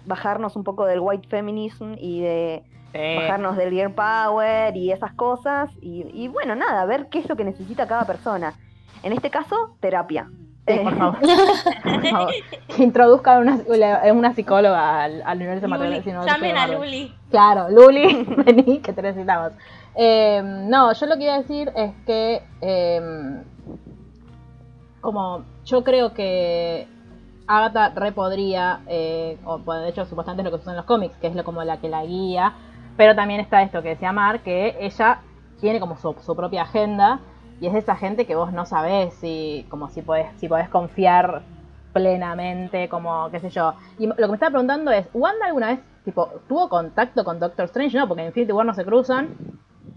bajarnos 0.06 0.56
un 0.56 0.64
poco 0.64 0.84
del 0.86 1.00
white 1.00 1.28
feminism 1.28 1.94
y 1.98 2.20
de 2.20 2.62
Sí. 2.92 2.98
bajarnos 3.16 3.56
del 3.56 3.70
girl 3.70 3.92
power 3.94 4.76
y 4.76 4.92
esas 4.92 5.12
cosas. 5.14 5.70
Y, 5.80 6.04
y 6.12 6.28
bueno, 6.28 6.54
nada, 6.54 6.84
ver 6.84 7.08
qué 7.08 7.20
es 7.20 7.28
lo 7.28 7.36
que 7.36 7.44
necesita 7.44 7.86
cada 7.86 8.04
persona. 8.04 8.52
En 9.02 9.12
este 9.14 9.30
caso, 9.30 9.76
terapia. 9.80 10.28
Sí, 10.66 10.78
por 10.78 10.96
favor. 10.96 11.18
Por 11.82 12.06
favor. 12.08 12.30
Que 12.76 12.82
introduzca 12.84 13.36
a 13.36 13.38
una, 13.40 13.58
una 14.12 14.34
psicóloga 14.34 15.02
al, 15.04 15.22
al 15.24 15.36
universo 15.38 15.66
material. 15.68 16.04
si 16.04 16.12
no, 16.12 16.24
llamen 16.24 16.56
a. 16.56 16.66
Luli. 16.68 17.12
Claro, 17.30 17.68
Luli, 17.70 18.24
vení, 18.46 18.78
que 18.80 18.92
te 18.92 19.02
necesitamos. 19.02 19.52
Eh, 19.96 20.40
no, 20.44 20.92
yo 20.92 21.06
lo 21.06 21.16
que 21.16 21.24
iba 21.24 21.34
a 21.34 21.38
decir 21.38 21.72
es 21.74 21.92
que, 22.06 22.42
eh, 22.60 23.42
como 25.00 25.44
yo 25.64 25.82
creo 25.82 26.12
que 26.14 26.86
Agatha 27.56 27.90
re 27.90 28.12
podría, 28.12 28.80
eh, 28.86 29.38
o 29.44 29.58
pues, 29.58 29.80
de 29.82 29.90
hecho 29.90 30.06
supuestamente 30.06 30.42
es 30.42 30.52
lo 30.52 30.58
que 30.58 30.70
en 30.70 30.76
los 30.76 30.86
cómics, 30.86 31.16
que 31.18 31.26
es 31.26 31.34
lo 31.34 31.44
como 31.44 31.62
la 31.64 31.78
que 31.78 31.88
la 31.88 32.04
guía, 32.04 32.54
pero 32.96 33.14
también 33.14 33.40
está 33.40 33.62
esto 33.62 33.82
que 33.82 33.90
decía 33.90 34.12
Mar, 34.12 34.40
que 34.40 34.76
ella 34.80 35.20
tiene 35.60 35.78
como 35.78 35.96
su, 35.96 36.14
su 36.20 36.34
propia 36.34 36.62
agenda 36.62 37.20
y 37.60 37.66
es 37.66 37.74
de 37.74 37.78
esa 37.80 37.94
gente 37.94 38.26
que 38.26 38.34
vos 38.34 38.52
no 38.52 38.64
sabés 38.64 39.14
si, 39.14 39.66
como 39.68 39.88
si 39.90 40.02
podés, 40.02 40.26
si 40.38 40.48
podés 40.48 40.68
confiar 40.68 41.42
plenamente, 41.92 42.88
como 42.88 43.30
qué 43.30 43.40
sé 43.40 43.50
yo. 43.50 43.74
Y 43.98 44.06
lo 44.06 44.16
que 44.16 44.26
me 44.26 44.34
estaba 44.34 44.50
preguntando 44.50 44.90
es, 44.90 45.06
¿Wanda 45.12 45.46
alguna 45.46 45.68
vez 45.68 45.80
tipo 46.04 46.28
tuvo 46.48 46.68
contacto 46.68 47.22
con 47.22 47.38
Doctor 47.38 47.66
Strange? 47.66 47.98
No, 47.98 48.08
porque 48.08 48.22
en 48.22 48.28
Infinity 48.28 48.52
War 48.52 48.66
no 48.66 48.74
se 48.74 48.84
cruzan 48.84 49.28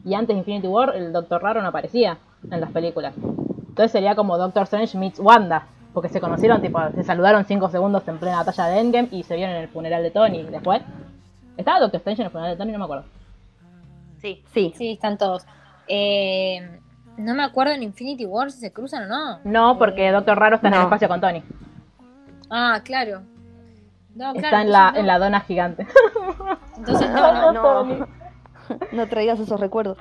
y 0.04 0.14
antes 0.14 0.36
de 0.36 0.40
Infinity 0.40 0.68
War 0.68 0.94
el 0.96 1.14
Doctor 1.14 1.42
Raro 1.42 1.62
no 1.62 1.70
aparecía 1.70 2.18
en 2.52 2.60
las 2.60 2.72
películas. 2.72 3.16
Entonces 3.18 3.92
sería 3.92 4.16
como 4.16 4.38
Doctor 4.38 4.64
Strange 4.64 4.98
meets 4.98 5.20
Wanda, 5.20 5.68
porque 5.96 6.10
se 6.10 6.20
conocieron, 6.20 6.62
tipo, 6.62 6.78
se 6.94 7.04
saludaron 7.04 7.46
5 7.46 7.70
segundos 7.70 8.06
en 8.10 8.18
plena 8.18 8.44
batalla 8.44 8.66
de 8.66 8.80
Endgame 8.82 9.08
y 9.12 9.24
se 9.24 9.38
vieron 9.38 9.56
en 9.56 9.62
el 9.62 9.70
funeral 9.70 10.04
de 10.04 10.12
Tony 10.12 10.44
después. 10.44 10.82
¿Estaba 11.56 11.80
Doctor 11.80 12.00
Strange 12.00 12.22
en 12.22 12.26
el 12.26 12.32
funeral 12.32 12.52
de 12.52 12.58
Tony? 12.58 12.74
No 12.74 12.80
me 12.80 12.84
acuerdo. 12.84 13.06
Sí. 14.22 14.44
Sí, 14.54 14.74
Sí, 14.76 14.92
están 14.92 15.18
todos. 15.18 15.46
Eh, 15.88 16.80
no 17.16 17.34
me 17.34 17.44
acuerdo 17.44 17.72
en 17.72 17.82
Infinity 17.82 18.26
War 18.26 18.52
si 18.52 18.60
se 18.60 18.74
cruzan 18.74 19.04
o 19.04 19.08
no. 19.08 19.40
No, 19.46 19.80
porque 19.80 20.12
Doctor 20.12 20.38
Raro 20.38 20.58
está 20.58 20.68
en 20.68 20.74
el 20.74 20.82
espacio 20.82 21.08
con 21.08 21.22
Tony. 21.22 21.42
Ah, 22.50 22.82
claro. 22.84 23.22
No, 24.16 24.34
claro, 24.34 24.48
está 24.48 24.62
en 24.64 24.72
la, 24.72 24.94
en 24.98 25.08
la 25.08 25.18
dona 25.18 25.40
gigante. 25.40 25.88
Entonces 26.78 27.10
no, 27.10 27.54
no. 27.54 27.84
no, 27.86 28.08
no 28.92 29.08
traigas 29.08 29.40
esos 29.40 29.60
recuerdos. 29.62 29.98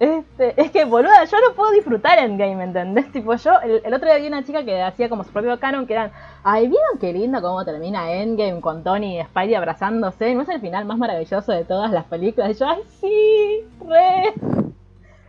Este, 0.00 0.60
es 0.60 0.70
que, 0.70 0.84
boluda, 0.84 1.24
yo 1.24 1.36
no 1.48 1.54
puedo 1.56 1.72
disfrutar 1.72 2.18
Endgame, 2.20 2.62
¿entendés? 2.62 3.10
Tipo, 3.12 3.34
yo, 3.34 3.60
el, 3.62 3.82
el 3.84 3.94
otro 3.94 4.08
día 4.08 4.18
vi 4.18 4.28
una 4.28 4.44
chica 4.44 4.64
que 4.64 4.80
hacía 4.80 5.08
como 5.08 5.24
su 5.24 5.32
propio 5.32 5.58
canon, 5.58 5.86
que 5.88 5.94
eran, 5.94 6.12
ay, 6.44 6.68
¿vieron 6.68 6.98
qué 7.00 7.12
lindo 7.12 7.42
cómo 7.42 7.64
termina 7.64 8.12
Endgame 8.12 8.60
con 8.60 8.84
Tony 8.84 9.18
y 9.20 9.24
Spidey 9.24 9.56
abrazándose? 9.56 10.34
¿No 10.34 10.42
es 10.42 10.48
el 10.50 10.60
final 10.60 10.84
más 10.84 10.98
maravilloso 10.98 11.50
de 11.50 11.64
todas 11.64 11.90
las 11.90 12.04
películas? 12.04 12.50
Y 12.50 12.54
yo, 12.54 12.66
ay, 12.68 12.82
sí, 13.00 13.64
re. 13.88 14.34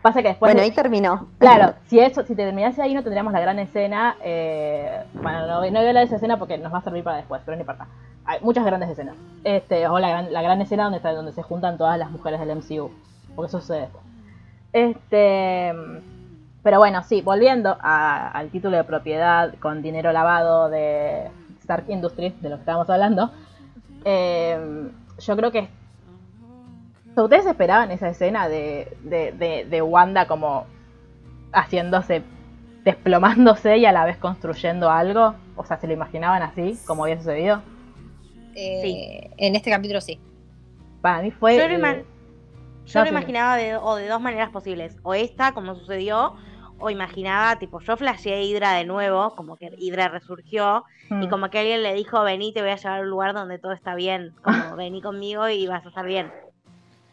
Pasa 0.04 0.22
que 0.22 0.30
después... 0.30 0.54
Bueno, 0.54 0.62
ahí 0.62 0.72
terminó. 0.72 1.28
Claro, 1.40 1.74
si 1.88 2.00
eso, 2.00 2.22
si 2.22 2.34
te 2.36 2.46
terminase 2.46 2.82
ahí 2.82 2.94
no 2.94 3.02
tendríamos 3.04 3.34
la 3.34 3.42
gran 3.42 3.60
escena. 3.60 4.16
Eh, 4.24 5.02
bueno, 5.14 5.42
no, 5.48 5.56
no 5.56 5.60
voy 5.60 5.76
a 5.76 5.80
hablar 5.80 5.96
de 5.96 6.04
esa 6.04 6.16
escena 6.16 6.38
porque 6.38 6.58
nos 6.58 6.72
va 6.74 6.78
a 6.78 6.82
servir 6.84 7.04
para 7.04 7.18
después, 7.18 7.42
pero 7.44 7.58
no 7.58 7.62
importa. 7.62 7.88
Hay 8.24 8.40
muchas 8.42 8.64
grandes 8.66 8.90
escenas. 8.92 9.16
Este, 9.44 9.88
o 9.88 10.00
la 10.00 10.10
gran, 10.10 10.32
la 10.32 10.42
gran 10.42 10.62
escena 10.62 10.84
donde, 10.84 10.98
está- 11.00 11.12
donde 11.12 11.34
se 11.34 11.42
juntan 11.42 11.78
todas 11.78 11.98
las 12.00 12.12
mujeres 12.12 12.40
del 12.40 12.56
MCU. 12.56 12.92
Porque 13.36 13.50
eso 13.50 13.60
sucede 13.60 13.82
después. 13.82 14.04
Este, 14.74 15.74
pero 16.64 16.78
bueno, 16.80 17.04
sí, 17.04 17.22
volviendo 17.22 17.78
a- 17.82 18.30
al 18.30 18.50
título 18.50 18.78
de 18.78 18.84
propiedad 18.84 19.54
con 19.60 19.82
dinero 19.82 20.12
lavado 20.12 20.70
de 20.70 21.28
Stark 21.62 21.86
Industries, 21.90 22.40
de 22.42 22.50
lo 22.50 22.56
que 22.56 22.62
estábamos 22.62 22.90
hablando. 22.90 23.32
eh, 24.06 24.90
yo 25.20 25.36
creo 25.36 25.52
que 25.52 25.68
¿Ustedes 27.16 27.46
esperaban 27.48 27.92
esa 27.92 28.08
escena 28.08 28.48
de, 28.48 28.88
de, 29.04 29.34
de, 29.34 29.66
de 29.66 29.82
Wanda 29.82 30.26
como 30.26 30.66
haciéndose, 31.52 32.24
desplomándose 32.86 33.78
y 33.78 33.86
a 33.86 33.92
la 33.92 34.06
vez 34.06 34.16
construyendo 34.18 34.90
algo? 34.90 35.36
O 35.58 35.66
sea, 35.66 35.78
¿se 35.78 35.88
lo 35.88 35.94
imaginaban 35.94 36.42
así, 36.44 36.78
como 36.88 37.04
había 37.04 37.18
sucedido? 37.18 37.62
Eh, 38.56 39.30
En 39.38 39.56
este 39.58 39.70
capítulo 39.70 40.00
sí. 40.00 40.18
Para 41.02 41.22
mí 41.22 41.32
fue... 41.32 41.58
Yo 41.58 41.68
lo, 41.68 41.76
ima- 41.78 42.04
yo 42.90 43.00
no, 43.00 43.06
lo 43.06 43.12
imaginaba 43.12 43.56
de, 43.58 43.78
o 43.78 43.96
de 43.96 44.08
dos 44.08 44.22
maneras 44.22 44.50
posibles. 44.50 44.96
O 45.04 45.14
esta, 45.14 45.54
como 45.54 45.76
sucedió, 45.76 46.36
o 46.80 46.90
imaginaba, 46.90 47.58
tipo, 47.58 47.80
yo 47.80 47.98
flasheé 47.98 48.44
Hydra 48.44 48.74
de 48.74 48.86
nuevo, 48.86 49.36
como 49.36 49.58
que 49.58 49.72
Hydra 49.78 50.08
resurgió, 50.08 50.84
y 51.10 51.14
mm, 51.14 51.30
como 51.30 51.50
que 51.50 51.60
alguien 51.60 51.84
le 51.84 51.94
dijo, 51.94 52.22
vení, 52.24 52.54
te 52.54 52.62
voy 52.62 52.72
a 52.72 52.76
llevar 52.76 53.00
a 53.00 53.02
un 53.02 53.10
lugar 53.10 53.34
donde 53.34 53.60
todo 53.60 53.74
está 53.74 53.96
bien. 53.96 54.34
Como, 54.44 54.76
vení 54.78 55.02
conmigo 55.02 55.48
y 55.50 55.68
vas 55.68 55.86
a 55.86 55.90
estar 55.90 56.06
bien. 56.06 56.32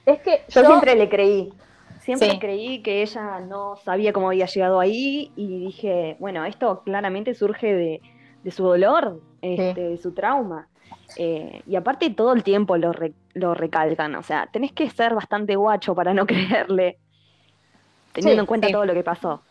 Es 0.06 0.20
que 0.20 0.42
Yo, 0.48 0.62
yo, 0.62 0.66
siempre 0.68 0.94
le 0.94 1.08
creí. 1.08 1.52
Siempre 2.00 2.30
Sí. 2.30 2.38
creí 2.38 2.82
que 2.82 3.02
ella 3.02 3.40
no 3.40 3.74
sabía 3.84 4.12
cómo 4.12 4.28
había 4.28 4.46
llegado 4.46 4.78
ahí 4.78 5.32
y 5.34 5.66
dije, 5.66 6.16
bueno, 6.20 6.44
esto 6.44 6.82
claramente 6.84 7.34
surge 7.34 7.74
de, 7.74 8.00
de 8.44 8.50
su 8.52 8.62
dolor, 8.62 9.20
este, 9.42 9.80
de 9.80 9.98
su 9.98 10.12
trauma. 10.12 10.68
Eh, 11.16 11.62
y 11.66 11.76
aparte 11.76 12.10
todo 12.10 12.32
el 12.34 12.42
tiempo 12.44 12.76
lo, 12.76 12.92
re- 12.92 13.14
lo 13.34 13.54
recalcan, 13.54 14.14
o 14.16 14.22
sea, 14.22 14.48
tenés 14.52 14.72
que 14.72 14.90
ser 14.90 15.14
bastante 15.14 15.56
guacho 15.56 15.94
para 15.94 16.12
no 16.12 16.26
creerle, 16.26 16.98
teniendo 18.12 18.40
Sí, 18.42 18.44
en 18.44 18.46
cuenta 18.46 18.66
sí. 18.66 18.72
todo 18.72 18.84
lo 18.84 18.94
que 18.94 19.02
pasó. 19.02 19.42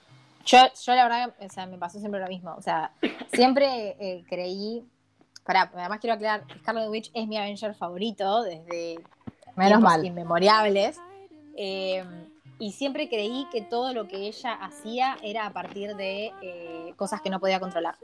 Yo, 0.46 0.60
yo 0.86 0.94
la 0.96 1.04
verdad, 1.04 1.34
o 1.40 1.50
sea, 1.50 1.66
me 1.66 1.78
pasó 1.78 2.00
siempre 2.00 2.20
lo 2.20 2.28
mismo. 2.28 2.54
O 2.56 2.62
sea, 2.62 2.92
siempre 3.34 3.96
eh, 4.00 4.24
creí. 4.30 4.84
Para, 5.44 5.72
además 5.76 6.00
quiero 6.00 6.16
aclarar, 6.16 6.44
Scarlet 6.60 6.90
Witch 6.90 7.12
es 7.14 7.28
mi 7.28 7.38
Avenger 7.38 7.74
favorito 7.76 8.44
desde 8.44 9.00
menos 9.56 9.80
mal. 9.82 10.04
inmemorables. 10.06 11.00
Eh, 11.58 12.04
y 12.60 12.72
siempre 12.72 13.10
creí 13.10 13.48
que 13.52 13.62
todo 13.62 13.94
lo 13.94 14.08
que 14.08 14.28
ella 14.28 14.54
hacía 14.54 15.18
era 15.24 15.46
a 15.46 15.50
partir 15.52 15.96
de 15.96 16.32
eh, 16.42 16.94
cosas 16.96 17.22
que 17.22 17.30
no 17.30 17.40
podía 17.40 17.60
controlar. 17.60 17.96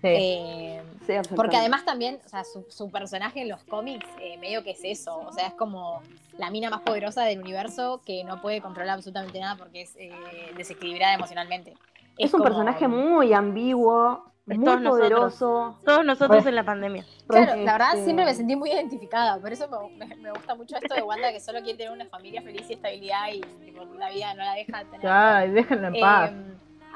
Sí. 0.00 0.08
Eh, 0.08 0.82
Sí, 1.06 1.12
porque 1.36 1.56
además 1.56 1.84
también, 1.84 2.18
o 2.26 2.28
sea, 2.28 2.42
su, 2.42 2.66
su 2.68 2.90
personaje 2.90 3.40
en 3.42 3.48
los 3.48 3.62
cómics, 3.62 4.04
eh, 4.20 4.36
medio 4.38 4.64
que 4.64 4.72
es 4.72 4.80
eso. 4.82 5.16
O 5.18 5.32
sea, 5.32 5.46
es 5.46 5.54
como 5.54 6.02
la 6.36 6.50
mina 6.50 6.68
más 6.68 6.80
poderosa 6.80 7.22
del 7.22 7.38
universo 7.40 8.00
que 8.04 8.24
no 8.24 8.42
puede 8.42 8.60
controlar 8.60 8.94
absolutamente 8.96 9.38
nada 9.38 9.54
porque 9.54 9.82
es 9.82 9.94
eh, 9.96 10.10
desequilibrada 10.56 11.14
emocionalmente. 11.14 11.74
es 12.18 12.34
un 12.34 12.40
como- 12.40 12.44
personaje 12.44 12.88
muy 12.88 13.32
ambiguo, 13.32 14.24
Es 14.48 14.56
muy 14.56 14.64
todos 14.64 14.80
nosotros. 14.80 15.08
poderoso. 15.38 15.78
Todos 15.84 16.04
nosotros 16.04 16.38
Pues- 16.38 16.46
en 16.46 16.54
la 16.56 16.64
pandemia. 16.64 17.04
Claro, 17.28 17.54
la 17.62 17.72
verdad 17.74 17.90
Este- 17.92 18.04
siempre 18.04 18.24
me 18.24 18.34
sentí 18.34 18.56
muy 18.56 18.70
identificada, 18.72 19.38
por 19.40 19.52
eso 19.52 19.68
me, 19.96 20.06
me- 20.06 20.16
me 20.16 20.30
gusta 20.32 20.56
mucho 20.56 20.74
esto 20.76 20.92
de 20.94 21.02
Wanda 21.02 21.30
que 21.30 21.38
solo 21.40 21.60
quiere 21.62 21.78
tener 21.78 21.92
una 21.92 22.06
familia 22.06 22.42
feliz 22.42 22.68
y 22.68 22.72
estabilidad 22.72 23.28
y 23.32 23.40
tipo, 23.64 23.84
la 23.96 24.10
vida 24.10 24.34
no 24.34 24.42
la 24.42 24.54
deja 24.54 24.84
tener. 24.86 25.06
Ay, 25.06 25.50
déjenlo 25.50 25.86
en 25.88 26.00
paz. 26.00 26.32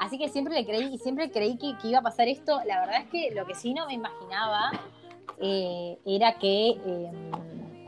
Eh, 0.01 0.05
así 0.05 0.17
que 0.17 0.29
siempre 0.29 0.53
le 0.55 0.65
creí 0.65 0.93
y 0.93 0.97
siempre 0.97 1.31
creí 1.31 1.57
que, 1.57 1.77
que 1.77 1.87
iba 1.89 1.99
a 1.99 2.01
pasar 2.01 2.27
esto. 2.27 2.59
La 2.65 2.79
verdad 2.81 3.01
es 3.01 3.09
que 3.09 3.31
lo 3.35 3.45
que 3.45 3.55
sí 3.55 3.73
no 3.73 3.85
me 3.87 3.93
imaginaba 3.93 4.71
eh, 5.39 5.97
era 6.05 6.33
que 6.35 6.69
eh, 6.85 7.11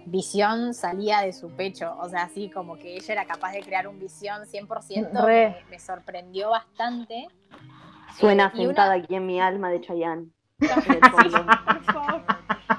Visión 0.06 0.74
salía 0.74 1.22
de 1.22 1.34
su 1.34 1.50
pecho. 1.50 1.96
O 2.00 2.08
sea, 2.10 2.24
así 2.24 2.50
como 2.50 2.78
que 2.78 2.96
ella 2.96 3.14
era 3.14 3.26
capaz 3.26 3.52
de 3.54 3.62
crear 3.62 3.88
un 3.88 4.00
Visión 4.00 4.44
100%. 4.44 5.26
Re. 5.26 5.50
Me, 5.50 5.72
me 5.72 5.80
sorprendió 5.80 6.50
bastante. 6.52 7.28
Suena 8.18 8.52
una- 8.54 8.64
sentada 8.66 8.94
aquí 8.94 9.16
en 9.16 9.26
mi 9.26 9.40
alma 9.42 9.70
de 9.70 9.82
Chayanne. 9.82 10.28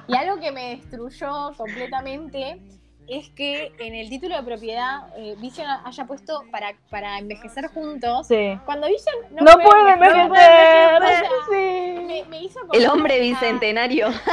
Y 0.06 0.16
algo 0.16 0.38
que 0.38 0.52
me 0.52 0.76
destruyó 0.76 1.52
completamente 1.56 2.60
es 3.08 3.30
que 3.30 3.72
en 3.78 3.94
el 3.94 4.08
título 4.08 4.36
de 4.36 4.42
propiedad 4.42 5.08
eh, 5.16 5.34
Vision 5.38 5.66
haya 5.84 6.04
puesto 6.06 6.42
para, 6.50 6.74
para 6.90 7.18
envejecer 7.18 7.68
juntos. 7.68 8.26
Sí. 8.26 8.58
Cuando 8.64 8.86
Vision 8.86 9.14
no, 9.30 9.42
No, 9.42 9.52
puede 9.58 9.92
envejecer, 9.92 10.20
envejecer. 10.26 11.02
o 11.02 11.06
sea, 11.06 11.22
sí. 11.50 12.04
me, 12.06 12.24
me 12.28 12.42
hizo 12.42 12.60
como 12.60 12.72
El 12.72 12.86
hombre 12.86 13.20
bicentenario. 13.20 14.08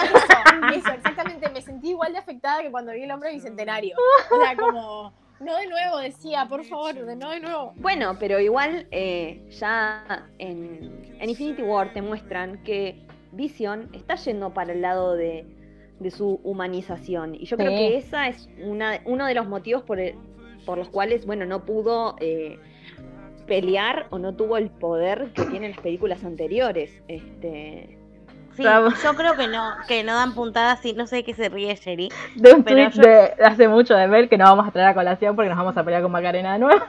Eso, 0.72 0.78
eso, 0.78 0.92
exactamente. 0.92 1.50
Me 1.50 1.62
sentí 1.62 1.90
igual 1.90 2.14
de 2.14 2.20
afectada 2.20 2.62
que 2.62 2.72
cuando 2.72 2.92
vi 2.94 3.04
el 3.04 3.12
hombre 3.12 3.32
bicentenario. 3.34 3.96
O 4.32 4.42
sea, 4.42 4.56
como, 4.56 5.14
no 5.40 5.58
de 5.58 5.68
nuevo, 5.68 5.98
decía, 5.98 6.46
por 6.48 6.64
favor, 6.66 6.94
de 6.94 7.16
no 7.16 7.32
de 7.32 7.40
nuevo. 7.40 7.74
Bueno, 7.78 8.18
pero 8.20 8.40
igual 8.40 8.88
eh, 8.92 9.44
ya 9.50 10.28
en, 10.38 11.16
en 11.20 11.30
Infinity 11.30 11.64
War 11.64 11.94
te 11.94 12.02
muestran 12.02 12.64
que 12.64 13.06
Vision 13.32 13.90
está 13.94 14.16
yendo 14.16 14.54
para 14.54 14.74
el 14.74 14.82
lado 14.82 15.16
de, 15.16 15.46
de 16.02 16.12
su 16.12 16.40
humanización. 16.44 17.36
Y 17.36 17.46
yo 17.46 17.58
creo 17.58 17.70
que 17.70 17.98
esa 17.98 18.28
es 18.28 18.50
una, 18.64 19.00
uno 19.06 19.26
de 19.26 19.34
los 19.36 19.48
motivos 19.48 19.84
por, 19.84 20.00
el- 20.00 20.16
por 20.66 20.78
los 20.78 20.90
cuales, 20.90 21.26
bueno, 21.26 21.46
no 21.46 21.64
pudo 21.66 22.16
eh, 22.20 22.58
pelear 23.48 24.08
o 24.10 24.20
no 24.20 24.34
tuvo 24.36 24.58
el 24.58 24.70
poder 24.70 25.32
que 25.34 25.44
tienen 25.46 25.72
las 25.72 25.80
películas 25.80 26.24
anteriores. 26.24 27.02
Este, 27.08 27.98
Sí, 28.58 28.64
yo 28.64 29.14
creo 29.16 29.38
que 29.38 29.48
no, 29.48 29.72
que 29.88 30.04
no 30.04 30.14
dan 30.14 30.34
puntadas 30.36 30.86
y 30.86 30.92
no 30.92 31.08
sé 31.08 31.18
de 31.18 31.24
qué 31.24 31.34
se 31.34 31.48
ríe 31.48 31.74
Sherry. 31.76 32.10
De 32.36 32.54
un 32.54 32.64
Pero 32.64 32.90
tweet 32.90 33.02
yo- 33.02 33.02
de 33.02 33.46
hace 33.46 33.68
mucho 33.70 33.96
de 33.96 34.08
Bell 34.08 34.28
que 34.28 34.38
no 34.38 34.44
vamos 34.44 34.68
a 34.68 34.72
traer 34.72 34.90
a 34.90 34.94
colación 34.94 35.38
porque 35.38 35.48
nos 35.48 35.58
vamos 35.58 35.78
a 35.78 35.84
pelear 35.86 36.02
con 36.04 36.12
Macarena 36.12 36.54
de 36.54 36.60
nuevo. 36.60 36.84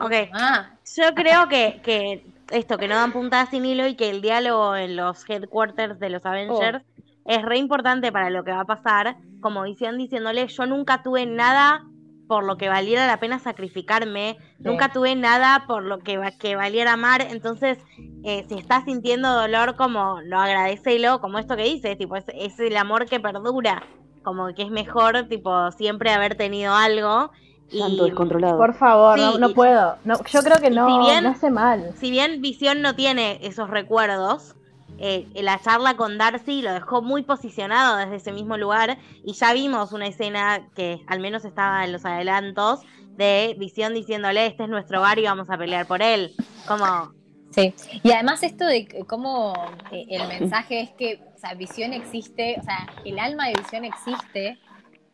Ok, 0.00 0.12
Ah, 0.32 0.70
yo 0.96 1.14
creo 1.14 1.46
que, 1.48 1.80
que 1.84 2.26
esto, 2.50 2.76
que 2.76 2.88
no 2.88 2.96
dan 2.96 3.12
puntadas 3.12 3.50
sin 3.50 3.64
hilo 3.64 3.86
y 3.86 3.94
que 3.94 4.10
el 4.10 4.20
diálogo 4.20 4.74
en 4.74 4.96
los 4.96 5.24
headquarters 5.30 6.00
de 6.00 6.10
los 6.10 6.26
Avengers 6.26 6.82
es 7.24 7.42
re 7.42 7.58
importante 7.58 8.12
para 8.12 8.30
lo 8.30 8.44
que 8.44 8.52
va 8.52 8.60
a 8.60 8.64
pasar. 8.66 9.16
Como 9.40 9.62
Visión 9.62 9.98
diciéndole, 9.98 10.46
yo 10.48 10.66
nunca 10.66 11.02
tuve 11.02 11.26
nada 11.26 11.84
por 12.26 12.44
lo 12.44 12.56
que 12.56 12.70
valiera 12.70 13.06
la 13.06 13.20
pena 13.20 13.38
sacrificarme, 13.38 14.38
nunca 14.58 14.88
tuve 14.90 15.14
nada 15.14 15.64
por 15.66 15.82
lo 15.82 15.98
que, 15.98 16.16
va- 16.16 16.30
que 16.30 16.56
valiera 16.56 16.94
amar, 16.94 17.20
entonces 17.20 17.76
eh, 18.24 18.46
si 18.48 18.54
estás 18.54 18.84
sintiendo 18.84 19.30
dolor, 19.34 19.76
como 19.76 20.22
no 20.22 20.40
agradecelo, 20.40 21.20
como 21.20 21.38
esto 21.38 21.54
que 21.54 21.64
dices, 21.64 21.98
tipo, 21.98 22.16
es, 22.16 22.24
es 22.34 22.58
el 22.60 22.76
amor 22.78 23.04
que 23.06 23.20
perdura, 23.20 23.82
como 24.22 24.46
que 24.54 24.62
es 24.62 24.70
mejor, 24.70 25.28
tipo, 25.28 25.70
siempre 25.72 26.12
haber 26.12 26.34
tenido 26.34 26.74
algo. 26.74 27.30
Santo 27.68 28.04
descontrolado. 28.04 28.56
Por 28.56 28.72
favor, 28.74 29.18
Sí, 29.18 29.38
no, 29.38 29.50
puedo. 29.50 29.96
No, 30.04 30.14
yo 30.24 30.40
creo 30.42 30.58
que 30.62 30.70
no, 30.70 30.86
si 30.86 30.98
bien- 31.10 31.24
no 31.24 31.30
hace 31.30 31.50
mal. 31.50 31.92
si 31.96 32.10
bien 32.10 32.40
Visión 32.40 32.80
no 32.80 32.94
tiene 32.94 33.38
esos 33.42 33.68
recuerdos, 33.68 34.54
eh, 34.98 35.26
la 35.34 35.60
charla 35.60 35.96
con 35.96 36.18
Darcy 36.18 36.62
lo 36.62 36.72
dejó 36.72 37.02
muy 37.02 37.22
posicionado 37.22 37.96
desde 37.96 38.16
ese 38.16 38.32
mismo 38.32 38.56
lugar 38.56 38.98
y 39.24 39.32
ya 39.32 39.52
vimos 39.52 39.92
una 39.92 40.06
escena 40.06 40.68
que 40.74 41.00
al 41.06 41.20
menos 41.20 41.44
estaba 41.44 41.84
en 41.84 41.92
los 41.92 42.04
adelantos 42.04 42.80
de 43.16 43.56
Visión 43.58 43.94
diciéndole 43.94 44.46
este 44.46 44.64
es 44.64 44.68
nuestro 44.68 45.00
hogar 45.00 45.18
y 45.18 45.24
vamos 45.24 45.50
a 45.50 45.58
pelear 45.58 45.86
por 45.86 46.02
él. 46.02 46.34
Como, 46.66 47.12
Sí, 47.54 47.72
y 48.02 48.10
además 48.10 48.42
esto 48.42 48.66
de 48.66 49.04
cómo 49.06 49.54
eh, 49.92 50.06
el 50.10 50.26
mensaje 50.26 50.80
es 50.80 50.90
que, 50.90 51.20
o 51.22 51.56
visión 51.56 51.92
existe, 51.92 52.56
o 52.58 52.64
sea, 52.64 52.88
el 53.04 53.16
alma 53.20 53.46
de 53.46 53.54
visión 53.54 53.84
existe 53.84 54.58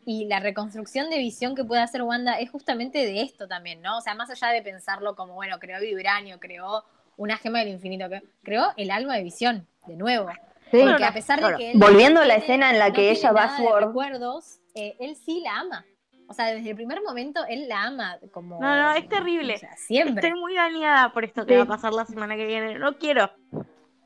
y 0.05 0.25
la 0.25 0.39
reconstrucción 0.39 1.11
de 1.11 1.19
visión 1.19 1.55
que 1.55 1.63
puede 1.63 1.83
hacer 1.83 2.01
Wanda 2.01 2.39
es 2.39 2.49
justamente 2.49 2.97
de 2.97 3.21
esto 3.21 3.47
también, 3.47 3.83
¿no? 3.83 3.99
O 3.99 4.01
sea, 4.01 4.15
más 4.15 4.31
allá 4.31 4.47
de 4.47 4.63
pensarlo 4.63 5.15
como, 5.15 5.35
bueno, 5.35 5.59
creó 5.59 5.79
Vibranio, 5.81 6.39
creó 6.39 6.83
una 7.21 7.37
gema 7.37 7.59
del 7.59 7.69
infinito, 7.69 8.09
que- 8.09 8.21
creó 8.43 8.65
el 8.77 8.89
alma 8.91 9.15
de 9.15 9.23
visión, 9.23 9.67
de 9.87 9.95
nuevo. 9.95 10.29
Sí. 10.71 10.81
Porque 10.85 11.03
a 11.03 11.13
pesar 11.13 11.37
de 11.37 11.41
claro. 11.43 11.57
que 11.57 11.71
él 11.71 11.77
Volviendo 11.77 12.21
a 12.21 12.25
la 12.25 12.35
tiene- 12.35 12.43
escena 12.45 12.69
en 12.71 12.79
la 12.79 12.89
no 12.89 12.95
que 12.95 13.11
ella 13.11 13.31
va 13.31 13.43
a 13.43 13.57
Sword. 13.57 13.85
recuerdos, 13.87 14.59
eh, 14.73 14.95
él 14.99 15.15
sí 15.15 15.41
la 15.43 15.59
ama. 15.59 15.85
O 16.27 16.33
sea, 16.33 16.45
desde 16.45 16.69
el 16.69 16.75
primer 16.77 17.01
momento 17.01 17.41
él 17.49 17.67
la 17.67 17.83
ama 17.83 18.17
como... 18.31 18.59
No, 18.61 18.75
no, 18.75 18.93
es 18.93 19.07
terrible. 19.09 19.55
o 19.55 19.57
sea, 19.57 19.75
siempre. 19.75 20.25
estoy 20.25 20.39
muy 20.39 20.55
dañada 20.55 21.11
por 21.11 21.25
esto 21.25 21.45
que 21.45 21.53
Sí. 21.53 21.57
va 21.57 21.63
a 21.63 21.67
pasar 21.67 21.93
la 21.93 22.05
semana 22.05 22.35
que 22.37 22.45
viene. 22.47 22.79
No 22.79 22.97
quiero. 22.97 23.29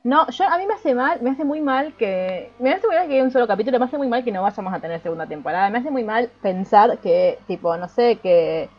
No, 0.04 0.28
yo 0.30 0.46
a 0.48 0.58
mí 0.58 0.66
me 0.68 0.74
hace 0.76 0.94
mal, 0.96 1.22
me 1.22 1.30
hace 1.32 1.44
muy 1.44 1.62
mal 1.62 1.94
que. 1.98 2.52
Me 2.60 2.72
hace 2.74 2.86
muy 2.88 2.96
mal 2.96 3.08
que 3.08 3.14
hay 3.16 3.22
un 3.22 3.32
solo 3.32 3.48
capítulo, 3.48 3.80
me 3.80 3.86
hace 3.86 3.98
muy 3.98 4.08
mal 4.08 4.24
que 4.24 4.32
no 4.32 4.42
vayamos 4.44 4.74
a 4.74 4.80
tener 4.80 5.02
segunda 5.02 5.26
temporada. 5.28 5.70
Me 5.72 5.80
hace 5.80 5.90
muy 5.90 6.04
mal 6.04 6.30
pensar 6.44 6.98
que, 7.00 7.40
tipo, 7.48 7.76
no 7.78 7.88
sé, 7.90 8.18
que. 8.18 8.70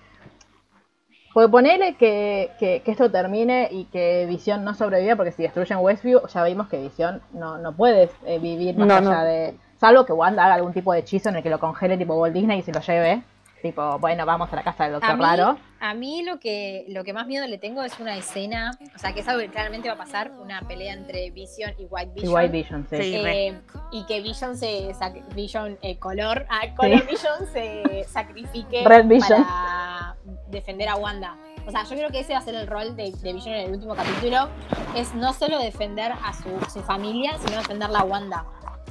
Porque 1.37 1.51
ponerle 1.51 1.97
que, 1.97 2.51
que, 2.59 2.81
que 2.83 2.91
esto 2.93 3.11
termine 3.11 3.69
y 3.71 3.85
que 3.93 4.25
Visión 4.27 4.65
no 4.65 4.73
sobreviva, 4.73 5.17
porque 5.17 5.33
si 5.33 5.43
destruyen 5.43 5.81
Westview, 5.81 6.27
ya 6.29 6.43
vimos 6.45 6.67
que 6.69 6.79
Visión 6.79 7.21
no, 7.35 7.59
no 7.59 7.77
puede 7.77 8.09
eh, 8.25 8.39
vivir 8.39 8.75
más 8.79 8.89
No, 8.89 8.95
allá 8.95 9.19
no. 9.19 9.25
de. 9.25 9.55
Salvo 9.79 10.07
que 10.07 10.15
Wanda 10.15 10.47
haga 10.47 10.55
algún 10.55 10.73
tipo 10.73 10.95
de 10.95 11.01
hechizo 11.01 11.29
en 11.29 11.37
el 11.37 11.43
que 11.43 11.51
lo 11.51 11.61
congele 11.61 11.99
tipo 11.99 12.15
Walt 12.15 12.33
Disney 12.33 12.61
y 12.61 12.63
se 12.63 12.73
lo 12.73 12.81
lleve. 12.81 13.23
Tipo, 13.61 13.99
bueno, 13.99 14.25
vamos 14.25 14.51
a 14.51 14.57
la 14.57 14.63
casa 14.63 14.85
del 14.85 14.95
A 14.95 14.99
Doctor 14.99 15.17
mí, 15.19 15.25
Raro. 15.25 15.59
a 15.81 15.93
mí 15.93 16.23
lo 16.23 16.39
que, 16.41 16.87
lo 16.89 17.05
que 17.05 17.13
más 17.13 17.27
miedo 17.27 17.47
le 17.47 17.59
tengo 17.59 17.83
es 17.83 18.01
una 18.01 18.17
escena, 18.17 18.71
o 18.95 18.99
sea, 18.99 19.13
que 19.13 19.21
es 19.21 19.29
algo 19.29 19.43
que 19.43 19.51
claramente 19.51 19.89
va 19.89 19.95
a 19.95 19.99
pasar, 19.99 20.31
una 20.41 20.61
pelea 20.63 20.95
entre 20.95 21.31
Vision 21.33 21.73
y 21.79 21.85
White 21.85 22.13
Y 22.15 22.21
Vision. 22.21 22.35
White 22.35 22.49
Vision, 22.53 22.87
sí. 22.89 22.97
Sí. 22.97 23.15
eh, 23.17 23.61
y 23.93 24.07
que 24.07 24.23
Vision 24.23 24.57
se 24.57 24.91
Vision 25.35 25.77
eh, 25.83 25.99
color, 25.99 26.47
ah, 26.49 26.63
color 26.77 27.01
Sí. 27.01 27.07
Vision 27.11 27.47
se 27.53 28.05
sacrifique 28.05 28.85
Red 28.87 29.05
Vision. 29.07 29.43
para 29.45 30.16
defender 30.49 30.89
a 30.89 30.97
Wanda. 30.97 31.37
O 31.67 31.71
sea, 31.71 31.83
yo 31.85 31.97
creo 31.97 32.11
que 32.11 32.21
ese 32.21 32.33
va 32.33 32.39
a 32.39 32.43
ser 32.43 32.55
el 32.55 32.67
rol 32.67 32.95
de, 32.97 33.11
de 33.13 33.33
Vision 33.33 33.55
en 33.55 33.67
el 33.67 33.73
último 33.73 33.95
capítulo, 33.95 34.49
es 34.95 35.15
no 35.15 35.33
solo 35.33 35.59
defender 35.59 36.13
a 36.13 36.33
su, 36.33 36.49
su 36.73 36.81
familia, 36.83 37.37
sino 37.39 37.59
defenderla 37.59 38.01
a 38.01 38.05
Wanda. 38.05 38.45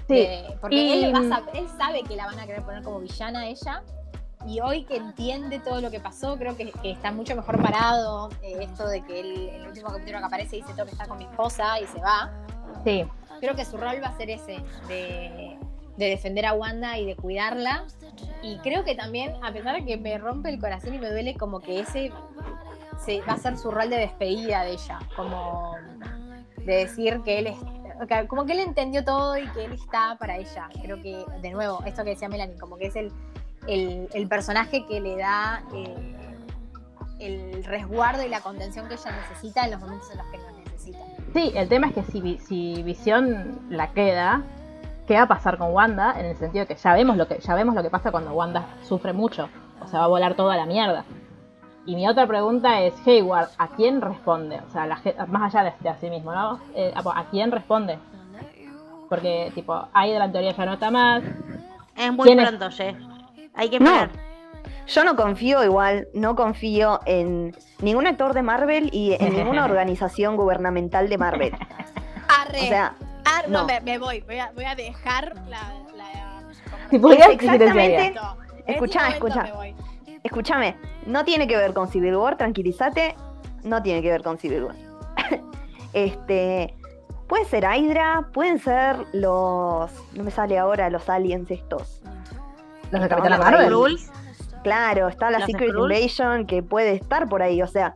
Sí. 0.07 0.15
De- 0.15 0.57
porque 0.61 0.75
y- 0.75 1.03
él, 1.05 1.13
va 1.15 1.19
a 1.19 1.21
sab- 1.41 1.49
él 1.53 1.67
sabe 1.77 2.03
que 2.03 2.15
la 2.15 2.25
van 2.25 2.39
a 2.39 2.45
querer 2.45 2.63
poner 2.63 2.83
como 2.83 2.99
villana 2.99 3.41
a 3.41 3.45
ella. 3.47 3.81
Y 4.47 4.59
hoy 4.59 4.83
que 4.83 4.97
entiende 4.97 5.57
todo 5.59 5.81
lo 5.81 5.89
que 5.89 5.99
pasó, 5.99 6.37
creo 6.37 6.55
que, 6.55 6.71
que 6.71 6.91
está 6.91 7.11
mucho 7.11 7.35
mejor 7.35 7.59
parado. 7.63 8.29
eh, 8.43 8.57
esto 8.61 8.87
de 8.87 9.01
que 9.03 9.19
él, 9.19 9.49
el 9.49 9.67
último 9.67 9.87
capítulo 9.89 10.19
que 10.19 10.25
aparece 10.25 10.57
dice 10.57 10.67
tengo 10.73 10.85
que 10.85 10.91
estar 10.91 11.07
con 11.07 11.17
mi 11.17 11.23
esposa 11.23 11.79
y 11.79 11.87
se 11.87 11.99
va. 11.99 12.31
Sí. 12.83 13.05
Creo 13.39 13.55
que 13.55 13.65
su 13.65 13.75
rol 13.77 13.95
va 14.03 14.09
a 14.09 14.17
ser 14.17 14.29
ese, 14.29 14.63
de, 14.87 15.57
de 15.97 16.09
defender 16.09 16.45
a 16.45 16.53
Wanda 16.53 16.97
y 16.97 17.05
de 17.05 17.15
cuidarla. 17.15 17.85
Y 18.41 18.57
creo 18.59 18.83
que 18.83 18.95
también, 18.95 19.33
a 19.43 19.51
pesar 19.51 19.75
de 19.75 19.85
que 19.85 19.97
me 19.97 20.17
rompe 20.17 20.49
el 20.49 20.59
corazón 20.59 20.93
y 20.93 20.99
me 20.99 21.09
duele, 21.09 21.35
como 21.35 21.59
que 21.59 21.79
ese 21.79 22.11
se, 23.03 23.21
va 23.21 23.33
a 23.33 23.37
ser 23.37 23.57
su 23.57 23.71
rol 23.71 23.89
de 23.89 23.97
despedida 23.97 24.63
de 24.63 24.73
ella. 24.73 24.99
Como 25.15 25.75
de 26.57 26.75
decir 26.75 27.21
que 27.23 27.39
él 27.39 27.47
es. 27.47 27.57
Como 28.27 28.45
que 28.45 28.53
él 28.53 28.59
entendió 28.59 29.05
todo 29.05 29.37
y 29.37 29.47
que 29.49 29.65
él 29.65 29.73
está 29.73 30.17
para 30.19 30.37
ella. 30.37 30.69
Creo 30.81 31.01
que, 31.01 31.23
de 31.41 31.51
nuevo, 31.51 31.81
esto 31.85 32.03
que 32.03 32.11
decía 32.11 32.27
Melanie, 32.27 32.57
como 32.57 32.77
que 32.77 32.87
es 32.87 32.95
el, 32.95 33.11
el, 33.67 34.09
el 34.13 34.27
personaje 34.27 34.85
que 34.85 34.99
le 34.99 35.15
da 35.15 35.63
eh, 35.73 36.15
el 37.19 37.63
resguardo 37.63 38.23
y 38.23 38.29
la 38.29 38.41
contención 38.41 38.87
que 38.87 38.95
ella 38.95 39.11
necesita 39.11 39.65
en 39.65 39.71
los 39.71 39.79
momentos 39.79 40.11
en 40.11 40.17
los 40.17 40.27
que 40.27 40.37
lo 40.37 40.51
necesita. 40.51 40.99
Sí, 41.33 41.51
el 41.55 41.69
tema 41.69 41.87
es 41.87 41.93
que 41.93 42.03
si, 42.03 42.37
si 42.39 42.83
Visión 42.83 43.59
la 43.69 43.91
queda, 43.91 44.43
¿qué 45.07 45.15
va 45.15 45.23
a 45.23 45.27
pasar 45.27 45.57
con 45.57 45.71
Wanda? 45.73 46.15
En 46.19 46.25
el 46.27 46.35
sentido 46.37 46.65
de 46.65 46.73
que 46.75 46.81
ya 46.81 46.93
vemos 46.93 47.17
lo 47.17 47.27
que 47.27 47.39
ya 47.39 47.55
vemos 47.55 47.75
lo 47.75 47.83
que 47.83 47.89
pasa 47.89 48.11
cuando 48.11 48.31
Wanda 48.33 48.65
sufre 48.83 49.13
mucho, 49.13 49.49
o 49.83 49.87
sea, 49.87 49.99
va 49.99 50.05
a 50.05 50.09
volar 50.09 50.35
toda 50.35 50.55
la 50.57 50.65
mierda. 50.65 51.03
Y 51.87 51.95
mi 51.95 52.07
otra 52.07 52.25
pregunta 52.25 52.81
es, 52.81 52.93
Hayward, 53.05 53.49
¿a 53.59 53.67
quién 53.67 54.01
responde? 54.01 54.59
O 54.67 54.71
sea, 54.71 54.87
la 54.87 54.99
más 55.27 55.53
allá 55.53 55.65
de, 55.65 55.73
de 55.81 55.89
a 55.89 55.95
sí 55.97 56.09
mismo, 56.09 56.33
¿no? 56.33 56.59
Eh, 56.73 56.91
¿A 56.95 57.23
quién 57.29 57.51
responde? 57.51 57.99
Porque, 59.07 59.51
tipo, 59.53 59.87
ahí 59.93 60.11
de 60.11 60.17
la 60.19 60.31
teoría 60.31 60.51
ya 60.51 60.65
no 60.65 60.73
está 60.73 60.89
más. 60.89 61.21
Es 61.95 62.11
muy 62.11 62.25
¿Quién 62.25 62.39
es? 62.39 62.49
pronto, 62.49 62.69
Ye. 62.69 62.95
Hay 63.53 63.69
que 63.69 63.79
No. 63.79 63.91
esperar. 63.91 64.09
Yo 64.87 65.03
no 65.03 65.15
confío 65.15 65.63
igual, 65.63 66.07
no 66.15 66.35
confío 66.35 66.99
en 67.05 67.55
ningún 67.81 68.07
actor 68.07 68.33
de 68.33 68.41
Marvel 68.41 68.89
y 68.91 69.15
en 69.19 69.33
ninguna 69.37 69.65
organización 69.65 70.37
gubernamental 70.37 71.07
de 71.07 71.17
Marvel. 71.19 71.53
Arre, 72.27 72.61
O 72.63 72.67
sea, 72.67 72.95
no, 73.47 73.61
no. 73.61 73.65
me, 73.65 73.81
me 73.81 73.97
voy, 73.97 74.21
voy 74.21 74.39
a, 74.39 74.51
voy 74.53 74.65
a 74.65 74.75
dejar 74.75 75.33
la... 75.47 75.59
la 75.95 76.43
Si 76.89 76.99
pudieras, 76.99 77.29
Es 77.29 77.37
¿qué 77.37 77.49
silenciarías? 77.49 78.01
exactamente- 78.07 78.49
este 78.57 78.71
Escuchá, 78.73 79.09
escuchá. 79.09 79.53
escúchame, 80.23 80.75
no 81.05 81.23
tiene 81.23 81.47
que 81.47 81.55
ver 81.55 81.73
con 81.73 81.87
Civil 81.87 82.15
War, 82.15 82.35
tranquilízate, 82.37 83.15
no 83.63 83.81
tiene 83.83 84.01
que 84.01 84.09
ver 84.11 84.23
con 84.23 84.37
Civil 84.39 84.63
War. 84.63 84.75
este, 85.93 86.75
puede 87.27 87.45
ser 87.45 87.63
Hydra, 87.63 88.27
pueden 88.33 88.59
ser 88.59 88.97
los, 89.13 89.91
no 90.13 90.23
me 90.23 90.31
sale 90.31 90.57
ahora, 90.57 90.89
los 90.89 91.07
aliens 91.09 91.49
estos. 91.51 92.01
Los 92.91 93.01
de 93.01 93.09
Capitana. 93.09 93.37
Marvel. 93.37 93.97
Claro, 94.63 95.07
está 95.09 95.29
la 95.29 95.39
¿Los 95.39 95.47
Secret 95.47 95.69
Skrulls? 95.69 95.95
Invasion 95.99 96.47
que 96.47 96.63
puede 96.63 96.93
estar 96.95 97.29
por 97.29 97.43
ahí. 97.43 97.61
O 97.61 97.67
sea, 97.67 97.95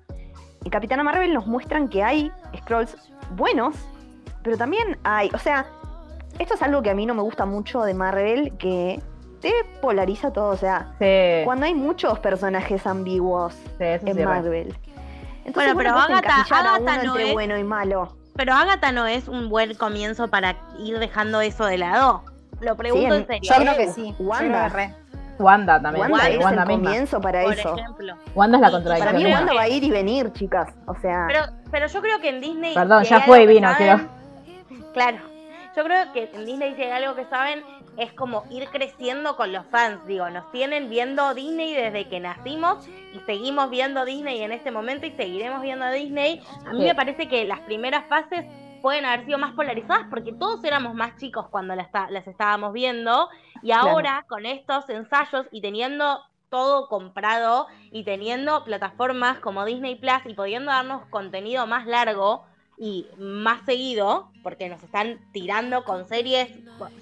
en 0.64 0.70
Capitana 0.70 1.04
Marvel 1.04 1.34
nos 1.34 1.48
muestran 1.48 1.88
que 1.88 2.04
hay 2.04 2.32
scrolls 2.60 2.96
buenos, 3.36 3.76
pero 4.44 4.58
también 4.58 4.98
hay. 5.04 5.30
O 5.34 5.38
sea, 5.38 5.66
esto 6.38 6.54
es 6.56 6.62
algo 6.62 6.82
que 6.82 6.90
a 6.90 6.96
mí 6.96 7.06
no 7.06 7.14
me 7.14 7.22
gusta 7.22 7.46
mucho 7.46 7.82
de 7.84 7.94
Marvel, 7.94 8.54
que 8.58 9.00
te 9.42 9.52
polariza 9.82 10.32
todo. 10.32 10.50
O 10.50 10.58
sea, 10.58 10.94
Sí, 11.00 11.44
cuando 11.46 11.66
hay 11.66 11.74
muchos 11.76 12.20
personajes 12.20 12.86
ambiguos 12.88 13.54
sí, 13.54 13.84
en 13.84 14.16
sí. 14.16 14.24
Marvel. 14.24 14.76
Entonces, 15.46 15.74
Bueno, 15.74 15.78
pero 15.78 15.92
Agatha- 15.98 16.42
Agatha 16.50 16.80
no 17.04 17.12
entre 17.14 17.28
es- 17.30 17.34
bueno 17.34 17.58
y 17.58 17.64
malo. 17.64 18.16
Pero 18.36 18.54
Agatha 18.54 18.92
no 18.92 19.08
es 19.08 19.28
un 19.28 19.50
buen 19.50 19.74
comienzo 19.76 20.28
para 20.30 20.56
ir 20.78 21.00
dejando 21.00 21.42
eso 21.42 21.66
de 21.66 21.78
lado. 21.78 22.24
Lo 22.62 22.76
pregunto 22.76 23.16
en- 23.16 23.22
en 23.22 23.28
serio. 23.28 23.50
Yo 23.50 23.56
creo 23.62 23.76
que 23.78 23.88
sí. 23.92 24.16
Wanda. 24.20 24.70
creo. 24.70 24.90
Wanda 25.40 25.82
también, 25.82 26.12
Wanda 26.12 26.28
es 26.30 26.44
Wanda 26.44 26.64
el 26.64 26.68
misma. 26.68 26.84
comienzo 26.90 27.22
para 27.22 27.44
Por 27.44 27.54
eso. 27.54 27.74
ejemplo. 27.78 28.16
Wanda 28.36 28.58
es 28.58 28.62
la 28.62 28.72
contradicción. 28.72 29.08
Para 29.08 29.18
mí 29.18 29.24
creo 29.24 29.36
Wanda 29.38 29.54
va 29.54 29.62
a 29.62 29.68
ir 29.70 29.84
y 29.86 29.90
venir, 29.90 30.34
chicas. 30.34 30.68
O 30.86 30.96
sea, 30.96 31.26
Pero, 31.28 31.44
pero 31.72 31.88
yo 31.88 32.02
creo 32.02 32.20
que 32.20 32.30
en 32.30 32.42
Disney. 32.42 32.74
Perdón, 32.76 33.04
ya 33.06 33.22
fue 33.22 33.44
y 33.44 33.48
vino, 33.48 33.70
saben- 33.72 34.10
Claro. 34.94 35.20
Yo 35.76 35.84
creo 35.84 36.12
que 36.14 36.30
en 36.34 36.46
Disney 36.46 36.74
si 36.76 36.82
hay 36.82 36.92
algo 36.92 37.16
que 37.16 37.26
saben 37.26 37.64
es 37.98 38.12
como 38.14 38.44
ir 38.50 38.68
creciendo 38.70 39.36
con 39.36 39.52
los 39.52 39.66
fans. 39.68 40.06
Digo, 40.08 40.30
nos 40.30 40.52
tienen 40.52 40.90
viendo 40.90 41.34
Disney 41.34 41.74
desde 41.74 42.08
que 42.10 42.20
nacimos 42.20 42.88
y 43.14 43.20
seguimos 43.26 43.70
viendo 43.70 44.04
Disney 44.06 44.42
en 44.42 44.52
este 44.52 44.72
momento 44.72 45.06
y 45.06 45.12
seguiremos 45.12 45.62
viendo 45.62 45.90
Disney. 45.92 46.42
A 46.66 46.74
mí 46.74 46.82
Sí. 46.82 46.88
me 46.88 46.96
parece 46.96 47.28
que 47.28 47.46
las 47.46 47.60
primeras 47.62 48.06
fases 48.08 48.46
pueden 48.82 49.06
haber 49.06 49.26
sido 49.26 49.38
más 49.38 49.54
polarizadas 49.54 50.08
porque 50.10 50.32
todos 50.34 50.64
éramos 50.64 50.96
más 50.96 51.18
chicos 51.18 51.48
cuando 51.50 51.76
las, 51.76 51.90
las 52.10 52.26
estábamos 52.28 52.72
viendo 52.74 53.30
y 53.62 53.72
ahora 53.72 54.26
con 54.30 54.46
estos 54.46 54.90
ensayos 54.90 55.46
y 55.52 55.62
teniendo 55.62 56.22
todo 56.50 56.88
comprado 56.88 57.68
y 57.92 58.04
teniendo 58.06 58.64
plataformas 58.64 59.38
como 59.40 59.66
Disney 59.66 59.96
Plus 59.96 60.26
y 60.26 60.34
pudiendo 60.34 60.72
darnos 60.72 61.06
contenido 61.10 61.68
más 61.68 61.86
largo 61.86 62.46
y 62.80 63.06
más 63.18 63.66
seguido, 63.66 64.32
porque 64.42 64.70
nos 64.70 64.82
están 64.82 65.20
tirando 65.34 65.84
con 65.84 66.08
series 66.08 66.50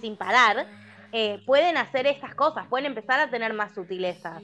sin 0.01 0.17
parar, 0.17 0.65
eh, 1.11 1.41
pueden 1.45 1.77
hacer 1.77 2.07
estas 2.07 2.35
cosas, 2.35 2.65
pueden 2.67 2.87
empezar 2.87 3.19
a 3.19 3.29
tener 3.29 3.53
más 3.53 3.73
sutilezas. 3.73 4.41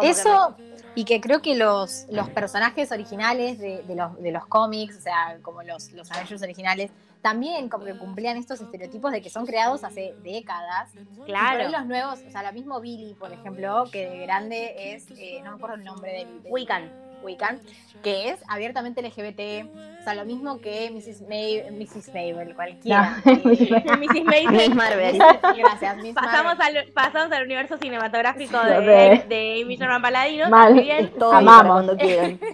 Que 0.00 0.10
Eso, 0.10 0.56
y 0.96 1.04
que 1.04 1.20
creo 1.20 1.40
que 1.40 1.54
los, 1.54 2.06
los 2.10 2.28
personajes 2.30 2.92
originales 2.92 3.58
de, 3.58 3.82
de 3.84 3.94
los, 3.94 4.20
de 4.20 4.32
los 4.32 4.46
cómics, 4.46 4.98
o 4.98 5.00
sea, 5.00 5.38
como 5.42 5.62
los, 5.62 5.92
los 5.92 6.10
Avengers 6.10 6.42
originales, 6.42 6.90
también 7.22 7.68
como 7.70 7.84
que 7.86 7.96
cumplían 7.96 8.36
estos 8.36 8.60
estereotipos 8.60 9.10
de 9.10 9.22
que 9.22 9.30
son 9.30 9.46
creados 9.46 9.82
hace 9.82 10.14
décadas. 10.22 10.90
Y 10.94 10.98
por 11.04 11.24
claro, 11.24 11.66
ahí 11.66 11.72
los 11.72 11.86
nuevos, 11.86 12.20
o 12.26 12.30
sea, 12.30 12.42
lo 12.42 12.52
mismo 12.52 12.80
Billy, 12.80 13.14
por 13.14 13.32
ejemplo, 13.32 13.84
que 13.90 14.10
de 14.10 14.18
grande 14.26 14.92
es, 14.94 15.06
eh, 15.12 15.40
no 15.42 15.52
me 15.52 15.56
acuerdo 15.56 15.76
el 15.76 15.84
nombre 15.84 16.12
del, 16.12 16.42
del- 16.42 16.52
Wiccan. 16.52 16.92
Wiccan, 17.24 17.60
que 18.02 18.28
es 18.30 18.38
abiertamente 18.48 19.00
LGBT, 19.02 19.66
o 20.00 20.04
sea, 20.04 20.14
lo 20.14 20.24
mismo 20.24 20.60
que 20.60 20.90
Mrs. 20.90 21.22
May, 21.28 21.64
Mrs. 21.70 22.08
Mabel, 22.08 22.54
cualquiera. 22.54 23.16
No, 23.24 23.32
Eh, 23.32 23.40
Mrs. 23.44 23.70
Mrs. 23.98 24.24
Maisel. 24.24 24.52
Miss 24.52 24.74
Marvel. 24.74 25.18
Gracias, 25.56 25.96
Miss 25.98 26.14
Pasamos 26.14 26.58
Marvel. 26.58 26.76
al, 26.78 26.92
pasamos 26.92 27.32
al 27.32 27.44
universo 27.44 27.78
cinematográfico 27.78 28.58
de, 28.60 28.74
sé. 29.20 29.24
de 29.28 29.62
Amy 29.62 29.76
Sherman 29.76 30.02
Paladino. 30.02 30.50
Mal. 30.50 30.84
Amamos. 31.32 31.72
cuando 31.72 31.96
quieran. 31.96 32.38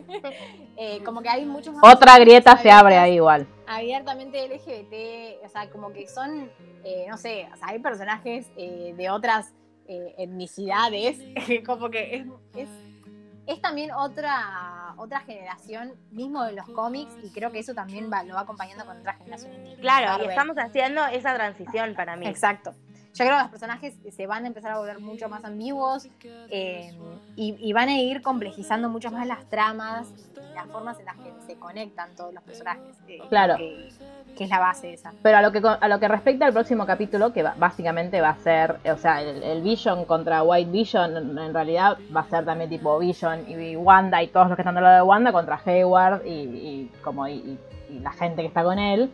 Eh, 0.83 1.03
como 1.05 1.21
que 1.21 1.29
hay 1.29 1.45
muchos 1.45 1.75
más 1.75 1.95
Otra 1.95 2.19
grieta 2.19 2.57
se 2.57 2.71
abre 2.71 2.97
ahí 2.97 3.17
igual. 3.17 3.47
abiertamente 3.67 4.49
LGBT, 4.49 5.45
o 5.45 5.49
sea, 5.51 5.69
como 5.69 5.93
que 5.93 6.09
son, 6.09 6.51
eh, 6.85 7.05
no 7.11 7.19
sé, 7.19 7.47
o 7.53 7.57
sea, 7.59 7.69
hay 7.69 7.81
personajes 7.81 8.51
eh, 8.57 8.95
de 8.97 9.11
otras 9.11 9.53
eh, 9.87 10.15
etnicidades, 10.17 11.19
como 11.67 11.91
que 11.91 12.15
es, 12.17 12.27
es, 12.57 12.69
es 13.53 13.61
también 13.61 13.91
otra, 13.91 14.95
otra 14.97 15.21
generación 15.21 15.95
mismo 16.13 16.45
de 16.45 16.53
los 16.53 16.69
cómics 16.69 17.13
y 17.23 17.31
creo 17.31 17.51
que 17.51 17.59
eso 17.59 17.75
también 17.75 18.11
va, 18.13 18.23
lo 18.23 18.35
va 18.35 18.43
acompañando 18.43 18.85
con 18.85 18.99
otra 18.99 19.15
generación. 19.15 19.53
Claro, 19.81 20.25
y 20.25 20.29
estamos 20.29 20.57
haciendo 20.57 21.05
esa 21.07 21.35
transición 21.35 21.95
para 21.95 22.17
mí. 22.17 22.27
Exacto. 22.27 22.75
Yo 23.15 23.25
creo 23.25 23.37
que 23.37 23.43
los 23.43 23.51
personajes 23.51 23.95
se 24.15 24.27
van 24.27 24.45
a 24.45 24.47
empezar 24.47 24.71
a 24.73 24.79
volver 24.79 25.01
mucho 25.01 25.29
más 25.29 25.45
ambiguos 25.45 26.09
eh, 26.51 26.93
y, 27.37 27.57
y 27.61 27.73
van 27.73 27.89
a 27.89 27.99
ir 27.99 28.23
complejizando 28.23 28.89
mucho 28.89 29.11
más 29.11 29.27
las 29.27 29.45
tramas 29.51 30.09
y 30.37 30.55
las 30.55 30.67
formas 30.67 30.99
en 31.01 31.07
las 31.07 31.17
que 31.17 31.33
se 31.47 31.57
conectan 31.57 32.15
todos 32.17 32.33
los 32.33 32.43
personajes. 32.45 32.97
eh, 33.09 33.19
Claro. 33.29 33.57
Que, 33.57 33.89
que 34.37 34.45
es 34.45 34.51
la 34.51 34.61
base 34.61 34.87
de 34.87 34.93
esa. 34.95 35.13
Pero 35.23 35.39
a 35.39 35.43
lo 35.43 35.51
que 35.53 35.61
a 35.81 35.89
lo 35.89 35.99
que 36.01 36.07
respecta 36.09 36.47
al 36.47 36.53
próximo 36.53 36.87
capítulo, 36.87 37.33
que 37.33 37.43
va- 37.43 37.55
básicamente 37.59 38.21
va 38.21 38.31
a 38.31 38.37
ser, 38.37 38.79
o 38.91 38.97
sea, 38.97 39.21
el, 39.23 39.43
el 39.43 39.61
Vision 39.61 40.05
contra 40.05 40.43
White 40.45 40.71
Vision, 40.71 41.17
en, 41.17 41.37
en 41.39 41.53
realidad 41.53 41.99
va 42.15 42.21
a 42.21 42.29
ser 42.31 42.45
también 42.45 42.71
tipo 42.71 42.97
Vision 43.01 43.45
y 43.51 43.75
Wanda 43.77 44.23
y 44.23 44.29
todos 44.29 44.47
los 44.49 44.57
que 44.57 44.63
están 44.63 44.77
del 44.77 44.85
lado 44.85 44.97
de 44.97 45.03
Wanda 45.03 45.33
contra 45.33 45.61
Hayward 45.65 46.25
y, 46.25 46.31
y 46.31 46.91
como 47.03 47.27
y, 47.27 47.33
y- 47.35 47.59
y 47.91 47.99
la 47.99 48.13
gente 48.13 48.43
que 48.43 48.49
está 48.49 48.63
con 48.63 48.79
él. 48.79 49.11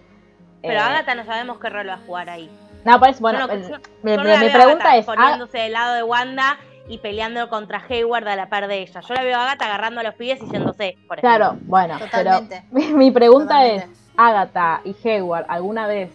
Pero 0.61 0.75
Eh, 0.75 0.79
Agatha 0.79 1.15
no 1.15 1.25
sabemos 1.25 1.59
qué 1.59 1.71
rol 1.71 1.89
va 1.89 1.95
a 1.95 1.99
jugar 2.07 2.29
ahí. 2.29 2.51
No, 2.87 2.99
pues 3.01 3.21
bueno, 3.21 3.41
no- 3.47 3.55
mi, 4.03 4.17
no 4.17 4.23
pregunta 4.53 4.97
es, 4.97 5.09
ah, 5.09 5.13
poniéndose 5.15 5.59
del 5.59 5.73
lado 5.73 5.95
de 5.95 6.03
Wanda 6.03 6.57
y 6.89 6.99
peleando 6.99 7.49
contra 7.49 7.83
Hayward 7.89 8.29
a 8.29 8.37
la 8.37 8.49
par 8.49 8.69
de 8.69 8.79
ella. 8.83 9.01
Yo 9.01 9.15
la 9.15 9.23
veo 9.25 9.37
a 9.39 9.43
Agatha 9.43 9.65
agarrando 9.67 10.01
a 10.01 10.05
los 10.05 10.15
pibes 10.15 10.41
y 10.43 10.49
yéndose, 10.51 10.97
por 11.09 11.19
ejemplo. 11.19 11.37
claro, 11.37 11.57
bueno, 11.63 11.99
Totalmente. 11.99 12.63
pero 12.73 12.87
mi, 12.89 12.93
mi 12.95 13.11
pregunta 13.11 13.55
Totalmente. 13.55 13.85
es, 13.93 14.13
Agatha 14.17 14.81
y 14.85 14.97
Hayward, 15.09 15.47
¿alguna 15.49 15.87
vez 15.87 16.11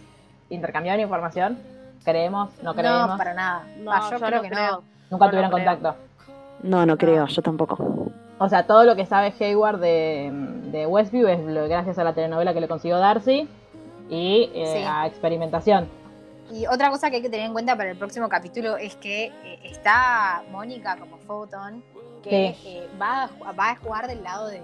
intercambiaron 0.50 1.00
información? 1.00 1.58
¿Creemos? 2.04 2.50
¿No 2.62 2.74
creemos? 2.74 3.10
No, 3.10 3.16
para 3.18 3.34
nada. 3.34 3.62
No, 3.78 3.90
Va, 3.90 4.00
yo, 4.10 4.16
yo 4.18 4.26
creo 4.26 4.36
no 4.38 4.42
que 4.42 4.48
creo. 4.48 4.70
no. 4.72 4.82
Nunca 5.10 5.24
no 5.26 5.30
tuvieron 5.30 5.50
creo. 5.52 5.64
contacto. 5.66 5.96
No, 6.62 6.86
no 6.86 6.96
creo, 6.96 7.26
yo 7.26 7.42
tampoco. 7.42 8.10
O 8.38 8.48
sea, 8.48 8.66
todo 8.66 8.84
lo 8.84 8.96
que 8.96 9.04
sabe 9.06 9.32
Hayward 9.38 9.78
de, 9.78 10.30
de 10.72 10.86
Westview 10.86 11.28
es 11.28 11.44
gracias 11.68 11.98
a 11.98 12.04
la 12.04 12.12
telenovela 12.14 12.54
que 12.54 12.60
le 12.60 12.66
consiguió 12.68 12.98
Darcy 12.98 13.48
y 14.10 14.50
eh, 14.54 14.72
Sí. 14.78 14.84
a 14.88 15.06
experimentación. 15.06 15.86
Y 16.52 16.66
otra 16.66 16.90
cosa 16.90 17.08
que 17.10 17.16
hay 17.16 17.22
que 17.22 17.30
tener 17.30 17.46
en 17.46 17.52
cuenta 17.52 17.76
para 17.76 17.90
el 17.90 17.96
próximo 17.96 18.28
capítulo 18.28 18.76
es 18.76 18.94
que 18.96 19.26
eh, 19.44 19.58
está 19.64 20.42
Mónica 20.50 20.96
como 20.98 21.16
Photon, 21.18 21.82
que 22.22 22.54
Sí. 22.62 22.68
eh, 22.68 22.88
va, 23.00 23.24
a, 23.24 23.28
ju- 23.28 23.58
va 23.58 23.70
a 23.70 23.76
jugar 23.76 24.06
del 24.06 24.22
lado 24.22 24.48
de 24.48 24.58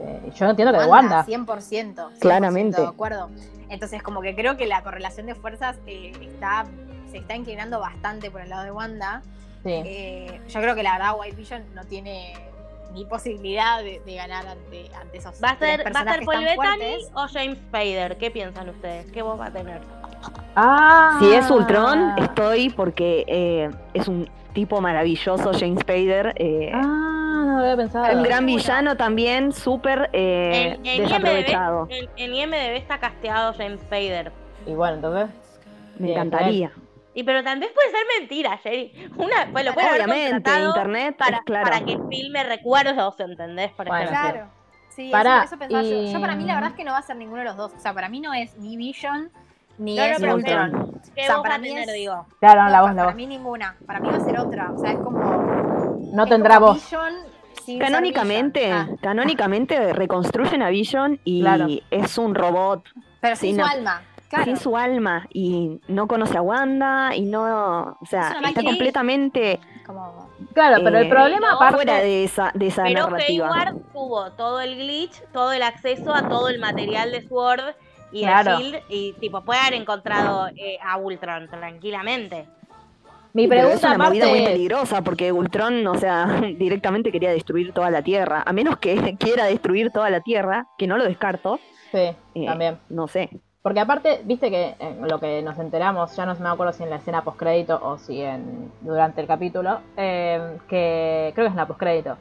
Eh, 0.00 0.32
yo 0.34 0.44
no 0.46 0.50
entiendo 0.50 0.72
que 0.72 0.80
de 0.80 0.86
Wanda. 0.86 1.24
100%, 1.24 1.46
100% 1.46 2.18
Claramente. 2.18 2.80
De 2.80 2.86
acuerdo. 2.86 3.30
Entonces, 3.68 4.02
como 4.02 4.20
que 4.22 4.34
creo 4.34 4.56
que 4.56 4.66
la 4.66 4.82
correlación 4.82 5.26
de 5.26 5.34
fuerzas 5.34 5.76
eh, 5.86 6.12
está, 6.20 6.64
se 7.10 7.18
está 7.18 7.34
inclinando 7.36 7.78
bastante 7.80 8.30
por 8.30 8.40
el 8.40 8.48
lado 8.50 8.64
de 8.64 8.70
Wanda. 8.72 9.22
Sí. 9.64 9.70
Eh, 9.84 10.40
yo 10.48 10.60
creo 10.60 10.74
que 10.74 10.82
la 10.82 10.92
verdad 10.98 11.14
White 11.18 11.36
Vision 11.36 11.64
no 11.74 11.84
tiene 11.84 12.34
ni 12.92 13.04
posibilidad 13.06 13.78
de, 13.82 14.00
de 14.04 14.14
ganar 14.14 14.46
ante, 14.46 14.88
ante 14.94 15.18
esos 15.18 15.42
¿Va 15.42 15.50
a 15.50 15.58
ser, 15.58 15.80
¿va 15.94 16.00
a 16.00 16.12
ser 16.12 16.24
Paul 16.24 16.44
tan 16.44 16.78
Bettany 16.78 16.96
o 17.14 17.26
James 17.28 17.58
Spader? 17.58 18.18
¿Qué 18.18 18.30
piensan 18.30 18.68
ustedes? 18.68 19.10
¿Qué 19.10 19.20
voz 19.22 19.38
va 19.40 19.46
a 19.46 19.50
tener? 19.52 19.80
Ah. 20.56 21.16
Si 21.20 21.32
es 21.32 21.50
Ultron, 21.50 22.14
estoy 22.18 22.70
porque 22.70 23.24
eh, 23.26 23.70
es 23.92 24.08
un 24.08 24.28
tipo 24.52 24.80
maravilloso, 24.80 25.50
James 25.52 25.80
Spader. 25.80 26.32
eh, 26.36 26.70
Ah, 26.72 27.42
no 27.46 27.58
había 27.58 27.76
pensado. 27.76 28.16
un 28.16 28.22
gran 28.22 28.46
villano 28.46 28.96
también, 28.96 29.52
súper 29.52 30.10
eh, 30.12 30.78
En, 30.84 31.02
desaprovechado. 31.02 31.88
IMDb, 31.90 32.08
en, 32.16 32.32
en 32.32 32.34
IMDb 32.34 32.76
está 32.76 32.98
casteado 32.98 33.52
James 33.54 33.80
Spader. 33.80 34.32
Y 34.66 34.74
bueno, 34.74 34.96
entonces. 34.96 35.30
Me 35.98 36.10
encantaría. 36.12 36.72
Y 37.16 37.22
pero 37.22 37.44
también 37.44 37.70
puede 37.72 37.90
ser 37.90 38.00
mentira, 38.18 38.56
Jerry. 38.58 38.92
Una, 39.16 39.48
pues 39.52 39.64
lo 39.64 39.70
Obviamente, 39.72 40.50
internet 40.50 41.16
para, 41.16 41.36
es 41.36 41.42
claro. 41.44 41.64
para 41.70 41.84
que 41.84 41.96
filme 42.10 42.42
recuerdos, 42.42 43.20
¿entendés? 43.20 43.70
Por 43.72 43.86
Bueno, 43.86 44.10
ejemplo. 44.10 44.30
Claro. 44.32 44.50
Sí, 44.88 45.10
Pará, 45.12 45.36
eso, 45.44 45.54
eso 45.54 45.58
pensaba 45.58 45.82
yo. 45.82 45.88
y- 46.02 46.12
Yo 46.12 46.20
para 46.20 46.34
mí 46.36 46.44
la 46.44 46.54
verdad 46.54 46.70
es 46.70 46.76
que 46.76 46.82
no 46.84 46.92
va 46.92 46.98
a 46.98 47.02
ser 47.02 47.14
ninguno 47.16 47.40
de 47.40 47.44
los 47.46 47.56
dos. 47.56 47.72
O 47.76 47.78
sea, 47.80 47.92
para 47.94 48.08
mí 48.08 48.20
no 48.20 48.32
es 48.34 48.56
ni 48.58 48.76
Vision 48.76 49.30
ni 49.78 49.96
No, 49.96 50.02
no, 50.02 50.08
es 50.12 50.20
pero 50.20 50.34
Ultron. 50.36 50.74
Ultron. 50.74 51.00
¿Qué 51.14 51.22
O 51.22 51.24
sea, 51.26 51.34
voz 51.36 51.42
para 51.42 51.48
va 51.50 51.54
a 51.54 51.58
mí 51.58 51.68
tener, 51.68 51.88
es- 51.88 51.94
digo? 51.94 52.26
Claro, 52.40 52.62
no, 52.64 52.70
la 52.70 52.80
voz, 52.82 52.90
la 52.90 52.94
para 52.96 53.06
voz. 53.06 53.14
mí 53.16 53.26
ninguna. 53.26 53.76
Para 53.86 54.00
mí 54.00 54.08
va 54.10 54.16
a 54.16 54.20
ser 54.20 54.38
otra. 54.40 54.70
O 54.72 54.78
sea, 54.78 54.92
es 54.92 54.98
como. 54.98 55.18
No 56.12 56.22
es 56.24 56.28
tendrá 56.28 56.54
como 56.58 56.72
voz. 56.74 56.90
Canónicamente, 57.78 58.60
Vision. 58.60 58.88
Ah, 58.92 58.96
canónicamente 59.00 59.92
reconstruyen 59.92 60.62
a 60.62 60.68
Vision 60.68 61.18
y 61.24 61.40
Claro. 61.40 61.66
es 61.90 62.18
un 62.18 62.34
robot 62.34 62.84
pero 63.20 63.36
sin 63.36 63.56
sin 63.56 63.64
su 63.64 63.70
alma. 63.70 64.02
Claro. 64.28 64.44
sin 64.44 64.56
su 64.56 64.76
alma 64.76 65.26
y 65.32 65.80
no 65.88 66.06
conoce 66.08 66.36
a 66.36 66.42
Wanda 66.42 67.14
y 67.14 67.22
no, 67.22 67.96
o 68.00 68.06
sea, 68.06 68.32
está 68.44 68.62
completamente 68.64 69.60
Como. 69.86 70.28
Claro, 70.52 70.82
pero 70.84 70.98
el 70.98 71.06
eh, 71.06 71.10
problema 71.10 71.50
no, 71.50 71.56
aparte. 71.56 71.74
fuera 71.76 71.98
de 71.98 72.24
esa, 72.24 72.50
de 72.54 72.66
esa 72.66 72.82
Pero 72.82 73.08
narrativa. 73.10 73.46
Hayward 73.48 73.80
tuvo 73.92 74.32
todo 74.32 74.60
el 74.60 74.76
glitch, 74.76 75.22
todo 75.32 75.52
el 75.52 75.62
acceso 75.62 76.12
a 76.14 76.28
todo 76.28 76.48
el 76.48 76.58
material 76.58 77.12
de 77.12 77.26
Sword 77.26 77.62
y 78.14 78.22
Claro. 78.22 78.56
de 78.56 78.62
Shield 78.62 78.82
y 78.88 79.12
tipo 79.14 79.42
puede 79.42 79.60
haber 79.60 79.74
encontrado 79.74 80.48
eh, 80.56 80.78
a 80.82 80.96
Ultron 80.96 81.48
tranquilamente. 81.48 82.46
Mi 83.34 83.48
Pero 83.48 83.62
es 83.62 83.80
pregunta 83.80 83.94
una 83.96 84.04
movida 84.08 84.28
muy 84.28 84.44
peligrosa 84.44 85.02
porque 85.02 85.32
Ultron, 85.32 85.84
o 85.88 85.96
sea, 85.96 86.24
directamente 86.58 87.10
quería 87.10 87.32
destruir 87.32 87.72
toda 87.72 87.90
la 87.90 88.00
Tierra. 88.02 88.42
A 88.46 88.52
menos 88.52 88.78
que 88.78 89.16
quiera 89.18 89.44
destruir 89.46 89.90
toda 89.90 90.08
la 90.08 90.20
Tierra, 90.20 90.68
que 90.78 90.86
no 90.86 90.96
lo 90.96 91.04
descarto, 91.04 91.58
Sí, 91.90 91.98
eh, 92.34 92.46
también. 92.46 92.78
no 92.88 93.08
sé. 93.08 93.28
Porque 93.62 93.80
aparte, 93.80 94.20
viste 94.24 94.50
que 94.50 94.74
en 94.78 95.08
lo 95.08 95.18
que 95.18 95.40
nos 95.42 95.58
enteramos, 95.58 96.14
ya 96.14 96.26
no 96.26 96.34
me 96.36 96.48
acuerdo 96.50 96.72
si 96.74 96.82
en 96.82 96.90
la 96.90 96.96
escena 96.96 97.22
postcrédito 97.24 97.80
o 97.82 97.96
si 97.98 98.20
en 98.20 98.70
durante 98.82 99.20
el 99.22 99.26
capítulo, 99.26 99.80
eh, 99.96 100.58
que 100.68 101.32
creo 101.34 101.44
que 101.44 101.48
es 101.48 101.52
en 101.52 101.56
la 101.56 101.66
postcrédito, 101.66 102.18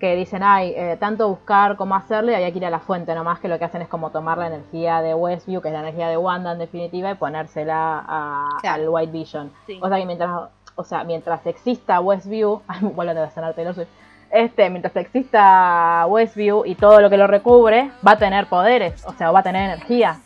que 0.00 0.16
dicen, 0.16 0.42
ay, 0.42 0.72
eh, 0.74 0.96
tanto 0.98 1.28
buscar 1.28 1.76
cómo 1.76 1.94
hacerlo 1.94 2.32
y 2.32 2.34
había 2.34 2.50
que 2.50 2.56
ir 2.58 2.66
a 2.66 2.70
la 2.70 2.80
fuente, 2.80 3.14
nomás 3.14 3.38
que 3.38 3.48
lo 3.48 3.58
que 3.58 3.66
hacen 3.66 3.82
es 3.82 3.88
como 3.88 4.10
tomar 4.10 4.38
la 4.38 4.46
energía 4.48 5.02
de 5.02 5.14
Westview, 5.14 5.60
que 5.60 5.68
es 5.68 5.74
la 5.74 5.80
energía 5.80 6.08
de 6.08 6.16
Wanda 6.16 6.52
en 6.52 6.58
definitiva, 6.58 7.10
y 7.10 7.14
ponérsela 7.14 8.02
a- 8.08 8.48
Claro. 8.60 8.82
al 8.82 8.88
White 8.88 9.12
Vision. 9.12 9.52
Sí. 9.66 9.78
O 9.82 9.88
sea 9.88 9.98
que 9.98 10.06
mientras, 10.06 10.30
o 10.74 10.84
sea, 10.84 11.04
mientras 11.04 11.46
exista 11.46 12.00
Westview, 12.00 12.62
ay, 12.68 12.80
vuelvo 12.82 13.20
a 13.20 13.30
sonar 13.30 13.54
Taylor 13.54 13.74
Swift, 13.74 13.88
este, 14.32 14.70
mientras 14.70 14.96
exista 14.96 16.06
Westview 16.08 16.64
y 16.64 16.74
todo 16.76 17.00
lo 17.00 17.10
que 17.10 17.16
lo 17.16 17.26
recubre, 17.26 17.90
va 18.06 18.12
a 18.12 18.16
tener 18.16 18.46
poderes, 18.46 19.04
o 19.06 19.12
sea, 19.12 19.30
va 19.30 19.40
a 19.40 19.42
tener 19.42 19.64
energía. 19.70 20.18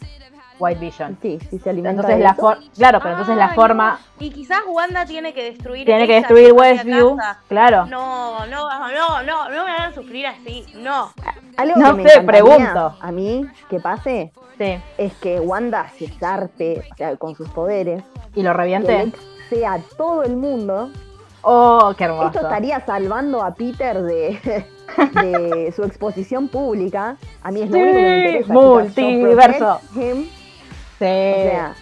White 0.58 0.80
Vision. 0.80 1.18
Sí, 1.20 1.38
sí 1.50 1.58
se 1.58 1.70
alimenta 1.70 2.02
Entonces 2.02 2.16
de 2.18 2.22
la 2.24 2.30
eso. 2.30 2.40
for- 2.40 2.58
claro, 2.76 2.98
pero 3.00 3.10
entonces 3.12 3.36
la 3.36 3.48
forma 3.54 3.98
Y 4.20 4.30
quizás 4.30 4.60
Wanda 4.68 5.04
tiene 5.04 5.34
que 5.34 5.42
destruir 5.44 5.84
tiene 5.84 6.06
que 6.06 6.14
destruir 6.14 6.52
Westview, 6.52 7.16
claro. 7.48 7.86
No, 7.86 8.46
no, 8.46 8.68
no, 8.92 9.22
no, 9.22 9.48
no 9.50 9.64
me 9.64 9.70
hagan 9.70 9.94
sufrir 9.94 10.26
así, 10.26 10.64
no. 10.76 11.12
Algo 11.56 11.76
No 11.80 11.96
que 11.96 12.02
me 12.02 12.08
sé, 12.08 12.18
encantaría 12.18 12.44
pregunto. 12.44 12.96
A 13.00 13.12
mí, 13.12 13.46
que 13.68 13.80
pase, 13.80 14.32
Sí. 14.58 14.78
es 14.98 15.12
que 15.14 15.40
Wanda 15.40 15.88
se 15.98 16.08
zarpe 16.08 16.84
o 16.92 16.96
sea, 16.96 17.16
con 17.16 17.34
sus 17.34 17.48
poderes, 17.48 18.02
Y 18.36 18.42
lo 18.42 18.50
que 18.52 18.56
reviente. 18.56 19.04
Lex 19.06 19.18
sea 19.50 19.74
a 19.74 19.78
todo 19.96 20.22
el 20.22 20.36
mundo. 20.36 20.90
Oh, 21.42 21.92
qué 21.98 22.04
Esto 22.04 22.14
hermoso. 22.16 22.40
estaría 22.40 22.80
salvando 22.86 23.42
a 23.42 23.54
Peter 23.54 24.00
de, 24.00 24.64
de 25.12 25.72
su 25.76 25.84
exposición 25.84 26.48
pública. 26.48 27.16
A 27.42 27.50
mí 27.50 27.62
es 27.62 27.70
lo 27.70 27.76
Sí, 27.76 27.82
único 27.82 27.96
que 27.96 28.02
me 28.02 28.18
interesa. 28.18 28.52
multiverso. 28.54 29.80
Sí. 30.98 31.04
O 31.04 31.50
sea, 31.50 31.74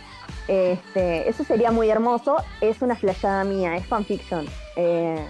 este, 0.49 1.29
eso 1.29 1.45
sería 1.45 1.71
muy 1.71 1.91
hermoso. 1.91 2.37
Es 2.61 2.83
una 2.83 2.95
flashada 2.97 3.45
mía, 3.45 3.77
es 3.77 3.87
fanfiction. 3.87 4.47
Eh, 4.77 5.25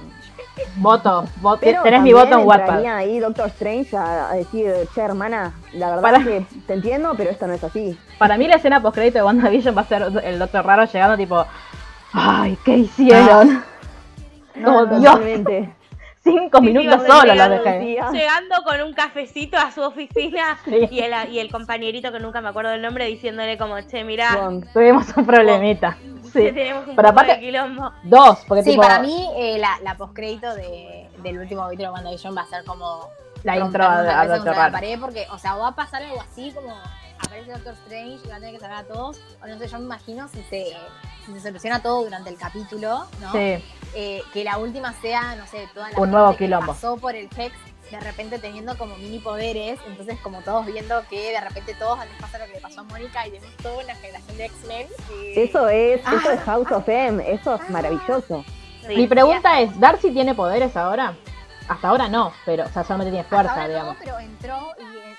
voto, 0.77 1.25
voto. 1.41 1.61
Tenés 1.61 2.03
mi 2.03 2.13
voto 2.13 2.35
en 2.35 2.41
entraría 2.41 2.97
ahí 2.97 3.19
Doctor 3.19 3.49
Strange 3.49 3.97
a, 3.97 4.31
a 4.31 4.35
decir, 4.35 4.73
che, 4.95 5.01
hermana, 5.01 5.53
la 5.73 5.89
verdad 5.91 6.03
Para- 6.03 6.19
es 6.19 6.25
que 6.25 6.47
te 6.67 6.75
entiendo, 6.75 7.15
pero 7.17 7.31
esto 7.31 7.47
no 7.47 7.53
es 7.55 7.65
así. 7.65 7.99
Para 8.19 8.37
mí 8.39 8.47
la 8.49 8.57
escena 8.57 8.81
postcrédito 8.81 9.19
de 9.19 9.25
WandaVision 9.25 9.77
va 9.77 9.83
a 9.83 9.87
ser 9.87 10.03
el 10.25 10.39
Doctor 10.39 10.65
Raro 10.65 10.85
llegando 10.85 11.17
tipo, 11.17 11.45
ay, 12.13 12.57
¿qué 12.65 12.77
hicieron? 12.79 13.65
No, 14.55 14.85
Dios. 14.85 15.03
totalmente. 15.15 15.75
Cinco 16.25 16.59
Sí, 16.59 16.65
minutos 16.65 17.01
sí, 17.03 17.07
solo 17.09 17.25
lo 17.25 17.33
llegando, 17.33 17.63
dejé. 17.65 17.81
Llegando 18.13 18.63
con 18.65 18.81
un 18.83 18.93
cafecito 18.93 19.57
a 19.57 19.73
su 19.73 19.83
oficina 19.83 20.59
Sí. 20.65 20.89
y, 20.91 21.01
el, 21.01 21.13
y 21.33 21.41
el 21.41 21.51
compañerito 21.51 22.13
que 22.13 22.21
nunca 22.21 22.41
me 22.41 22.49
acuerdo 22.51 22.71
del 22.71 22.83
nombre 22.83 23.07
diciéndole 23.07 23.59
como, 23.59 23.81
che, 23.81 24.05
mirá. 24.05 24.51
Tuvimos 24.73 25.07
un 25.17 25.27
problemita. 25.27 25.97
que 26.01 26.29
Sí. 26.29 26.53
tenemos 26.55 26.87
un 26.87 26.97
Pero 26.97 27.09
aparte- 27.09 27.35
de 27.35 27.41
quilombo. 27.41 27.93
Dos, 28.05 28.45
porque 28.47 28.63
Sí, 28.63 28.71
tipo 28.71 28.83
para 28.83 29.01
mí 29.01 29.29
eh, 29.37 29.59
la, 29.59 29.79
la 29.83 29.97
postcrédito 29.97 30.55
de, 30.55 31.09
del 31.23 31.39
último 31.39 31.63
capítulo 31.65 31.89
de 31.89 31.95
WandaVision 31.95 32.37
va 32.37 32.43
a 32.43 32.47
ser 32.47 32.65
como 32.65 33.09
la 33.43 33.57
intro 33.59 33.85
a, 33.85 34.27
Doctor 34.29 34.57
la 34.57 34.71
pared 34.71 34.99
porque, 35.01 35.27
o 35.33 35.39
sea, 35.39 35.57
o 35.57 35.61
va 35.61 35.69
a 35.69 35.75
pasar 35.75 36.03
algo 36.05 36.21
así 36.21 36.53
como 36.53 36.75
aparece 37.21 37.51
Doctor 37.53 37.75
Strange 37.75 38.21
y 38.25 38.29
va 38.29 38.37
a 38.37 38.39
tener 38.39 38.55
que 38.55 38.61
salvar 38.61 38.85
a 38.85 38.85
todos, 38.85 39.21
o 39.43 39.47
no 39.49 39.59
sé, 39.59 39.67
yo 39.69 39.79
me 39.79 39.85
imagino 39.87 40.29
si 40.29 40.43
se, 40.45 40.67
se 41.27 41.41
soluciona 41.41 41.83
todo 41.83 42.05
durante 42.05 42.31
el 42.31 42.37
capítulo, 42.37 43.07
¿no? 43.21 43.33
Sí, 43.33 43.63
Eh, 43.95 44.23
que 44.33 44.43
la 44.45 44.57
última 44.59 44.93
sea, 45.03 45.35
no 45.37 45.47
sé, 45.47 45.69
toda 45.75 45.91
la 45.91 45.99
Un 45.99 46.11
nuevo 46.11 46.35
que 46.37 46.49
pasó 46.49 46.97
por 46.97 47.15
el 47.15 47.29
Hex 47.37 47.55
de 47.91 48.01
repente 48.01 48.39
teniendo 48.39 48.79
como 48.79 48.97
mini 48.97 49.19
poderes, 49.19 49.79
entonces 49.87 50.19
como 50.23 50.41
todos 50.41 50.65
viendo 50.65 51.07
que 51.11 51.33
de 51.33 51.41
repente 51.43 51.75
todos 51.75 51.99
les 51.99 52.19
pasa 52.19 52.39
lo 52.39 52.47
que 52.47 52.53
le 52.53 52.61
pasó 52.61 52.81
a 52.81 52.85
Mónica 52.85 53.27
y 53.27 53.33
tenemos 53.33 53.55
toda 53.59 53.85
una 53.85 53.95
generación 53.97 54.37
de 54.39 54.45
X-Men. 54.47 54.87
Eso 55.37 55.69
es, 55.69 56.01
eso 56.01 56.09
Ah. 56.31 56.33
es 56.35 56.41
House 56.41 56.73
of 56.73 56.89
M, 56.89 57.31
eso 57.31 57.55
es 57.57 57.69
maravilloso. 57.69 58.45
Sí. 58.87 58.97
Mi 58.97 59.07
pregunta 59.07 59.61
es, 59.61 59.79
¿Darcy 59.79 60.11
tiene 60.11 60.35
poderes 60.35 60.75
ahora? 60.75 61.15
Hasta 61.69 61.89
ahora 61.89 62.09
no, 62.09 62.33
pero 62.47 62.65
o 62.65 62.69
sea, 62.71 62.83
solamente 62.83 63.11
tiene 63.13 63.29
fuerza, 63.29 63.53
ahora 63.53 63.63
no, 63.65 63.69
digamos. 63.69 63.97
pero 64.01 64.19
entró 64.21 64.69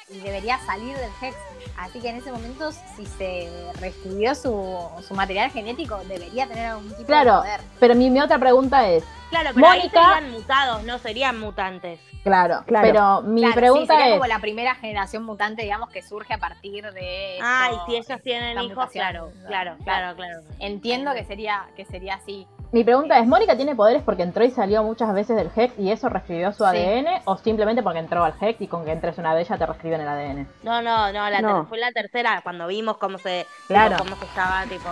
y, 0.09 0.15
y 0.15 0.19
debería 0.21 0.57
salir 0.65 0.97
del 0.97 1.11
Hex. 1.21 1.35
Así 1.77 1.99
que 1.99 2.09
en 2.09 2.17
ese 2.17 2.31
momento, 2.31 2.71
si 2.71 3.05
se 3.05 3.49
reescribió 3.79 4.35
su, 4.35 4.79
su 5.07 5.13
material 5.15 5.49
genético, 5.51 5.97
debería 6.07 6.47
tener 6.47 6.67
algún 6.67 6.89
tipo 6.89 7.05
Claro. 7.05 7.37
de 7.37 7.39
poder. 7.41 7.61
Pero 7.79 7.95
mi, 7.95 8.09
mi 8.09 8.19
otra 8.21 8.37
pregunta 8.37 8.87
es, 8.89 9.03
Claro, 9.29 9.49
pero 9.55 9.67
ahí 9.67 9.79
Mónica- 9.79 10.13
serían 10.15 10.31
mutados, 10.31 10.83
no 10.83 10.99
serían 10.99 11.39
mutantes. 11.39 11.99
claro, 12.23 12.63
Claro. 12.67 12.87
pero 12.87 13.21
mi 13.23 13.41
Claro, 13.41 13.53
sí, 13.53 13.59
pregunta 13.59 13.93
sería 13.95 14.07
es, 14.09 14.13
como 14.19 14.27
la 14.27 14.39
primera 14.39 14.75
generación 14.75 15.23
mutante, 15.23 15.63
digamos, 15.63 15.89
que 15.89 16.03
surge 16.03 16.35
a 16.35 16.37
partir 16.37 16.91
de. 16.91 17.39
Ah, 17.41 17.69
esto, 17.71 17.83
y 17.87 17.91
si 17.91 17.97
ellos 18.11 18.21
tienen 18.21 18.59
hijos, 18.61 18.89
claro, 18.91 19.31
claro, 19.47 19.75
claro, 19.83 20.15
claro. 20.15 20.41
Entiendo 20.59 21.13
que 21.13 21.25
sería, 21.25 21.65
que 21.75 21.85
sería 21.85 22.15
así. 22.15 22.47
Mi 22.73 22.83
pregunta 22.83 23.19
es, 23.19 23.27
¿Mónica 23.27 23.55
tiene 23.55 23.75
poderes 23.75 24.01
porque 24.03 24.23
entró 24.23 24.43
y 24.43 24.49
salió 24.51 24.83
muchas 24.83 25.13
veces 25.13 25.35
del 25.37 25.51
Hex 25.55 25.77
y 25.77 25.91
eso 25.91 26.09
reescribió 26.09 26.51
su 26.51 26.63
Sí. 26.63 26.69
ADN? 26.69 27.21
¿O 27.25 27.37
simplemente 27.37 27.83
porque 27.83 27.99
entró 27.99 28.23
al 28.23 28.33
Hex 28.41 28.59
y 28.61 28.67
con 28.67 28.83
que 28.83 28.91
entres 28.91 29.17
una 29.19 29.33
vez 29.35 29.47
ya 29.47 29.57
te 29.57 29.65
reescriben 29.65 30.01
el 30.01 30.07
ADN? 30.07 30.47
No, 30.63 30.81
no, 30.81 31.11
no, 31.13 31.29
la 31.29 31.39
No. 31.39 31.65
fue 31.67 31.77
la 31.77 31.91
tercera 31.91 32.41
cuando 32.43 32.65
vimos 32.67 32.97
cómo 32.97 33.19
se, 33.19 33.45
Claro. 33.67 33.91
tipo, 33.97 34.03
cómo 34.05 34.15
se 34.17 34.25
estaba, 34.25 34.63
tipo, 34.63 34.89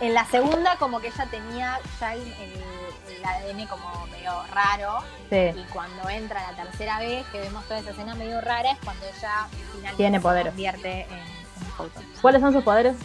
En 0.00 0.14
la 0.14 0.24
segunda, 0.26 0.76
como 0.78 1.00
que 1.00 1.08
ella 1.08 1.26
tenía 1.30 1.78
ya 2.00 2.14
el, 2.14 2.20
el- 2.22 3.16
el 3.16 3.24
ADN 3.24 3.66
como 3.66 4.06
medio 4.06 4.32
raro. 4.52 4.98
Sí. 5.28 5.58
Y 5.60 5.64
cuando 5.72 6.08
entra 6.08 6.40
la 6.52 6.62
tercera 6.64 6.98
vez, 7.00 7.26
que 7.32 7.40
vemos 7.40 7.64
toda 7.64 7.80
esa 7.80 7.90
escena 7.90 8.14
medio 8.14 8.40
rara, 8.40 8.70
es 8.70 8.78
cuando 8.84 9.04
ella 9.06 9.48
finalmente 9.72 9.96
Tiene 9.96 10.18
se 10.18 10.22
poderes. 10.22 10.52
convierte 10.52 11.00
en, 11.02 11.18
en. 11.18 11.90
¿Cuáles 12.22 12.40
son 12.40 12.52
sus 12.52 12.62
poderes? 12.62 12.96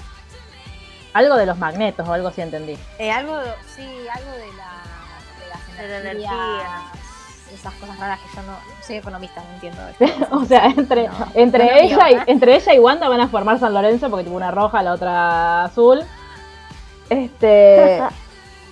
Algo 1.14 1.36
de 1.36 1.46
los 1.46 1.58
magnetos 1.58 2.08
o 2.08 2.14
algo 2.14 2.28
así 2.28 2.42
entendí. 2.42 2.78
Eh, 3.00 3.12
algo, 3.12 3.38
sí, 3.76 3.84
algo 4.14 4.32
de, 4.32 4.48
la, 4.54 4.84
de 5.40 5.50
las 5.50 5.78
De 5.78 5.88
la 5.88 5.98
energías, 6.00 6.32
energía. 6.34 6.82
esas 7.54 7.74
cosas 7.76 7.98
raras 8.00 8.20
que 8.20 8.36
yo 8.36 8.44
no 8.44 8.58
soy 8.86 8.96
economista, 8.98 9.42
no 9.44 9.54
entiendo. 9.56 9.82
o 10.32 10.46
sea, 10.46 10.66
entre, 10.68 11.08
No, 11.08 11.28
entre, 11.34 11.66
no 11.66 11.72
ella 11.72 12.06
mío. 12.06 12.24
y, 12.28 12.32
entre 12.32 12.56
ella 12.56 12.74
y 12.74 12.80
Wanda 12.80 13.10
van 13.10 13.22
a 13.22 13.28
formar 13.28 13.60
San 13.60 13.74
Lorenzo 13.74 14.10
porque 14.10 14.24
tipo 14.26 14.36
una 14.36 14.52
roja, 14.52 14.84
la 14.84 14.94
otra 14.94 15.64
azul. 15.66 16.04
Este. 17.10 17.38
Te 17.40 17.96
iba 17.98 18.08
a 18.08 18.12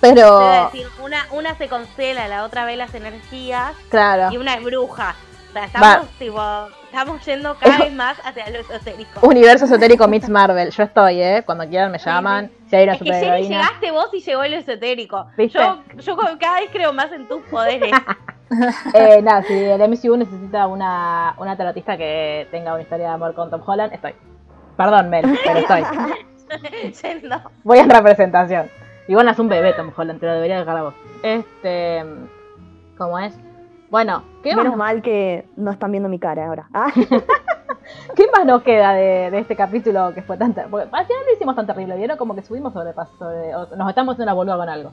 Pero. 0.00 0.64
decir, 0.72 0.86
una, 1.02 1.26
una 1.32 1.56
se 1.58 1.68
constela, 1.68 2.28
la 2.28 2.44
otra 2.44 2.64
ve 2.64 2.76
las 2.76 2.94
energías 2.94 3.72
Claro. 3.90 4.30
y 4.32 4.36
una 4.36 4.54
es 4.54 4.62
bruja. 4.62 5.16
O 5.48 5.52
sea, 5.52 5.64
estamos, 5.64 6.08
tipo, 6.18 6.40
estamos 6.84 7.24
yendo 7.24 7.54
cada 7.58 7.78
vez 7.78 7.92
más 7.92 8.18
hacia 8.24 8.50
lo 8.50 8.58
esotérico. 8.58 9.26
Universo 9.26 9.64
esotérico 9.64 10.06
meets 10.06 10.28
Marvel. 10.28 10.70
Yo 10.70 10.82
estoy, 10.82 11.22
¿eh? 11.22 11.42
Cuando 11.44 11.66
quieran 11.66 11.90
me 11.90 11.98
llaman. 11.98 12.50
Si 12.68 12.76
hay 12.76 12.84
una 12.84 12.92
Es 12.94 13.02
que 13.02 13.12
Jenny, 13.12 13.48
llegaste 13.48 13.90
vos 13.90 14.10
y 14.12 14.20
llegó 14.20 14.42
lo 14.44 14.56
esotérico. 14.56 15.26
¿Viste? 15.36 15.58
Yo, 15.58 15.82
yo 15.96 16.16
cada 16.38 16.60
vez 16.60 16.70
creo 16.70 16.92
más 16.92 17.10
en 17.12 17.26
tus 17.26 17.42
poderes. 17.44 17.92
Eh, 18.94 19.20
nada, 19.20 19.42
si 19.42 19.52
el 19.52 19.78
MCU 19.90 20.16
necesita 20.16 20.66
una, 20.68 21.34
una 21.36 21.54
tarotista 21.54 21.98
que 21.98 22.48
tenga 22.50 22.72
una 22.72 22.80
historia 22.80 23.08
de 23.08 23.12
amor 23.12 23.34
con 23.34 23.50
Tom 23.50 23.60
Holland, 23.66 23.92
estoy. 23.92 24.14
Perdón, 24.74 25.10
Mel, 25.10 25.38
pero 25.44 25.58
estoy. 25.58 25.82
Yendo. 27.02 27.42
Voy 27.62 27.78
en 27.78 27.90
representación. 27.90 28.70
Igual 29.06 29.28
es 29.28 29.38
un 29.38 29.50
bebé 29.50 29.74
Tom 29.74 29.92
Holland, 29.94 30.18
te 30.18 30.24
lo 30.24 30.32
debería 30.32 30.60
dejar 30.60 30.78
a 30.78 30.82
vos. 30.84 30.94
Este. 31.22 32.02
¿Cómo 32.96 33.18
es? 33.18 33.38
Bueno, 33.90 34.22
¿qué 34.42 34.50
Menos 34.54 34.76
más? 34.76 34.94
mal 34.94 35.02
que 35.02 35.48
no 35.56 35.70
están 35.70 35.90
viendo 35.92 36.08
mi 36.08 36.18
cara 36.18 36.46
ahora. 36.46 36.68
Ah, 36.74 36.92
¿Qué 38.16 38.26
más 38.36 38.44
nos 38.44 38.62
queda 38.62 38.92
de, 38.92 39.30
de 39.30 39.38
este 39.38 39.56
capítulo 39.56 40.12
que 40.14 40.22
fue 40.22 40.36
tan 40.36 40.52
ter- 40.52 40.68
Porque 40.68 40.88
al 40.92 41.06
final 41.06 41.22
lo 41.26 41.32
hicimos 41.34 41.56
tan 41.56 41.66
terrible, 41.66 41.96
¿vieron? 41.96 42.18
Como 42.18 42.34
que 42.34 42.42
subimos 42.42 42.72
sobre, 42.74 42.92
sobre 43.18 43.54
o 43.54 43.66
nos 43.76 43.88
estamos 43.88 44.12
haciendo 44.12 44.26
la 44.26 44.34
boluda 44.34 44.56
con 44.58 44.68
algo. 44.68 44.92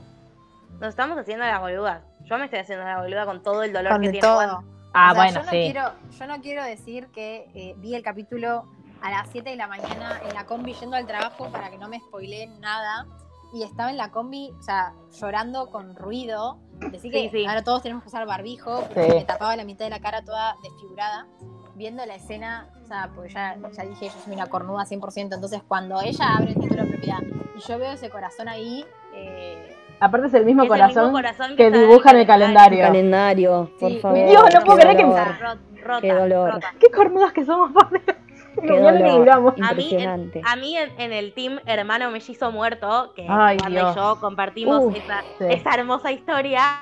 Nos 0.80 0.88
estamos 0.88 1.18
haciendo 1.18 1.44
las 1.44 1.60
boludas. 1.60 2.02
Yo 2.24 2.38
me 2.38 2.44
estoy 2.46 2.60
haciendo 2.60 2.84
la 2.84 3.00
boluda 3.02 3.26
con 3.26 3.42
todo 3.42 3.62
el 3.62 3.72
dolor 3.72 3.92
Con 3.92 4.02
que 4.02 4.10
tiene 4.10 4.26
todo. 4.26 4.62
Ah, 4.94 5.10
O 5.12 5.14
sea, 5.14 5.22
bueno, 5.24 5.40
yo 5.40 5.44
no 5.44 5.50
sí. 5.50 5.56
Quiero, 5.72 5.90
yo 6.18 6.26
no 6.26 6.40
quiero 6.40 6.64
decir 6.64 7.06
que 7.08 7.50
eh, 7.54 7.74
vi 7.78 7.94
el 7.94 8.02
capítulo 8.02 8.64
a 9.02 9.10
las 9.10 9.28
7 9.30 9.50
de 9.50 9.56
la 9.56 9.66
mañana 9.68 10.20
en 10.26 10.34
la 10.34 10.46
combi 10.46 10.72
yendo 10.72 10.96
al 10.96 11.06
trabajo 11.06 11.50
para 11.50 11.70
que 11.70 11.76
no 11.76 11.88
me 11.88 11.98
spoileen 12.00 12.58
nada. 12.60 13.04
Y 13.52 13.62
estaba 13.62 13.90
en 13.90 13.96
la 13.96 14.10
combi, 14.10 14.52
o 14.58 14.62
sea, 14.62 14.92
llorando 15.18 15.70
con 15.70 15.94
ruido. 15.96 16.58
Decir 16.90 17.10
que 17.12 17.20
Sí, 17.22 17.28
sí. 17.30 17.46
ahora 17.46 17.62
todos 17.64 17.82
tenemos 17.82 18.02
que 18.02 18.08
usar 18.08 18.26
barbijo, 18.26 18.80
porque 18.82 19.02
Sí. 19.04 19.14
me 19.18 19.24
tapaba 19.24 19.56
la 19.56 19.64
mitad 19.64 19.84
de 19.86 19.90
la 19.90 20.00
cara 20.00 20.22
toda 20.22 20.56
desfigurada. 20.62 21.26
Viendo 21.74 22.04
la 22.06 22.14
escena, 22.16 22.68
o 22.82 22.86
sea, 22.86 23.10
porque 23.14 23.32
ya, 23.32 23.56
ya 23.72 23.82
dije, 23.84 24.06
yo 24.06 24.12
soy 24.24 24.32
una 24.34 24.46
cornuda 24.46 24.84
100%. 24.86 25.34
Entonces, 25.36 25.62
cuando 25.66 26.00
ella 26.02 26.36
abre 26.36 26.48
el 26.52 26.54
título 26.60 26.82
de 26.84 26.88
propiedad 26.90 27.18
y 27.54 27.60
yo 27.60 27.78
veo 27.78 27.92
ese 27.92 28.10
corazón 28.10 28.48
ahí, 28.48 28.84
eh, 29.14 29.72
Aparte 30.00 30.26
es 30.26 30.34
el 30.34 30.44
mismo 30.44 30.62
Es 30.62 30.66
el 30.66 30.68
corazón, 30.70 31.04
mismo 31.04 31.16
corazón 31.18 31.56
que 31.56 31.66
está 31.68 31.78
dibuja 31.78 32.10
en 32.10 32.16
el 32.18 32.26
calendario. 32.26 32.82
Calendario, 32.84 33.70
por 33.80 33.98
favor. 34.00 34.18
Dios, 34.28 34.44
no 34.54 34.60
puedo 34.60 34.76
Qué 34.78 34.82
creer 34.82 34.96
que- 34.98 35.02
rota, 35.04 36.00
Qué 36.02 36.12
dolor. 36.12 36.52
rota. 36.54 36.74
Qué 36.78 36.90
cornudas 36.90 37.32
que 37.32 37.44
somos, 37.46 37.70
lo 38.62 38.90
libramos. 38.90 39.54
A 39.62 39.74
mí, 39.74 39.90
Impresionante. 39.90 40.40
A 40.44 40.56
mí 40.56 40.76
en, 40.76 41.00
en 41.00 41.12
el 41.12 41.32
team 41.34 41.60
hermano 41.66 42.10
mellizo 42.10 42.50
muerto, 42.52 43.12
que 43.14 43.26
Ay, 43.28 43.56
Wanda 43.62 43.68
Dios. 43.68 43.92
y 43.92 43.98
yo 43.98 44.18
compartimos 44.20 44.82
Uf, 44.84 44.96
esa, 44.96 45.22
sí. 45.38 45.44
esa 45.48 45.74
hermosa 45.74 46.12
historia, 46.12 46.80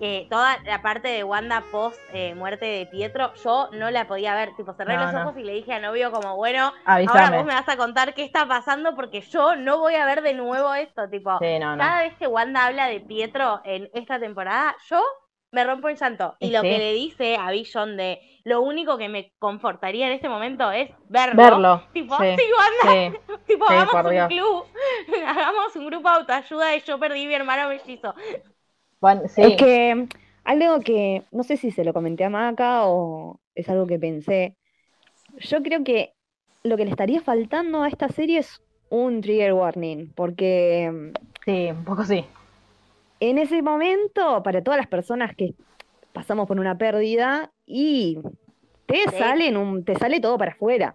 eh, 0.00 0.26
toda 0.30 0.58
la 0.64 0.82
parte 0.82 1.08
de 1.08 1.24
Wanda 1.24 1.62
post 1.70 1.98
eh, 2.12 2.34
muerte 2.34 2.66
de 2.66 2.86
Pietro, 2.86 3.32
yo 3.42 3.68
no 3.72 3.90
la 3.90 4.06
podía 4.06 4.34
ver. 4.34 4.54
Tipo, 4.56 4.74
cerré 4.74 4.96
No, 4.96 5.04
los 5.04 5.12
no. 5.12 5.22
ojos 5.22 5.36
y 5.38 5.42
le 5.44 5.52
dije 5.54 5.72
a 5.72 5.80
novio 5.80 6.10
como, 6.12 6.36
bueno, 6.36 6.72
ahora 6.84 7.30
vos 7.30 7.44
me 7.44 7.54
vas 7.54 7.68
a 7.68 7.76
contar 7.76 8.14
qué 8.14 8.24
está 8.24 8.46
pasando 8.46 8.94
porque 8.94 9.20
yo 9.22 9.56
no 9.56 9.78
voy 9.78 9.94
a 9.94 10.06
ver 10.06 10.22
de 10.22 10.34
nuevo 10.34 10.74
esto. 10.74 11.08
Tipo, 11.08 11.38
Sí, 11.40 11.58
no, 11.58 11.76
no. 11.76 11.78
cada 11.78 12.02
vez 12.02 12.14
que 12.18 12.26
Wanda 12.26 12.66
habla 12.66 12.86
de 12.88 13.00
Pietro 13.00 13.60
en 13.64 13.88
esta 13.94 14.18
temporada, 14.18 14.74
yo 14.88 15.02
me 15.52 15.64
rompo 15.64 15.88
en 15.88 15.96
llanto. 15.96 16.36
Y 16.40 16.50
lo 16.50 16.62
que 16.62 16.78
le 16.78 16.92
dice 16.94 17.36
a 17.36 17.50
Vision 17.50 17.96
de 17.96 18.20
lo 18.44 18.62
único 18.62 18.98
que 18.98 19.08
me 19.08 19.32
confortaría 19.38 20.06
en 20.06 20.12
este 20.12 20.28
momento 20.28 20.70
es 20.72 20.90
verlo. 21.08 21.58
Verlo. 21.58 21.82
Tipo, 21.92 22.16
Sí. 22.16 22.24
sí, 22.80 23.12
tipo, 23.46 23.66
Sí, 23.66 23.74
hagamos 23.74 24.04
un 24.04 24.10
Dios. 24.10 24.28
club, 24.28 24.66
hagamos 25.26 25.76
un 25.76 25.86
grupo 25.86 26.08
de 26.10 26.16
autoayuda 26.16 26.66
de 26.68 26.80
yo 26.80 26.98
perdí 26.98 27.26
mi 27.26 27.34
hermano 27.34 27.68
mellizo. 27.68 28.14
Bueno, 29.00 29.28
sí. 29.28 29.42
Es 29.42 29.54
que 29.54 30.08
algo 30.44 30.80
que 30.80 31.24
no 31.32 31.42
sé 31.44 31.56
si 31.56 31.70
se 31.70 31.84
lo 31.84 31.92
comenté 31.92 32.24
a 32.24 32.30
Maca 32.30 32.86
o 32.86 33.40
es 33.54 33.68
algo 33.68 33.86
que 33.86 33.98
pensé. 33.98 34.56
Yo 35.38 35.62
creo 35.62 35.84
que 35.84 36.14
lo 36.64 36.76
que 36.76 36.84
le 36.86 36.90
estaría 36.90 37.22
faltando 37.22 37.82
a 37.82 37.88
esta 37.88 38.08
serie 38.10 38.40
es 38.40 38.62
un 38.90 39.22
trigger 39.22 39.54
warning, 39.54 40.12
porque 40.14 41.12
Sí, 41.44 41.70
un 41.70 41.84
poco 41.84 42.04
sí. 42.04 42.24
en 43.20 43.38
ese 43.38 43.62
momento, 43.62 44.42
para 44.42 44.62
todas 44.62 44.78
las 44.78 44.88
personas 44.88 45.34
que 45.36 45.54
pasamos 46.14 46.46
por 46.48 46.58
una 46.58 46.78
pérdida 46.78 47.50
y 47.66 48.18
te 48.86 49.02
Sí. 49.10 49.18
salen 49.18 49.56
un, 49.58 49.84
te 49.84 49.94
sale 49.96 50.20
todo 50.20 50.38
para 50.38 50.52
afuera. 50.52 50.94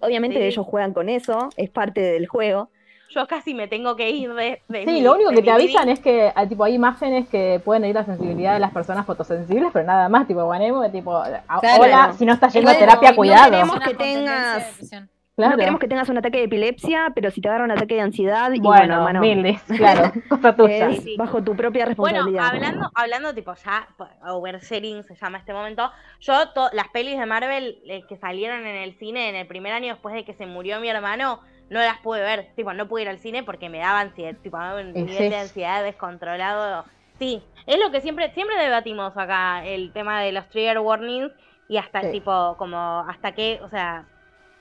Obviamente 0.00 0.38
Sí. 0.38 0.44
ellos 0.44 0.64
juegan 0.66 0.94
con 0.94 1.08
eso, 1.10 1.50
es 1.56 1.68
parte 1.68 2.00
del 2.00 2.26
juego. 2.26 2.70
Yo 3.10 3.26
casi 3.26 3.52
me 3.54 3.68
tengo 3.68 3.94
que 3.96 4.10
ir 4.10 4.32
de, 4.32 4.60
de 4.68 4.80
Sí, 4.84 4.86
mi- 4.90 5.00
lo 5.02 5.12
único 5.14 5.30
de 5.30 5.36
que 5.36 5.42
mi 5.42 5.46
te 5.46 5.50
avisan 5.52 5.88
es 5.88 6.00
que 6.00 6.32
tipo, 6.48 6.64
hay 6.64 6.74
imágenes 6.74 7.28
que 7.28 7.60
pueden 7.64 7.84
herir 7.84 7.94
la 7.96 8.04
sensibilidad 8.04 8.54
de 8.54 8.60
las 8.60 8.72
personas 8.72 9.06
fotosensibles, 9.06 9.70
pero 9.72 9.84
nada 9.86 10.08
más, 10.08 10.26
tipo, 10.26 10.42
Guanemo, 10.44 10.88
tipo, 10.90 11.20
Claro. 11.60 11.82
hola, 11.82 12.14
si 12.16 12.24
no 12.24 12.32
estás 12.32 12.52
yendo 12.54 12.70
a 12.70 12.74
terapia, 12.74 13.10
no- 13.10 13.16
cuidado. 13.16 13.50
no 13.50 13.50
queremos 13.50 13.80
que 13.80 13.94
tengas-. 13.94 14.90
Claro. 15.36 15.52
No 15.52 15.58
queremos 15.58 15.80
que 15.80 15.88
tengas 15.88 16.08
un 16.08 16.16
ataque 16.18 16.38
de 16.38 16.44
epilepsia, 16.44 17.10
pero 17.12 17.28
si 17.32 17.40
te 17.40 17.48
agarra 17.48 17.64
un 17.64 17.72
ataque 17.72 17.96
de 17.96 18.02
ansiedad, 18.02 18.52
y 18.52 18.60
Bueno, 18.60 19.02
bueno, 19.02 19.20
claro, 19.76 20.12
cosa 20.28 20.54
tuya. 20.54 20.88
es 20.90 21.02
Sí. 21.02 21.16
bajo 21.18 21.42
tu 21.42 21.56
propia 21.56 21.86
Bueno, 21.96 22.18
responsabilidad. 22.28 22.46
hablando, 22.46 22.90
hablando 22.94 23.34
tipo 23.34 23.52
ya, 23.54 23.88
pues, 23.96 24.10
oversharing 24.24 25.02
se 25.02 25.16
llama 25.16 25.38
este 25.38 25.52
momento, 25.52 25.90
yo 26.20 26.50
to- 26.50 26.70
las 26.72 26.86
pelis 26.88 27.18
de 27.18 27.26
Marvel 27.26 27.78
eh, 27.86 28.02
que 28.08 28.16
salieron 28.16 28.60
en 28.64 28.76
el 28.76 28.94
cine 28.96 29.28
en 29.28 29.34
el 29.34 29.46
primer 29.48 29.72
año 29.72 29.94
después 29.94 30.14
de 30.14 30.24
que 30.24 30.34
se 30.34 30.46
murió 30.46 30.78
mi 30.78 30.88
hermano, 30.88 31.40
no 31.68 31.80
las 31.80 31.98
pude 31.98 32.20
ver, 32.20 32.50
tipo, 32.54 32.72
no 32.72 32.86
pude 32.86 33.02
ir 33.02 33.08
al 33.08 33.18
cine 33.18 33.42
porque 33.42 33.68
me 33.68 33.78
daba 33.78 34.00
ansiedad, 34.00 34.36
tipo, 34.40 34.56
un 34.56 34.92
nivel 34.92 35.08
sí. 35.16 35.28
de 35.30 35.36
ansiedad 35.36 35.82
descontrolado. 35.82 36.84
Sí, 37.18 37.42
es 37.66 37.78
lo 37.80 37.90
que 37.90 38.00
siempre, 38.00 38.30
siempre 38.34 38.56
debatimos 38.62 39.16
acá, 39.16 39.64
el 39.66 39.92
tema 39.92 40.20
de 40.20 40.30
los 40.30 40.48
trigger 40.50 40.78
warnings 40.78 41.32
y 41.68 41.76
hasta 41.78 42.02
Sí. 42.02 42.12
tipo, 42.12 42.54
como, 42.56 43.00
hasta 43.08 43.32
qué, 43.32 43.58
o 43.64 43.68
sea, 43.68 44.04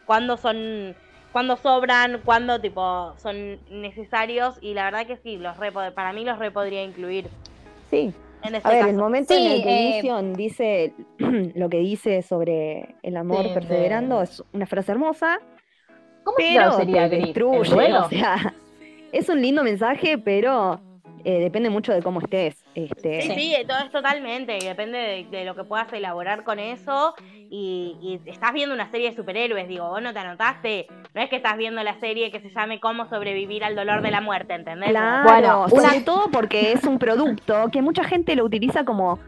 cuándo 0.06 0.38
son, 0.38 0.96
cuándo 1.32 1.58
sobran, 1.58 2.22
cuándo 2.24 2.60
tipo 2.62 3.14
son 3.18 3.60
necesarios 3.70 4.58
y 4.62 4.74
la 4.74 4.86
verdad 4.86 5.06
que 5.08 5.18
sí, 5.18 5.38
los 5.38 5.58
re, 5.58 5.72
para 5.72 6.14
mí 6.14 6.24
los 6.26 6.38
re 6.40 6.52
podría 6.52 6.84
incluir 6.84 7.28
Sí. 7.90 8.14
en 8.44 8.56
este 8.56 8.68
A 8.68 8.72
ver, 8.72 8.80
caso. 8.80 8.92
el 8.92 8.98
momento 8.98 9.34
en 9.34 9.40
Sí, 9.42 9.48
el 9.48 9.64
que 9.64 9.70
eh, 9.70 9.92
Vision 10.02 10.34
dice 10.34 10.94
lo 11.56 11.70
que 11.70 11.78
dice 11.78 12.22
sobre 12.22 12.96
el 13.04 13.18
amor 13.18 13.46
Sí, 13.46 13.52
perseverando 13.54 14.18
de- 14.18 14.24
es 14.26 14.44
una 14.54 14.66
frase 14.66 14.92
hermosa, 14.92 15.40
¿Cómo 16.24 16.38
se 16.38 16.44
pero 16.44 16.62
traduciría 16.70 17.10
te 17.10 17.18
destruye. 17.18 17.94
O 18.06 18.10
sea, 18.10 18.54
es 19.12 19.30
un 19.30 19.42
lindo 19.42 19.64
mensaje, 19.64 20.18
pero 20.18 20.80
eh, 21.26 21.40
depende 21.40 21.70
mucho 21.70 21.94
de 21.94 22.02
cómo 22.02 22.20
estés. 22.20 22.64
Este, 22.76 23.22
Sí, 23.22 23.32
sí, 23.36 23.56
todo 23.68 23.80
es 23.80 23.92
totalmente, 23.92 24.58
depende 24.62 24.98
de, 24.98 25.26
de 25.38 25.46
lo 25.46 25.56
que 25.56 25.64
puedas 25.64 25.92
elaborar 25.94 26.44
con 26.44 26.60
eso. 26.60 27.14
Y, 27.50 27.98
y 28.02 28.30
estás 28.30 28.52
viendo 28.54 28.74
una 28.74 28.90
serie 28.90 29.12
de 29.12 29.16
superhéroes, 29.16 29.68
digo, 29.68 29.88
vos 29.88 30.02
no 30.02 30.12
te 30.14 30.20
anotaste. 30.20 30.88
No 31.14 31.22
es 31.22 31.30
que 31.30 31.36
estás 31.36 31.56
viendo 31.58 31.84
la 31.84 32.00
serie 32.00 32.32
que 32.32 32.40
se 32.40 32.50
llame 32.50 32.80
Cómo 32.80 33.06
sobrevivir 33.08 33.64
al 33.64 33.76
dolor 33.76 34.02
de 34.02 34.10
la 34.12 34.22
muerte, 34.22 34.54
¿entendés? 34.56 34.90
Claro, 34.90 35.30
Bueno, 35.30 35.66
una- 35.72 35.90
sobre 35.90 36.02
todo 36.02 36.30
porque 36.32 36.72
es 36.72 36.84
un 36.86 36.98
producto 37.00 37.70
que 37.72 37.82
mucha 37.82 38.04
gente 38.04 38.36
lo 38.36 38.44
utiliza 38.46 38.84
como 38.86 39.20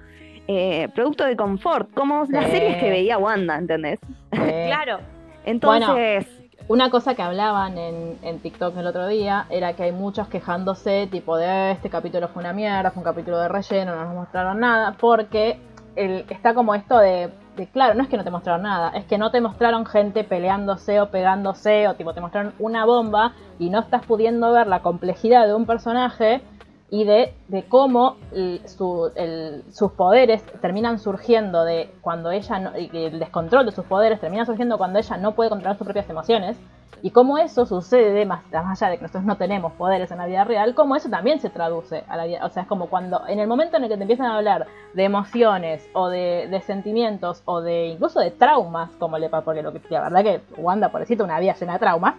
eh, 0.48 0.90
producto 0.94 1.24
de 1.26 1.36
confort, 1.36 1.92
como 1.94 2.26
las 2.30 2.50
series 2.52 2.78
que 2.78 2.90
veía 2.90 3.18
Wanda, 3.18 3.58
¿entendés? 3.58 4.00
Claro, 4.32 5.00
Entonces, 5.46 6.26
Una 6.68 6.90
cosa 6.90 7.14
que 7.14 7.22
hablaban 7.22 7.78
en, 7.78 8.18
en 8.24 8.40
TikTok 8.40 8.76
el 8.78 8.88
otro 8.88 9.06
día 9.08 9.46
era 9.52 9.74
que 9.74 9.84
hay 9.84 9.92
muchos 9.92 10.28
quejándose, 10.30 11.08
tipo 11.12 11.38
de 11.38 11.72
este 11.72 11.92
capítulo 11.92 12.28
fue 12.28 12.42
una 12.42 12.54
mierda, 12.54 12.90
fue 12.90 13.02
un 13.02 13.06
capítulo 13.06 13.38
de 13.38 13.48
relleno, 13.48 13.96
no 13.96 14.06
nos 14.06 14.16
mostraron 14.16 14.60
nada, 14.62 14.96
porque 15.00 15.60
el, 15.96 16.26
está 16.28 16.56
como 16.56 16.74
esto 16.74 16.98
de, 16.98 17.30
de, 17.56 17.68
claro, 17.68 17.94
no 17.94 18.02
es 18.02 18.10
que 18.10 18.18
no 18.18 18.24
te 18.24 18.32
mostraron 18.32 18.64
nada, 18.64 18.90
es 18.96 19.06
que 19.06 19.20
no 19.20 19.30
te 19.30 19.42
mostraron 19.42 19.86
gente 19.86 20.24
peleándose 20.24 21.00
o 21.02 21.12
pegándose, 21.12 21.88
o 21.88 21.94
tipo 21.94 22.16
te 22.16 22.22
mostraron 22.22 22.54
una 22.58 22.84
bomba 22.84 23.34
y 23.60 23.70
no 23.70 23.80
estás 23.80 24.04
pudiendo 24.04 24.52
ver 24.52 24.66
la 24.66 24.82
complejidad 24.82 25.46
de 25.46 25.54
un 25.54 25.68
personaje 25.68 26.42
y 26.90 27.04
de, 27.04 27.34
de 27.48 27.64
cómo 27.64 28.18
el- 28.32 28.62
sus 28.68 29.92
poderes 29.94 30.44
terminan 30.62 31.00
surgiendo 31.00 31.66
de 31.66 31.92
cuando 32.02 32.32
ella 32.32 32.60
no, 32.60 32.72
el 32.76 33.20
descontrol 33.20 33.66
de 33.66 33.72
sus 33.72 33.86
poderes 33.86 34.20
termina 34.20 34.46
surgiendo 34.46 34.78
cuando 34.78 35.00
ella 35.00 35.18
no 35.18 35.34
puede 35.34 35.50
controlar 35.50 35.78
sus 35.78 35.86
propias 35.86 36.10
emociones 36.10 36.58
y 37.02 37.12
cómo 37.12 37.38
eso 37.38 37.66
sucede 37.66 38.26
más, 38.26 38.44
más 38.52 38.82
allá 38.82 38.92
de 38.92 38.98
que 38.98 39.04
nosotros 39.04 39.26
no 39.26 39.38
tenemos 39.38 39.74
poderes 39.74 40.10
en 40.12 40.18
la 40.18 40.26
vida 40.26 40.44
real, 40.44 40.74
cómo 40.74 40.96
eso 40.96 41.10
también 41.10 41.40
se 41.40 41.50
traduce 41.50 42.04
a 42.08 42.18
la 42.18 42.26
vida, 42.26 42.46
o 42.46 42.50
sea, 42.50 42.64
es 42.64 42.68
como 42.68 42.88
cuando 42.88 43.28
en 43.28 43.40
el 43.40 43.48
momento 43.48 43.78
en 43.78 43.84
el 43.84 43.90
que 43.90 43.98
te 43.98 44.04
empiezan 44.04 44.28
a 44.28 44.38
hablar 44.38 44.66
de 44.94 45.04
emociones 45.04 45.88
o 45.94 46.10
de, 46.10 46.62
sentimientos 46.66 47.42
o 47.46 47.62
de 47.62 47.88
incluso 47.88 48.20
de 48.20 48.32
traumas, 48.32 48.90
como 48.98 49.18
le 49.18 49.30
porque 49.30 49.62
lo 49.62 49.74
que 49.74 49.82
la 49.90 50.02
verdad 50.02 50.24
que 50.24 50.42
Wanda, 50.58 50.90
pobrecita, 50.90 51.24
una 51.24 51.40
vida 51.40 51.54
llena 51.54 51.74
de 51.74 51.80
traumas, 51.80 52.16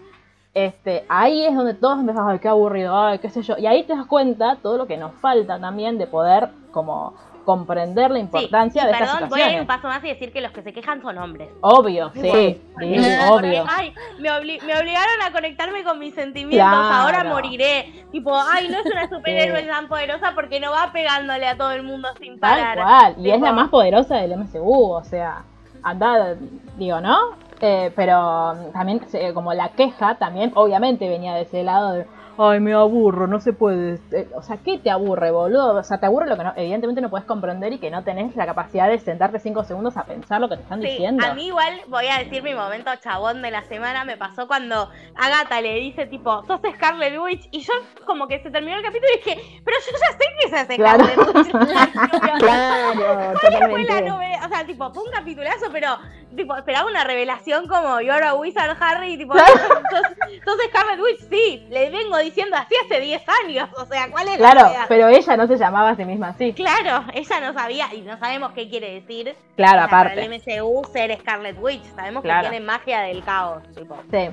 este, 0.56 1.04
ahí 1.10 1.44
es 1.44 1.54
donde 1.54 1.74
todos 1.74 1.98
empezamos, 2.00 2.32
ay, 2.32 2.38
qué 2.38 2.48
aburrido, 2.48 2.96
ay, 2.98 3.18
qué 3.18 3.28
sé 3.28 3.42
yo. 3.42 3.58
Y 3.58 3.66
ahí 3.66 3.82
te 3.84 3.94
das 3.94 4.06
cuenta 4.06 4.56
todo 4.62 4.78
lo 4.78 4.86
que 4.86 4.96
nos 4.96 5.12
falta 5.20 5.60
también 5.60 5.98
de 5.98 6.06
poder 6.06 6.48
como 6.72 7.12
comprender 7.44 8.10
la 8.10 8.16
sí. 8.16 8.22
importancia 8.22 8.82
Y 8.82 8.86
de 8.86 8.92
estas 8.92 9.10
perdón, 9.12 9.28
voy 9.28 9.40
a 9.42 9.52
ir 9.52 9.60
un 9.60 9.66
paso 9.68 9.86
más 9.86 10.02
y 10.02 10.08
decir 10.08 10.32
que 10.32 10.40
los 10.40 10.50
que 10.52 10.62
se 10.62 10.72
quejan 10.72 11.00
son 11.02 11.16
hombres. 11.18 11.48
Obvio, 11.60 12.10
sí, 12.14 12.22
sí, 12.22 12.60
obvio. 13.30 13.64
ay, 13.68 13.94
me, 14.18 14.30
obli- 14.30 14.60
me 14.64 14.76
obligaron 14.76 15.22
a 15.24 15.30
conectarme 15.30 15.84
con 15.84 15.98
mis 15.98 16.14
sentimientos, 16.14 16.66
Claro. 16.68 16.94
ahora 17.04 17.22
moriré. 17.22 18.04
Tipo, 18.10 18.34
ay, 18.34 18.68
no 18.68 18.78
es 18.78 18.86
una 18.86 19.08
superhéroe 19.14 19.62
tan 19.64 19.86
poderosa 19.88 20.32
porque 20.34 20.58
no 20.58 20.72
va 20.72 20.90
pegándole 20.92 21.46
a 21.46 21.56
todo 21.56 21.70
el 21.72 21.82
mundo 21.82 22.08
sin 22.18 22.40
Tal 22.40 22.58
parar. 22.58 22.78
cual. 22.78 23.14
Y 23.18 23.30
es 23.30 23.40
la 23.40 23.52
más 23.52 23.68
poderosa 23.68 24.16
del 24.16 24.36
MCU, 24.38 24.92
o 24.92 25.04
sea, 25.04 25.44
anda, 25.82 26.34
digo, 26.78 27.00
¿no? 27.00 27.16
Eh, 27.60 27.92
pero 27.96 28.54
mm, 28.54 28.72
también, 28.72 29.00
se- 29.08 29.32
como 29.32 29.54
la 29.54 29.70
queja, 29.70 30.16
también 30.18 30.52
obviamente 30.54 31.08
venía 31.08 31.34
de 31.34 31.42
ese 31.42 31.62
lado 31.62 32.04
ay, 32.38 32.60
me 32.60 32.72
aburro, 32.74 33.26
no 33.26 33.40
se 33.40 33.52
puede. 33.52 33.98
Eh, 34.12 34.28
O 34.34 34.42
sea, 34.42 34.58
¿qué 34.58 34.78
te 34.78 34.90
aburre, 34.90 35.30
boludo? 35.30 35.74
O 35.76 35.82
sea, 35.82 35.98
te 35.98 36.06
aburre 36.06 36.26
lo 36.28 36.36
que 36.36 36.44
no, 36.44 36.52
evidentemente 36.56 37.00
no 37.00 37.10
puedes 37.10 37.26
comprender 37.26 37.72
y 37.72 37.78
que 37.78 37.90
no 37.90 38.02
tenés 38.04 38.34
la 38.36 38.46
capacidad 38.46 38.88
de 38.88 38.98
sentarte 38.98 39.38
cinco 39.38 39.64
segundos 39.64 39.96
a 39.96 40.04
pensar 40.04 40.40
lo 40.40 40.48
que 40.48 40.56
te 40.56 40.62
están 40.62 40.80
Sí, 40.80 40.88
diciendo. 40.88 41.24
a 41.26 41.34
mí 41.34 41.46
igual 41.48 41.80
voy 41.88 42.06
a 42.08 42.18
decir 42.18 42.42
mi 42.42 42.54
momento 42.54 42.90
chabón 43.02 43.42
de 43.42 43.50
la 43.50 43.62
semana. 43.64 44.04
Me 44.04 44.16
pasó 44.16 44.46
cuando 44.46 44.90
Agatha 45.16 45.60
le 45.60 45.74
dice, 45.76 46.06
tipo, 46.06 46.44
sos 46.46 46.60
Scarlet 46.76 47.18
Witch. 47.18 47.48
Y 47.50 47.60
yo, 47.60 47.72
como 48.04 48.26
que 48.28 48.42
se 48.42 48.50
terminó 48.50 48.76
el 48.76 48.82
capítulo 48.82 49.10
y 49.14 49.16
dije, 49.18 49.60
pero 49.64 49.76
yo 49.84 49.92
ya 49.92 50.12
sé 50.18 50.24
que 50.40 50.48
sos 50.56 50.76
Claro. 50.76 51.04
Scarlet 51.04 51.34
Witch. 51.36 51.50
claro, 52.38 53.34
¿Cuál 53.40 53.70
fue 53.70 53.84
la 53.84 54.00
novedad? 54.02 54.44
o 54.44 54.48
sea, 54.48 54.66
tipo, 54.66 54.90
fue 54.92 55.02
un 55.04 55.10
capitulazo, 55.10 55.66
pero 55.72 55.98
tipo, 56.36 56.54
esperaba 56.56 56.88
una 56.88 57.02
revelación 57.04 57.66
como 57.66 58.00
You're 58.00 58.24
a 58.24 58.34
Wizard 58.34 58.76
Harry, 58.80 59.14
y 59.14 59.18
tipo, 59.18 59.34
entonces 60.30 60.66
Scarlet 60.68 61.00
Witch, 61.00 61.20
sí, 61.30 61.66
le 61.70 61.90
vengo 61.90 62.16
diciendo 62.26 62.56
así 62.56 62.74
hace 62.84 63.00
10 63.00 63.22
años, 63.44 63.68
o 63.76 63.86
sea, 63.86 64.10
¿cuál 64.10 64.28
es 64.28 64.38
la 64.38 64.50
Claro, 64.52 64.70
pero 64.88 65.08
ella 65.08 65.36
no 65.36 65.46
se 65.46 65.56
llamaba 65.56 65.90
a 65.90 65.96
sí 65.96 66.04
misma 66.04 66.28
así. 66.28 66.52
Claro, 66.52 67.04
ella 67.14 67.40
no 67.40 67.52
sabía 67.58 67.92
y 67.94 68.02
no 68.02 68.18
sabemos 68.18 68.52
qué 68.52 68.68
quiere 68.68 69.00
decir. 69.00 69.34
Claro, 69.56 69.82
aparte. 69.82 70.20
el 70.24 70.30
MCU 70.30 70.84
ser 70.92 71.18
Scarlet 71.20 71.56
Witch, 71.60 71.84
sabemos 71.94 72.22
Claro. 72.22 72.42
que 72.44 72.50
tiene 72.50 72.64
magia 72.64 73.00
del 73.00 73.24
caos, 73.24 73.62
tipo. 73.74 73.96
Sí. 74.10 74.28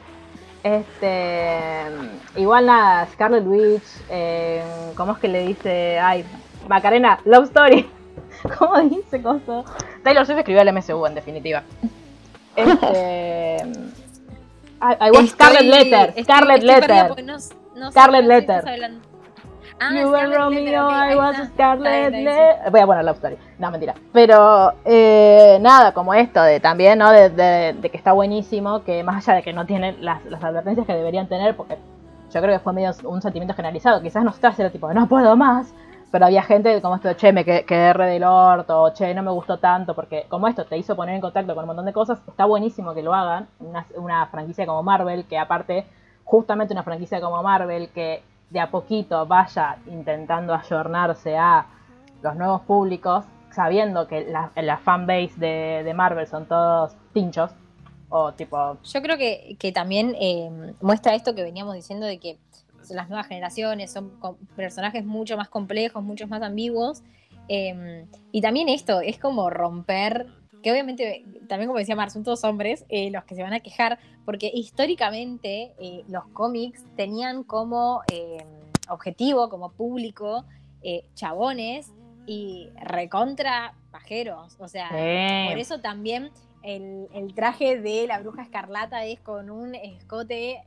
Este. 0.63 1.83
Igual 2.37 2.65
nada, 2.65 3.05
Scarlet 3.13 3.43
Witch. 3.45 3.83
eh, 4.09 4.63
¿Cómo 4.95 5.13
es 5.13 5.17
que 5.19 5.27
le 5.27 5.47
dice? 5.47 5.99
Ay, 5.99 6.23
Macarena, 6.67 7.19
Love 7.25 7.45
Story. 7.45 7.89
¿Cómo 8.57 8.79
dice 8.81 9.21
cosa? 9.21 9.63
Taylor 10.03 10.25
Swift 10.25 10.39
escribió 10.39 10.61
el 10.61 10.73
MSU 10.73 11.05
en 11.05 11.15
definitiva. 11.15 11.63
Este. 12.55 13.57
I, 14.85 14.95
I 15.07 15.11
want 15.11 15.29
Scarlet 15.29 15.61
Letter. 15.63 16.09
estoy- 16.15 16.23
Scarlet 16.23 16.63
estoy 16.63 16.67
Letter. 16.67 17.23
no- 17.25 17.37
no 17.75 17.91
Scarlet 17.91 18.25
Letter. 18.25 18.63
Ah, 19.79 19.89
you 19.91 20.09
were 20.09 20.27
Romeo, 20.37 20.89
I 20.89 21.15
was. 21.15 21.35
Scarlet 21.53 22.11
Letter. 22.11 22.71
Voy 22.71 22.79
a 22.79 22.85
poner 22.85 23.03
Love 23.03 23.15
Story. 23.17 23.37
No, 23.57 23.71
mentira. 23.71 23.95
Pero 24.13 24.73
eh, 24.85 25.57
nada, 25.61 25.93
como 25.93 26.13
esto 26.13 26.41
de 26.43 26.59
también, 26.59 26.99
¿no? 26.99 27.11
De, 27.11 27.29
de- 27.29 27.73
de 27.73 27.89
que 27.89 27.97
está 27.97 28.11
buenísimo, 28.13 28.83
que 28.83 29.03
más 29.03 29.27
allá 29.27 29.37
de 29.37 29.43
que 29.43 29.51
no 29.53 29.65
tienen 29.65 29.97
las, 30.05 30.23
las 30.25 30.43
advertencias 30.43 30.85
que 30.85 30.93
deberían 30.93 31.27
tener, 31.27 31.55
porque 31.55 31.77
yo 32.31 32.41
creo 32.41 32.53
que 32.53 32.59
fue 32.63 32.73
medio 32.73 32.91
un 33.03 33.21
sentimiento 33.21 33.55
generalizado. 33.55 34.01
Quizás 34.01 34.23
nosotras 34.23 34.57
era 34.59 34.69
tipo, 34.69 34.93
no 34.93 35.07
puedo 35.07 35.35
más. 35.35 35.73
Pero 36.11 36.27
había 36.27 36.43
gente 36.43 36.79
como 36.79 36.95
esto 36.95 37.07
de, 37.07 37.15
che, 37.17 37.33
me 37.33 37.43
que- 37.43 37.65
quedé 37.65 37.91
re 37.93 38.05
del 38.07 38.23
orto, 38.23 38.83
o, 38.83 38.93
che, 38.93 39.15
no 39.15 39.23
me 39.23 39.31
gustó 39.31 39.57
tanto, 39.57 39.95
porque 39.95 40.27
como 40.29 40.47
esto 40.47 40.63
te 40.65 40.77
hizo 40.77 40.95
poner 40.95 41.15
en 41.15 41.21
contacto 41.21 41.55
con 41.55 41.63
un 41.63 41.67
montón 41.69 41.85
de 41.87 41.93
cosas, 41.93 42.19
está 42.27 42.45
buenísimo 42.45 42.93
que 42.93 43.01
lo 43.01 43.15
hagan. 43.15 43.47
Una, 43.59 43.85
una 43.95 44.27
franquicia 44.27 44.67
como 44.67 44.83
Marvel, 44.83 45.25
que 45.25 45.39
aparte, 45.39 45.87
justamente 46.23 46.73
una 46.73 46.83
franquicia 46.83 47.21
como 47.21 47.41
Marvel, 47.43 47.89
que 47.89 48.23
de 48.49 48.59
a 48.59 48.69
poquito 48.69 49.25
vaya 49.25 49.77
intentando 49.87 50.53
ayornarse 50.53 51.35
a 51.37 51.65
los 52.21 52.35
nuevos 52.35 52.61
públicos, 52.61 53.25
sabiendo 53.51 54.07
que 54.07 54.25
la, 54.55 54.77
fanbase 54.77 55.33
de, 55.37 55.93
Marvel 55.93 56.27
son 56.27 56.47
todos 56.47 56.95
tinchos, 57.13 57.51
o 58.09 58.31
tipo, 58.33 58.77
Yo 58.83 59.01
creo 59.01 59.17
que, 59.17 59.55
que 59.59 59.71
también 59.71 60.15
eh, 60.19 60.73
muestra 60.81 61.15
esto 61.15 61.33
que 61.33 61.41
veníamos 61.41 61.73
diciendo 61.73 62.05
de 62.05 62.19
que 62.19 62.37
las 62.89 63.09
nuevas 63.09 63.27
generaciones 63.27 63.91
son 63.91 64.11
personajes 64.55 65.03
mucho 65.05 65.35
más 65.35 65.49
complejos, 65.49 66.03
mucho 66.03 66.27
más 66.27 66.41
ambiguos. 66.41 67.01
eh, 67.47 68.05
y 68.31 68.41
también 68.41 68.69
esto 68.69 69.01
es 69.01 69.17
como 69.17 69.49
romper, 69.49 70.27
que 70.63 70.71
obviamente, 70.71 71.25
también 71.47 71.67
como 71.67 71.77
decía 71.77 71.95
Mar, 71.95 72.09
son 72.09 72.23
todos 72.23 72.43
hombres 72.45 72.85
eh, 72.89 73.11
los 73.11 73.25
que 73.25 73.35
se 73.35 73.43
van 73.43 73.53
a 73.53 73.59
quejar, 73.59 73.99
porque 74.25 74.49
históricamente 74.53 75.73
eh, 75.77 76.03
los 76.07 76.25
cómics 76.29 76.83
tenían 76.95 77.43
como 77.43 78.01
eh, 78.11 78.37
objetivo, 78.89 79.49
como 79.49 79.71
público, 79.73 80.45
chabones 81.13 81.93
y 82.25 82.69
recontra 82.81 83.73
pajeros. 83.91 84.57
O 84.59 84.67
sea, 84.67 84.89
Sí. 84.89 85.49
por 85.49 85.59
eso 85.59 85.79
también 85.79 86.29
el, 86.61 87.07
el 87.13 87.33
traje 87.33 87.79
de 87.79 88.05
la 88.07 88.19
bruja 88.19 88.41
escarlata 88.41 89.05
es 89.05 89.19
con 89.21 89.49
un 89.49 89.75
escote 89.75 90.61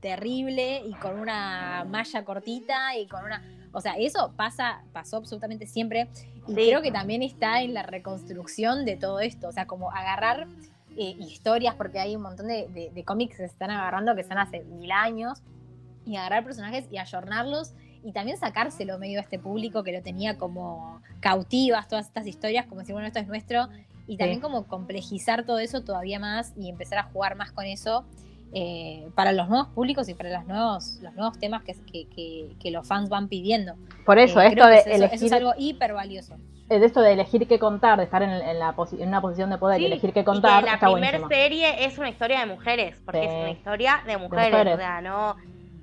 terrible 0.00 0.82
y 0.86 0.92
con 0.94 1.18
una 1.18 1.84
malla 1.88 2.24
cortita 2.24 2.96
y 2.96 3.06
con 3.06 3.24
una. 3.24 3.42
O 3.74 3.80
sea, 3.80 3.94
eso 3.98 4.32
pasa, 4.36 4.82
pasó 4.92 5.16
absolutamente 5.18 5.66
siempre. 5.66 6.08
Y 6.46 6.54
Sí. 6.54 6.54
creo 6.54 6.80
que 6.80 6.90
también 6.92 7.22
está 7.22 7.60
en 7.62 7.74
la 7.74 7.82
reconstrucción 7.82 8.84
de 8.84 8.96
todo 8.96 9.20
esto. 9.20 9.48
O 9.48 9.52
sea, 9.52 9.66
como 9.66 9.90
agarrar 9.90 10.46
eh, 10.96 11.16
historias, 11.18 11.74
porque 11.74 11.98
hay 11.98 12.14
un 12.14 12.22
montón 12.22 12.46
de, 12.46 12.68
de- 12.68 12.90
de 12.94 13.04
cómics 13.04 13.32
que 13.32 13.38
se 13.38 13.44
están 13.46 13.70
agarrando 13.72 14.14
que 14.14 14.20
están 14.20 14.38
hace 14.38 14.62
mil 14.64 14.92
años, 14.92 15.42
y 16.06 16.16
agarrar 16.16 16.44
personajes 16.44 16.86
y 16.92 16.98
ayornarlos 16.98 17.72
y 18.04 18.12
también 18.12 18.36
sacárselo 18.36 18.98
medio 18.98 19.18
a 19.18 19.22
este 19.22 19.38
público 19.38 19.82
que 19.82 19.90
lo 19.90 20.02
tenía 20.02 20.36
como 20.38 21.00
cautivas, 21.20 21.88
todas 21.88 22.06
estas 22.06 22.26
historias, 22.26 22.66
como 22.66 22.80
decir, 22.82 22.92
bueno, 22.92 23.08
esto 23.08 23.18
es 23.18 23.26
nuestro, 23.26 23.68
y 24.06 24.18
también 24.18 24.40
como 24.40 24.66
complejizar 24.68 25.44
todo 25.46 25.58
eso 25.58 25.80
todavía 25.82 26.18
más 26.20 26.52
y 26.58 26.68
empezar 26.68 26.98
a 26.98 27.04
jugar 27.04 27.34
más 27.36 27.50
con 27.52 27.64
eso 27.64 28.04
eh, 28.52 29.08
para 29.14 29.32
los 29.32 29.48
nuevos 29.48 29.68
públicos 29.68 30.08
y 30.08 30.14
para 30.14 30.30
los 30.30 30.46
nuevos, 30.46 30.98
los 31.02 31.14
nuevos 31.14 31.38
temas 31.38 31.62
que, 31.64 31.74
que, 31.90 32.06
que- 32.08 32.56
que 32.60 32.70
los 32.70 32.86
fans 32.86 33.08
van 33.08 33.28
pidiendo. 33.28 33.74
por 34.06 34.18
eso, 34.18 34.40
Eh, 34.40 34.48
esto 34.48 34.66
de 34.66 34.76
eso- 34.78 34.88
eso, 34.90 34.96
elegir 35.04 35.24
es 35.26 35.32
algo 35.32 35.52
hiper 35.56 35.92
valioso. 35.94 36.36
eh, 36.68 36.78
de 36.78 36.86
esto 36.86 37.00
de 37.02 37.12
elegir 37.12 37.46
qué 37.48 37.58
contar, 37.58 37.98
de 37.98 38.04
estar 38.04 38.22
en, 38.22 38.30
en 38.30 38.58
la 38.58 38.74
posi- 38.76 39.00
en 39.00 39.08
una 39.08 39.20
posición 39.20 39.50
de 39.50 39.58
poder 39.58 39.80
y 39.80 39.84
Sí, 39.84 39.86
elegir 39.92 40.12
qué 40.12 40.20
y 40.20 40.24
contar, 40.24 40.64
que 40.64 40.70
la 40.70 40.78
primera 40.78 41.28
serie 41.28 41.84
es 41.84 41.98
una 41.98 42.08
historia 42.08 42.40
de 42.40 42.46
mujeres, 42.46 43.00
porque 43.04 43.20
Sí. 43.20 43.26
es 43.26 43.32
una 43.34 43.50
historia 43.50 44.02
de 44.06 44.16
mujeres, 44.18 44.50
mujeres. 44.50 44.74
o 44.74 44.78
sea, 44.78 45.00
no, 45.00 45.36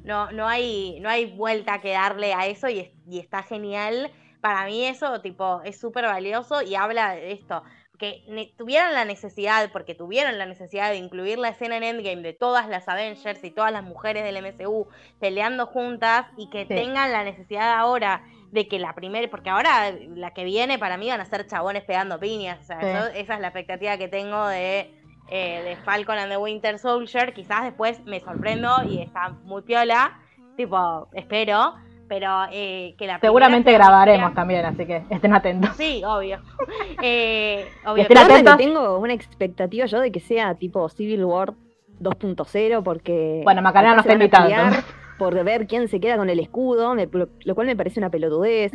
no, 0.04 0.32
no 0.32 0.48
hay, 0.48 1.00
no 1.02 1.10
hay 1.10 1.26
vuelta 1.26 1.82
que 1.82 1.92
darle 1.92 2.34
a 2.34 2.48
eso 2.48 2.68
y, 2.70 2.80
es- 2.80 2.92
y 3.08 3.20
está 3.20 3.44
genial. 3.44 4.12
Para 4.42 4.66
mí 4.66 4.84
eso, 4.86 5.22
tipo, 5.22 5.62
es 5.64 5.80
súper 5.80 6.06
valioso 6.06 6.64
y 6.64 6.74
habla 6.74 7.12
de 7.14 7.32
esto. 7.34 7.62
Que 8.02 8.52
tuvieran 8.58 8.94
la 8.96 9.06
necesidad, 9.06 9.70
porque 9.72 9.94
tuvieron 9.94 10.40
la 10.40 10.48
necesidad 10.48 10.90
de 10.90 10.96
incluir 10.98 11.38
la 11.38 11.50
escena 11.50 11.78
en 11.78 11.84
Endgame 11.84 12.24
de 12.24 12.34
todas 12.34 12.68
las 12.68 12.88
Avengers 12.90 13.44
y 13.44 13.52
todas 13.52 13.72
las 13.72 13.84
mujeres 13.84 14.24
del 14.24 14.38
MCU 14.44 14.88
peleando 15.20 15.68
juntas 15.68 16.26
y 16.36 16.50
que 16.50 16.64
Sí. 16.64 16.70
tengan 16.70 17.12
la 17.12 17.24
necesidad 17.24 17.74
ahora 17.78 18.24
de 18.52 18.68
que 18.68 18.80
la 18.80 18.96
primera, 18.96 19.30
porque 19.30 19.52
ahora 19.52 19.92
la 20.16 20.34
que 20.34 20.44
viene 20.44 20.80
para 20.80 20.98
mí 20.98 21.10
van 21.10 21.22
a 21.22 21.26
ser 21.26 21.46
chabones 21.46 21.84
pegando 21.84 22.20
piñas, 22.20 22.60
o 22.62 22.64
sea, 22.64 22.80
Sí. 22.82 22.88
yo- 22.88 23.20
esa 23.22 23.36
es 23.36 23.40
la 23.40 23.48
expectativa 23.50 23.96
que 23.98 24.08
tengo 24.08 24.48
de, 24.48 24.92
eh, 25.30 25.62
de 25.62 25.76
Falcon 25.86 26.18
and 26.18 26.32
the 26.32 26.38
Winter 26.38 26.80
Soldier, 26.80 27.34
quizás 27.36 27.64
después 27.66 28.04
me 28.06 28.20
sorprendo 28.20 28.84
y 28.84 29.00
está 29.00 29.30
muy 29.44 29.62
piola, 29.62 30.20
tipo, 30.58 31.08
espero, 31.14 31.76
pero 32.12 32.28
eh, 32.52 32.94
que 32.98 33.08
la 33.08 33.22
Seguramente 33.22 33.72
grabaremos 33.72 34.34
también, 34.34 34.66
así 34.66 34.86
que 34.86 35.02
estén 35.10 35.34
atentos. 35.34 35.78
Sí, 35.78 36.04
obvio. 36.06 36.40
Eh, 37.02 37.66
obvio, 37.86 38.02
estén 38.04 38.08
pero- 38.18 38.20
Pasa 38.20 38.28
que 38.28 38.34
atentos. 38.50 38.58
tengo 38.58 38.98
una 39.00 39.14
expectativa 39.14 39.86
yo 39.86 40.02
de 40.02 40.12
que 40.12 40.20
sea 40.20 40.56
tipo 40.56 40.90
Civil 40.90 41.24
War 41.24 41.54
2.0 42.02 42.84
porque... 42.84 43.40
Bueno, 43.46 43.62
Macarena 43.62 43.94
no 43.96 44.02
está 44.02 44.12
invitada. 44.12 44.84
Por 45.18 45.42
ver 45.46 45.68
quién 45.68 45.88
se 45.88 46.02
queda 46.02 46.18
con 46.18 46.30
el 46.30 46.42
escudo, 46.42 46.94
me- 46.96 47.08
lo 47.12 47.56
cual 47.56 47.68
me 47.68 47.78
parece 47.78 48.02
una 48.02 48.10
pelotudez. 48.10 48.74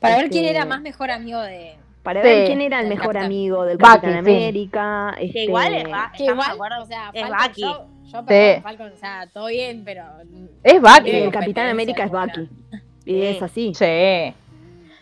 Para 0.00 0.16
ver 0.16 0.24
Este, 0.24 0.38
quién 0.38 0.46
era 0.46 0.64
más 0.64 0.80
mejor 0.80 1.10
amigo 1.10 1.40
de... 1.40 1.74
Para 2.02 2.20
Sí. 2.22 2.28
ver 2.28 2.46
quién 2.46 2.60
era 2.60 2.80
el 2.80 2.88
mejor 2.88 3.06
Capitán. 3.08 3.24
amigo 3.26 3.64
del 3.64 3.78
Bucky, 3.78 3.90
Capitán 3.92 4.12
sí. 4.12 4.18
América. 4.18 5.14
que 5.18 5.24
este, 5.26 5.44
igual 5.44 5.74
es, 5.74 5.84
va- 5.84 6.12
Que 6.16 6.24
igual, 6.24 6.50
acuerdo. 6.50 6.82
o 6.82 6.86
sea, 6.86 7.10
es 7.12 7.22
Falcon, 7.22 7.46
Bucky. 7.48 7.60
yo, 7.62 7.86
yo 8.04 8.18
Sí. 8.20 8.24
perdón, 8.26 8.62
Falcon, 8.62 8.92
o 8.92 8.96
sea, 8.96 9.26
todo 9.32 9.46
bien, 9.46 9.82
pero... 9.84 10.04
Es 10.64 10.80
Bucky. 10.80 11.10
El. 11.10 11.30
Capitán 11.32 11.68
América 11.68 12.04
es 12.04 12.10
Bucky. 12.10 12.48
Y 13.04 13.12
Sí. 13.12 13.22
es 13.26 13.42
así. 13.42 13.74
Sí. 13.74 14.34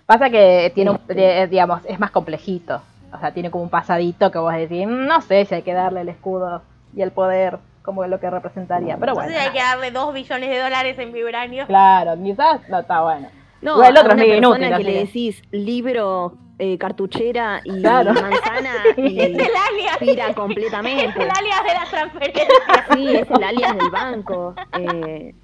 Pasa 0.07 0.29
que 0.31 0.73
tiene 0.75 0.91
un, 0.91 0.97
Este. 1.09 1.43
eh, 1.43 1.47
digamos, 1.47 1.83
es 1.87 1.99
más 1.99 2.11
complejito. 2.11 2.83
O 3.13 3.19
sea, 3.19 3.33
tiene 3.33 3.51
como 3.51 3.65
un 3.65 3.71
pasadito 3.71 4.31
que 4.31 4.39
vos 4.39 4.53
decís, 4.55 4.87
"Mm, 4.87 5.07
no 5.07 5.21
sé 5.23 5.45
si 5.45 5.55
hay 5.55 5.63
que 5.63 5.73
darle 5.73 6.03
el 6.03 6.09
escudo 6.09 6.63
y 6.95 7.03
el 7.03 7.11
poder 7.13 7.59
como 7.83 8.07
lo 8.07 8.21
que 8.21 8.29
representaría. 8.29 8.97
Pero 8.99 9.15
bueno. 9.15 9.29
Entonces 9.31 9.49
hay 9.49 9.53
que 9.59 9.65
darle 9.65 9.91
dos 9.91 10.13
billones 10.13 10.51
de 10.51 10.59
dólares 10.59 10.99
en 10.99 11.13
vibranio. 11.13 11.67
Claro, 11.67 12.15
quizás 12.23 12.61
no 12.69 12.81
está 12.81 13.01
bueno. 13.03 13.29
No, 13.63 13.73
Igual 13.73 13.91
el 13.91 13.99
otro 13.99 14.11
a 14.13 14.15
es 14.15 14.15
una 14.15 14.23
medio 14.25 14.35
persona 14.41 14.67
inútil, 14.69 14.77
que 14.87 14.93
le 14.93 14.99
decís 15.01 15.43
libro, 15.51 16.35
eh, 16.61 16.79
cartuchera 16.79 17.61
y 17.65 17.81
Claro. 17.81 18.13
manzana 18.13 18.73
y 18.97 19.19
Es 19.19 19.29
el 19.29 19.41
alias. 19.41 19.99
tira 19.99 20.29
Es 20.29 20.37
completamente. 20.37 21.23
el 21.23 21.31
alias 21.31 21.65
de 21.65 21.75
la 21.75 21.87
transferencia. 21.91 22.45
Sí, 22.93 23.17
es 23.17 23.31
el 23.31 23.43
alias 23.43 23.77
del 23.79 23.91
banco. 23.91 24.55
Eh, 24.79 25.35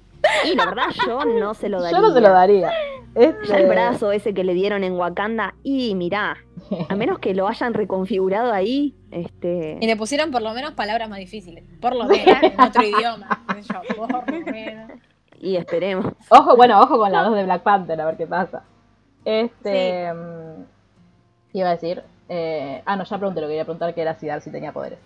y 0.45 0.55
la 0.55 0.65
verdad 0.65 0.85
yo 1.05 1.25
no 1.25 1.53
se 1.53 1.69
lo 1.69 1.81
daría. 1.81 1.97
Yo 1.97 2.01
no 2.07 2.13
se 2.13 2.21
lo 2.21 2.29
daría. 2.29 2.71
Este- 3.15 3.47
Ya 3.47 3.57
el 3.57 3.67
brazo 3.67 4.11
ese 4.11 4.33
que 4.33 4.43
le 4.43 4.53
dieron 4.53 4.83
en 4.83 4.93
Wakanda, 4.93 5.55
y 5.63 5.95
mirá, 5.95 6.37
a 6.89 6.95
menos 6.95 7.17
que 7.19 7.33
lo 7.33 7.47
hayan 7.47 7.73
reconfigurado 7.73 8.51
ahí, 8.53 8.93
este... 9.09 9.77
Y 9.81 9.87
le 9.87 9.95
pusieron 9.95 10.29
por 10.31 10.41
lo 10.43 10.53
menos 10.53 10.73
palabras 10.73 11.09
más 11.09 11.17
difíciles. 11.19 11.63
Por 11.81 11.95
lo 11.95 12.05
menos, 12.05 12.43
en 12.43 12.61
otro 12.61 12.83
idioma. 12.83 13.41
yo, 13.57 13.95
por 13.95 14.11
lo 14.11 14.21
menos. 14.51 14.91
Y 15.39 15.55
esperemos. 15.55 16.13
Ojo, 16.29 16.55
bueno, 16.55 16.79
ojo 16.81 16.97
con 16.99 17.11
la 17.11 17.23
dos 17.23 17.35
de 17.35 17.43
Black 17.43 17.63
Panther, 17.63 17.99
a 18.01 18.05
ver 18.05 18.17
qué 18.17 18.27
pasa. 18.27 18.63
Este. 19.25 20.13
mm, 20.13 20.63
Iba 21.57 21.69
a 21.69 21.71
decir. 21.71 22.03
eh, 22.29 22.81
ah, 22.85 22.95
no, 22.95 23.03
ya 23.03 23.17
pregunté 23.17 23.41
lo 23.41 23.47
que 23.47 23.51
quería 23.53 23.63
preguntar, 23.65 23.93
que 23.93 24.01
era 24.01 24.13
si 24.15 24.27
Darcy 24.27 24.51
tenía 24.51 24.71
poderes. 24.73 24.99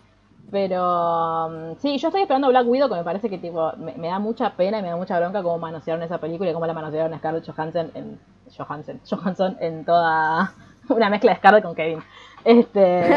Pero. 0.52 1.49
mm, 1.49 1.76
sí, 1.80 1.98
yo 1.98 2.07
estoy 2.10 2.22
esperando 2.23 2.49
Black 2.49 2.68
Widow, 2.68 2.90
que 2.90 2.95
me 2.95 3.03
parece 3.03 3.30
que 3.30 3.38
tipo 3.38 3.72
me, 3.78 3.94
me 3.95 4.07
da 4.10 4.19
mucha 4.19 4.49
pena 4.56 4.80
y 4.80 4.82
me 4.82 4.90
da 4.90 4.95
mucha 4.98 5.18
bronca 5.19 5.41
cómo 5.44 5.57
manosearon 5.60 6.03
esa 6.03 6.18
película 6.18 6.49
y 6.49 6.53
cómo 6.53 6.65
la 6.68 6.73
manosearon 6.73 7.14
a 7.14 7.19
Scarlett 7.19 7.45
Johansson 7.48 7.91
en. 7.94 8.19
Johansson, 8.57 8.99
Johansson 9.10 9.57
en 9.61 9.86
toda. 9.86 10.53
Una 10.90 11.10
mezcla 11.10 11.32
de 11.32 11.38
Scarlett 11.38 11.64
con 11.64 11.76
Kevin. 11.76 11.99
Este. 12.44 13.07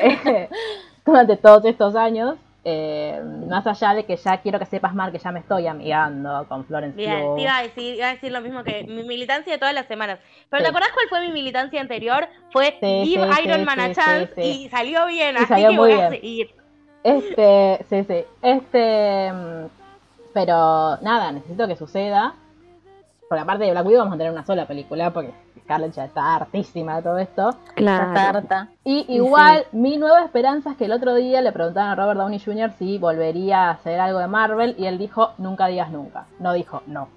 eh, 0.00 0.48
durante 1.04 1.36
todos 1.36 1.64
estos 1.66 1.94
años. 1.96 2.36
Eh, 2.62 3.18
más 3.48 3.66
allá 3.66 3.94
de 3.94 4.04
que 4.04 4.16
ya 4.16 4.36
quiero 4.42 4.58
que 4.58 4.66
sepas, 4.66 4.94
Mar, 4.94 5.10
que 5.12 5.18
ya 5.18 5.32
me 5.32 5.40
estoy 5.40 5.66
amigando 5.66 6.44
con 6.46 6.66
Florence 6.66 6.94
Bien, 6.94 7.22
Pugh. 7.22 7.36
te 7.36 7.42
iba 7.42 7.56
a 7.56 7.62
decir, 7.62 7.94
iba 7.94 8.08
a 8.08 8.12
decir 8.12 8.30
lo 8.32 8.42
mismo 8.42 8.62
que 8.64 8.84
mi 8.84 9.02
militancia 9.02 9.50
de 9.54 9.58
todas 9.58 9.72
las 9.74 9.86
semanas. 9.86 10.18
Pero 10.50 10.60
Sí. 10.60 10.64
¿te 10.64 10.68
acordás 10.70 10.90
cuál 10.92 11.08
fue 11.08 11.20
mi 11.26 11.32
militancia 11.32 11.80
anterior? 11.80 12.28
Fue 12.52 12.76
Sí, 12.80 13.04
Give 13.06 13.32
sí, 13.32 13.42
Iron 13.44 13.64
Man 13.64 13.80
a 13.80 13.92
chance 13.94 14.34
y 14.44 14.68
salió 14.68 15.06
bien, 15.06 15.34
Y 15.36 15.38
así 15.38 15.46
salió 15.46 15.68
que 15.70 15.76
muy 15.76 15.88
voy 15.88 15.92
a 15.92 16.08
bien. 16.10 16.20
seguir. 16.20 16.50
Este, 17.02 17.84
sí, 17.88 18.04
sí. 18.06 18.24
Este, 18.42 19.32
mm, 19.32 19.66
pero 20.34 20.98
nada, 20.98 21.32
necesito 21.32 21.66
que 21.66 21.76
suceda. 21.76 22.34
Porque 23.26 23.42
aparte 23.42 23.64
de 23.64 23.70
Black 23.70 23.86
Widow 23.86 24.00
vamos 24.00 24.14
a 24.16 24.18
tener 24.18 24.32
una 24.32 24.44
sola 24.44 24.66
película, 24.66 25.12
porque 25.12 25.30
Scarlett 25.70 25.92
ya 25.92 26.04
está 26.04 26.34
hartísima 26.34 26.96
de 26.96 27.02
todo 27.02 27.18
esto. 27.18 27.56
Claro. 27.76 28.12
Tarta. 28.12 28.68
Y 28.84 29.06
igual, 29.08 29.66
mi 29.70 29.98
nueva 29.98 30.24
esperanza 30.24 30.72
es 30.72 30.76
que 30.76 30.86
el 30.86 30.92
otro 30.92 31.14
día 31.14 31.40
le 31.40 31.52
preguntaron 31.52 31.90
a 31.90 31.94
Robert 31.94 32.18
Downey 32.18 32.40
Jr. 32.40 32.72
si 32.76 32.98
volvería 32.98 33.68
a 33.68 33.70
hacer 33.70 34.00
algo 34.00 34.18
de 34.18 34.26
Marvel 34.26 34.74
y 34.78 34.86
él 34.86 34.98
dijo, 34.98 35.32
nunca 35.38 35.68
digas 35.68 35.90
nunca. 35.90 36.26
No 36.40 36.52
dijo, 36.54 36.82
no. 36.86 37.08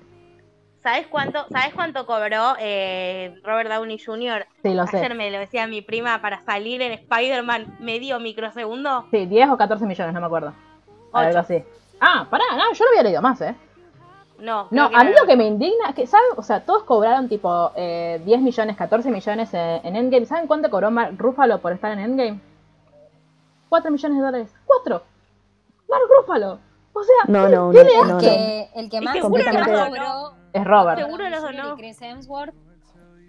¿Sabes 0.84 1.08
cuánto, 1.08 1.46
¿sabes 1.50 1.74
cuánto 1.74 2.06
cobró 2.06 2.56
eh, 2.60 3.40
Robert 3.44 3.72
Downey 3.72 3.98
Jr.? 3.98 4.46
Sí, 4.62 4.74
lo 4.74 4.86
sé. 4.86 4.98
Ayer 4.98 5.16
me 5.16 5.32
lo 5.32 5.40
decía 5.40 5.66
mi 5.66 5.82
prima 5.82 6.22
para 6.22 6.42
salir 6.42 6.82
en 6.82 6.92
Spider-Man 6.92 7.78
medio 7.80 8.20
microsegundo. 8.20 9.08
Sí, 9.10 9.26
10 9.26 9.50
o 9.50 9.58
14 9.58 9.86
millones, 9.86 10.14
no 10.14 10.20
me 10.20 10.26
acuerdo. 10.28 10.54
Algo 11.14 11.40
así. 11.40 11.64
Ah, 12.02 12.28
pará, 12.30 12.44
no, 12.52 12.74
yo 12.74 12.84
lo 12.84 12.90
había 12.90 13.04
leído 13.04 13.22
más, 13.22 13.40
¿eh? 13.42 13.56
No, 14.44 14.68
No, 14.72 14.84
a 14.94 15.04
mí 15.04 15.12
no. 15.12 15.22
lo 15.22 15.26
que 15.26 15.38
me 15.38 15.46
indigna 15.48 15.90
es 15.90 15.96
que, 15.96 16.06
¿saben? 16.06 16.28
O 16.36 16.44
sea, 16.44 16.66
todos 16.66 16.84
cobraron 16.84 17.30
tipo 17.30 17.72
eh, 17.76 18.22
10 18.26 18.42
millones, 18.42 18.76
14 18.76 19.10
millones 19.10 19.54
en, 19.54 19.86
en 19.86 19.96
Endgame. 19.96 20.26
¿Saben 20.26 20.48
cuánto 20.48 20.70
cobró 20.70 20.92
Mark 20.92 21.16
Ruffalo 21.18 21.60
por 21.60 21.72
estar 21.72 21.92
en 21.94 22.00
Endgame? 22.00 22.40
4 23.70 23.90
millones 23.92 24.18
de 24.18 24.24
dólares. 24.24 24.54
¡4! 24.86 25.02
¡Mark 25.90 26.04
Ruffalo! 26.20 26.60
O 26.94 27.04
sea, 27.04 27.16
No, 27.28 27.48
no, 27.50 27.72
¿qué 27.72 27.78
no, 27.78 27.84
le 27.84 27.96
no, 27.96 28.02
El 28.04 28.08
no. 28.10 28.18
que, 28.20 28.70
el 28.76 28.90
que 28.90 29.02
más, 29.02 29.14
seguro 29.14 29.44
que 29.44 29.54
más 29.54 29.68
cobró 29.88 30.34
es 30.54 30.64
Robert. 30.66 31.00
Seguro 31.00 31.30
los 31.30 31.42
donó. 31.42 31.76
Chris 31.78 32.02
Hemsworth. 32.02 32.54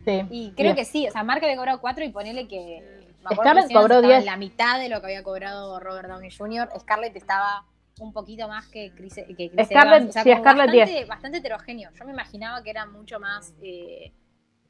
Sí. 0.05 0.27
Y 0.31 0.53
creo 0.53 0.75
que 0.75 0.85
sí, 0.85 1.09
o 1.09 1.11
sea, 1.13 1.23
Mark 1.23 1.43
había 1.43 1.57
cobrado 1.57 1.81
4 1.81 2.05
y 2.05 2.09
ponele 2.11 2.47
que. 2.47 3.03
Me 3.31 3.37
Scarlett 3.37 3.69
cobró 3.73 3.85
estaba 3.95 4.01
10. 4.03 4.19
en 4.19 4.27
la 4.27 4.37
mitad 4.37 4.79
de 4.79 4.91
lo 4.91 5.01
que 5.01 5.07
había 5.07 5.23
cobrado 5.23 5.81
Robert 5.81 6.09
Downey 6.09 6.31
Jr. 6.31 6.69
Scarlett 6.79 7.17
estaba 7.17 7.65
un 8.01 8.13
poquito 8.13 8.49
más 8.49 8.67
que 8.69 8.93
Chris, 8.95 9.15
que 9.15 9.51
Chris 9.51 9.69
Scarlett- 9.69 9.97
Evans. 10.03 10.09
O 10.11 10.13
sea, 10.13 10.23
sí, 10.25 10.31
como 10.31 10.43
Scarlett 10.43 10.67
bastante, 10.79 11.05
bastante 11.07 11.39
heterogéneo. 11.39 11.91
Yo 11.99 12.05
me 12.05 12.13
imaginaba 12.13 12.63
que 12.63 12.71
era 12.71 12.87
mucho 12.87 13.21
más 13.21 13.55
eh, 13.63 14.13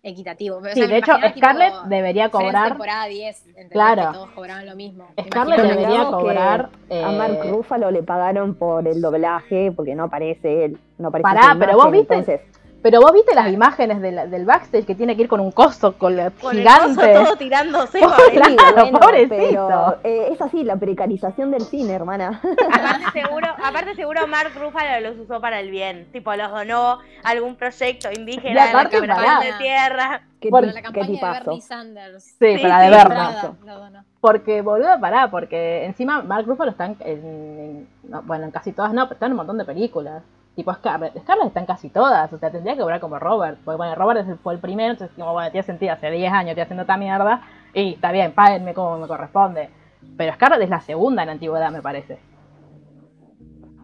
equitativo. 0.03 0.59
O 0.59 0.63
sea, 0.63 0.75
Sí, 0.75 0.87
de 0.87 0.99
hecho, 0.99 1.15
tipo 1.17 1.29
Scarlett 1.39 1.75
debería 1.87 2.29
cobrar. 2.29 2.69
temporada 2.69 3.07
10, 3.07 3.47
¿entendés? 3.49 3.71
Claro. 3.73 4.03
Que 4.09 4.13
todos 4.19 4.31
cobraban 4.33 4.67
lo 4.67 4.77
mismo. 4.77 5.09
Scarlett 5.27 5.59
imaginaba 5.59 5.81
debería 5.81 6.05
que 6.05 6.11
cobrar. 6.11 6.71
A 6.91 7.13
Mark 7.13 7.39
eh, 7.45 7.51
Ruffalo 7.51 7.91
le 7.91 8.03
pagaron 8.03 8.55
por 8.57 8.87
el 8.87 9.01
doblaje 9.01 9.73
porque 9.73 9.95
no 9.95 10.05
aparece 10.05 10.67
él. 10.67 10.79
No 10.99 11.09
aparece 11.09 11.23
Pará, 11.23 11.57
pero 11.59 11.73
imagen, 11.73 11.77
vos 11.77 11.91
viste- 11.93 12.15
Entonces, 12.15 12.41
Pero 12.85 13.01
vos 13.01 13.13
viste 13.15 13.35
las 13.35 13.51
imágenes 13.51 14.03
del, 14.03 14.31
del 14.31 14.45
backstage 14.45 14.85
que 14.85 14.95
tiene 14.95 15.17
que 15.17 15.23
ir 15.23 15.29
con 15.29 15.41
un 15.41 15.53
coso 15.53 15.97
con 15.97 16.17
la 16.17 16.31
Con 16.33 16.55
el 16.59 16.65
coso 16.65 16.81
gigante. 16.91 17.15
todo 17.15 17.37
tirándose. 17.37 17.99
Claro, 18.05 18.15
pobrecito. 18.15 18.63
sí, 18.63 18.75
bueno, 18.75 19.01
pobrecito. 19.01 19.31
pero 19.69 19.99
eh, 20.05 20.29
es 20.33 20.43
así 20.43 20.63
la 20.65 20.77
precarización 20.77 21.51
del 21.51 21.63
cine, 21.63 21.95
hermana. 21.95 22.43
Aparte 22.71 23.11
seguro, 23.23 23.49
aparte 23.65 23.95
seguro 23.95 24.27
Mark 24.27 24.53
Ruffalo 24.55 25.01
los 25.09 25.19
usó 25.19 25.41
para 25.41 25.61
el 25.61 25.71
bien. 25.71 26.07
Tipo, 26.13 26.35
los 26.35 26.51
donó 26.51 26.99
a 27.23 27.31
algún 27.31 27.57
proyecto 27.57 28.11
indígena 28.13 28.67
de 28.67 28.73
la 28.75 28.89
quebración 28.91 29.25
pará. 29.27 29.41
de 29.41 29.53
tierra. 29.55 30.23
Ti- 30.41 30.51
Para 30.51 30.67
la 30.67 30.75
qué 30.75 30.83
campaña 30.83 31.07
de. 31.07 31.21
Bernie 31.41 31.61
Sanders. 31.63 32.23
Sí, 32.39 32.57
Sí, 32.59 32.63
para 32.63 32.81
de 32.81 32.87
sí, 32.89 32.91
vernos. 32.93 33.29
Estrada, 33.35 33.55
no, 33.65 33.91
no. 33.91 34.05
Porque, 34.21 34.61
boludo, 34.61 35.01
pará, 35.01 35.31
porque 35.31 35.87
encima 35.87 36.23
Mark 36.23 36.45
Ruffalo 36.47 36.71
está 36.73 36.85
en, 36.85 36.97
en- 37.01 37.19
en- 37.25 37.89
no, 38.11 38.21
bueno, 38.25 38.45
en 38.45 38.51
casi 38.51 38.73
todas, 38.73 38.93
no, 38.93 39.05
pero 39.05 39.15
está 39.15 39.25
en 39.25 39.33
un 39.33 39.37
montón 39.39 39.57
de 39.57 39.65
películas. 39.65 40.23
Tipo 40.57 40.73
Scarlett. 40.73 41.19
Scarlett 41.21 41.49
está 41.49 41.61
en 41.61 41.67
casi 41.67 41.89
todas, 41.91 42.33
o 42.33 42.39
sea, 42.39 42.51
tendría 42.51 42.75
que 42.75 42.81
cobrar 42.81 43.01
como 43.01 43.19
Robert. 43.19 43.59
Porque, 43.65 43.77
bueno, 43.77 43.95
Robert 43.97 44.21
es 44.21 44.29
el- 44.29 44.39
fue 44.39 44.55
el 44.55 44.61
primero, 44.61 44.93
entonces, 44.93 45.17
como, 45.17 45.33
bueno, 45.33 45.51
tiene 45.51 45.67
sentido, 45.67 45.93
hace 45.93 46.11
10 46.11 46.33
años 46.33 46.51
estoy 46.51 46.63
haciendo 46.63 46.83
esta 46.83 46.97
mierda, 46.97 47.43
y 47.75 47.95
está 47.95 48.13
bien, 48.13 48.33
páguenme 48.33 48.73
como 48.73 48.99
me 48.99 49.09
corresponde. 49.09 49.69
Pero 50.17 50.33
Scarlett 50.35 50.63
es 50.63 50.71
la 50.71 50.81
segunda 50.81 51.23
en 51.25 51.31
antigüedad, 51.31 51.71
me 51.73 51.83
parece. 51.83 52.19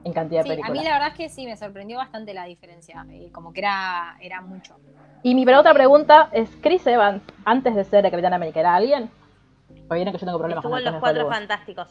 En 0.05 0.13
cantidad 0.13 0.41
de 0.41 0.45
Sí, 0.45 0.49
a 0.51 0.53
películas. 0.53 0.79
mí 0.79 0.85
la 0.85 0.93
verdad 0.93 1.09
es 1.09 1.15
que 1.15 1.29
sí, 1.29 1.45
me 1.45 1.57
sorprendió 1.57 1.99
bastante 1.99 2.33
la 2.33 2.45
diferencia. 2.45 3.05
eh, 3.11 3.31
como 3.33 3.53
que 3.53 3.61
era, 3.61 4.17
era 4.21 4.41
mucho. 4.41 4.77
Y 5.23 5.35
mi 5.35 5.43
otra 5.53 5.75
pregunta 5.75 6.29
es, 6.33 6.49
¿Chris 6.63 6.87
Evans, 6.87 7.23
antes 7.45 7.75
de 7.75 7.85
ser 7.85 8.05
el 8.07 8.11
Capitán 8.11 8.33
América, 8.33 8.61
era 8.61 8.75
alguien? 8.75 9.11
Porque 9.67 9.95
vieron 9.97 10.13
que 10.13 10.19
yo 10.19 10.27
tengo 10.27 10.39
problemas 10.39 10.65
Estuvo 10.65 10.73
con 10.73 10.79
en 10.79 10.85
los 10.85 10.95
de 10.95 11.01
cuatro 11.01 11.29
fantásticos. 11.29 11.89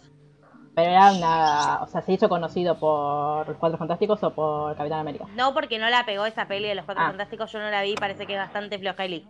Pero 0.79 0.91
era 0.91 1.11
una... 1.13 1.83
O 1.83 1.87
sea, 1.87 2.01
¿se 2.01 2.13
hizo 2.13 2.29
conocido 2.29 2.77
por 2.79 3.47
los 3.47 3.57
Cuatro 3.57 3.77
Fantásticos 3.77 4.21
o 4.23 4.31
por 4.33 4.75
Capitán 4.75 4.99
América? 4.99 5.25
No 5.35 5.53
porque 5.53 5.77
no 5.79 5.89
la 5.89 6.05
pegó 6.05 6.25
esa 6.25 6.47
peli 6.47 6.67
de 6.67 6.75
los 6.75 6.85
cuatro 6.85 7.03
Ah. 7.03 7.07
fantásticos, 7.09 7.51
yo 7.51 7.59
no 7.59 7.69
la 7.69 7.81
vi, 7.83 7.95
parece 7.95 8.25
que 8.25 8.33
es 8.33 8.39
bastante 8.39 8.77
flojeli. 8.79 9.25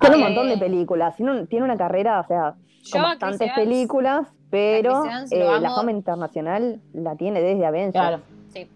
Tiene 0.00 0.16
un 0.16 0.22
montón 0.22 0.48
de 0.48 0.56
películas. 0.58 1.16
Tiene, 1.16 1.32
un- 1.32 1.46
tiene 1.46 1.64
una 1.64 1.76
carrera, 1.76 2.20
o 2.20 2.26
sea, 2.26 2.54
Yo 2.82 2.92
con 2.92 3.02
Chris 3.02 3.20
bastantes 3.20 3.52
películas, 3.54 4.26
pero 4.50 5.04
Evans 5.04 5.32
eh, 5.32 5.44
la 5.60 5.70
fama 5.70 5.90
internacional 5.90 6.80
la 6.92 7.16
tiene 7.16 7.40
desde 7.40 7.66
Avengers. 7.66 7.92
Claro. 7.92 8.20
Sí. 8.52 8.68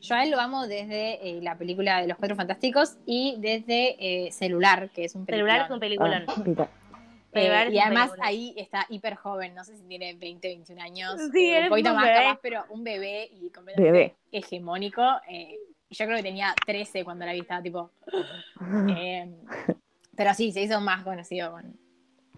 Yo 0.00 0.14
a 0.14 0.24
él 0.24 0.30
lo 0.30 0.40
amo 0.40 0.66
desde 0.66 1.28
eh, 1.28 1.40
la 1.42 1.56
película 1.56 2.00
de 2.00 2.08
los 2.08 2.16
Cuatro 2.16 2.36
Fantásticos 2.36 2.96
y 3.06 3.36
desde 3.38 4.26
eh, 4.26 4.32
Celular, 4.32 4.88
que 4.94 5.04
es 5.04 5.14
un 5.14 5.26
Celular 5.26 5.62
es 5.66 5.70
un 5.70 5.78
peliculón. 5.80 6.24
Ah. 6.26 6.66
Eh, 7.32 7.68
y 7.70 7.78
además 7.78 8.12
ahí 8.20 8.54
está 8.56 8.86
hiper 8.88 9.14
joven, 9.14 9.54
no 9.54 9.62
sé 9.64 9.76
si 9.76 9.84
tiene 9.84 10.14
20, 10.14 10.48
21 10.48 10.82
años, 10.82 11.14
Sí, 11.32 11.50
eh, 11.54 11.62
un 11.64 11.68
poquito 11.68 11.90
un 11.90 11.96
más 11.96 12.04
bebé. 12.06 12.24
capaz, 12.24 12.38
pero 12.42 12.64
un 12.70 12.82
bebé 12.84 13.28
y 13.32 13.50
completamente 13.50 13.82
Bebé. 13.82 14.16
hegemónico. 14.32 15.02
eh, 15.28 15.56
yo 15.92 16.04
creo 16.06 16.16
que 16.18 16.22
tenía 16.22 16.54
13 16.66 17.04
cuando 17.04 17.26
la 17.26 17.32
vi, 17.32 17.40
estaba 17.40 17.62
tipo... 17.62 17.90
eh, 18.96 19.32
pero 20.16 20.34
sí, 20.34 20.52
se 20.52 20.62
hizo 20.62 20.80
más 20.80 21.02
conocido 21.02 21.50
con, 21.52 21.76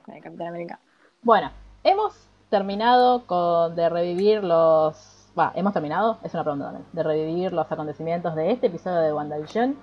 con 0.05 0.14
el 0.14 0.23
Capitán 0.23 0.48
América. 0.48 0.78
Bueno, 1.23 1.51
hemos 1.85 2.14
terminado 2.51 3.27
con 3.27 3.74
de 3.77 3.89
revivir 3.89 4.43
los... 4.44 5.31
Va, 5.39 5.52
¿hemos 5.55 5.73
terminado? 5.73 6.19
Es 6.23 6.32
una 6.35 6.44
pregunta 6.44 6.66
también. 6.66 6.86
De 6.93 7.02
revivir 7.02 7.52
los 7.52 7.70
acontecimientos 7.73 8.35
de 8.35 8.52
este 8.52 8.66
episodio 8.69 9.01
de 9.01 9.12
WandaVision. 9.14 9.77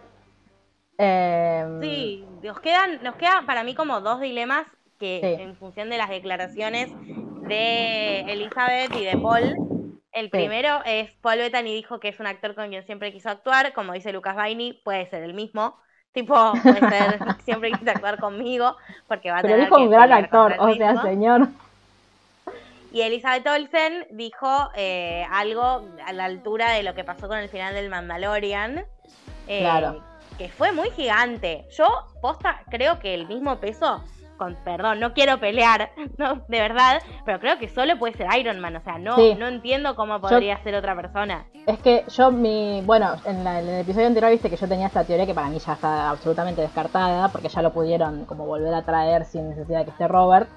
Eh, 0.98 1.77
Sí, 1.81 2.26
nos 2.44 2.60
quedan, 2.60 3.02
nos 3.03 3.15
quedan 3.15 3.45
para 3.45 3.64
mí 3.64 3.73
como 3.76 4.02
dos 4.02 4.19
dilemas 4.19 4.68
que 4.99 5.19
Sí. 5.38 5.41
en 5.41 5.55
función 5.55 5.89
de 5.89 5.97
las 5.97 6.09
declaraciones 6.09 6.89
de 7.47 8.19
Elizabeth 8.31 8.93
y 8.95 9.05
de 9.05 9.17
Paul. 9.17 9.55
El 10.11 10.30
primero 10.30 10.81
es 10.85 11.11
Paul 11.21 11.38
Bettany 11.38 11.73
dijo 11.73 11.99
que 11.99 12.09
es 12.09 12.19
un 12.19 12.27
actor 12.27 12.55
con 12.55 12.69
quien 12.69 12.84
siempre 12.85 13.11
quiso 13.11 13.30
actuar, 13.30 13.73
como 13.73 13.93
dice 13.93 14.11
Lucas 14.11 14.35
Baini, 14.35 14.73
puede 14.84 15.09
ser 15.09 15.23
el 15.23 15.34
mismo. 15.34 15.76
Tipo, 16.11 16.53
puede 16.63 16.80
ser, 16.89 17.19
siempre 17.45 17.71
quise 17.71 17.91
actuar 17.91 18.19
conmigo, 18.19 18.76
porque 19.07 19.30
va 19.31 19.38
a 19.38 19.41
Pero 19.41 19.53
tener 19.53 19.67
dijo 19.67 19.77
que 19.77 19.84
un 19.84 19.91
gran 19.91 20.11
actor, 20.11 20.55
o 20.57 20.73
sea, 20.73 20.91
mismo. 20.93 21.01
señor. 21.07 21.47
Y 22.91 23.01
Elizabeth 23.01 23.45
Olsen 23.47 24.07
dijo 24.11 24.69
eh, 24.76 25.23
algo 25.31 25.88
a 26.05 26.11
la 26.11 26.26
altura 26.26 26.71
de 26.71 26.81
lo 26.81 26.95
que 26.95 27.03
pasó 27.03 27.27
con 27.27 27.38
el 27.38 27.47
final 27.49 27.76
del 27.76 27.89
Mandalorian. 27.89 28.84
eh, 29.47 29.59
Claro. 29.61 30.03
Que 30.39 30.49
fue 30.49 30.71
muy 30.71 30.89
gigante. 30.91 31.65
Yo, 31.77 31.85
posta, 32.21 32.63
creo 32.71 32.99
que 32.99 33.13
el 33.13 33.27
mismo 33.27 33.57
peso, 33.59 34.03
con 34.40 34.56
perdón, 34.64 34.99
no 34.99 35.14
quiero 35.14 35.40
pelear, 35.40 35.91
no, 36.18 36.36
de 36.48 36.60
verdad, 36.60 36.99
pero 37.26 37.40
creo 37.40 37.60
que 37.60 37.70
solo 37.70 37.99
puede 37.99 38.16
ser 38.16 38.26
Iron 38.40 38.60
Man. 38.60 38.76
O 38.78 38.82
sea, 38.82 38.98
no, 38.98 39.16
Sí. 39.18 39.36
no 39.38 39.45
entiendo 39.48 39.95
cómo 39.95 40.20
podría 40.20 40.57
ser 40.64 40.74
otra 40.74 40.95
persona. 40.95 41.45
Es 41.68 41.78
que 41.80 42.03
yo, 42.07 42.32
mi. 42.32 42.82
Bueno, 42.86 43.14
en, 43.26 43.44
la- 43.44 43.60
en 43.60 43.70
el 43.70 43.82
episodio 43.82 44.07
anterior 44.07 44.32
viste 44.32 44.49
que 44.49 44.56
yo 44.56 44.68
tenía 44.68 44.88
esta 44.88 45.03
teoría 45.03 45.28
que 45.28 45.36
para 45.36 45.49
mí 45.49 45.60
ya 45.60 45.74
está 45.74 46.10
absolutamente 46.10 46.61
descartada, 46.61 47.28
porque 47.28 47.49
ya 47.49 47.61
lo 47.61 47.72
pudieron 47.72 48.26
como 48.26 48.48
volver 48.48 48.74
a 48.74 48.82
traer 48.82 49.26
sin 49.26 49.49
necesidad 49.49 49.80
de 49.80 49.86
que 49.86 49.91
esté 49.91 50.07
Robert. 50.07 50.49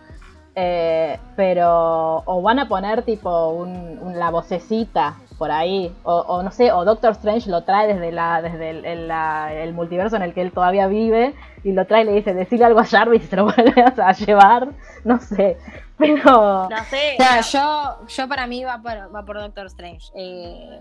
Eh, 0.54 1.18
pero. 1.36 2.22
O 2.26 2.42
van 2.42 2.58
a 2.58 2.68
poner 2.68 3.02
tipo 3.02 3.48
un, 3.48 3.98
un- 4.00 4.18
la 4.18 4.30
vocecita 4.30 5.16
por 5.42 5.50
ahí, 5.50 5.92
o, 6.04 6.14
o 6.20 6.42
no 6.44 6.52
sé, 6.52 6.70
o 6.70 6.84
Doctor 6.84 7.10
Strange 7.14 7.50
lo 7.50 7.64
trae 7.64 7.88
desde 7.92 8.12
la 8.12 8.40
desde 8.40 8.70
el, 8.70 8.84
el- 8.84 9.08
la- 9.08 9.52
el 9.52 9.74
multiverso 9.74 10.14
en 10.14 10.22
el 10.22 10.34
que 10.34 10.40
él 10.40 10.52
todavía 10.52 10.86
vive, 10.86 11.34
y 11.64 11.72
lo 11.72 11.84
trae 11.84 12.02
y 12.02 12.04
le 12.04 12.12
dice, 12.12 12.32
decirle 12.32 12.64
algo 12.66 12.78
a 12.78 12.84
Jarvis 12.84 13.24
y 13.24 13.26
se 13.30 13.34
lo 13.34 13.46
vuelve 13.46 13.74
a 13.82 14.12
llevar. 14.12 14.68
No 15.02 15.18
sé. 15.18 15.56
Pero. 15.98 16.68
No 16.70 16.84
sé, 16.88 17.16
O 17.18 17.22
sea, 17.22 17.40
yo, 17.40 18.06
yo 18.06 18.28
para 18.28 18.46
mí 18.46 18.62
va 18.62 18.80
por, 18.80 19.12
va 19.12 19.24
por 19.24 19.40
Doctor 19.40 19.66
Strange. 19.66 20.06
Eh, 20.14 20.80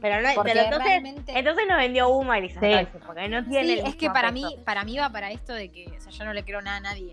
pero, 0.00 0.20
no, 0.22 0.28
porque 0.34 0.52
pero 0.52 0.64
entonces, 0.64 0.88
realmente- 0.88 1.38
entonces 1.38 1.64
nos 1.68 1.76
vendió 1.78 2.08
humo 2.08 2.32
a 2.32 2.38
Elizabeth 2.38 2.70
Sí. 2.72 2.86
Olsen, 2.86 3.00
porque 3.06 3.28
no 3.28 3.44
tiene 3.44 3.74
Sí, 3.76 3.82
es 3.86 3.96
que 3.96 4.10
para 4.10 4.30
mí, 4.30 4.44
para 4.64 4.84
mí 4.84 4.98
va 4.98 5.10
para 5.10 5.30
esto 5.30 5.52
de 5.52 5.70
que, 5.70 5.86
o 5.96 6.00
sea, 6.00 6.12
yo 6.12 6.24
no 6.24 6.32
le 6.32 6.44
creo 6.44 6.60
nada 6.62 6.76
a 6.78 6.80
nadie. 6.80 7.12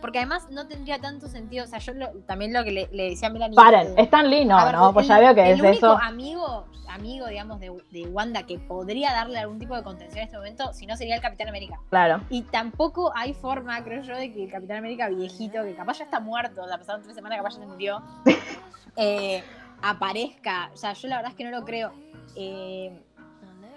Porque 0.00 0.18
además 0.18 0.48
no 0.50 0.66
tendría 0.66 0.98
tanto 0.98 1.28
sentido, 1.28 1.64
o 1.64 1.68
sea, 1.68 1.78
yo 1.78 1.92
lo- 1.94 2.10
también 2.26 2.52
lo 2.52 2.64
que 2.64 2.72
le, 2.72 2.88
le 2.92 3.10
decía 3.10 3.28
a 3.28 3.30
Melanie. 3.30 3.54
Paren, 3.54 3.88
eh, 3.96 4.02
Stan 4.02 4.28
Lee 4.28 4.44
no, 4.44 4.58
a 4.58 4.64
ver, 4.64 4.74
no, 4.74 4.92
pues 4.92 5.04
el- 5.04 5.08
ya 5.10 5.18
veo 5.20 5.34
que 5.34 5.42
el 5.42 5.48
es 5.56 5.60
único 5.60 5.76
eso. 5.76 5.98
amigo, 6.02 6.66
amigo, 6.88 7.26
digamos, 7.28 7.60
de, 7.60 7.70
de 7.92 8.06
Wanda 8.08 8.42
que 8.44 8.58
podría 8.58 9.12
darle 9.12 9.38
algún 9.38 9.58
tipo 9.60 9.76
de 9.76 9.82
contención 9.84 10.18
en 10.18 10.24
este 10.24 10.36
momento, 10.36 10.72
si 10.72 10.86
no 10.86 10.96
sería 10.96 11.14
el 11.14 11.20
Capitán 11.22 11.48
América. 11.48 11.78
Claro. 11.88 12.20
Y 12.30 12.42
tampoco 12.42 13.12
hay 13.14 13.32
forma, 13.32 13.82
creo 13.84 14.02
yo, 14.02 14.16
de 14.16 14.32
que 14.32 14.44
el 14.44 14.50
Capitán 14.50 14.78
América 14.78 15.08
viejito, 15.08 15.62
que 15.62 15.74
capaz 15.76 15.98
ya 15.98 16.04
está 16.04 16.18
muerto, 16.18 16.62
o 16.62 16.66
sea, 16.68 16.78
pasaron 16.78 17.02
tres 17.02 17.14
semanas, 17.14 17.38
capaz 17.38 17.54
ya 17.54 17.60
se 17.60 17.66
murió, 17.66 18.02
eh, 18.96 19.42
aparezca. 19.82 20.70
O 20.72 20.76
sea, 20.76 20.92
yo 20.94 21.08
la 21.08 21.16
verdad 21.16 21.32
es 21.32 21.36
que 21.36 21.44
no 21.44 21.50
lo 21.50 21.64
creo. 21.64 21.92
Eh, 22.36 22.98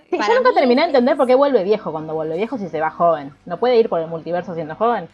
Sí, 0.09 0.17
para 0.17 0.27
yo 0.29 0.35
nunca 0.37 0.49
mí 0.51 0.55
terminé 0.55 0.81
de 0.83 0.87
entender 0.89 1.17
por 1.17 1.25
qué 1.25 1.33
vuelve 1.33 1.63
viejo 1.63 1.91
cuando 1.91 2.13
vuelve 2.13 2.37
viejo 2.37 2.59
si 2.59 2.69
se 2.69 2.79
va 2.79 2.91
joven. 2.91 3.33
No 3.45 3.57
puede 3.57 3.77
ir 3.77 3.89
por 3.89 3.99
el 3.99 4.07
multiverso 4.07 4.53
siendo 4.53 4.75
joven. 4.75 5.09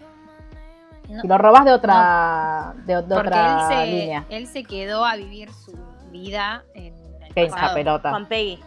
no- 1.09 1.22
Si 1.22 1.27
lo 1.30 1.38
robás 1.38 1.63
de 1.63 1.72
otra, 1.72 2.73
de, 2.85 2.95
de 2.97 3.01
porque 3.03 3.15
otra 3.30 3.53
él 3.53 3.85
se, 3.88 3.91
línea. 3.91 4.26
él 4.30 4.47
se 4.47 4.63
quedó 4.65 5.05
a 5.05 5.15
vivir 5.15 5.49
su 5.53 5.72
vida 6.11 6.63
en 6.73 6.93
el 7.23 7.34
Qué 7.34 7.47
pasado. 7.47 7.73
pelota. 7.73 8.11
Con 8.11 8.26
Peggy. 8.27 8.59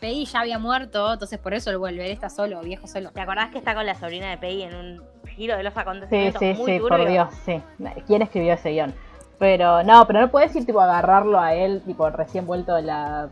Peggy 0.00 0.24
ya 0.24 0.40
había 0.40 0.58
muerto, 0.60 1.12
entonces 1.12 1.38
por 1.40 1.52
eso 1.52 1.70
él 1.70 1.78
vuelve. 1.78 2.04
Él 2.06 2.12
está 2.12 2.28
solo, 2.30 2.60
viejo 2.60 2.86
solo. 2.86 3.10
¿Te 3.10 3.20
acordás 3.20 3.50
que 3.50 3.58
está 3.58 3.74
con 3.74 3.84
la 3.86 3.94
sobrina 3.96 4.30
de 4.30 4.38
Peggy 4.38 4.62
en 4.62 4.74
un 4.74 5.02
giro 5.28 5.56
de 5.56 5.64
los 5.64 5.74
Sí, 5.74 5.80
acontecimientos 5.80 6.40
sí, 6.40 6.54
muy 6.54 6.72
sí, 6.72 6.78
turbio? 6.78 6.88
por 6.98 7.08
Dios, 7.08 7.28
sí. 7.44 7.60
¿Quién 8.06 8.22
escribió 8.22 8.54
ese 8.54 8.70
guion? 8.70 8.94
Pero 9.42 9.82
no, 9.82 10.06
pero 10.06 10.20
no 10.20 10.30
puedes 10.30 10.54
ir 10.54 10.64
tipo 10.64 10.80
a 10.80 10.84
agarrarlo 10.84 11.40
a 11.40 11.52
él, 11.52 11.82
tipo 11.84 12.08
recién 12.10 12.46
vuelto 12.46 12.76
de 12.76 12.82
la 12.82 13.28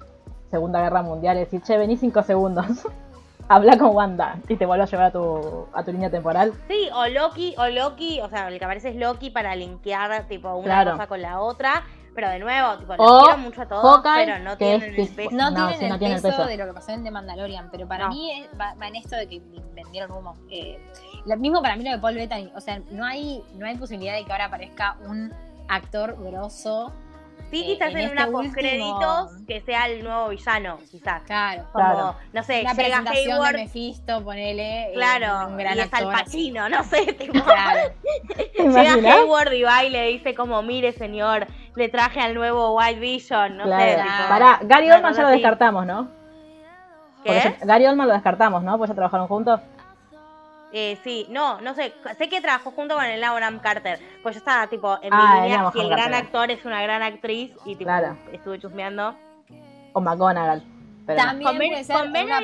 Segunda 0.51 0.81
Guerra 0.83 1.03
Mundial 1.03 1.37
y 1.37 1.41
decir, 1.41 1.63
che, 1.63 1.79
vení 1.79 1.97
cinco 1.97 2.25
segundos. 2.25 2.67
Habla 3.49 3.79
con 3.79 3.95
Wanda 3.95 4.35
y 4.49 4.57
te 4.57 4.67
vuelvo 4.67 4.83
a 4.83 4.87
llevar 4.89 5.07
a 5.07 5.11
tu, 5.13 5.67
a 5.73 5.85
tu 5.85 5.93
línea 5.93 6.11
temporal. 6.11 6.53
Sí, 6.67 6.89
o 6.93 7.07
Loki, 7.07 7.55
o 7.59 7.69
Loki, 7.69 8.21
o 8.23 8.29
sea, 8.29 8.49
el 8.49 8.59
que 8.59 8.65
aparece 8.65 8.89
es 8.89 8.97
Loki 8.97 9.31
para 9.31 9.55
linkear 9.55 10.27
tipo 10.27 10.53
una 10.57 10.65
Claro. 10.65 10.91
cosa 10.93 11.07
con 11.07 11.23
la 11.23 11.39
otra. 11.41 11.85
Pero 12.13 12.29
de 12.29 12.41
nuevo, 12.41 12.77
tipo, 12.79 12.95
O 12.95 12.97
los 12.97 13.23
quiero 13.23 13.39
mucho 13.39 13.63
a 13.63 13.67
todos, 13.69 13.85
Hawkeye, 14.05 14.27
pero 14.27 14.39
no 14.41 14.57
tienen 14.57 14.83
es 14.95 15.09
el 15.11 15.15
peso. 15.15 15.31
No, 15.31 15.51
No, 15.53 15.55
tienen 15.69 15.79
sí, 15.79 15.85
el 15.85 15.91
no 15.91 15.99
tiene 16.01 16.15
el 16.17 16.23
peso, 16.23 16.37
peso. 16.39 16.49
de 16.49 16.57
lo 16.57 16.67
que 16.67 16.73
pasó 16.73 16.91
en 16.91 17.05
The 17.05 17.11
Mandalorian, 17.13 17.69
pero 17.71 17.87
para 17.87 18.07
No. 18.07 18.11
mí 18.11 18.33
es- 18.33 18.49
va, 18.61 18.75
va 18.75 18.89
en 18.89 18.97
esto 18.97 19.15
de 19.15 19.29
que 19.29 19.41
vendieron 19.77 20.11
humo. 20.11 20.35
Eh, 20.51 20.77
lo 21.25 21.37
mismo 21.37 21.63
para 21.63 21.77
mí 21.77 21.85
lo 21.85 21.93
de 21.93 21.99
Paul 21.99 22.17
Bettany. 22.17 22.51
O 22.57 22.61
sea, 22.61 22.81
no 22.91 23.05
hay, 23.05 23.45
no 23.55 23.65
hay 23.65 23.77
posibilidad 23.77 24.15
de 24.17 24.25
que 24.25 24.33
ahora 24.33 24.47
aparezca 24.47 24.97
un 25.09 25.33
actor 25.71 26.17
grosso. 26.19 26.93
Sí, 27.51 27.63
eh, 27.63 27.67
quizás 27.75 27.91
en 27.91 27.97
en, 27.99 28.05
este 28.05 28.13
una 28.13 28.27
último- 28.27 28.43
postcréditos 28.45 29.33
que 29.49 29.61
sea 29.63 29.87
el 29.87 30.05
nuevo 30.05 30.29
villano, 30.29 30.79
quizás. 30.91 31.23
Claro. 31.23 31.65
Como, 31.73 31.85
Claro. 31.85 32.15
no 32.33 32.43
sé, 32.45 32.61
Una 32.61 32.75
llega 32.75 32.75
presentación 32.75 33.33
Hayward, 33.33 33.53
de 33.57 33.63
Mephisto, 33.65 34.23
ponele. 34.25 34.83
eh, 34.91 34.93
claro, 34.95 35.49
un 35.49 35.57
gran 35.57 35.77
y 35.77 35.81
es 35.81 35.93
Al. 35.95 36.05
Pacino, 36.13 36.69
no 36.69 36.85
sé, 36.85 37.13
tipo, 37.19 37.43
Claro. 37.43 37.93
¿Te 38.57 38.63
llega? 38.69 39.15
Hayward 39.15 39.53
y 39.55 39.63
va 39.65 39.83
y 39.85 39.91
le 39.91 40.07
dice 40.09 40.35
como, 40.37 40.63
mire 40.63 40.93
señor, 40.93 41.47
le 41.75 41.89
traje 41.89 42.21
al 42.21 42.35
nuevo 42.35 42.77
White 42.77 43.01
Vision, 43.01 43.57
no 43.57 43.65
claro. 43.65 43.83
sé, 43.85 43.97
tipo, 43.97 44.29
Pará, 44.29 44.59
Gary 44.63 44.91
Oldman 44.93 45.15
ya 45.15 45.23
lo 45.23 45.29
así. 45.29 45.37
descartamos, 45.39 45.87
¿no? 45.87 46.09
¿Qué? 47.25 47.35
ya- 47.35 47.67
Gary 47.67 47.87
Oldman 47.87 48.07
lo 48.09 48.15
descartamos, 48.15 48.63
¿no? 48.63 48.79
Pues 48.79 48.89
ya 48.89 48.95
trabajaron 48.95 49.27
juntos. 49.27 49.61
Eh, 50.73 50.99
sí, 51.03 51.27
no, 51.31 51.61
no 51.61 51.75
sé, 51.75 51.93
sé 52.17 52.29
que 52.29 52.41
trabajó 52.41 52.71
junto 52.71 52.95
con 52.95 53.05
el 53.05 53.21
Bonham 53.21 53.59
Carter, 53.59 53.99
pues 54.23 54.37
yo 54.37 54.39
estaba 54.39 54.69
tipo 54.69 54.99
en 55.03 55.13
Ah, 55.13 55.17
mi 55.17 55.41
línea, 55.41 55.45
Elena 55.57 55.73
si 55.73 55.81
el 55.81 55.89
gran 55.89 55.99
Carter. 56.13 56.25
actor 56.27 56.51
es 56.53 56.65
una 56.65 56.81
gran 56.83 57.03
actriz 57.03 57.53
y 57.65 57.75
tipo 57.75 57.85
Claro. 57.89 58.17
estuve 58.33 58.59
chusmeando. 58.61 59.17
O 59.93 60.01
McGonagall. 60.01 60.63
Pero 61.07 61.19
no. 61.23 61.27
También 61.27 61.49
Con 61.49 61.59
Ben- 61.59 61.71
puede 61.71 61.85
ser 61.85 61.97
con 61.97 62.09
una 62.11 62.41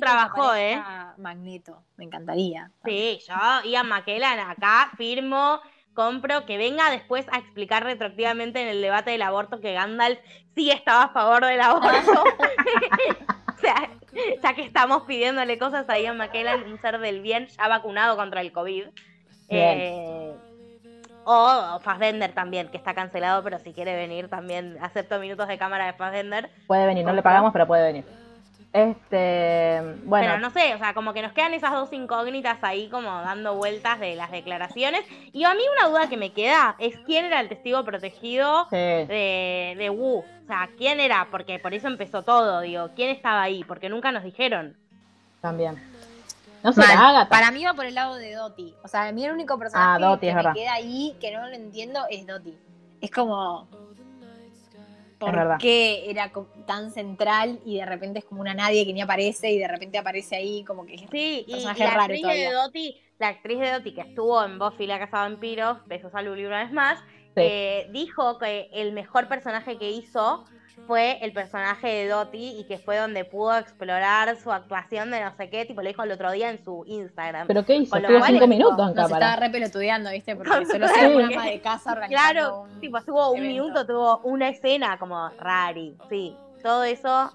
trabajó, 0.00 0.54
¿eh? 0.56 0.82
que 1.16 1.22
Magneto. 1.22 1.82
Me 1.96 2.04
encantaría. 2.04 2.70
Sí, 2.84 3.20
yo, 3.28 3.70
Ian 3.70 3.88
McKellen, 3.88 4.40
acá 4.40 4.90
firmo, 4.96 5.60
compro, 5.94 6.44
que 6.46 6.58
venga 6.58 6.90
después 6.90 7.26
a 7.30 7.38
explicar 7.38 7.84
retroactivamente 7.84 8.60
en 8.60 8.68
el 8.68 8.82
debate 8.82 9.12
del 9.12 9.22
aborto 9.22 9.60
que 9.60 9.72
Gandalf 9.74 10.18
sí 10.56 10.68
estaba 10.70 11.04
a 11.04 11.08
favor 11.10 11.44
del 11.44 11.60
aborto. 11.60 11.88
o 13.56 13.60
sea, 13.60 13.88
ya 14.42 14.54
que 14.54 14.62
estamos 14.62 15.02
pidiéndole 15.04 15.58
cosas 15.58 15.88
a 15.88 15.98
Ian 15.98 16.16
McKellen, 16.16 16.64
un 16.70 16.80
ser 16.80 16.98
del 16.98 17.20
bien 17.20 17.46
ya 17.48 17.68
vacunado 17.68 18.16
contra 18.16 18.40
el 18.40 18.52
COVID. 18.52 18.84
Eh, 19.50 20.34
o 21.24 21.78
Fassbender 21.80 22.32
también, 22.32 22.68
que 22.68 22.78
está 22.78 22.94
cancelado, 22.94 23.42
pero 23.42 23.58
si 23.58 23.72
quiere 23.72 23.94
venir 23.96 24.28
también 24.28 24.78
acepto 24.80 25.18
minutos 25.18 25.46
de 25.48 25.58
cámara 25.58 25.86
de 25.86 25.92
Fassbender. 25.92 26.50
Puede 26.66 26.86
venir, 26.86 27.04
no 27.04 27.12
le 27.12 27.22
pagamos, 27.22 27.52
pero 27.52 27.66
puede 27.66 27.82
venir. 27.82 28.04
Este, 28.72 29.80
bueno, 30.04 30.26
Pero 30.26 30.38
no 30.40 30.50
sé, 30.50 30.74
o 30.74 30.78
sea, 30.78 30.92
como 30.92 31.14
que 31.14 31.22
nos 31.22 31.32
quedan 31.32 31.54
esas 31.54 31.72
dos 31.72 31.92
incógnitas 31.92 32.58
ahí 32.62 32.88
como 32.90 33.08
dando 33.08 33.56
vueltas 33.56 33.98
de 33.98 34.14
las 34.14 34.30
declaraciones. 34.30 35.04
Y 35.32 35.44
a 35.44 35.54
mí 35.54 35.62
una 35.78 35.88
duda 35.88 36.08
que 36.08 36.18
me 36.18 36.32
queda 36.32 36.76
es 36.78 36.96
quién 37.06 37.24
era 37.24 37.40
el 37.40 37.48
testigo 37.48 37.82
protegido 37.84 38.66
sí, 38.70 38.76
de, 38.76 39.74
de 39.78 39.90
Wu. 39.90 40.24
O 40.48 40.50
sea, 40.50 40.70
quién 40.78 40.98
era, 40.98 41.28
porque 41.30 41.58
por 41.58 41.74
eso 41.74 41.88
empezó 41.88 42.22
todo, 42.22 42.62
digo, 42.62 42.88
quién 42.96 43.10
estaba 43.10 43.42
ahí, 43.42 43.64
porque 43.64 43.90
nunca 43.90 44.10
nos 44.12 44.24
dijeron. 44.24 44.76
también. 45.42 45.74
No 46.64 46.72
Mal. 46.72 46.90
Agatha. 46.90 47.28
Para 47.28 47.50
mí 47.50 47.62
va 47.64 47.74
por 47.74 47.84
el 47.84 47.94
lado 47.94 48.14
de 48.16 48.32
Dottie. 48.34 48.74
O 48.82 48.88
sea, 48.88 49.06
a 49.08 49.12
mí 49.12 49.24
el 49.24 49.32
único 49.32 49.58
personaje 49.58 50.02
Ah, 50.02 50.08
Dottie, 50.08 50.20
que 50.22 50.28
es 50.30 50.34
me 50.34 50.38
verdad. 50.42 50.54
queda 50.54 50.72
ahí 50.72 51.14
que 51.20 51.30
no 51.32 51.46
lo 51.46 51.54
entiendo 51.54 52.00
es 52.10 52.26
Dottie. 52.26 52.56
Es 53.02 53.10
como. 53.10 53.68
¿Por 55.18 55.32
verdad. 55.36 55.58
qué 55.60 56.08
era 56.10 56.32
tan 56.66 56.92
central 56.92 57.58
y 57.64 57.76
de 57.76 57.84
repente 57.86 58.20
es 58.20 58.24
como 58.24 58.40
una 58.40 58.54
nadie 58.54 58.86
que 58.86 58.92
ni 58.92 59.00
aparece 59.02 59.50
y 59.52 59.58
de 59.58 59.68
repente 59.68 59.98
aparece 59.98 60.34
ahí 60.36 60.64
como 60.64 60.86
que. 60.86 60.96
Sí, 60.96 61.08
y, 61.12 61.44
y 61.46 61.52
Personaje 61.52 61.84
la 61.84 61.90
raro 61.90 62.00
actriz 62.02 62.26
de. 62.26 62.52
Dottie, 62.52 63.02
la 63.18 63.28
actriz 63.28 63.58
de 63.60 63.70
Dottie 63.72 63.94
que 63.94 64.00
estuvo 64.00 64.42
en 64.44 64.58
Buffy 64.58 64.86
la 64.86 64.98
Casa 64.98 65.18
de 65.18 65.22
Vampiros, 65.30 65.78
besos 65.86 66.14
a 66.14 66.22
Luli 66.22 66.44
una 66.46 66.62
vez 66.64 66.72
más. 66.72 66.98
Eh, 67.36 67.88
dijo 67.92 68.38
que 68.38 68.68
el 68.72 68.92
mejor 68.92 69.28
personaje 69.28 69.78
que 69.78 69.90
hizo 69.90 70.44
fue 70.86 71.18
el 71.24 71.32
personaje 71.32 71.88
de 71.88 72.08
Dottie 72.08 72.58
y 72.60 72.64
que 72.64 72.78
fue 72.78 72.96
donde 72.98 73.24
pudo 73.24 73.56
explorar 73.58 74.36
su 74.36 74.52
actuación 74.52 75.10
de 75.10 75.20
no 75.20 75.36
sé 75.36 75.50
qué, 75.50 75.64
tipo 75.66 75.82
lo 75.82 75.88
dijo 75.88 76.04
el 76.04 76.12
otro 76.12 76.30
día 76.30 76.50
en 76.50 76.62
su 76.64 76.84
Instagram. 76.86 77.46
¿Pero 77.48 77.64
qué 77.64 77.76
hizo? 77.76 77.96
Estuvo 77.96 78.24
cinco 78.24 78.44
es 78.44 78.48
minutos 78.48 78.78
en 78.80 78.88
estaba 78.90 79.08
cámara. 79.08 79.36
re 79.36 79.50
pelotudeando, 79.50 80.10
¿viste? 80.10 80.36
Porque 80.36 80.66
solo 80.66 80.86
sea 80.88 81.08
una 81.08 81.26
Sí. 81.28 81.34
ama 81.34 81.44
de 81.46 81.60
casa 81.60 81.92
organizando 81.92 82.32
Claro, 82.32 82.60
un- 82.62 82.80
tipo, 82.80 83.00
tuvo 83.02 83.30
un 83.32 83.38
evento. 83.38 83.52
minuto, 83.64 83.86
tuvo 83.86 84.18
una 84.18 84.48
escena 84.50 84.98
como 84.98 85.28
rari, 85.38 85.96
sí. 86.08 86.36
Todo 86.62 86.84
eso, 86.84 87.32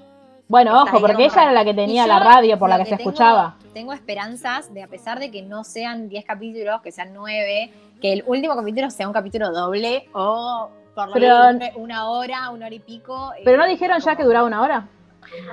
Bueno, 0.54 0.84
ojo, 0.84 1.00
porque 1.02 1.26
ella 1.26 1.42
era 1.42 1.52
la 1.52 1.66
que 1.66 1.74
tenía 1.74 2.04
yo 2.04 2.08
la 2.10 2.20
radio 2.20 2.60
por 2.60 2.70
la 2.70 2.78
que 2.78 2.86
se 2.86 2.96
tengo- 2.96 3.10
escuchaba. 3.10 3.56
Tengo 3.74 3.92
esperanzas 3.92 4.72
de, 4.72 4.84
a 4.84 4.88
pesar 4.88 5.18
de 5.20 5.32
que 5.32 5.42
no 5.42 5.64
sean 5.64 6.10
10 6.10 6.26
capítulos, 6.26 6.80
que 6.84 6.92
sean 6.92 7.12
9, 7.12 7.72
que 8.00 8.14
el 8.14 8.24
último 8.28 8.56
capítulo 8.56 8.92
sea 8.92 9.08
un 9.08 9.14
capítulo 9.14 9.52
doble 9.52 10.08
o 10.14 10.70
por 10.94 11.08
lo 11.08 11.14
Pero- 11.16 11.54
menos 11.54 11.70
una 11.76 12.08
hora, 12.08 12.52
una 12.52 12.68
hora 12.68 12.76
y 12.76 12.80
pico. 12.80 13.32
Pero 13.44 13.56
eh, 13.56 13.66
no 13.66 13.66
dijeron 13.66 14.00
ya 14.00 14.16
que 14.16 14.22
duraba 14.24 14.46
una 14.46 14.62
hora. 14.62 14.88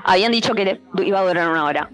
Habían 0.05 0.32
dicho 0.32 0.52
que 0.55 0.78
iba 1.02 1.18
a 1.20 1.22
durar 1.22 1.48
una 1.48 1.64
hora. 1.64 1.89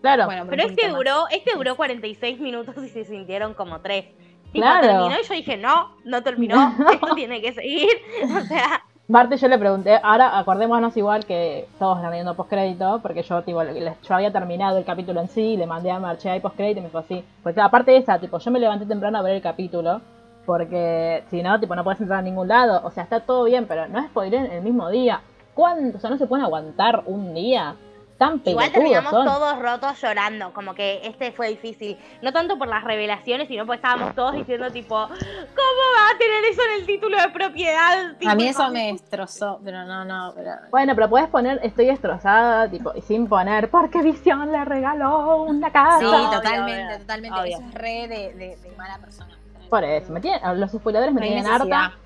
Claro. 0.00 0.24
Bueno, 0.24 0.46
pero 0.50 0.64
este 0.64 0.88
duró, 0.88 1.28
este 1.30 1.52
duró 1.54 1.76
46 1.76 2.40
minutos 2.40 2.74
y 2.84 2.88
se 2.88 3.04
sintieron 3.04 3.54
como 3.54 3.80
tres. 3.80 4.06
Tipo, 4.52 4.64
Claro. 4.66 4.88
terminó 4.88 5.20
y 5.20 5.22
yo 5.24 5.34
dije, 5.34 5.56
no, 5.56 5.94
no 6.04 6.20
terminó, 6.24 6.74
esto 6.92 7.14
tiene 7.14 7.40
que 7.40 7.52
seguir. 7.52 7.86
O 8.36 8.40
sea, 8.40 8.82
Marte 9.10 9.38
yo 9.38 9.48
le 9.48 9.58
pregunté, 9.58 9.98
ahora 10.04 10.38
acordémonos 10.38 10.96
igual 10.96 11.24
que 11.24 11.66
todos 11.80 11.96
están 11.96 12.12
viendo 12.12 12.36
postcrédito, 12.36 13.00
porque 13.02 13.24
yo 13.24 13.42
tipo, 13.42 13.60
yo 13.64 14.14
había 14.14 14.30
terminado 14.30 14.78
el 14.78 14.84
capítulo 14.84 15.20
en 15.20 15.26
sí, 15.26 15.56
le 15.56 15.66
mandé 15.66 15.90
a 15.90 15.98
Marche 15.98 16.30
ahí 16.30 16.38
postcrédito 16.38 16.78
y 16.78 16.82
me 16.82 16.88
dijo 16.90 16.98
así. 16.98 17.24
Porque 17.42 17.60
aparte 17.60 17.90
de 17.90 17.96
esa, 17.96 18.20
tipo, 18.20 18.38
yo 18.38 18.50
me 18.52 18.60
levanté 18.60 18.86
temprano 18.86 19.18
a 19.18 19.22
ver 19.22 19.34
el 19.34 19.42
capítulo, 19.42 20.00
porque 20.46 21.24
si 21.28 21.42
no, 21.42 21.58
tipo, 21.58 21.74
no 21.74 21.82
puedes 21.82 22.00
entrar 22.00 22.20
a 22.20 22.22
ningún 22.22 22.46
lado. 22.46 22.82
O 22.84 22.92
sea, 22.92 23.02
está 23.02 23.18
todo 23.18 23.42
bien, 23.42 23.66
pero 23.66 23.88
no 23.88 24.00
spoiler 24.06 24.48
el 24.52 24.62
mismo 24.62 24.88
día. 24.90 25.22
¿Cuándo? 25.54 25.98
O 25.98 26.00
sea, 26.00 26.08
no 26.08 26.16
se 26.16 26.28
pueden 26.28 26.44
aguantar 26.44 27.02
un 27.06 27.34
día. 27.34 27.74
Tan 28.20 28.42
igual 28.44 28.70
terminamos 28.70 29.10
son. 29.12 29.24
todos 29.24 29.58
rotos 29.58 29.98
llorando, 30.02 30.52
como 30.52 30.74
que 30.74 31.00
este 31.04 31.32
fue 31.32 31.48
difícil. 31.48 31.96
No 32.20 32.34
tanto 32.34 32.58
por 32.58 32.68
las 32.68 32.84
revelaciones, 32.84 33.48
sino 33.48 33.64
porque 33.64 33.76
estábamos 33.76 34.14
todos 34.14 34.34
diciendo 34.34 34.70
tipo, 34.70 34.94
¿cómo 35.08 35.16
va 35.16 36.14
a 36.14 36.18
tener 36.18 36.44
eso 36.50 36.60
en 36.70 36.80
el 36.80 36.86
título 36.86 37.16
de 37.16 37.30
propiedad? 37.30 38.16
Tipo, 38.18 38.30
A 38.30 38.34
mí 38.34 38.46
eso 38.46 38.68
me 38.68 38.92
destrozó, 38.92 39.58
pero 39.64 39.84
no, 39.86 40.04
no, 40.04 40.34
pero... 40.36 40.50
Bueno, 40.70 40.94
pero 40.94 41.08
puedes 41.08 41.28
poner 41.30 41.60
estoy 41.62 41.86
destrozada, 41.86 42.70
tipo, 42.70 42.92
y 42.94 43.00
sin 43.00 43.26
poner 43.26 43.70
porque 43.70 44.02
Visión 44.02 44.52
le 44.52 44.66
regaló 44.66 45.44
una 45.44 45.72
casa. 45.72 46.00
Sí, 46.00 46.04
obvio, 46.04 46.30
totalmente, 46.30 46.84
obvio, 46.88 46.98
totalmente. 46.98 47.40
obvio. 47.40 47.56
Eso 47.56 47.66
es 47.68 47.74
re 47.74 48.06
de, 48.06 48.34
de- 48.34 48.56
de 48.56 48.76
mala 48.76 48.98
persona. 48.98 49.34
Por 49.70 49.82
eso, 49.82 50.12
me 50.12 50.20
tienen, 50.20 50.40
los 50.60 50.70
spoiladores 50.72 51.14
me 51.14 51.20
No 51.22 51.26
tienen 51.26 51.44
necesidad. 51.44 51.84
harta. 51.84 51.96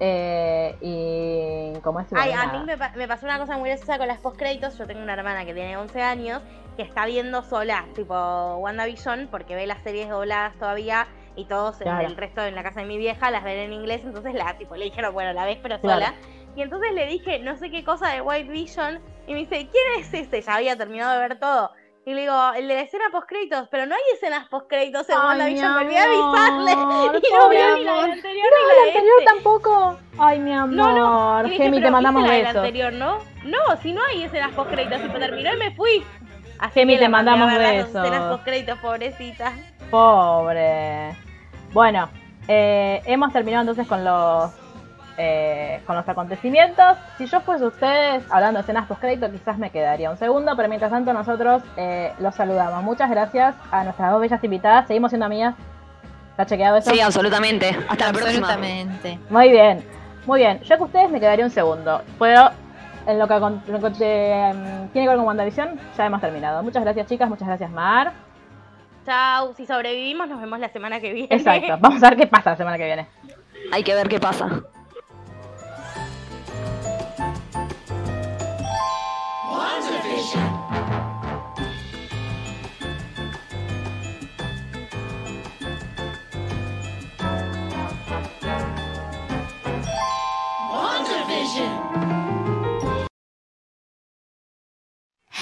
Eh, 0.00 0.76
y 0.80 1.80
como 1.80 2.00
es 2.00 2.06
Ay, 2.14 2.32
a 2.32 2.46
mí 2.52 2.58
me, 2.64 2.76
me 2.96 3.08
pasó 3.08 3.26
una 3.26 3.38
cosa 3.38 3.56
muy 3.58 3.68
graciosa 3.68 3.98
con 3.98 4.06
las 4.08 4.18
postcréditos. 4.20 4.78
Yo 4.78 4.86
tengo 4.86 5.02
una 5.02 5.14
hermana 5.14 5.44
que 5.44 5.54
tiene 5.54 5.76
11 5.76 6.00
años 6.02 6.40
que 6.76 6.82
está 6.82 7.06
viendo 7.06 7.42
sola, 7.42 7.86
tipo 7.94 8.14
WandaVision, 8.56 9.28
porque 9.30 9.56
ve 9.56 9.66
las 9.66 9.82
series 9.82 10.08
dobladas 10.08 10.54
todavía 10.58 11.08
y 11.34 11.44
todos 11.46 11.76
Claro. 11.78 12.06
el 12.06 12.16
resto 12.16 12.44
en 12.44 12.54
la 12.54 12.62
casa 12.62 12.80
de 12.80 12.86
mi 12.86 12.98
vieja 12.98 13.30
las 13.30 13.42
ven 13.42 13.58
en 13.58 13.72
inglés. 13.72 14.02
Entonces 14.04 14.34
la 14.34 14.56
tipo 14.56 14.76
le 14.76 14.84
dijeron, 14.84 15.12
bueno, 15.12 15.32
la 15.32 15.44
ves 15.44 15.58
pero 15.62 15.80
Claro. 15.80 16.00
sola. 16.06 16.14
Y 16.54 16.62
entonces 16.62 16.92
le 16.92 17.06
dije, 17.06 17.38
no 17.40 17.56
sé 17.56 17.70
qué 17.70 17.84
cosa 17.84 18.08
de 18.10 18.20
White 18.20 18.50
Vision. 18.50 19.00
Y 19.26 19.32
me 19.32 19.40
dice, 19.40 19.68
¿quién 19.70 19.84
es 20.00 20.12
este? 20.14 20.40
Ya 20.40 20.54
había 20.54 20.76
terminado 20.76 21.12
de 21.12 21.18
ver 21.28 21.38
todo. 21.38 21.72
Y 22.06 22.14
le 22.14 22.22
digo, 22.22 22.52
el 22.56 22.66
de 22.68 22.74
la 22.74 22.80
escena 22.80 23.04
postcréditos, 23.12 23.68
pero 23.70 23.84
no 23.84 23.94
hay 23.94 24.00
escenas 24.14 24.48
postcréditos 24.48 25.06
en 25.10 25.18
WandaVision, 25.18 25.74
me 25.74 25.80
olvidé 25.82 25.98
avisarle. 25.98 26.72
amor, 26.72 27.20
Y 27.28 27.32
no 27.34 27.48
vio 27.50 27.76
ni 27.76 27.84
la 27.84 27.92
del 28.02 28.10
anterior 28.12 28.46
No, 28.50 28.58
ni 28.58 28.74
la 28.74 28.88
anterior 28.88 29.14
este. 29.20 29.24
tampoco. 29.34 29.98
Ay, 30.18 30.38
mi 30.40 30.54
amor. 30.54 30.74
No, 30.74 30.92
no. 30.94 31.42
Dije, 31.44 31.64
Gemi, 31.64 31.76
te 31.76 31.80
"Pero 31.82 31.92
mandamos 31.92 32.22
¿viste 32.22 32.28
la 32.30 32.36
del 32.38 32.46
besos. 32.46 32.56
anterior, 32.64 32.92
¿no? 32.94 33.18
No, 33.44 33.76
si 33.82 33.92
no 33.92 34.00
hay 34.06 34.22
escenas 34.22 34.52
postcréditos, 34.54 35.00
y 35.04 35.08
terminó 35.18 35.52
y 35.54 35.56
me 35.58 35.70
fui. 35.74 36.04
Así 36.58 36.80
Gemi, 36.80 36.96
te 36.98 37.04
a 37.04 37.08
mandamos 37.10 37.52
besos. 37.54 37.88
escenas 37.94 38.22
postcréditos, 38.32 38.78
pobrecita. 38.78 39.52
Pobre. 39.90 41.14
Bueno, 41.72 42.08
eh, 42.48 43.02
hemos 43.04 43.32
terminado 43.34 43.60
entonces 43.62 43.86
con 43.86 44.02
los 44.02 44.50
eh, 45.18 45.82
con 45.86 45.96
los 45.96 46.08
acontecimientos. 46.08 46.96
Si 47.18 47.26
yo 47.26 47.40
fuese 47.40 47.66
ustedes, 47.66 48.24
hablando 48.30 48.58
de 48.58 48.62
escenas 48.62 48.86
post-crédito, 48.86 49.30
quizás 49.30 49.58
me 49.58 49.70
quedaría 49.70 50.10
un 50.10 50.16
segundo, 50.16 50.54
pero 50.56 50.68
mientras 50.68 50.90
tanto 50.90 51.12
nosotros 51.12 51.62
eh, 51.76 52.12
los 52.20 52.34
saludamos. 52.34 52.82
Muchas 52.84 53.10
gracias 53.10 53.54
a 53.70 53.84
nuestras 53.84 54.12
dos 54.12 54.20
bellas 54.20 54.42
invitadas. 54.44 54.86
Seguimos 54.86 55.10
siendo 55.10 55.26
amigas. 55.26 55.54
¿Está 56.30 56.46
chequeado 56.46 56.76
eso? 56.76 56.90
Sí, 56.92 57.00
absolutamente. 57.00 57.76
Hasta 57.88 58.06
la 58.06 58.12
próxima. 58.12 58.46
Absolutamente. 58.48 59.18
Muy 59.28 59.50
bien, 59.50 59.84
muy 60.24 60.38
bien. 60.40 60.60
Yo 60.60 60.76
que 60.76 60.84
ustedes 60.84 61.10
me 61.10 61.18
quedaría 61.18 61.44
un 61.44 61.50
segundo. 61.50 62.00
Pero 62.18 62.50
en 63.08 63.18
lo 63.18 63.26
que, 63.26 63.40
con- 63.40 63.62
lo 63.66 63.80
que 63.80 63.90
te, 63.90 64.52
mm, 64.54 64.88
tiene 64.92 65.06
que 65.06 65.08
ver 65.08 65.16
con 65.16 65.26
WandaVision, 65.26 65.80
ya 65.96 66.06
hemos 66.06 66.20
terminado. 66.20 66.62
Muchas 66.62 66.84
gracias, 66.84 67.06
chicas. 67.08 67.28
Muchas 67.28 67.48
gracias, 67.48 67.70
Mar. 67.72 68.12
Chau, 69.04 69.52
si 69.56 69.66
sobrevivimos 69.66 70.28
nos 70.28 70.40
vemos 70.40 70.60
la 70.60 70.68
semana 70.68 71.00
que 71.00 71.12
viene. 71.12 71.34
Exacto. 71.34 71.76
Vamos 71.80 72.02
a 72.04 72.10
ver 72.10 72.18
qué 72.18 72.26
pasa 72.28 72.50
la 72.50 72.56
semana 72.56 72.76
que 72.76 72.84
viene. 72.84 73.08
Hay 73.72 73.82
que 73.82 73.94
ver 73.94 74.08
qué 74.08 74.20
pasa. 74.20 74.48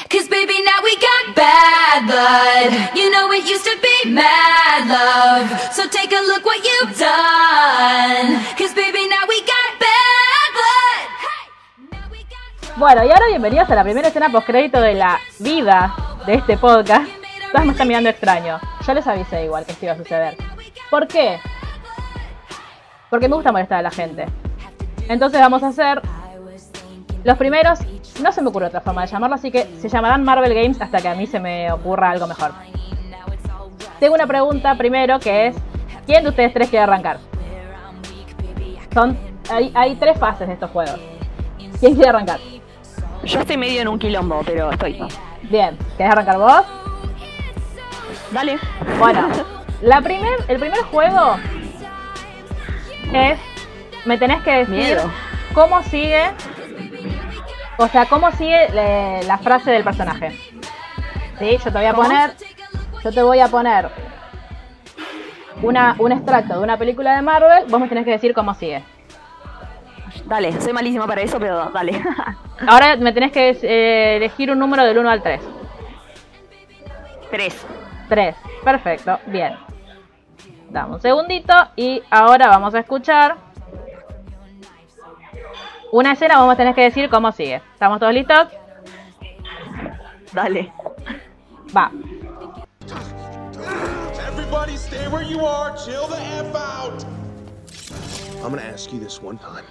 Cause 0.08 0.28
baby, 0.28 0.62
now 0.62 0.80
we 0.82 0.96
got 0.96 1.36
bad 1.36 2.06
blood. 2.06 2.96
You 2.96 3.10
know 3.10 3.30
it 3.32 3.46
used 3.46 3.64
to 3.64 3.76
be 3.82 4.10
mad 4.10 4.88
love. 4.88 5.72
So 5.72 5.86
take 5.88 6.12
a 6.12 6.22
look 6.26 6.44
what 6.44 6.64
you've 6.64 6.98
done. 6.98 8.42
Cause 8.56 8.72
baby, 8.72 9.08
now 9.08 9.24
we 9.28 9.40
got 9.40 9.80
bad 9.80 10.25
Bueno, 12.78 13.04
y 13.06 13.10
ahora 13.10 13.28
bienvenidos 13.28 13.70
a 13.70 13.74
la 13.74 13.82
primera 13.84 14.08
escena 14.08 14.28
postcrédito 14.28 14.78
de 14.82 14.92
la 14.92 15.18
vida 15.38 15.94
de 16.26 16.34
este 16.34 16.58
podcast. 16.58 17.08
Todas 17.50 17.64
me 17.64 17.72
están 17.72 17.88
mirando 17.88 18.10
extraño. 18.10 18.60
Yo 18.86 18.92
les 18.92 19.06
avisé 19.06 19.46
igual 19.46 19.64
que 19.64 19.72
esto 19.72 19.86
iba 19.86 19.94
a 19.94 19.96
suceder. 19.96 20.36
¿Por 20.90 21.08
qué? 21.08 21.40
Porque 23.08 23.30
me 23.30 23.34
gusta 23.34 23.50
molestar 23.50 23.78
a 23.78 23.82
la 23.82 23.90
gente. 23.90 24.26
Entonces 25.08 25.40
vamos 25.40 25.62
a 25.62 25.68
hacer 25.68 26.02
los 27.24 27.38
primeros. 27.38 27.78
No 28.20 28.30
se 28.30 28.42
me 28.42 28.50
ocurre 28.50 28.66
otra 28.66 28.82
forma 28.82 29.00
de 29.00 29.08
llamarlo, 29.08 29.36
así 29.36 29.50
que 29.50 29.64
se 29.78 29.88
llamarán 29.88 30.22
Marvel 30.22 30.52
Games 30.52 30.78
hasta 30.78 31.00
que 31.00 31.08
a 31.08 31.14
mí 31.14 31.26
se 31.26 31.40
me 31.40 31.72
ocurra 31.72 32.10
algo 32.10 32.26
mejor. 32.26 32.52
Tengo 33.98 34.14
una 34.14 34.26
pregunta 34.26 34.74
primero 34.74 35.18
que 35.18 35.46
es: 35.46 35.56
¿quién 36.04 36.24
de 36.24 36.28
ustedes 36.28 36.52
tres 36.52 36.68
quiere 36.68 36.82
arrancar? 36.82 37.20
Son, 38.92 39.16
hay, 39.50 39.72
hay 39.74 39.94
tres 39.94 40.18
fases 40.18 40.46
de 40.46 40.52
estos 40.52 40.70
juegos. 40.72 41.00
¿Quién 41.80 41.94
quiere 41.94 42.10
arrancar? 42.10 42.38
Yo 43.26 43.40
estoy 43.40 43.56
medio 43.56 43.82
en 43.82 43.88
un 43.88 43.98
quilombo, 43.98 44.42
pero 44.44 44.70
estoy. 44.70 44.98
Bien, 45.42 45.76
¿querés 45.96 46.12
arrancar 46.12 46.38
vos? 46.38 46.62
Dale. 48.30 48.58
Bueno, 48.98 49.28
la 49.82 50.00
primer, 50.00 50.38
el 50.48 50.58
primer 50.58 50.80
juego 50.84 51.36
es. 53.12 53.38
Me 54.04 54.16
tenés 54.18 54.42
que 54.42 54.52
decir 54.52 54.74
Miedo. 54.76 55.10
cómo 55.54 55.82
sigue. 55.82 56.22
O 57.78 57.88
sea, 57.88 58.06
cómo 58.06 58.30
sigue 58.32 58.68
le- 58.72 59.22
la 59.24 59.38
frase 59.38 59.70
del 59.72 59.82
personaje. 59.84 60.30
¿Sí? 61.38 61.58
Yo 61.58 61.64
te 61.64 61.70
voy 61.78 61.84
a 61.86 61.94
poner. 61.94 62.34
Yo 63.04 63.12
te 63.12 63.22
voy 63.22 63.40
a 63.40 63.48
poner 63.48 63.88
una, 65.62 65.94
un 65.98 66.12
extracto 66.12 66.54
de 66.54 66.60
una 66.60 66.76
película 66.76 67.16
de 67.16 67.22
Marvel. 67.22 67.64
Vos 67.68 67.80
me 67.80 67.88
tenés 67.88 68.04
que 68.04 68.12
decir 68.12 68.32
cómo 68.34 68.54
sigue. 68.54 68.82
Dale, 70.26 70.60
soy 70.60 70.72
malísima 70.72 71.06
para 71.06 71.22
eso, 71.22 71.38
pero 71.38 71.70
dale. 71.70 72.02
Ahora 72.66 72.96
me 72.96 73.12
tenés 73.12 73.30
que 73.30 73.50
eh, 73.62 74.16
elegir 74.16 74.50
un 74.50 74.58
número 74.58 74.84
del 74.84 74.98
1 74.98 75.08
al 75.08 75.22
3. 75.22 75.40
Tres. 77.30 77.66
3. 78.08 78.36
Perfecto, 78.64 79.20
bien. 79.26 79.56
Dame 80.70 80.94
un 80.94 81.00
segundito 81.00 81.54
y 81.76 82.02
ahora 82.10 82.48
vamos 82.48 82.74
a 82.74 82.80
escuchar 82.80 83.36
una 85.92 86.12
escena. 86.12 86.38
Vamos 86.38 86.54
a 86.54 86.56
tener 86.56 86.74
que 86.74 86.82
decir 86.82 87.08
cómo 87.08 87.30
sigue. 87.30 87.62
¿Estamos 87.74 88.00
todos 88.00 88.12
listos? 88.12 88.48
Dale. 90.32 90.72
Va. 91.74 91.90
Everybody 94.28 94.76
stay 94.76 95.06
where 95.08 95.24
you 95.24 95.46
are. 95.46 95.76
Chill 95.76 96.06
the 96.08 96.20
F 96.40 96.54
out. 96.54 97.04
I'm 98.42 98.50
gonna 98.50 98.62
ask 98.62 98.92
you 98.92 98.98
this 98.98 99.22
one 99.22 99.38
time. 99.38 99.64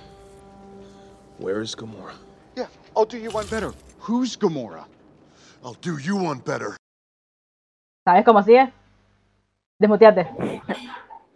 Where 1.40 1.62
is 1.62 1.76
Gamora? 1.76 2.14
Yeah, 2.56 2.68
I'll 2.96 3.06
do 3.06 3.18
you 3.18 3.30
one 3.30 3.46
better. 3.48 3.74
Who's 4.00 4.38
Gamora? 4.38 4.86
I'll 5.64 5.78
do 5.82 5.98
you 5.98 6.16
one 6.16 6.40
better. 6.40 6.78
¿Sabes 8.06 8.24
cómo 8.24 8.42
sigue? 8.44 8.72
Desmuteate. 9.80 10.28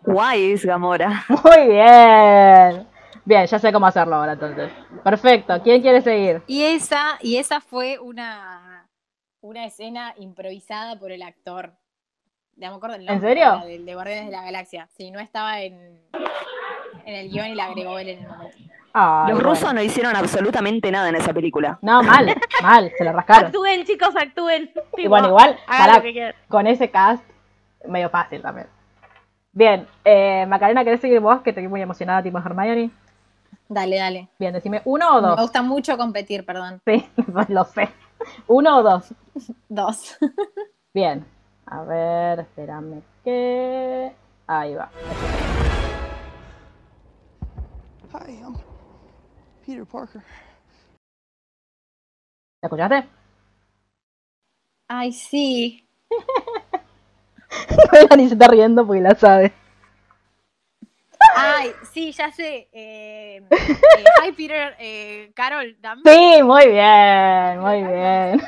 Guay 0.04 0.54
es 0.54 0.64
Gamora. 0.66 1.26
Muy 1.30 1.68
bien. 1.68 2.88
Bien, 3.26 3.46
ya 3.46 3.60
sé 3.60 3.74
cómo 3.74 3.86
hacerlo 3.88 4.16
ahora 4.16 4.34
entonces. 4.34 4.72
Perfecto. 5.04 5.62
¿Quién 5.62 5.82
quiere 5.82 6.02
seguir? 6.02 6.42
Y 6.48 6.64
esa, 6.64 7.18
y 7.22 7.38
esa 7.38 7.60
fue 7.60 8.00
una, 8.00 8.88
una 9.42 9.66
escena 9.66 10.14
improvisada 10.18 10.98
por 10.98 11.12
el 11.12 11.22
actor. 11.22 11.74
Ya 12.56 12.70
me 12.70 12.78
acuerdo 12.78 12.96
el 12.96 13.06
nombre. 13.06 13.28
serio? 13.28 13.44
era 13.44 13.66
del 13.66 13.86
de 13.86 13.94
Guardianes 13.94 14.26
de 14.28 14.32
la 14.32 14.44
Galaxia. 14.44 14.88
Sí, 14.96 15.12
no 15.12 15.20
estaba 15.20 15.62
en, 15.62 16.02
en 17.06 17.16
el 17.16 17.30
guion 17.30 17.48
y 17.48 17.56
la 17.56 17.66
agregó 17.66 18.00
él 18.00 18.10
en 18.10 18.20
el 18.24 18.28
momento. 18.28 18.69
Ay, 18.94 19.30
Los 19.32 19.38
bueno. 19.38 19.50
rusos 19.50 19.74
no 19.74 19.82
hicieron 19.82 20.16
absolutamente 20.16 20.92
nada 20.92 21.10
en 21.10 21.16
esa 21.16 21.34
película. 21.34 21.78
No, 21.82 22.02
mal, 22.04 22.36
mal, 22.64 22.92
se 22.98 23.04
lo 23.04 23.12
rascaron. 23.14 23.46
Actúen, 23.46 23.84
chicos, 23.86 24.16
actúen. 24.16 24.72
Y 24.98 25.08
bueno, 25.08 25.28
igual, 25.30 25.58
con 26.48 26.68
ese 26.68 26.90
cast, 26.90 27.24
medio 27.88 28.10
fácil 28.10 28.42
también. 28.42 28.68
Bien, 29.52 29.88
eh, 30.06 30.46
Macarena, 30.48 30.84
¿querés 30.84 31.02
seguir 31.02 31.20
vos? 31.20 31.42
Que 31.42 31.50
estoy 31.52 31.68
muy 31.68 31.82
emocionada, 31.82 32.22
tipo 32.24 32.38
Hermione. 32.38 32.92
Dale, 33.68 33.98
dale. 33.98 34.30
Bien, 34.40 34.54
decime 34.54 34.82
uno 34.86 35.18
o 35.18 35.22
Me 35.22 35.28
dos. 35.30 35.42
gusta 35.42 35.62
mucho 35.62 35.98
competir, 35.98 36.46
perdón. 36.46 36.82
Sí, 36.86 37.08
lo 37.50 37.64
sé. 37.66 37.90
Uno 38.48 38.78
o 38.78 38.84
dos. 38.84 39.14
Dos. 39.70 40.18
Bien. 40.94 41.26
A 41.66 41.84
ver, 41.84 42.40
espérame 42.42 43.02
que. 43.24 44.12
Ahí 44.48 44.74
va. 44.74 44.90
Hi, 48.12 48.40
I'm 48.42 48.56
Peter 49.70 49.86
Parker. 49.86 50.22
¿La 52.62 52.68
escuchaste? 52.68 53.08
Ay, 54.88 55.12
sí. 55.12 55.88
Melanie 57.92 58.28
se 58.30 58.34
está 58.34 58.48
riendo 58.48 58.86
porque 58.88 59.02
la 59.02 59.14
sabe. 59.14 59.54
Ay, 61.36 61.72
sí, 61.94 62.12
ya 62.12 62.32
sé. 62.32 62.68
Eh, 62.72 63.44
eh, 63.52 64.04
hi, 64.26 64.32
Peter. 64.32 64.76
Eh, 64.80 65.32
Carol, 65.36 65.78
dame. 65.80 66.02
Sí, 66.04 66.42
muy 66.42 66.68
bien, 66.68 67.60
muy 67.60 67.84
bien. 67.84 68.42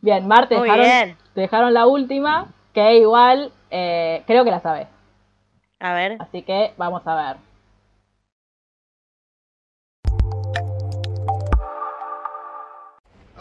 Bien, 0.00 0.26
Marte, 0.26 0.56
Muy 0.56 0.68
dejaron, 0.68 0.86
bien. 0.86 1.18
te 1.34 1.40
dejaron 1.42 1.74
la 1.74 1.86
última, 1.86 2.46
que 2.72 2.96
igual 2.96 3.52
eh, 3.70 4.22
creo 4.26 4.44
que 4.44 4.50
la 4.50 4.60
sabes. 4.60 4.88
A 5.78 5.92
ver. 5.92 6.16
Así 6.20 6.40
que 6.42 6.72
vamos 6.78 7.06
a 7.06 7.14
ver. 7.14 7.53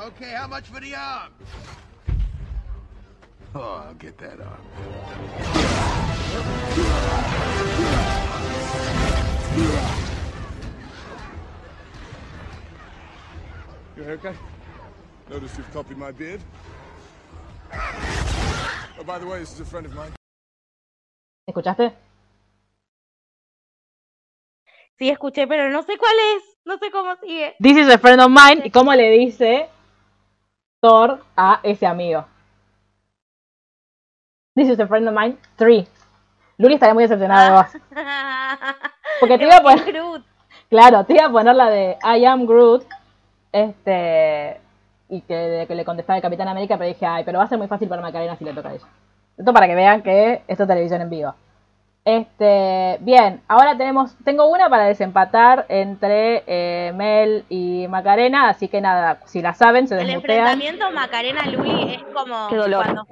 Okay, 0.03 0.31
how 0.35 0.47
much 0.47 0.65
for 0.67 0.81
the 0.81 0.93
arm? 0.93 1.31
Oh, 3.55 3.85
I'll 3.87 3.93
get 3.93 4.17
that 4.17 4.37
arm. 4.41 4.59
Your 13.95 14.05
haircut? 14.05 14.35
Notice 15.29 15.57
you've 15.57 15.71
copied 15.71 15.97
my 15.97 16.11
beard. 16.11 16.41
Oh, 18.99 19.03
by 19.05 19.19
the 19.19 19.25
way, 19.25 19.39
this 19.39 19.53
is 19.53 19.61
a 19.61 19.65
friend 19.65 19.85
of 19.85 19.95
mine. 19.95 20.11
¿Escuchaste? 21.47 21.93
Sí, 24.99 25.09
escuché, 25.09 25.47
pero 25.47 25.69
no 25.69 25.81
sé 25.83 25.97
cuál 25.97 26.15
es. 26.35 26.43
No 26.65 26.77
sé 26.77 26.91
cómo 26.91 27.15
sigue. 27.21 27.55
This 27.61 27.77
is 27.77 27.87
a 27.87 27.97
friend 27.97 28.19
of 28.19 28.29
mine. 28.29 28.63
¿Y 28.65 28.69
cómo 28.69 28.93
le 28.93 29.09
dice 29.11 29.69
a 30.87 31.59
ese 31.63 31.85
amigo? 31.85 32.25
This 34.55 34.69
is 34.69 34.79
a 34.79 34.87
friend 34.87 35.07
of 35.07 35.13
mine. 35.13 35.37
Three. 35.55 35.87
Luli 36.57 36.75
estaría 36.75 36.93
muy 36.93 37.03
decepcionada 37.03 37.45
de 37.45 37.51
vos. 37.57 37.67
Porque 39.19 39.37
te 39.37 39.45
iba 39.45 39.57
a 39.57 39.61
poner- 39.63 39.85
Groot. 39.85 40.23
Claro, 40.69 41.05
te 41.05 41.13
iba 41.13 41.25
a 41.25 41.31
poner 41.31 41.55
la 41.55 41.69
de 41.69 41.97
I 42.03 42.25
am 42.25 42.45
Groot. 42.45 42.85
Este. 43.51 44.59
Y 45.09 45.21
que, 45.21 45.65
que 45.67 45.75
le 45.75 45.85
contestaba 45.85 46.17
el 46.17 46.21
Capitán 46.23 46.47
América, 46.47 46.77
pero 46.77 46.87
dije, 46.87 47.05
ay, 47.05 47.23
pero 47.23 47.37
va 47.39 47.45
a 47.45 47.47
ser 47.47 47.57
muy 47.57 47.67
fácil 47.67 47.87
para 47.87 48.01
Macarena 48.01 48.35
si 48.35 48.43
le 48.43 48.53
toca 48.53 48.69
a 48.69 48.73
ella. 48.73 48.85
Esto 49.37 49.53
para 49.53 49.67
que 49.67 49.75
vean 49.75 50.01
que 50.03 50.43
esto 50.47 50.63
es 50.63 50.69
televisión 50.69 51.01
en 51.01 51.09
vivo. 51.09 51.33
Este, 52.05 52.97
bien, 52.99 53.41
ahora 53.47 53.77
tenemos, 53.77 54.13
tengo 54.25 54.47
una 54.49 54.69
para 54.69 54.85
desempatar 54.85 55.65
entre 55.69 56.43
eh, 56.47 56.91
Mel 56.93 57.45
y 57.47 57.87
Macarena, 57.87 58.49
así 58.49 58.67
que 58.67 58.81
nada, 58.81 59.19
si 59.25 59.41
la 59.41 59.53
saben, 59.53 59.87
se 59.87 59.95
El 59.95 60.07
desmutean. 60.07 60.39
enfrentamiento 60.39 60.91
Macarena-Luli 60.91 61.93
es 61.93 62.03
como 62.13 62.49
Qué 62.49 62.57
dolor. 62.57 62.83
cuando 62.83 63.07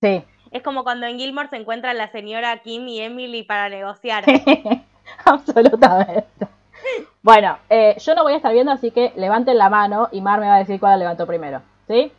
Sí, 0.00 0.24
es 0.50 0.62
como 0.62 0.84
cuando 0.84 1.06
en 1.06 1.18
Gilmore 1.18 1.48
se 1.48 1.56
encuentran 1.56 1.98
la 1.98 2.08
señora 2.08 2.56
Kim 2.62 2.88
y 2.88 3.00
Emily 3.00 3.42
para 3.42 3.68
negociar. 3.68 4.24
absolutamente. 5.26 6.24
Bueno, 7.22 7.58
eh, 7.68 7.96
yo 7.98 8.14
no 8.14 8.22
voy 8.22 8.32
a 8.32 8.36
estar 8.36 8.52
viendo, 8.54 8.72
así 8.72 8.90
que 8.90 9.12
levanten 9.16 9.58
la 9.58 9.68
mano 9.68 10.08
y 10.12 10.22
Mar 10.22 10.40
me 10.40 10.46
va 10.46 10.54
a 10.54 10.60
decir 10.60 10.80
cuál 10.80 10.92
la 10.92 10.96
levantó 10.96 11.26
primero. 11.26 11.60
¿Sí? 11.86 12.10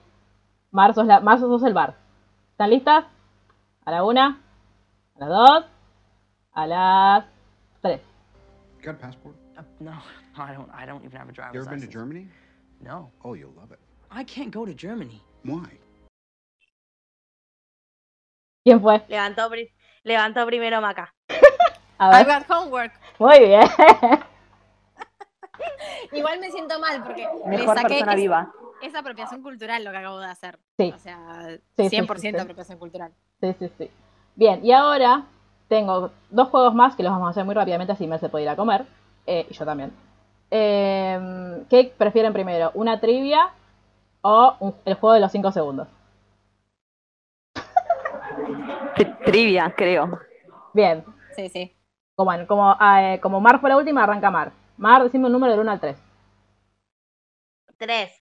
Mar, 0.70 0.94
sos, 0.94 1.08
la, 1.08 1.20
Mar, 1.20 1.40
sos 1.40 1.64
el 1.64 1.74
bar. 1.74 1.96
¿Están 2.52 2.70
listas? 2.70 3.06
A 3.86 3.90
la 3.92 4.04
una, 4.04 4.40
a 5.16 5.20
las 5.20 5.30
dos, 5.30 5.66
a 6.54 6.68
las 6.68 7.26
tres. 7.82 8.02
Got 8.84 8.96
a 8.96 8.98
passport? 9.00 9.36
Uh, 9.58 9.62
no, 9.80 9.92
I 10.38 10.54
don't. 10.54 10.70
I 10.74 10.86
don't 10.86 11.04
even 11.06 11.18
have 11.18 11.30
a 11.30 11.32
driver's 11.34 11.54
You 11.56 11.62
ever 11.62 11.70
been 11.70 11.82
to. 11.82 11.88
Germany? 11.88 12.28
No, 12.82 13.12
Oh, 13.24 13.36
you'll 13.36 13.54
love 13.56 13.72
it. 13.72 13.80
I 14.10 14.24
can't 14.24 14.52
go 14.52 14.66
to 14.66 14.74
Germany. 14.74 15.22
Why? 15.44 15.80
¿Quién 18.66 18.82
fue? 18.82 19.02
Levantó, 19.08 19.50
pri- 19.50 19.72
levantó 20.04 20.46
primero 20.46 20.82
Maca. 20.82 21.14
A 22.00 22.20
I 22.20 22.24
got 22.24 22.46
homework. 22.50 22.92
Muy 23.20 23.40
bien. 23.40 23.62
Igual 26.12 26.40
me 26.40 26.50
siento 26.52 26.80
mal 26.80 27.04
porque 27.04 27.28
Mejor 27.46 27.76
le 27.76 27.82
saqué 27.82 27.88
persona 27.96 28.12
es- 28.14 28.18
viva. 28.18 28.52
Es 28.82 28.96
apropiación 28.96 29.44
cultural 29.44 29.84
lo 29.84 29.92
que 29.92 29.98
acabo 29.98 30.20
de 30.20 30.26
hacer. 30.26 30.58
Sí. 30.78 30.92
O 30.94 30.98
sea, 30.98 31.50
Sí, 31.78 31.88
sí, 31.90 31.98
100% 31.98 32.20
sí, 32.20 32.32
sí. 32.32 32.38
apropiación 32.38 32.80
cultural. 32.80 33.14
Sí, 33.40 33.56
sí, 33.60 33.72
sí. 33.78 33.92
Bien, 34.36 34.66
y 34.66 34.72
ahora 34.72 35.24
tengo 35.72 36.12
dos 36.30 36.50
juegos 36.50 36.76
más 36.76 36.98
que 36.98 37.04
los 37.04 37.14
vamos 37.14 37.28
a 37.28 37.30
hacer 37.32 37.46
muy 37.46 37.56
rápidamente, 37.56 37.94
así 37.94 38.06
Mel 38.06 38.20
se 38.20 38.28
puede 38.28 38.44
ir 38.44 38.50
a 38.50 38.58
comer. 38.58 38.86
Eh, 39.26 39.48
y 39.50 39.54
yo 39.54 39.64
también. 39.64 39.94
Eh, 40.52 41.64
¿Qué 41.70 41.94
prefieren 41.98 42.34
primero? 42.34 42.72
¿Una 42.74 43.00
trivia 43.00 43.52
o 44.22 44.54
un- 44.60 44.76
el 44.84 44.96
juego 44.96 45.14
de 45.14 45.22
los 45.22 45.32
5 45.32 45.50
segundos? 45.54 45.88
Tri- 48.98 49.18
Trivia, 49.24 49.74
creo. 49.78 50.20
Bien, 50.74 51.06
Sí, 51.38 51.48
sí. 51.48 51.74
como, 52.16 52.32
como, 52.48 52.76
eh, 53.00 53.20
como 53.22 53.40
Mar 53.40 53.62
fue 53.62 53.70
la 53.70 53.78
última, 53.78 54.04
arranca 54.04 54.30
Mar. 54.30 54.52
Mar, 54.76 55.04
decime 55.04 55.28
un 55.28 55.32
número 55.32 55.52
del 55.54 55.62
1 55.62 55.72
al 55.72 55.80
3. 55.80 55.98
Tres. 57.78 58.12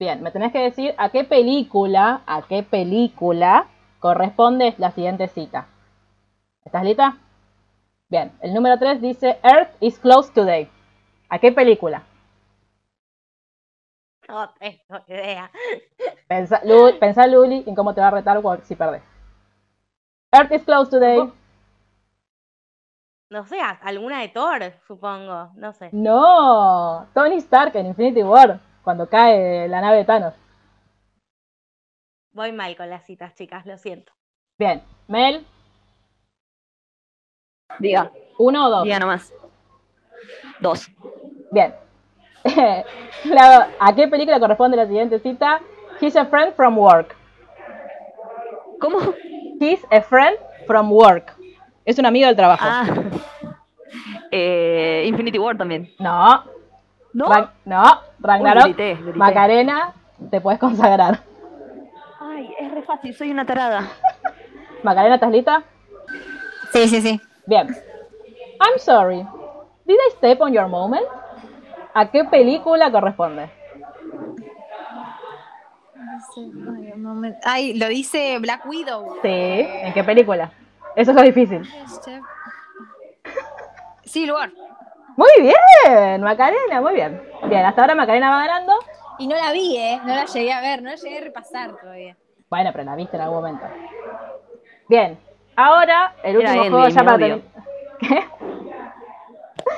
Bien, 0.00 0.20
me 0.20 0.32
tenés 0.32 0.50
que 0.52 0.58
decir 0.58 0.94
a 0.98 1.10
qué 1.10 1.22
película, 1.22 2.22
a 2.26 2.42
qué 2.42 2.64
película 2.64 3.66
corresponde 4.00 4.74
la 4.78 4.90
siguiente 4.90 5.28
cita. 5.28 5.68
¿Estás 6.68 6.84
lista? 6.84 7.16
Bien, 8.10 8.30
el 8.42 8.52
número 8.52 8.78
3 8.78 9.00
dice 9.00 9.38
Earth 9.42 9.74
is 9.80 9.98
close 9.98 10.30
today. 10.34 10.70
¿A 11.30 11.38
qué 11.38 11.50
película? 11.50 12.02
No 14.28 14.50
tengo 14.58 15.02
idea. 15.06 15.50
Pensa, 16.28 16.60
Lu- 16.66 16.98
pensá, 17.00 17.26
Luli, 17.26 17.64
en 17.66 17.74
cómo 17.74 17.94
te 17.94 18.02
va 18.02 18.08
a 18.08 18.10
retar 18.10 18.38
si 18.64 18.76
perdés. 18.76 19.02
Earth 20.30 20.52
is 20.52 20.62
close 20.64 20.90
today. 20.90 21.32
No 23.30 23.46
sé, 23.46 23.58
alguna 23.62 24.20
de 24.20 24.28
Thor, 24.28 24.74
supongo. 24.86 25.50
No 25.54 25.72
sé. 25.72 25.88
No, 25.92 27.06
Tony 27.14 27.36
Stark 27.36 27.74
en 27.76 27.86
Infinity 27.86 28.22
War, 28.22 28.60
cuando 28.84 29.08
cae 29.08 29.66
la 29.68 29.80
nave 29.80 29.96
de 29.96 30.04
Thanos. 30.04 30.34
Voy 32.32 32.52
mal 32.52 32.76
con 32.76 32.90
las 32.90 33.06
citas, 33.06 33.34
chicas, 33.34 33.64
lo 33.64 33.78
siento. 33.78 34.12
Bien, 34.58 34.82
Mel, 35.06 35.46
Diga, 37.78 38.10
¿uno 38.38 38.66
o 38.66 38.70
dos? 38.70 38.84
diga 38.84 38.98
nomás. 38.98 39.32
Dos. 40.60 40.90
Bien. 41.52 41.74
La- 43.24 43.68
¿A 43.78 43.94
qué 43.94 44.08
película 44.08 44.40
corresponde 44.40 44.76
la 44.76 44.86
siguiente 44.86 45.18
cita? 45.20 45.60
He's 46.00 46.16
a 46.16 46.24
friend 46.26 46.54
from 46.54 46.78
work. 46.78 47.14
¿Cómo? 48.80 48.98
He's 49.60 49.84
a 49.90 50.00
friend 50.00 50.36
from 50.66 50.90
work. 50.92 51.34
Es 51.84 51.98
un 51.98 52.06
amigo 52.06 52.26
del 52.26 52.36
trabajo. 52.36 52.64
Ah. 52.66 52.84
Eh, 54.30 55.04
Infinity 55.06 55.38
War 55.38 55.56
también. 55.56 55.90
No. 55.98 56.44
¿No? 57.12 57.26
Ra- 57.26 57.52
no. 57.64 57.82
Ragnarok. 58.20 58.64
Uy, 58.64 58.72
grité, 58.72 58.94
grité. 59.02 59.18
Macarena, 59.18 59.94
te 60.30 60.40
puedes 60.40 60.60
consagrar. 60.60 61.20
Ay, 62.20 62.54
es 62.58 62.70
re 62.72 62.82
fácil, 62.82 63.14
soy 63.14 63.30
una 63.30 63.46
tarada. 63.46 63.88
Macarena, 64.82 65.14
¿estás 65.16 65.30
lista? 65.32 65.62
Sí, 66.72 66.86
sí, 66.88 67.00
sí. 67.00 67.20
Bien. 67.48 67.66
I'm 68.60 68.78
sorry. 68.78 69.26
Did 69.86 69.96
I 69.96 70.10
step 70.18 70.40
on 70.42 70.52
your 70.52 70.68
moment? 70.68 71.06
¿A 71.94 72.10
qué 72.10 72.22
película 72.24 72.92
corresponde? 72.92 73.50
Ay, 77.42 77.72
lo 77.72 77.88
dice 77.88 78.38
Black 78.38 78.66
Widow. 78.66 79.16
Sí. 79.22 79.28
¿En 79.30 79.94
qué 79.94 80.04
película? 80.04 80.52
Eso 80.94 81.12
es 81.12 81.16
lo 81.16 81.22
difícil. 81.22 81.66
Civil 84.04 84.32
War. 84.32 84.50
Muy 85.16 85.30
bien, 85.40 86.20
Macarena, 86.20 86.82
muy 86.82 86.94
bien. 86.94 87.22
Bien, 87.48 87.64
hasta 87.64 87.80
ahora 87.80 87.94
Macarena 87.94 88.30
va 88.30 88.46
ganando. 88.46 88.74
Y 89.18 89.26
no 89.26 89.36
la 89.36 89.52
vi, 89.52 89.74
¿eh? 89.76 89.98
No 90.04 90.14
la 90.14 90.26
llegué 90.26 90.52
a 90.52 90.60
ver, 90.60 90.82
no 90.82 90.90
la 90.90 90.96
llegué 90.96 91.18
a 91.18 91.22
repasar 91.22 91.76
todavía. 91.80 92.14
Bueno, 92.50 92.70
pero 92.72 92.84
la 92.84 92.94
viste 92.94 93.16
en 93.16 93.22
algún 93.22 93.38
momento. 93.38 93.64
Bien, 94.86 95.18
ahora 95.58 96.14
el 96.22 96.36
Era 96.36 96.50
último 96.52 96.64
Endgame, 96.64 96.70
juego 96.70 96.88
ya 96.88 97.00
me 97.02 97.04
para 97.04 97.16
odio. 97.16 97.42
terminar. 98.00 98.24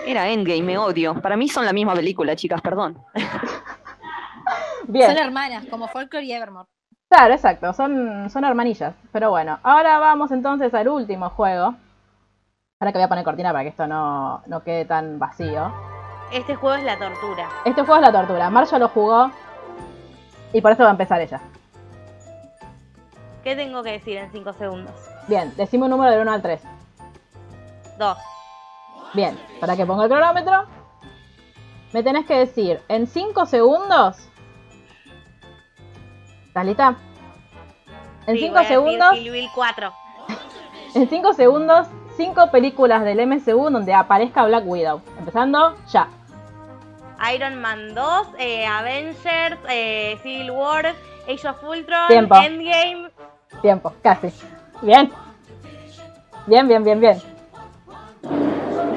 Era 0.06 0.28
Endgame, 0.28 0.62
me 0.62 0.78
odio. 0.78 1.20
Para 1.20 1.36
mí 1.36 1.48
son 1.48 1.64
la 1.64 1.72
misma 1.72 1.94
película, 1.94 2.36
chicas, 2.36 2.60
perdón. 2.60 2.98
Bien, 4.84 5.08
Son 5.08 5.18
hermanas, 5.18 5.64
como 5.70 5.86
Folklore 5.88 6.24
y 6.24 6.32
Evermore. 6.32 6.66
claro, 7.08 7.34
exacto, 7.34 7.72
son, 7.72 8.28
son 8.30 8.44
hermanillas. 8.44 8.94
Pero 9.12 9.30
bueno, 9.30 9.58
ahora 9.62 9.98
vamos 9.98 10.30
entonces 10.32 10.72
al 10.74 10.88
último 10.88 11.30
juego. 11.30 11.74
Ahora 12.80 12.92
que 12.92 12.98
voy 12.98 13.04
a 13.04 13.08
poner 13.08 13.24
cortina 13.24 13.52
para 13.52 13.62
que 13.62 13.68
esto 13.68 13.86
no, 13.86 14.42
no 14.46 14.62
quede 14.64 14.84
tan 14.86 15.18
vacío. 15.18 15.72
Este 16.32 16.54
juego 16.54 16.76
es 16.76 16.84
la 16.84 16.96
tortura. 16.98 17.48
Este 17.64 17.82
juego 17.82 17.96
es 17.96 18.02
la 18.02 18.12
tortura. 18.12 18.50
Mar 18.50 18.64
ya 18.64 18.78
lo 18.78 18.88
jugó 18.88 19.30
y 20.52 20.60
por 20.60 20.72
eso 20.72 20.82
va 20.82 20.88
a 20.88 20.92
empezar 20.92 21.20
ella. 21.20 21.40
¿Qué 23.42 23.56
tengo 23.56 23.82
que 23.82 23.92
decir 23.92 24.18
en 24.18 24.30
5 24.30 24.52
segundos? 24.54 24.94
Bien, 25.26 25.52
decime 25.56 25.84
un 25.84 25.90
número 25.90 26.10
del 26.10 26.20
1 26.22 26.32
al 26.32 26.42
3. 26.42 26.60
Dos. 27.98 28.18
Bien, 29.14 29.38
para 29.60 29.76
que 29.76 29.86
ponga 29.86 30.04
el 30.04 30.10
cronómetro, 30.10 30.64
me 31.92 32.02
tenés 32.02 32.26
que 32.26 32.34
decir 32.34 32.80
en 32.88 33.06
5 33.06 33.46
segundos. 33.46 34.28
¿Estás 36.46 36.66
lista? 36.66 36.96
En 38.26 38.36
Sí, 38.36 38.42
5 38.42 38.52
voy 38.52 38.58
a 38.58 38.60
decir 38.60 38.76
segundos, 38.76 39.12
Bill 39.14 39.48
4. 39.54 39.92
en 40.94 41.08
5 41.08 41.32
segundos, 41.32 41.86
5 42.16 42.50
películas 42.50 43.02
del 43.04 43.26
MCU 43.26 43.70
donde 43.70 43.94
aparezca 43.94 44.44
Black 44.44 44.64
Widow. 44.66 45.00
Empezando 45.18 45.76
ya. 45.92 46.08
Iron 47.34 47.60
Man 47.60 47.94
2, 47.94 48.28
eh, 48.38 48.66
Avengers, 48.66 49.58
eh, 49.68 50.18
Civil 50.22 50.50
War, 50.52 50.94
Age 51.28 51.48
of 51.48 51.62
Ultron, 51.62 52.08
Tiempo. 52.08 52.34
Endgame. 52.36 53.09
Tiempo, 53.62 53.92
casi. 54.02 54.32
Bien. 54.82 55.10
Bien, 56.46 56.66
bien, 56.66 56.82
bien, 56.84 57.00
bien. 57.00 57.18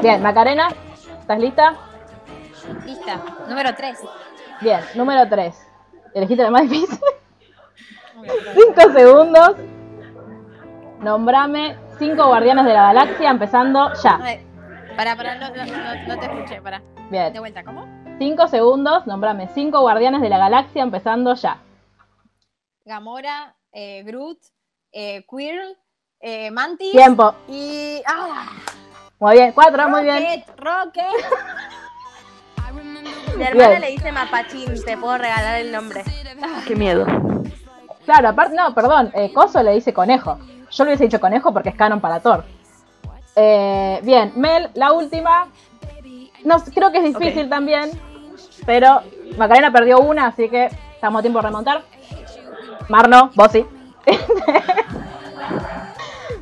Bien, 0.01 0.21
Macarena, 0.21 0.69
¿estás 1.19 1.39
lista? 1.39 1.75
Lista. 2.85 3.21
Número 3.47 3.73
3. 3.75 3.99
Bien, 4.61 4.79
número 4.95 5.27
3. 5.27 5.55
Elegiste 6.13 6.43
la 6.43 6.51
más 6.51 6.69
difícil. 6.69 6.99
5 8.53 8.81
segundos. 8.93 9.55
Nombrame 10.99 11.77
5 11.99 12.25
guardianes 12.27 12.65
de 12.65 12.73
la 12.73 12.93
galaxia 12.93 13.29
empezando 13.29 13.91
ya. 14.01 14.17
Para, 14.95 15.15
para, 15.15 15.35
no, 15.35 15.49
no, 15.49 15.65
no- 15.65 16.07
no 16.07 16.19
te 16.19 16.25
escuché, 16.25 16.61
para. 16.61 16.79
De 16.79 16.85
Bien. 17.09 17.33
vuelta, 17.39 17.63
¿cómo? 17.63 17.85
5 18.19 18.47
segundos. 18.47 19.05
Nombrame 19.07 19.47
5 19.53 19.81
guardianes 19.81 20.21
de 20.21 20.29
la 20.29 20.37
galaxia 20.37 20.83
empezando 20.83 21.33
ya. 21.35 21.57
Gamora, 22.85 23.55
eh, 23.71 24.03
Groot, 24.03 24.39
eh, 24.93 25.25
Quirrell, 25.29 25.77
eh, 26.19 26.51
Mantis. 26.51 26.91
Tiempo. 26.91 27.35
Y. 27.49 28.01
¡Ah! 28.07 28.45
Muy 29.19 29.33
bien. 29.35 29.51
4, 29.53 29.89
muy 29.89 30.03
bien. 30.03 30.23
Rocket, 30.23 30.59
Rocket. 30.59 31.03
Mi 33.37 33.43
hermana 33.43 33.69
Bien. 33.69 33.81
le 33.81 33.89
dice 33.91 34.11
Mapachín, 34.11 34.85
te 34.85 34.95
puedo 34.97 35.17
regalar 35.17 35.59
el 35.59 35.71
nombre. 35.71 36.03
Qué 36.67 36.75
miedo. 36.75 37.05
Claro, 38.05 38.29
aparte, 38.29 38.55
no, 38.55 38.73
perdón. 38.75 39.11
eh, 39.15 39.33
Coso 39.33 39.63
le 39.63 39.71
dice 39.73 39.91
conejo. 39.93 40.37
Yo 40.69 40.83
le 40.83 40.89
hubiese 40.91 41.05
dicho 41.05 41.19
conejo 41.19 41.51
porque 41.51 41.69
es 41.69 41.75
canon 41.75 41.99
para 41.99 42.19
Thor. 42.19 42.45
Eh, 43.35 43.99
bien, 44.03 44.33
Mel, 44.35 44.69
la 44.75 44.91
última. 44.91 45.47
No, 46.43 46.63
creo 46.63 46.91
que 46.91 46.99
es 46.99 47.03
difícil 47.05 47.49
también. 47.49 47.89
Pero 48.65 49.01
Macarena 49.37 49.71
perdió 49.71 49.99
una, 49.99 50.27
así 50.27 50.47
que 50.49 50.65
estamos 50.93 51.19
a 51.19 51.21
tiempo 51.23 51.39
de 51.39 51.47
remontar. 51.47 51.83
Marno, 52.89 53.31
vos 53.35 53.51
sí. 53.51 53.65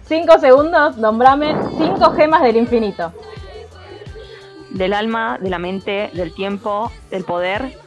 cinco 0.08 0.40
segundos, 0.40 0.98
nombrame 0.98 1.56
cinco 1.78 2.12
gemas 2.14 2.44
del 2.44 2.58
infinito. 2.58 3.14
Del 4.70 4.94
alma, 4.94 5.38
de 5.40 5.50
la 5.50 5.60
mente, 5.60 6.12
del 6.14 6.34
tiempo, 6.34 6.92
del 7.10 7.24
poder 7.24 7.78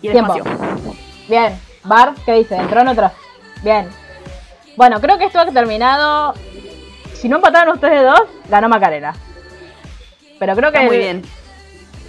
y 0.00 0.08
el 0.08 0.12
Tiempo. 0.12 0.34
espacio. 0.34 0.94
Bien. 1.28 1.58
Bar, 1.84 2.14
¿qué 2.24 2.34
dice? 2.34 2.56
¿Entró 2.56 2.80
en 2.80 2.88
otro? 2.88 3.10
Bien. 3.62 3.88
Bueno, 4.76 5.00
creo 5.00 5.18
que 5.18 5.24
esto 5.26 5.38
ha 5.38 5.46
terminado. 5.46 6.34
Si 7.12 7.28
no 7.28 7.36
empataron 7.36 7.74
ustedes 7.74 8.02
dos, 8.02 8.22
ganó 8.48 8.68
Macarena. 8.68 9.14
Pero 10.38 10.56
creo 10.56 10.72
que 10.72 10.78
Está 10.78 10.88
muy 10.88 10.98
bien. 10.98 11.22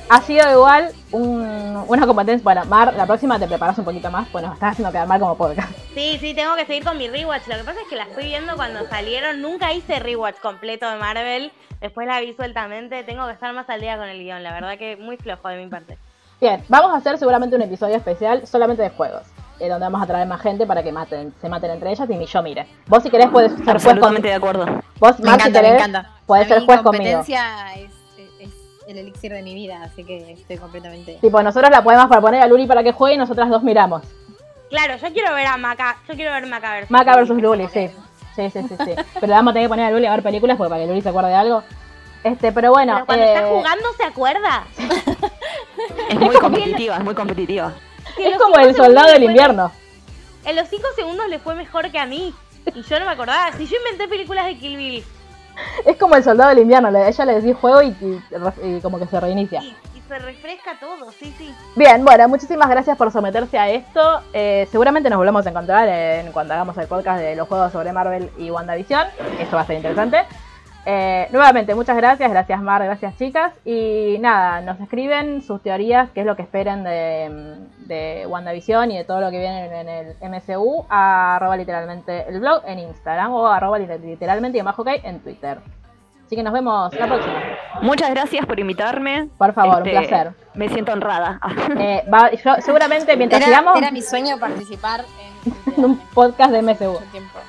Ha 0.09 0.21
sido 0.21 0.51
igual 0.51 0.91
un- 1.11 1.83
una 1.87 2.05
competencia. 2.05 2.43
Bueno, 2.43 2.65
Mar, 2.65 2.93
la 2.95 3.05
próxima 3.05 3.39
te 3.39 3.47
preparas 3.47 3.77
un 3.77 3.85
poquito 3.85 4.09
más, 4.11 4.27
pues 4.31 4.43
nos 4.43 4.53
estás 4.53 4.71
haciendo 4.73 4.91
quedar 4.91 5.07
mal 5.07 5.19
como 5.19 5.35
podcast. 5.35 5.71
Sí, 5.93 6.17
sí, 6.19 6.33
tengo 6.33 6.55
que 6.55 6.65
seguir 6.65 6.83
con 6.83 6.97
mi 6.97 7.07
rewatch. 7.07 7.47
Lo 7.47 7.55
que 7.57 7.63
pasa 7.63 7.79
es 7.81 7.87
que 7.87 7.95
la 7.95 8.03
estoy 8.03 8.25
viendo 8.25 8.55
cuando 8.55 8.85
salieron. 8.87 9.41
Nunca 9.41 9.73
hice 9.73 9.99
rewatch 9.99 10.39
completo 10.39 10.89
de 10.89 10.97
Marvel. 10.97 11.51
Después 11.81 12.07
la 12.07 12.19
vi 12.19 12.33
sueltamente. 12.33 13.03
Tengo 13.03 13.25
que 13.27 13.33
estar 13.33 13.53
más 13.53 13.69
al 13.69 13.81
día 13.81 13.97
con 13.97 14.07
el 14.07 14.19
guion. 14.23 14.43
La 14.43 14.53
verdad 14.53 14.77
que 14.77 14.95
muy 14.97 15.17
flojo 15.17 15.47
de 15.49 15.57
mi 15.63 15.67
parte. 15.69 15.97
Bien, 16.41 16.63
vamos 16.67 16.91
a 16.93 16.97
hacer 16.97 17.17
seguramente 17.17 17.55
un 17.55 17.61
episodio 17.61 17.95
especial 17.95 18.45
solamente 18.45 18.83
de 18.83 18.89
juegos. 18.89 19.23
eh, 19.57 19.69
donde 19.69 19.85
vamos 19.85 20.01
a 20.03 20.05
traer 20.05 20.27
más 20.27 20.41
gente 20.41 20.67
para 20.67 20.83
que 20.83 20.91
maten, 20.91 21.33
se 21.39 21.47
maten 21.47 21.71
entre 21.71 21.89
ellas 21.89 22.09
y 22.09 22.15
ni 22.17 22.25
yo 22.25 22.43
mire. 22.43 22.67
Vos 22.87 23.01
si 23.01 23.09
querés 23.09 23.27
puedes 23.29 23.51
ser 23.53 23.61
juez 23.63 23.69
Absolutamente 23.69 24.21
con... 24.23 24.29
de 24.29 24.33
acuerdo. 24.33 24.65
Vos, 24.99 25.17
Me 25.21 25.29
Mar, 25.29 25.39
si 25.41 25.47
encanta, 25.47 25.61
me 25.61 25.67
querés, 25.69 25.73
encanta. 25.81 26.11
podés 26.25 26.47
ser 26.49 26.65
juez 26.65 26.81
conmigo. 26.81 26.83
competencia 27.05 27.73
es- 27.75 27.89
es 27.89 27.94
el 28.87 28.97
elixir 28.97 29.31
de 29.31 29.41
mi 29.41 29.53
vida, 29.53 29.81
así 29.83 30.03
que 30.03 30.33
estoy 30.33 30.57
completamente... 30.57 31.17
Tipo, 31.21 31.41
nosotros 31.41 31.71
la 31.71 31.83
podemos 31.83 32.07
proponer 32.07 32.41
a 32.41 32.47
Luli 32.47 32.67
para 32.67 32.83
que 32.83 32.91
juegue 32.91 33.15
y 33.15 33.17
nosotras 33.17 33.49
dos 33.49 33.63
miramos. 33.63 34.03
Claro, 34.69 34.95
yo 34.97 35.13
quiero 35.13 35.33
ver 35.33 35.47
a 35.47 35.57
Maca. 35.57 35.97
Yo 36.07 36.15
quiero 36.15 36.31
ver 36.31 36.45
Maca 36.47 36.71
versus 36.73 36.91
Maca 36.91 37.11
Luli. 37.11 37.19
versus 37.19 37.41
Luli, 37.41 37.67
sí. 37.67 37.89
Sí, 38.35 38.49
sí, 38.49 38.67
sí, 38.67 38.75
sí. 38.83 38.91
Pero 39.19 39.33
vamos 39.33 39.51
a 39.51 39.53
tener 39.53 39.65
que 39.67 39.69
poner 39.69 39.85
a 39.85 39.91
Luli 39.91 40.05
a 40.05 40.11
ver 40.11 40.23
películas 40.23 40.57
porque 40.57 40.69
para 40.69 40.81
que 40.81 40.87
Luli 40.87 41.01
se 41.01 41.09
acuerde 41.09 41.29
de 41.29 41.35
algo. 41.35 41.63
Este, 42.23 42.51
pero 42.51 42.71
bueno. 42.71 42.93
Pero 42.93 43.05
cuando 43.05 43.23
eh, 43.25 43.33
está 43.35 43.47
jugando 43.47 43.85
se 43.97 44.03
acuerda. 44.03 44.63
Es 46.09 46.19
muy 46.19 46.35
competitiva, 46.37 46.97
es 46.97 47.03
muy 47.03 47.13
competitiva. 47.13 47.73
Es 48.17 48.37
como 48.37 48.55
cinco 48.55 48.67
el 48.67 48.75
soldado 48.75 49.11
del 49.11 49.23
invierno. 49.23 49.71
En 50.45 50.55
los 50.55 50.67
5 50.69 50.83
segundos 50.95 51.27
le 51.27 51.39
fue 51.39 51.55
mejor 51.55 51.91
que 51.91 51.99
a 51.99 52.05
mí. 52.05 52.33
Y 52.73 52.81
yo 52.83 52.99
no 52.99 53.05
me 53.05 53.11
acordaba. 53.11 53.51
Si 53.53 53.67
yo 53.67 53.77
inventé 53.77 54.07
películas 54.07 54.45
de 54.45 54.57
Kill 54.57 54.77
Bill 54.77 55.03
Es 55.85 55.97
como 55.97 56.15
el 56.15 56.23
soldado 56.23 56.49
del 56.49 56.59
invierno. 56.59 56.89
Ella 56.89 57.25
le 57.25 57.41
decís 57.41 57.55
juego 57.59 57.81
y, 57.81 57.87
y- 57.87 58.21
y 58.63 58.81
como 58.81 58.99
que 58.99 59.07
se 59.07 59.19
reinicia. 59.19 59.61
y, 59.61 59.75
y 59.95 60.01
se 60.07 60.19
refresca 60.19 60.79
todo, 60.79 61.11
sí, 61.11 61.33
sí. 61.37 61.53
Bien, 61.75 62.03
bueno, 62.05 62.27
muchísimas 62.27 62.69
gracias 62.69 62.97
por 62.97 63.11
someterse 63.11 63.57
a 63.57 63.69
esto. 63.69 64.21
Eh, 64.33 64.67
seguramente 64.71 65.09
nos 65.09 65.17
volvemos 65.17 65.45
a 65.45 65.49
encontrar 65.49 65.87
en 65.89 66.31
cuando 66.31 66.53
hagamos 66.53 66.77
el 66.77 66.87
podcast 66.87 67.19
de 67.21 67.35
los 67.35 67.47
juegos 67.47 67.71
sobre 67.71 67.91
Marvel 67.93 68.29
y 68.37 68.49
WandaVision. 68.51 69.07
Eso 69.39 69.55
va 69.55 69.61
a 69.61 69.65
ser 69.65 69.77
interesante. 69.77 70.25
Eh, 70.87 71.27
nuevamente, 71.31 71.73
muchas 71.73 71.97
gracias, 71.97 72.29
gracias 72.29 72.61
Mar, 72.61 72.83
gracias 72.83 73.17
chicas. 73.17 73.53
Y 73.65 74.17
nada, 74.19 74.61
nos 74.61 74.79
escriben 74.79 75.41
sus 75.41 75.61
teorías, 75.63 76.09
qué 76.11 76.19
es 76.21 76.25
lo 76.27 76.35
que 76.35 76.43
esperan 76.43 76.83
de, 76.83 77.55
de 77.87 78.25
WandaVision 78.27 78.91
y 78.91 78.97
de 78.97 79.03
todo 79.03 79.19
lo 79.19 79.31
que 79.31 79.39
viene 79.39 79.65
en 79.81 79.89
el 79.89 80.15
MCU, 80.21 80.85
a 80.89 81.37
arroba 81.37 81.57
literalmente 81.57 82.25
el 82.29 82.39
blog 82.39 82.61
en 82.67 82.79
Instagram 82.79 83.33
o 83.33 83.47
arroba 83.47 83.79
literalmente 83.79 84.59
y 84.59 84.61
bajo 84.61 84.83
ok 84.83 84.89
en 85.03 85.19
Twitter. 85.21 85.57
Así 86.25 86.35
que 86.35 86.41
nos 86.43 86.53
vemos 86.53 86.91
la 86.95 87.05
próxima. 87.05 87.35
Muchas 87.81 88.09
gracias 88.09 88.45
por 88.47 88.59
invitarme. 88.59 89.29
Por 89.37 89.53
favor, 89.53 89.81
un 89.83 89.87
Este, 89.87 89.91
placer. 90.07 90.33
Me 90.55 90.69
siento 90.69 90.91
honrada. 90.93 91.39
Eh, 91.79 92.03
va- 92.11 92.31
yo 92.31 92.55
seguramente 92.61 93.15
mientras 93.17 93.41
Era, 93.41 93.49
sigamos 93.59 93.77
era 93.77 93.91
mi 93.91 94.01
sueño 94.01 94.39
participar 94.39 95.05
en, 95.45 95.73
en 95.77 95.85
un 95.85 95.97
podcast 96.15 96.51
de 96.51 96.61
MCU. 96.63 96.93
mucho 96.93 97.05
tiempo. 97.11 97.39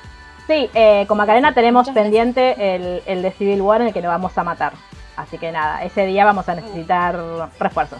Sí, 0.47 0.69
eh, 0.73 1.05
con 1.07 1.17
Macarena 1.17 1.53
tenemos 1.53 1.89
pendiente 1.89 2.75
el, 2.75 3.03
el 3.05 3.21
de 3.21 3.31
Civil 3.31 3.61
War 3.61 3.81
en 3.81 3.87
el 3.87 3.93
que 3.93 4.01
nos 4.01 4.09
vamos 4.09 4.37
a 4.37 4.43
matar. 4.43 4.73
Así 5.17 5.37
que 5.37 5.51
nada, 5.51 5.83
ese 5.83 6.05
día 6.05 6.23
vamos 6.25 6.47
a 6.47 6.55
necesitar 6.55 7.19
refuerzos. 7.59 7.99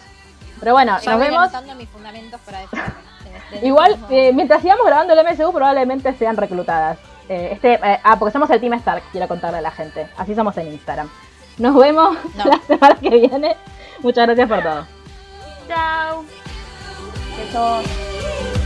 Pero 0.60 0.72
bueno, 0.74 0.98
Ya 1.02 1.12
nos 1.12 1.20
voy 1.20 1.30
vemos. 1.30 1.78
mis 1.78 1.90
fundamentos 1.90 2.40
para 2.42 2.64
este 2.64 2.78
Igual, 3.64 3.98
eh, 4.10 4.32
mientras 4.34 4.62
sigamos 4.62 4.86
grabando 4.86 5.14
el 5.14 5.26
MCU, 5.26 5.52
probablemente 5.54 6.14
sean 6.14 6.38
reclutadas. 6.38 6.98
Eh, 7.30 7.50
este, 7.54 7.74
eh, 7.74 8.00
ah, 8.04 8.18
porque 8.18 8.32
somos 8.32 8.50
el 8.50 8.60
Team 8.62 8.74
Stark, 8.76 9.04
quiero 9.12 9.28
contarle 9.28 9.58
a 9.58 9.62
la 9.62 9.72
gente. 9.72 10.08
Así 10.18 10.34
somos 10.36 10.56
en 10.58 10.68
Instagram. 10.72 11.10
Nos 11.58 11.76
vemos 11.76 12.18
No. 12.36 12.46
la 12.46 12.60
semana 12.66 12.96
que 12.96 13.10
viene. 13.10 13.56
Muchas 14.00 14.26
gracias 14.28 14.48
por 14.48 14.62
todo. 14.64 14.88
Chao. 15.68 16.24
Besos. 17.38 18.57